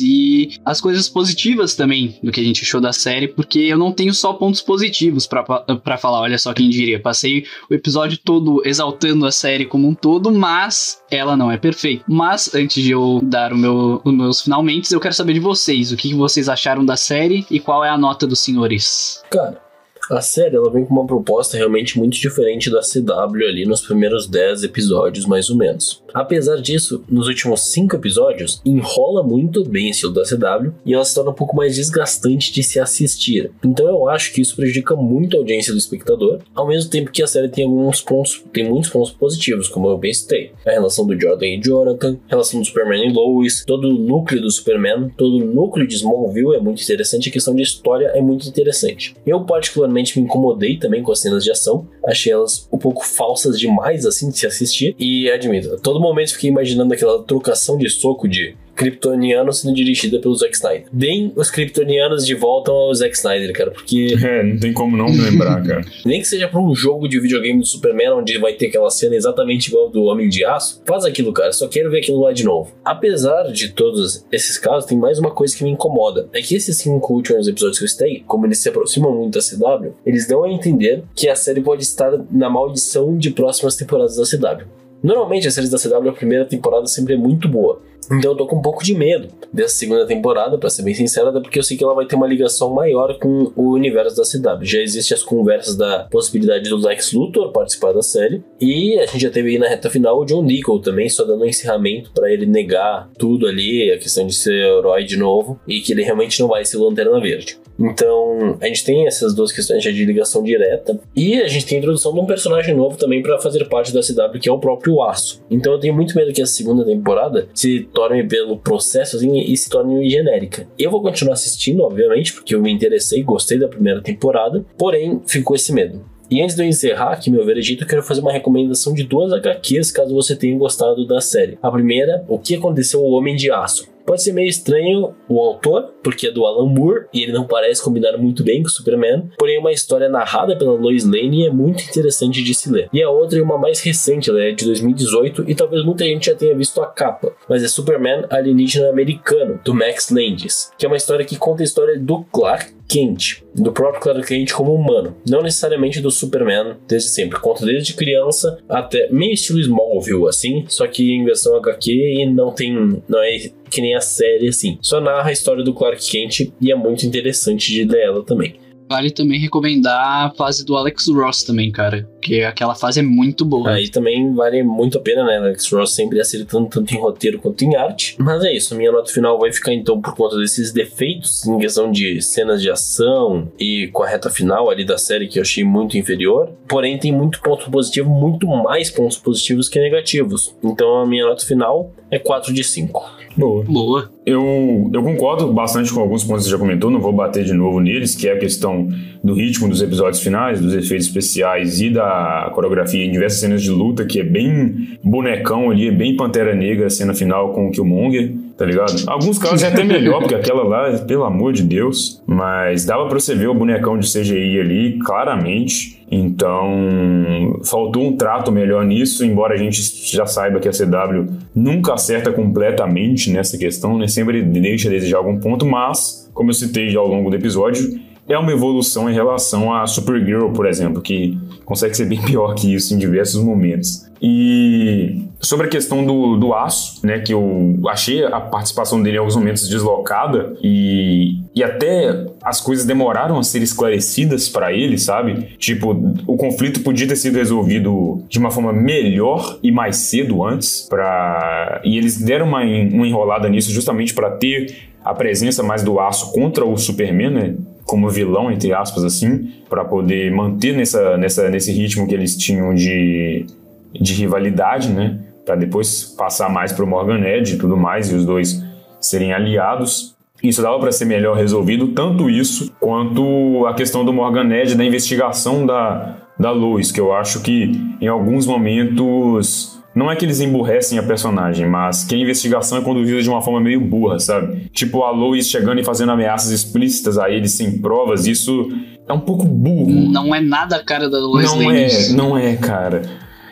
e 0.00 0.58
as 0.64 0.80
coisas 0.80 1.08
positivas 1.08 1.74
também 1.74 2.18
do 2.22 2.30
que 2.30 2.40
a 2.40 2.44
gente 2.44 2.62
achou 2.62 2.80
da 2.80 2.92
série, 2.92 3.28
porque 3.28 3.58
eu 3.58 3.78
não 3.78 3.92
tenho 3.92 4.12
só 4.12 4.32
pontos 4.32 4.60
positivos 4.60 5.26
para 5.26 5.96
falar, 5.98 6.20
olha 6.20 6.38
só 6.38 6.52
quem 6.52 6.68
diria. 6.68 7.00
Passei 7.00 7.44
o 7.70 7.74
episódio 7.74 8.18
todo 8.18 8.62
exaltando 8.64 9.26
a 9.26 9.32
série 9.32 9.66
como 9.66 9.88
um 9.88 9.94
todo, 9.94 10.30
mas 10.30 11.02
ela 11.10 11.36
não 11.36 11.50
é 11.50 11.56
perfeita. 11.56 12.04
Mas 12.08 12.54
antes 12.54 12.82
de 12.82 12.90
eu 12.90 13.20
dar 13.22 13.52
o 13.52 13.56
meu, 13.56 14.00
os 14.04 14.14
meus 14.14 14.42
finalmente, 14.42 14.92
eu 14.92 15.00
quero 15.00 15.14
saber 15.14 15.34
de 15.34 15.40
vocês, 15.40 15.92
o 15.92 15.96
que 15.96 16.14
vocês 16.14 16.48
acharam 16.48 16.84
da 16.84 16.96
série 16.96 17.46
e 17.50 17.60
qual 17.60 17.84
é 17.84 17.88
a 17.88 17.98
nota 17.98 18.26
dos 18.26 18.40
senhores. 18.40 19.22
Cara, 19.30 19.69
a 20.10 20.20
série 20.20 20.56
ela 20.56 20.70
vem 20.70 20.84
com 20.84 20.92
uma 20.92 21.06
proposta 21.06 21.56
realmente 21.56 21.98
muito 21.98 22.18
diferente 22.18 22.68
da 22.68 22.80
CW 22.80 23.46
ali 23.46 23.64
nos 23.64 23.80
primeiros 23.80 24.26
10 24.26 24.64
episódios, 24.64 25.24
mais 25.24 25.48
ou 25.48 25.56
menos. 25.56 26.02
Apesar 26.12 26.56
disso, 26.56 27.04
nos 27.08 27.28
últimos 27.28 27.60
5 27.72 27.94
episódios, 27.94 28.60
enrola 28.64 29.22
muito 29.22 29.64
bem 29.64 29.88
o 29.88 29.90
estilo 29.90 30.12
da 30.12 30.24
CW 30.24 30.72
e 30.84 30.92
ela 30.92 31.04
se 31.04 31.14
torna 31.14 31.30
um 31.30 31.34
pouco 31.34 31.56
mais 31.56 31.76
desgastante 31.76 32.52
de 32.52 32.62
se 32.62 32.80
assistir. 32.80 33.52
Então 33.64 33.86
eu 33.86 34.08
acho 34.08 34.32
que 34.32 34.40
isso 34.40 34.56
prejudica 34.56 34.96
muito 34.96 35.36
a 35.36 35.40
audiência 35.40 35.72
do 35.72 35.78
espectador, 35.78 36.40
ao 36.54 36.66
mesmo 36.66 36.90
tempo 36.90 37.12
que 37.12 37.22
a 37.22 37.26
série 37.26 37.48
tem 37.48 37.64
alguns 37.64 38.00
pontos, 38.00 38.42
tem 38.52 38.68
muitos 38.68 38.90
pontos 38.90 39.12
positivos, 39.12 39.68
como 39.68 39.88
eu 39.88 39.96
bem 39.96 40.12
citei. 40.12 40.52
A 40.66 40.70
relação 40.70 41.06
do 41.06 41.18
Jordan 41.18 41.46
e 41.46 41.60
Jonathan, 41.62 42.18
a 42.26 42.30
relação 42.30 42.60
do 42.60 42.66
Superman 42.66 43.08
e 43.08 43.12
Lois, 43.12 43.64
todo 43.64 43.88
o 43.88 43.98
núcleo 43.98 44.42
do 44.42 44.50
Superman, 44.50 45.10
todo 45.16 45.36
o 45.36 45.44
núcleo 45.44 45.86
de 45.86 45.94
Smallville 45.94 46.56
é 46.56 46.60
muito 46.60 46.82
interessante, 46.82 47.28
a 47.28 47.32
questão 47.32 47.54
de 47.54 47.62
história 47.62 48.06
é 48.14 48.20
muito 48.20 48.48
interessante. 48.48 49.14
Eu 49.24 49.44
particularmente 49.44 49.99
me 50.18 50.24
incomodei 50.24 50.76
também 50.76 51.02
com 51.02 51.12
as 51.12 51.20
cenas 51.20 51.44
de 51.44 51.50
ação. 51.50 51.86
Achei 52.06 52.32
elas 52.32 52.68
um 52.72 52.78
pouco 52.78 53.04
falsas 53.04 53.58
demais, 53.58 54.06
assim, 54.06 54.30
de 54.30 54.38
se 54.38 54.46
assistir. 54.46 54.94
E 54.98 55.30
admito, 55.30 55.74
a 55.74 55.78
todo 55.78 56.00
momento 56.00 56.32
fiquei 56.32 56.50
imaginando 56.50 56.94
aquela 56.94 57.22
trocação 57.22 57.76
de 57.76 57.88
soco 57.88 58.28
de 58.28 58.56
kryptoniano 58.80 59.52
sendo 59.52 59.74
dirigida 59.74 60.18
pelo 60.18 60.34
Zack 60.34 60.56
Snyder. 60.56 60.86
Deem 60.90 61.34
os 61.36 61.50
kryptonianos 61.50 62.24
de 62.24 62.34
volta 62.34 62.70
ao 62.70 62.94
Zack 62.94 63.14
Snyder, 63.14 63.52
cara, 63.52 63.70
porque. 63.70 64.16
É, 64.30 64.44
não 64.44 64.58
tem 64.58 64.72
como 64.72 64.96
não 64.96 65.06
lembrar, 65.06 65.60
cara. 65.66 65.84
Nem 66.04 66.20
que 66.20 66.26
seja 66.26 66.46
pra 66.46 66.60
um 66.60 66.74
jogo 66.74 67.08
de 67.08 67.18
videogame 67.18 67.58
do 67.58 67.66
Superman, 67.66 68.12
onde 68.12 68.38
vai 68.38 68.52
ter 68.52 68.66
aquela 68.66 68.88
cena 68.88 69.16
exatamente 69.16 69.66
igual 69.66 69.90
do 69.90 70.04
Homem 70.04 70.28
de 70.28 70.44
Aço, 70.44 70.80
faz 70.86 71.04
aquilo, 71.04 71.32
cara. 71.32 71.52
Só 71.52 71.66
quero 71.66 71.90
ver 71.90 71.98
aquilo 71.98 72.20
lá 72.20 72.32
de 72.32 72.44
novo. 72.44 72.72
Apesar 72.84 73.50
de 73.50 73.70
todos 73.70 74.24
esses 74.30 74.56
casos, 74.56 74.88
tem 74.88 74.96
mais 74.96 75.18
uma 75.18 75.32
coisa 75.32 75.56
que 75.56 75.64
me 75.64 75.70
incomoda. 75.70 76.28
É 76.32 76.40
que 76.40 76.54
esses 76.54 76.76
cinco 76.76 77.14
últimos 77.14 77.48
episódios 77.48 77.78
que 77.78 77.84
eu 77.84 77.88
citei, 77.88 78.22
como 78.26 78.46
eles 78.46 78.58
se 78.58 78.68
aproximam 78.68 79.14
muito 79.14 79.38
da 79.38 79.44
CW, 79.44 79.94
eles 80.06 80.28
dão 80.28 80.44
a 80.44 80.50
entender 80.50 81.02
que 81.14 81.28
a 81.28 81.34
série 81.34 81.60
pode 81.60 81.82
estar 81.82 82.12
na 82.30 82.48
maldição 82.48 83.18
de 83.18 83.30
próximas 83.30 83.74
temporadas 83.74 84.16
da 84.16 84.24
CW. 84.24 84.80
Normalmente 85.02 85.48
as 85.48 85.54
séries 85.54 85.70
da 85.70 85.78
CW, 85.78 86.10
a 86.10 86.12
primeira 86.12 86.44
temporada 86.44 86.86
sempre 86.86 87.14
é 87.14 87.16
muito 87.16 87.48
boa. 87.48 87.80
Então 88.12 88.32
eu 88.32 88.36
tô 88.36 88.46
com 88.46 88.56
um 88.56 88.62
pouco 88.62 88.82
de 88.82 88.92
medo 88.92 89.28
dessa 89.52 89.74
segunda 89.74 90.04
temporada, 90.04 90.58
para 90.58 90.68
ser 90.68 90.82
bem 90.82 90.94
sincero, 90.94 91.28
até 91.28 91.38
porque 91.40 91.60
eu 91.60 91.62
sei 91.62 91.76
que 91.76 91.84
ela 91.84 91.94
vai 91.94 92.06
ter 92.06 92.16
uma 92.16 92.26
ligação 92.26 92.74
maior 92.74 93.16
com 93.18 93.52
o 93.54 93.74
universo 93.74 94.16
da 94.16 94.24
CW. 94.24 94.64
Já 94.64 94.80
existem 94.80 95.14
as 95.14 95.22
conversas 95.22 95.76
da 95.76 96.08
possibilidade 96.10 96.68
do 96.68 96.76
Lex 96.76 97.12
Luthor 97.12 97.52
participar 97.52 97.92
da 97.92 98.02
série, 98.02 98.42
e 98.60 98.98
a 98.98 99.06
gente 99.06 99.22
já 99.22 99.30
teve 99.30 99.50
aí 99.50 99.58
na 99.58 99.68
reta 99.68 99.88
final 99.88 100.20
o 100.20 100.24
John 100.24 100.42
Nickel 100.42 100.80
também, 100.80 101.08
só 101.08 101.24
dando 101.24 101.44
um 101.44 101.48
encerramento 101.48 102.10
para 102.12 102.32
ele 102.32 102.46
negar 102.46 103.08
tudo 103.16 103.46
ali, 103.46 103.92
a 103.92 103.98
questão 103.98 104.26
de 104.26 104.34
ser 104.34 104.54
herói 104.54 105.04
de 105.04 105.16
novo, 105.16 105.60
e 105.68 105.80
que 105.80 105.92
ele 105.92 106.02
realmente 106.02 106.40
não 106.40 106.48
vai 106.48 106.64
ser 106.64 106.78
Lanterna 106.78 107.20
Verde. 107.20 107.59
Então, 107.80 108.58
a 108.60 108.66
gente 108.66 108.84
tem 108.84 109.06
essas 109.06 109.34
duas 109.34 109.50
questões 109.50 109.82
de 109.82 110.04
ligação 110.04 110.42
direta. 110.42 111.00
E 111.16 111.40
a 111.40 111.48
gente 111.48 111.64
tem 111.66 111.78
a 111.78 111.80
introdução 111.80 112.12
de 112.12 112.20
um 112.20 112.26
personagem 112.26 112.74
novo 112.76 112.96
também 112.96 113.22
para 113.22 113.38
fazer 113.38 113.64
parte 113.68 113.92
da 113.92 114.00
CW, 114.00 114.38
que 114.38 114.48
é 114.48 114.52
o 114.52 114.58
próprio 114.58 115.02
Aço. 115.02 115.42
Então, 115.50 115.72
eu 115.72 115.80
tenho 115.80 115.94
muito 115.94 116.14
medo 116.14 116.32
que 116.32 116.42
a 116.42 116.46
segunda 116.46 116.84
temporada 116.84 117.48
se 117.54 117.88
torne 117.92 118.22
pelo 118.26 118.58
processo 118.58 119.16
assim, 119.16 119.40
e 119.40 119.56
se 119.56 119.70
torne 119.70 120.08
genérica. 120.10 120.66
Eu 120.78 120.90
vou 120.90 121.02
continuar 121.02 121.32
assistindo, 121.34 121.82
obviamente, 121.82 122.32
porque 122.34 122.54
eu 122.54 122.60
me 122.60 122.70
interessei, 122.70 123.22
gostei 123.22 123.58
da 123.58 123.68
primeira 123.68 124.02
temporada, 124.02 124.64
porém, 124.76 125.22
ficou 125.26 125.56
esse 125.56 125.72
medo. 125.72 126.04
E 126.30 126.40
antes 126.40 126.54
de 126.54 126.62
eu 126.62 126.66
encerrar 126.66 127.10
aqui 127.10 127.28
meu 127.28 127.44
veredito, 127.44 127.82
eu 127.82 127.88
quero 127.88 128.04
fazer 128.04 128.20
uma 128.20 128.30
recomendação 128.32 128.94
de 128.94 129.02
duas 129.02 129.32
HQs 129.32 129.90
caso 129.90 130.14
você 130.14 130.36
tenha 130.36 130.56
gostado 130.56 131.04
da 131.04 131.20
série. 131.20 131.58
A 131.60 131.68
primeira, 131.70 132.24
O 132.28 132.38
que 132.38 132.54
aconteceu 132.54 133.00
ao 133.00 133.10
Homem 133.10 133.34
de 133.34 133.50
Aço. 133.50 133.88
Pode 134.06 134.22
ser 134.22 134.32
meio 134.32 134.48
estranho 134.48 135.14
o 135.28 135.40
autor, 135.40 135.92
porque 136.02 136.28
é 136.28 136.30
do 136.30 136.44
Alan 136.46 136.66
Moore 136.66 137.06
e 137.12 137.22
ele 137.22 137.32
não 137.32 137.46
parece 137.46 137.82
combinar 137.82 138.16
muito 138.16 138.42
bem 138.42 138.62
com 138.62 138.68
o 138.68 138.70
Superman, 138.70 139.30
porém 139.38 139.58
uma 139.58 139.72
história 139.72 140.08
narrada 140.08 140.56
pela 140.56 140.72
Lois 140.72 141.04
Lane 141.04 141.46
é 141.46 141.50
muito 141.50 141.84
interessante 141.84 142.42
de 142.42 142.54
se 142.54 142.70
ler. 142.70 142.88
E 142.92 143.02
a 143.02 143.10
outra 143.10 143.38
é 143.38 143.42
uma 143.42 143.58
mais 143.58 143.80
recente, 143.80 144.30
ela 144.30 144.42
é 144.42 144.52
de 144.52 144.64
2018 144.64 145.44
e 145.48 145.54
talvez 145.54 145.84
muita 145.84 146.04
gente 146.04 146.26
já 146.26 146.34
tenha 146.34 146.56
visto 146.56 146.80
a 146.80 146.86
capa, 146.86 147.32
mas 147.48 147.62
é 147.62 147.68
Superman 147.68 148.24
Alienígena 148.30 148.88
Americano, 148.88 149.60
do 149.64 149.74
Max 149.74 150.10
Landis, 150.10 150.72
que 150.78 150.86
é 150.86 150.88
uma 150.88 150.96
história 150.96 151.24
que 151.24 151.36
conta 151.36 151.62
a 151.62 151.64
história 151.64 151.98
do 151.98 152.24
Clark 152.32 152.79
Kent, 152.90 153.42
do 153.54 153.72
próprio 153.72 154.02
Clark 154.02 154.26
Kent 154.26 154.52
como 154.52 154.74
humano, 154.74 155.16
não 155.28 155.42
necessariamente 155.42 156.00
do 156.00 156.10
Superman 156.10 156.76
desde 156.88 157.10
sempre. 157.10 157.38
Conta 157.38 157.64
desde 157.64 157.94
criança 157.94 158.58
até 158.68 159.08
meio 159.10 159.32
estilo 159.32 159.60
Smallville, 159.60 160.28
assim, 160.28 160.64
só 160.68 160.86
que 160.86 161.12
em 161.12 161.24
versão 161.24 161.56
HQ 161.56 161.92
e 161.92 162.26
não 162.26 162.52
tem. 162.52 163.02
não 163.08 163.22
é 163.22 163.38
que 163.70 163.80
nem 163.80 163.94
a 163.94 164.00
série 164.00 164.48
assim. 164.48 164.78
Só 164.82 165.00
narra 165.00 165.28
a 165.28 165.32
história 165.32 165.62
do 165.62 165.72
Clark 165.72 166.04
Kent 166.10 166.52
e 166.60 166.72
é 166.72 166.74
muito 166.74 167.06
interessante 167.06 167.72
de 167.72 167.84
ler 167.84 168.02
ela 168.02 168.24
também. 168.24 168.56
Vale 168.90 169.12
também 169.12 169.38
recomendar 169.38 170.26
a 170.26 170.30
fase 170.30 170.64
do 170.64 170.76
Alex 170.76 171.06
Ross 171.06 171.44
também, 171.44 171.70
cara. 171.70 172.08
Porque 172.14 172.42
aquela 172.42 172.74
fase 172.74 172.98
é 172.98 173.02
muito 173.04 173.44
boa. 173.44 173.70
Aí 173.70 173.88
também 173.88 174.34
vale 174.34 174.64
muito 174.64 174.98
a 174.98 175.00
pena, 175.00 175.22
né? 175.22 175.36
Alex 175.36 175.70
Ross 175.72 175.94
sempre 175.94 176.20
acertando 176.20 176.68
tanto 176.68 176.92
em 176.92 176.98
roteiro 176.98 177.38
quanto 177.38 177.64
em 177.64 177.76
arte. 177.76 178.16
Mas 178.18 178.44
é 178.44 178.52
isso, 178.52 178.74
a 178.74 178.76
minha 178.76 178.90
nota 178.90 179.12
final 179.12 179.38
vai 179.38 179.52
ficar 179.52 179.72
então 179.72 180.00
por 180.00 180.16
conta 180.16 180.36
desses 180.36 180.72
defeitos 180.72 181.46
em 181.46 181.56
questão 181.60 181.92
de 181.92 182.20
cenas 182.20 182.60
de 182.60 182.68
ação 182.68 183.52
e 183.60 183.88
com 183.92 184.02
a 184.02 184.08
reta 184.08 184.28
final 184.28 184.68
ali 184.68 184.84
da 184.84 184.98
série 184.98 185.28
que 185.28 185.38
eu 185.38 185.42
achei 185.42 185.62
muito 185.62 185.96
inferior. 185.96 186.50
Porém, 186.68 186.98
tem 186.98 187.12
muito 187.12 187.40
ponto 187.40 187.70
positivo, 187.70 188.10
muito 188.10 188.44
mais 188.48 188.90
pontos 188.90 189.16
positivos 189.16 189.68
que 189.68 189.78
negativos. 189.78 190.52
Então 190.64 190.98
a 190.98 191.06
minha 191.06 191.24
nota 191.24 191.46
final 191.46 191.92
é 192.10 192.18
4 192.18 192.52
de 192.52 192.64
5. 192.64 193.19
Boa. 193.36 193.64
Boa. 193.64 194.10
Eu, 194.26 194.90
eu 194.92 195.02
concordo 195.02 195.52
bastante 195.52 195.92
com 195.92 196.00
alguns 196.00 196.24
pontos 196.24 196.44
que 196.44 196.50
você 196.50 196.56
já 196.56 196.58
comentou, 196.58 196.90
não 196.90 197.00
vou 197.00 197.12
bater 197.12 197.44
de 197.44 197.52
novo 197.52 197.80
neles, 197.80 198.14
que 198.14 198.28
é 198.28 198.32
a 198.32 198.38
questão 198.38 198.88
do 199.22 199.34
ritmo 199.34 199.68
dos 199.68 199.80
episódios 199.82 200.22
finais, 200.22 200.60
dos 200.60 200.74
efeitos 200.74 201.06
especiais 201.06 201.80
e 201.80 201.90
da 201.90 202.50
coreografia 202.54 203.04
em 203.04 203.10
diversas 203.10 203.40
cenas 203.40 203.62
de 203.62 203.70
luta, 203.70 204.04
que 204.04 204.20
é 204.20 204.24
bem 204.24 204.98
bonecão 205.02 205.70
ali, 205.70 205.88
é 205.88 205.92
bem 205.92 206.16
Pantera 206.16 206.54
Negra 206.54 206.86
a 206.86 206.90
cena 206.90 207.14
final 207.14 207.52
com 207.52 207.68
o 207.68 207.70
Killmonger, 207.70 208.34
tá 208.60 208.66
ligado? 208.66 208.92
Alguns 209.06 209.38
casos 209.38 209.62
é 209.62 209.68
até 209.68 209.82
melhor, 209.82 210.18
porque 210.18 210.34
aquela 210.34 210.62
lá, 210.62 210.98
pelo 210.98 211.24
amor 211.24 211.54
de 211.54 211.62
Deus, 211.62 212.22
mas 212.26 212.84
dava 212.84 213.06
pra 213.06 213.18
você 213.18 213.34
ver 213.34 213.48
o 213.48 213.54
bonecão 213.54 213.98
de 213.98 214.06
CGI 214.06 214.60
ali, 214.60 214.98
claramente. 214.98 216.04
Então, 216.10 217.58
faltou 217.64 218.06
um 218.06 218.18
trato 218.18 218.52
melhor 218.52 218.84
nisso, 218.84 219.24
embora 219.24 219.54
a 219.54 219.56
gente 219.56 219.80
já 220.14 220.26
saiba 220.26 220.60
que 220.60 220.68
a 220.68 220.72
CW 220.72 221.24
nunca 221.54 221.94
acerta 221.94 222.30
completamente 222.32 223.30
nessa 223.30 223.56
questão, 223.56 223.96
né? 223.96 224.06
Sempre 224.06 224.42
deixa 224.42 224.88
a 224.88 224.90
desejar 224.90 225.16
algum 225.16 225.40
ponto, 225.40 225.64
mas, 225.64 226.30
como 226.34 226.50
eu 226.50 226.54
citei 226.54 226.94
ao 226.94 227.08
longo 227.08 227.30
do 227.30 227.36
episódio, 227.36 227.98
é 228.28 228.36
uma 228.36 228.52
evolução 228.52 229.08
em 229.08 229.14
relação 229.14 229.74
a 229.74 229.86
Supergirl, 229.86 230.50
por 230.50 230.66
exemplo, 230.66 231.00
que 231.00 231.38
consegue 231.70 231.96
ser 231.96 232.06
bem 232.06 232.20
pior 232.26 232.52
que 232.56 232.74
isso 232.74 232.92
em 232.92 232.98
diversos 232.98 233.40
momentos. 233.44 234.04
E 234.20 235.22
sobre 235.40 235.68
a 235.68 235.70
questão 235.70 236.04
do, 236.04 236.36
do 236.36 236.52
aço, 236.52 237.06
né, 237.06 237.20
que 237.20 237.32
eu 237.32 237.78
achei 237.88 238.24
a 238.24 238.40
participação 238.40 239.00
dele 239.02 239.16
em 239.16 239.18
alguns 239.20 239.36
momentos 239.36 239.68
deslocada 239.68 240.52
e, 240.62 241.36
e 241.54 241.62
até 241.62 242.26
as 242.42 242.60
coisas 242.60 242.84
demoraram 242.84 243.38
a 243.38 243.42
ser 243.42 243.62
esclarecidas 243.62 244.48
para 244.48 244.72
ele, 244.72 244.98
sabe? 244.98 245.56
Tipo, 245.56 245.92
o 246.26 246.36
conflito 246.36 246.80
podia 246.80 247.06
ter 247.06 247.16
sido 247.16 247.36
resolvido 247.36 248.22
de 248.28 248.38
uma 248.38 248.50
forma 248.50 248.72
melhor 248.72 249.58
e 249.62 249.70
mais 249.70 249.96
cedo 249.96 250.44
antes, 250.44 250.86
para 250.90 251.80
e 251.84 251.96
eles 251.96 252.20
deram 252.20 252.46
uma, 252.46 252.60
uma 252.62 253.06
enrolada 253.06 253.48
nisso 253.48 253.70
justamente 253.70 254.12
para 254.12 254.32
ter 254.32 254.90
a 255.02 255.14
presença 255.14 255.62
mais 255.62 255.82
do 255.82 255.98
aço 255.98 256.32
contra 256.32 256.64
o 256.64 256.76
Superman, 256.76 257.30
né? 257.30 257.54
Como 257.90 258.08
vilão, 258.08 258.52
entre 258.52 258.72
aspas, 258.72 259.02
assim, 259.02 259.50
para 259.68 259.84
poder 259.84 260.30
manter 260.30 260.76
nessa, 260.76 261.16
nessa, 261.16 261.50
nesse 261.50 261.72
ritmo 261.72 262.06
que 262.06 262.14
eles 262.14 262.36
tinham 262.36 262.72
de, 262.72 263.44
de 263.92 264.14
rivalidade, 264.14 264.90
né? 264.90 265.18
Para 265.44 265.56
depois 265.56 266.04
passar 266.04 266.48
mais 266.48 266.72
para 266.72 266.84
o 266.84 266.86
Morgan 266.86 267.26
Edge 267.26 267.56
e 267.56 267.58
tudo 267.58 267.76
mais, 267.76 268.08
e 268.08 268.14
os 268.14 268.24
dois 268.24 268.64
serem 269.00 269.32
aliados. 269.32 270.14
Isso 270.40 270.62
dava 270.62 270.78
para 270.78 270.92
ser 270.92 271.04
melhor 271.04 271.36
resolvido, 271.36 271.88
tanto 271.88 272.30
isso 272.30 272.72
quanto 272.78 273.66
a 273.66 273.74
questão 273.74 274.04
do 274.04 274.12
Morgan 274.12 274.48
Edge 274.54 274.76
da 274.76 274.84
investigação 274.84 275.66
da, 275.66 276.16
da 276.38 276.52
Lois, 276.52 276.92
que 276.92 277.00
eu 277.00 277.12
acho 277.12 277.42
que 277.42 277.72
em 278.00 278.06
alguns 278.06 278.46
momentos 278.46 279.79
não 279.94 280.10
é 280.10 280.16
que 280.16 280.24
eles 280.24 280.40
emburrecem 280.40 280.98
a 280.98 281.02
personagem, 281.02 281.66
mas 281.68 282.04
que 282.04 282.14
a 282.14 282.18
investigação 282.18 282.78
é 282.78 282.80
conduzida 282.80 283.20
de 283.22 283.28
uma 283.28 283.42
forma 283.42 283.60
meio 283.60 283.80
burra, 283.80 284.18
sabe? 284.18 284.68
Tipo 284.72 285.02
a 285.02 285.10
Lois 285.10 285.48
chegando 285.48 285.80
e 285.80 285.84
fazendo 285.84 286.12
ameaças 286.12 286.52
explícitas 286.52 287.18
a 287.18 287.28
eles 287.28 287.52
sem 287.52 287.78
provas, 287.78 288.26
isso 288.26 288.68
é 289.08 289.12
um 289.12 289.20
pouco 289.20 289.44
burro. 289.44 289.90
Não 289.90 290.34
é 290.34 290.40
nada 290.40 290.76
a 290.76 290.84
cara 290.84 291.10
da 291.10 291.18
Lois 291.18 291.50
Não 291.50 291.66
Lane. 291.66 291.80
é, 291.80 292.08
não 292.10 292.38
é, 292.38 292.56
cara. 292.56 293.02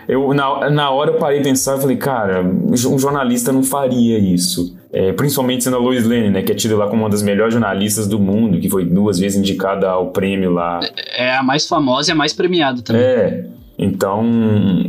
Eu, 0.08 0.32
na, 0.32 0.70
na 0.70 0.90
hora 0.90 1.10
eu 1.10 1.18
parei 1.18 1.38
de 1.38 1.44
pensar 1.44 1.76
e 1.76 1.80
falei, 1.82 1.96
cara, 1.96 2.42
um 2.42 2.98
jornalista 2.98 3.52
não 3.52 3.62
faria 3.62 4.18
isso. 4.18 4.74
É, 4.90 5.12
principalmente 5.12 5.64
sendo 5.64 5.76
a 5.76 5.78
Lois 5.78 6.06
Lane, 6.06 6.30
né, 6.30 6.40
que 6.40 6.50
é 6.50 6.54
tida 6.54 6.74
lá 6.74 6.88
como 6.88 7.02
uma 7.02 7.10
das 7.10 7.22
melhores 7.22 7.52
jornalistas 7.52 8.06
do 8.06 8.18
mundo, 8.18 8.58
que 8.58 8.70
foi 8.70 8.86
duas 8.86 9.18
vezes 9.18 9.38
indicada 9.38 9.90
ao 9.90 10.10
prêmio 10.10 10.50
lá. 10.50 10.80
É 11.14 11.36
a 11.36 11.42
mais 11.42 11.66
famosa 11.66 12.10
e 12.10 12.12
a 12.12 12.14
mais 12.14 12.32
premiada 12.32 12.80
também. 12.80 13.02
É, 13.02 13.46
então, 13.78 14.24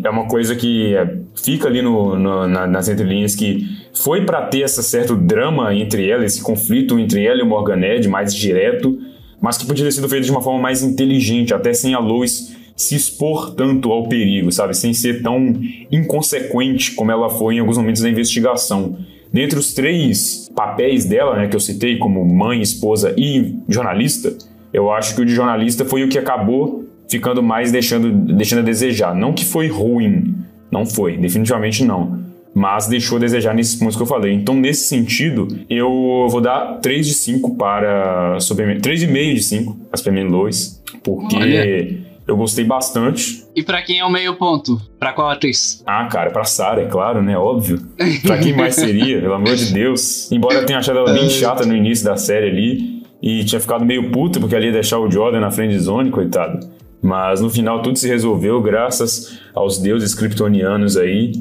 é 0.02 0.10
uma 0.10 0.26
coisa 0.28 0.56
que 0.56 0.96
é, 0.96 1.18
fica 1.44 1.68
ali 1.68 1.82
no, 1.82 2.18
no, 2.18 2.48
na, 2.48 2.68
nas 2.68 2.88
entrelinhas 2.88 3.36
que 3.36 3.68
foi 3.94 4.26
para 4.26 4.42
ter 4.44 4.62
esse 4.62 4.82
certo 4.84 5.16
drama 5.16 5.74
entre 5.74 6.10
ela, 6.10 6.26
esse 6.26 6.42
conflito 6.42 7.00
entre 7.00 7.26
ela 7.26 7.40
e 7.40 7.44
o 7.44 7.46
Morgan 7.46 7.82
Edge 7.82 8.08
mais 8.08 8.34
direto, 8.34 8.98
mas 9.42 9.58
que 9.58 9.66
podia 9.66 9.86
ter 9.86 9.92
sido 9.92 10.10
feito 10.10 10.26
de 10.26 10.32
uma 10.32 10.42
forma 10.42 10.60
mais 10.60 10.84
inteligente, 10.84 11.54
até 11.54 11.74
sem 11.74 11.94
a 11.94 12.00
Lois 12.00 12.56
se 12.76 12.96
expor 12.96 13.54
tanto 13.56 13.92
ao 13.92 14.08
perigo, 14.08 14.52
sabe? 14.52 14.76
Sem 14.76 14.94
ser 14.94 15.22
tão 15.22 15.54
inconsequente 15.92 16.94
como 16.94 17.12
ela 17.12 17.30
foi 17.30 17.56
em 17.56 17.60
alguns 17.60 17.78
momentos 17.78 18.02
da 18.02 18.10
investigação. 18.10 18.98
Dentre 19.32 19.60
os 19.60 19.74
três 19.74 20.50
papéis 20.56 21.06
dela, 21.06 21.36
né, 21.36 21.48
que 21.48 21.56
eu 21.56 21.60
citei 21.60 21.98
como 21.98 22.24
mãe, 22.26 22.62
esposa 22.62 23.14
e 23.18 23.56
jornalista, 23.68 24.34
eu 24.74 24.92
acho 24.92 25.14
que 25.14 25.22
o 25.22 25.26
de 25.26 25.34
jornalista 25.34 25.84
foi 25.84 26.04
o 26.04 26.10
que 26.10 26.18
acabou 26.18 26.86
ficando 27.10 27.44
mais 27.44 27.72
deixando, 27.72 28.12
deixando 28.12 28.60
a 28.60 28.64
desejar. 28.64 29.14
Não 29.14 29.34
que 29.34 29.44
foi 29.44 29.68
ruim, 29.68 30.36
não 30.72 30.86
foi, 30.86 31.18
definitivamente 31.18 31.84
não. 31.84 32.20
Mas 32.54 32.88
deixou 32.88 33.18
a 33.18 33.22
desejar 33.22 33.54
nesses 33.54 33.76
pontos 33.76 33.96
que 33.96 34.02
eu 34.02 34.08
falei. 34.08 34.34
Então, 34.34 34.56
nesse 34.56 34.88
sentido, 34.88 35.48
eu 35.70 36.28
vou 36.30 36.42
dar 36.42 36.80
3 36.82 37.06
de 37.06 37.14
5 37.14 37.56
para 37.56 38.40
Superman. 38.40 38.80
3,5 38.80 39.34
de 39.36 39.44
5 39.44 39.78
para 39.90 39.98
Superman 39.98 40.28
Lois. 40.28 40.82
Porque 41.04 41.36
Olha. 41.38 41.98
eu 42.28 42.36
gostei 42.36 42.66
bastante. 42.66 43.46
E 43.56 43.62
pra 43.62 43.82
quem 43.84 44.00
é 44.00 44.06
o 44.06 44.12
meio 44.12 44.36
ponto? 44.36 44.82
Pra 45.00 45.14
qual 45.14 45.30
atriz? 45.30 45.84
Ah, 45.86 46.06
cara, 46.06 46.32
pra 46.32 46.44
Sarah, 46.44 46.82
é 46.82 46.86
claro, 46.86 47.22
né? 47.22 47.38
Óbvio. 47.38 47.80
Pra 48.24 48.40
quem 48.40 48.54
mais 48.54 48.76
seria, 48.76 49.22
pelo 49.22 49.34
amor 49.36 49.56
de 49.56 49.72
Deus. 49.72 50.32
Embora 50.32 50.56
eu 50.56 50.66
tenha 50.66 50.80
achado 50.80 50.98
ela 50.98 51.14
bem 51.14 51.30
chata 51.30 51.66
no 51.66 51.76
início 51.76 52.04
da 52.04 52.18
série 52.18 52.50
ali. 52.50 53.00
E 53.22 53.44
tinha 53.44 53.60
ficado 53.60 53.86
meio 53.86 54.10
puta 54.12 54.40
porque 54.40 54.56
ali 54.56 54.68
ia 54.68 54.72
deixar 54.74 54.98
o 54.98 55.12
Jordan 55.12 55.40
na 55.42 55.52
frente 55.52 55.72
de 55.72 55.80
zone, 55.80 56.10
coitado. 56.10 56.68
Mas 57.02 57.42
no 57.42 57.50
final 57.50 57.82
tudo 57.82 57.98
se 57.98 58.08
resolveu 58.08 58.62
graças 58.62 59.40
aos 59.54 59.78
deuses 59.78 60.14
kryptonianos 60.14 60.98
aí 60.98 61.32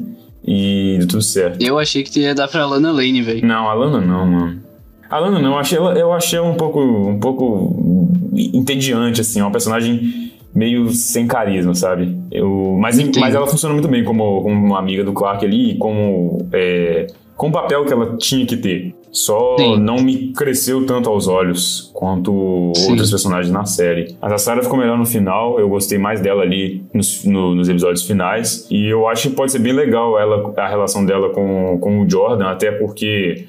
e 0.45 0.95
deu 0.99 1.07
tudo 1.07 1.21
certo. 1.21 1.61
Eu 1.61 1.77
achei 1.77 2.03
que 2.03 2.21
ia 2.21 2.33
dar 2.33 2.47
pra 2.47 2.65
Lana 2.65 2.91
Lane, 2.91 3.21
velho. 3.21 3.45
Não, 3.45 3.69
a 3.69 3.73
Lana 3.73 3.99
não, 3.99 4.25
mano. 4.25 4.61
A 5.09 5.19
Lana 5.19 5.39
não, 5.39 5.53
eu 5.53 5.57
achei 5.57 5.77
ela, 5.77 5.93
eu 5.97 6.13
achei 6.13 6.39
um 6.39 6.55
pouco, 6.55 6.79
um 6.79 7.19
pouco 7.19 8.09
entediante, 8.35 9.21
assim, 9.21 9.41
uma 9.41 9.51
personagem 9.51 10.31
meio 10.53 10.89
sem 10.91 11.27
carisma, 11.27 11.73
sabe? 11.73 12.17
Eu, 12.31 12.77
mas, 12.79 12.97
mas 13.17 13.35
ela 13.35 13.47
funciona 13.47 13.73
muito 13.73 13.87
bem 13.87 14.03
como, 14.03 14.41
como 14.41 14.67
uma 14.67 14.79
amiga 14.79 15.03
do 15.03 15.13
Clark 15.13 15.45
ali, 15.45 15.77
como 15.77 16.47
é, 16.53 17.07
com 17.35 17.49
o 17.49 17.51
papel 17.51 17.85
que 17.85 17.93
ela 17.93 18.17
tinha 18.17 18.45
que 18.45 18.57
ter. 18.57 18.95
Só 19.11 19.57
Sim. 19.57 19.79
não 19.79 19.97
me 19.97 20.31
cresceu 20.33 20.85
tanto 20.85 21.09
aos 21.09 21.27
olhos 21.27 21.89
quanto 21.93 22.71
Sim. 22.75 22.91
outros 22.91 23.09
personagens 23.09 23.51
na 23.51 23.65
série. 23.65 24.15
Mas 24.21 24.31
a 24.31 24.37
Sarah 24.37 24.61
ficou 24.61 24.77
melhor 24.77 24.97
no 24.97 25.05
final, 25.05 25.59
eu 25.59 25.67
gostei 25.67 25.97
mais 25.97 26.21
dela 26.21 26.43
ali 26.43 26.83
nos, 26.93 27.23
no- 27.25 27.55
nos 27.55 27.67
episódios 27.67 28.05
finais. 28.05 28.67
E 28.69 28.85
eu 28.87 29.07
acho 29.07 29.29
que 29.29 29.35
pode 29.35 29.51
ser 29.51 29.59
bem 29.59 29.73
legal 29.73 30.19
ela, 30.19 30.53
a 30.57 30.67
relação 30.67 31.03
dela 31.05 31.29
com, 31.33 31.79
com 31.79 32.01
o 32.01 32.09
Jordan, 32.09 32.45
até 32.49 32.71
porque 32.71 33.47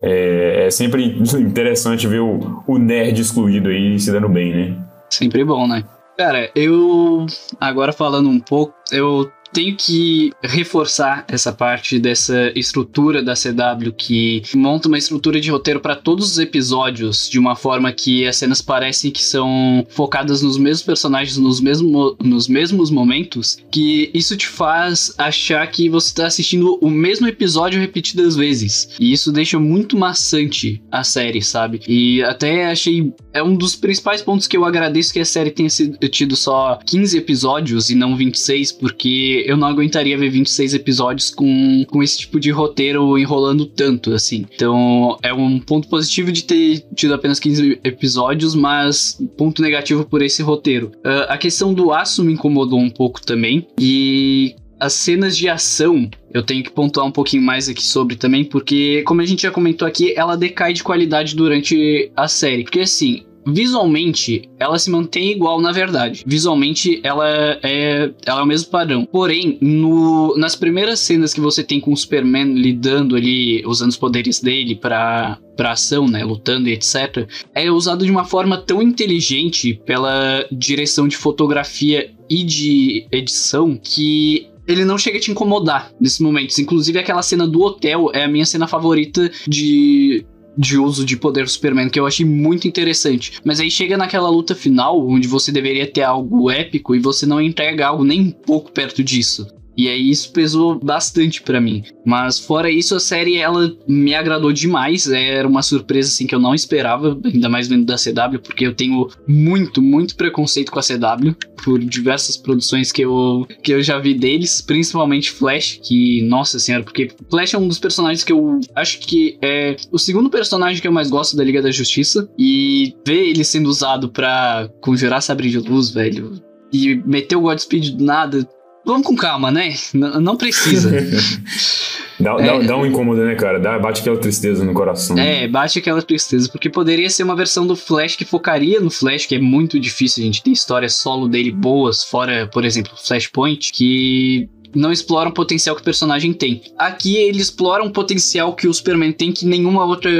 é, 0.00 0.64
é 0.66 0.70
sempre 0.70 1.04
interessante 1.38 2.06
ver 2.06 2.20
o, 2.20 2.62
o 2.66 2.78
nerd 2.78 3.20
excluído 3.20 3.68
aí 3.68 3.98
se 4.00 4.10
dando 4.10 4.28
bem, 4.28 4.52
né? 4.54 4.76
Sempre 5.10 5.44
bom, 5.44 5.68
né? 5.68 5.84
Cara, 6.16 6.50
eu. 6.54 7.26
Agora 7.60 7.92
falando 7.92 8.28
um 8.28 8.40
pouco, 8.40 8.72
eu 8.90 9.30
tenho 9.52 9.76
que 9.76 10.32
reforçar 10.42 11.24
essa 11.28 11.52
parte 11.52 11.98
dessa 11.98 12.52
estrutura 12.54 13.22
da 13.22 13.34
CW 13.34 13.92
que 13.96 14.42
monta 14.54 14.88
uma 14.88 14.98
estrutura 14.98 15.40
de 15.40 15.50
roteiro 15.50 15.80
para 15.80 15.94
todos 15.94 16.32
os 16.32 16.38
episódios 16.38 17.28
de 17.28 17.38
uma 17.38 17.54
forma 17.54 17.92
que 17.92 18.26
as 18.26 18.36
cenas 18.36 18.62
parecem 18.62 19.10
que 19.10 19.22
são 19.22 19.86
focadas 19.90 20.42
nos 20.42 20.56
mesmos 20.56 20.82
personagens 20.82 21.36
nos, 21.36 21.60
mesmo, 21.60 22.16
nos 22.22 22.48
mesmos 22.48 22.90
momentos, 22.90 23.58
que 23.70 24.10
isso 24.14 24.36
te 24.36 24.46
faz 24.46 25.14
achar 25.18 25.66
que 25.66 25.88
você 25.88 26.08
está 26.08 26.26
assistindo 26.26 26.78
o 26.80 26.90
mesmo 26.90 27.26
episódio 27.26 27.80
repetidas 27.80 28.36
vezes. 28.36 28.88
E 28.98 29.12
isso 29.12 29.32
deixa 29.32 29.58
muito 29.58 29.96
maçante 29.96 30.82
a 30.90 31.04
série, 31.04 31.42
sabe? 31.42 31.80
E 31.86 32.22
até 32.22 32.70
achei. 32.70 33.12
É 33.32 33.42
um 33.42 33.54
dos 33.54 33.74
principais 33.74 34.20
pontos 34.20 34.46
que 34.46 34.56
eu 34.56 34.64
agradeço 34.64 35.12
que 35.12 35.20
a 35.20 35.24
série 35.24 35.50
tenha 35.50 35.70
sido, 35.70 35.96
tido 36.08 36.36
só 36.36 36.78
15 36.86 37.16
episódios 37.16 37.90
e 37.90 37.94
não 37.94 38.16
26, 38.16 38.72
porque 38.72 39.41
eu 39.46 39.56
não 39.56 39.68
aguentaria 39.68 40.16
ver 40.16 40.30
26 40.30 40.74
episódios 40.74 41.30
com, 41.30 41.84
com 41.88 42.02
esse 42.02 42.18
tipo 42.18 42.38
de 42.40 42.50
roteiro 42.50 43.18
enrolando 43.18 43.66
tanto, 43.66 44.12
assim. 44.12 44.46
Então, 44.54 45.18
é 45.22 45.32
um 45.32 45.58
ponto 45.58 45.88
positivo 45.88 46.32
de 46.32 46.44
ter 46.44 46.84
tido 46.94 47.14
apenas 47.14 47.38
15 47.38 47.80
episódios, 47.84 48.54
mas 48.54 49.18
ponto 49.36 49.62
negativo 49.62 50.04
por 50.04 50.22
esse 50.22 50.42
roteiro. 50.42 50.92
Uh, 50.98 51.26
a 51.28 51.38
questão 51.38 51.72
do 51.74 51.92
aço 51.92 52.24
me 52.24 52.32
incomodou 52.32 52.78
um 52.78 52.90
pouco 52.90 53.24
também, 53.24 53.66
e 53.78 54.54
as 54.82 54.94
cenas 54.94 55.36
de 55.36 55.48
ação 55.48 56.10
eu 56.34 56.42
tenho 56.42 56.64
que 56.64 56.72
pontuar 56.72 57.06
um 57.06 57.12
pouquinho 57.12 57.42
mais 57.42 57.68
aqui 57.68 57.82
sobre 57.82 58.16
também, 58.16 58.44
porque, 58.44 59.02
como 59.06 59.20
a 59.20 59.24
gente 59.24 59.42
já 59.42 59.50
comentou 59.50 59.86
aqui, 59.86 60.12
ela 60.16 60.36
decai 60.36 60.72
de 60.72 60.82
qualidade 60.82 61.36
durante 61.36 62.10
a 62.16 62.26
série. 62.26 62.64
Porque, 62.64 62.80
assim, 62.80 63.24
Visualmente, 63.46 64.48
ela 64.58 64.78
se 64.78 64.90
mantém 64.90 65.32
igual 65.32 65.60
na 65.60 65.72
verdade. 65.72 66.22
Visualmente, 66.26 67.00
ela 67.02 67.28
é, 67.62 68.12
ela 68.24 68.40
é 68.40 68.42
o 68.42 68.46
mesmo 68.46 68.70
padrão. 68.70 69.04
Porém, 69.04 69.58
no, 69.60 70.36
nas 70.36 70.54
primeiras 70.54 71.00
cenas 71.00 71.34
que 71.34 71.40
você 71.40 71.62
tem 71.62 71.80
com 71.80 71.92
o 71.92 71.96
Superman 71.96 72.54
lidando 72.54 73.16
ali, 73.16 73.64
usando 73.66 73.90
os 73.90 73.96
poderes 73.96 74.40
dele 74.40 74.74
para 74.74 75.38
pra 75.56 75.72
ação, 75.72 76.08
né, 76.08 76.24
lutando 76.24 76.68
e 76.68 76.72
etc, 76.72 77.28
é 77.54 77.70
usado 77.70 78.06
de 78.06 78.10
uma 78.10 78.24
forma 78.24 78.56
tão 78.56 78.80
inteligente 78.80 79.78
pela 79.84 80.46
direção 80.50 81.06
de 81.06 81.16
fotografia 81.16 82.10
e 82.28 82.42
de 82.42 83.06
edição 83.12 83.76
que 83.76 84.48
ele 84.66 84.84
não 84.84 84.96
chega 84.96 85.18
a 85.18 85.20
te 85.20 85.30
incomodar 85.30 85.92
nesses 86.00 86.20
momentos. 86.20 86.58
Inclusive, 86.58 86.98
aquela 86.98 87.22
cena 87.22 87.46
do 87.46 87.60
hotel 87.60 88.10
é 88.12 88.24
a 88.24 88.28
minha 88.28 88.46
cena 88.46 88.66
favorita 88.66 89.30
de 89.46 90.24
de 90.56 90.78
uso 90.78 91.04
de 91.04 91.16
poder 91.16 91.44
do 91.44 91.50
Superman 91.50 91.88
que 91.88 91.98
eu 91.98 92.06
achei 92.06 92.26
muito 92.26 92.68
interessante. 92.68 93.40
Mas 93.44 93.60
aí 93.60 93.70
chega 93.70 93.96
naquela 93.96 94.28
luta 94.28 94.54
final, 94.54 95.06
onde 95.06 95.28
você 95.28 95.50
deveria 95.50 95.86
ter 95.86 96.02
algo 96.02 96.50
épico 96.50 96.94
e 96.94 97.00
você 97.00 97.26
não 97.26 97.40
entrega 97.40 97.86
algo 97.86 98.04
nem 98.04 98.20
um 98.20 98.30
pouco 98.30 98.72
perto 98.72 99.02
disso. 99.02 99.46
E 99.76 99.88
aí 99.88 100.10
isso 100.10 100.32
pesou 100.32 100.78
bastante 100.78 101.42
para 101.42 101.60
mim. 101.60 101.82
Mas 102.04 102.38
fora 102.38 102.70
isso, 102.70 102.94
a 102.94 103.00
série 103.00 103.36
ela 103.36 103.74
me 103.88 104.14
agradou 104.14 104.52
demais. 104.52 105.10
Era 105.10 105.48
uma 105.48 105.62
surpresa 105.62 106.08
assim 106.08 106.26
que 106.26 106.34
eu 106.34 106.40
não 106.40 106.54
esperava, 106.54 107.18
ainda 107.24 107.48
mais 107.48 107.68
vindo 107.68 107.84
da 107.84 107.96
CW, 107.96 108.38
porque 108.40 108.66
eu 108.66 108.74
tenho 108.74 109.08
muito, 109.26 109.80
muito 109.80 110.16
preconceito 110.16 110.70
com 110.70 110.78
a 110.78 110.82
CW 110.82 111.34
por 111.64 111.78
diversas 111.78 112.36
produções 112.36 112.90
que 112.90 113.02
eu 113.02 113.46
que 113.62 113.72
eu 113.72 113.82
já 113.82 113.98
vi 113.98 114.14
deles, 114.14 114.60
principalmente 114.60 115.30
Flash, 115.30 115.78
que 115.82 116.22
nossa 116.22 116.58
senhora, 116.58 116.82
porque 116.82 117.10
Flash 117.30 117.54
é 117.54 117.58
um 117.58 117.68
dos 117.68 117.78
personagens 117.78 118.24
que 118.24 118.32
eu 118.32 118.60
acho 118.74 118.98
que 119.00 119.38
é 119.40 119.76
o 119.90 119.98
segundo 119.98 120.28
personagem 120.28 120.82
que 120.82 120.88
eu 120.88 120.92
mais 120.92 121.08
gosto 121.08 121.36
da 121.36 121.44
Liga 121.44 121.62
da 121.62 121.70
Justiça 121.70 122.28
e 122.38 122.94
ver 123.06 123.28
ele 123.28 123.44
sendo 123.44 123.68
usado 123.68 124.08
para 124.08 124.68
conjurar 124.80 125.22
sabre 125.22 125.48
de 125.48 125.58
luz, 125.58 125.90
velho, 125.90 126.32
e 126.72 126.96
meter 127.06 127.36
o 127.36 127.42
Godspeed 127.42 127.96
do 127.96 128.04
nada, 128.04 128.48
Vamos 128.84 129.06
com 129.06 129.14
calma, 129.14 129.50
né? 129.50 129.74
N 129.94 130.20
não 130.20 130.36
precisa. 130.36 130.90
dá, 132.18 132.32
é, 132.32 132.42
dá, 132.44 132.58
dá, 132.66 132.76
um 132.76 132.84
incômodo, 132.84 133.24
né, 133.24 133.34
cara? 133.34 133.58
Dá, 133.58 133.78
bate 133.78 134.00
aquela 134.00 134.16
tristeza 134.16 134.64
no 134.64 134.74
coração. 134.74 135.16
É, 135.16 135.46
bate 135.46 135.78
aquela 135.78 136.02
tristeza, 136.02 136.48
porque 136.50 136.68
poderia 136.68 137.08
ser 137.08 137.22
uma 137.22 137.36
versão 137.36 137.66
do 137.66 137.76
Flash 137.76 138.16
que 138.16 138.24
focaria 138.24 138.80
no 138.80 138.90
Flash, 138.90 139.26
que 139.26 139.36
é 139.36 139.40
muito 139.40 139.78
difícil. 139.78 140.22
A 140.22 140.26
gente 140.26 140.42
tem 140.42 140.52
histórias 140.52 140.96
solo 140.96 141.28
dele 141.28 141.52
boas, 141.52 142.02
fora, 142.02 142.48
por 142.52 142.64
exemplo, 142.64 142.92
Flashpoint, 142.96 143.72
que 143.72 144.48
não 144.74 144.90
exploram 144.90 145.30
o 145.30 145.34
potencial 145.34 145.76
que 145.76 145.82
o 145.82 145.84
personagem 145.84 146.32
tem. 146.32 146.62
Aqui 146.78 147.16
ele 147.16 147.40
explora 147.40 147.84
um 147.84 147.90
potencial 147.90 148.54
que 148.54 148.66
o 148.66 148.74
Superman 148.74 149.12
tem 149.12 149.30
que 149.30 149.46
nenhuma 149.46 149.84
outra 149.84 150.10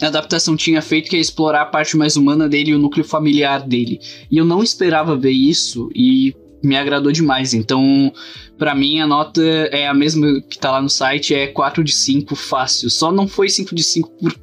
adaptação 0.00 0.56
tinha 0.56 0.80
feito, 0.80 1.10
que 1.10 1.16
é 1.16 1.20
explorar 1.20 1.62
a 1.62 1.66
parte 1.66 1.96
mais 1.96 2.16
humana 2.16 2.48
dele 2.48 2.70
e 2.70 2.74
o 2.74 2.78
núcleo 2.78 3.04
familiar 3.04 3.62
dele. 3.62 4.00
E 4.30 4.38
eu 4.38 4.44
não 4.44 4.62
esperava 4.62 5.16
ver 5.16 5.32
isso 5.32 5.90
e 5.94 6.34
me 6.62 6.76
agradou 6.76 7.12
demais. 7.12 7.54
Então, 7.54 8.12
para 8.58 8.74
mim, 8.74 9.00
a 9.00 9.06
nota 9.06 9.42
é 9.42 9.86
a 9.86 9.94
mesma 9.94 10.40
que 10.42 10.58
tá 10.58 10.70
lá 10.70 10.82
no 10.82 10.88
site, 10.88 11.34
é 11.34 11.46
4 11.46 11.82
de 11.84 11.92
5 11.92 12.34
fácil. 12.34 12.90
Só 12.90 13.12
não 13.12 13.26
foi 13.28 13.48
5 13.48 13.74
de 13.74 13.82
5 13.82 14.10
por 14.20 14.34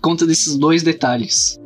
conta 0.00 0.26
desses 0.26 0.56
dois 0.56 0.82
detalhes. 0.82 1.58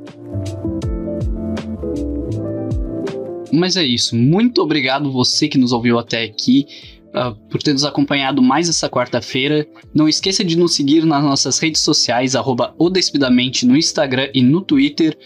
Mas 3.52 3.76
é 3.76 3.84
isso. 3.84 4.14
Muito 4.14 4.62
obrigado 4.62 5.11
você 5.11 5.48
que 5.48 5.59
nos 5.59 5.72
ouviu 5.72 5.98
até 5.98 6.24
aqui. 6.24 6.66
Uh, 7.07 7.34
por 7.48 7.62
ter 7.62 7.72
nos 7.72 7.84
acompanhado 7.84 8.42
mais 8.42 8.68
essa 8.68 8.90
quarta-feira. 8.90 9.66
Não 9.94 10.07
esqueça 10.07 10.44
de 10.44 10.54
nos 10.54 10.74
seguir 10.74 11.07
nas 11.07 11.22
nossas 11.22 11.59
redes 11.59 11.80
sociais, 11.80 12.36
arroba 12.36 12.74
no 12.78 13.76
Instagram 13.76 14.28
e 14.34 14.42
no 14.42 14.61
Twitter 14.61 15.16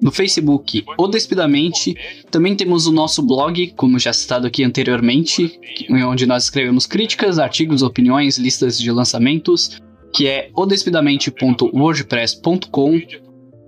no 0.00 0.10
Facebook 0.10 0.84
O 0.98 1.08
Despidamente. 1.08 1.94
Também 2.30 2.54
temos 2.54 2.86
o 2.86 2.92
nosso 2.92 3.22
blog, 3.22 3.72
como 3.76 3.98
já 3.98 4.12
citado 4.12 4.46
aqui 4.46 4.62
anteriormente, 4.62 5.58
onde 5.90 6.26
nós 6.26 6.44
escrevemos 6.44 6.86
críticas, 6.86 7.38
artigos, 7.38 7.82
opiniões, 7.82 8.38
listas 8.38 8.78
de 8.78 8.90
lançamentos, 8.90 9.80
que 10.12 10.26
é 10.26 10.50
odespidamente.wordpress.com. 10.54 13.00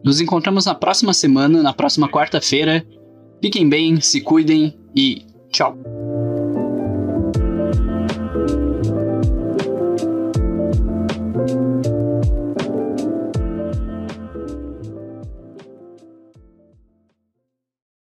Nos 0.05 0.20
encontramos 0.20 0.66
na 0.66 0.74
próxima 0.74 1.12
semana, 1.12 1.62
na 1.62 1.72
próxima 1.72 2.09
quarta-feira. 2.09 2.85
Fiquem 3.43 3.68
bem, 3.68 4.01
se 4.01 4.20
cuidem 4.20 4.74
e 4.95 5.24
tchau! 5.51 5.76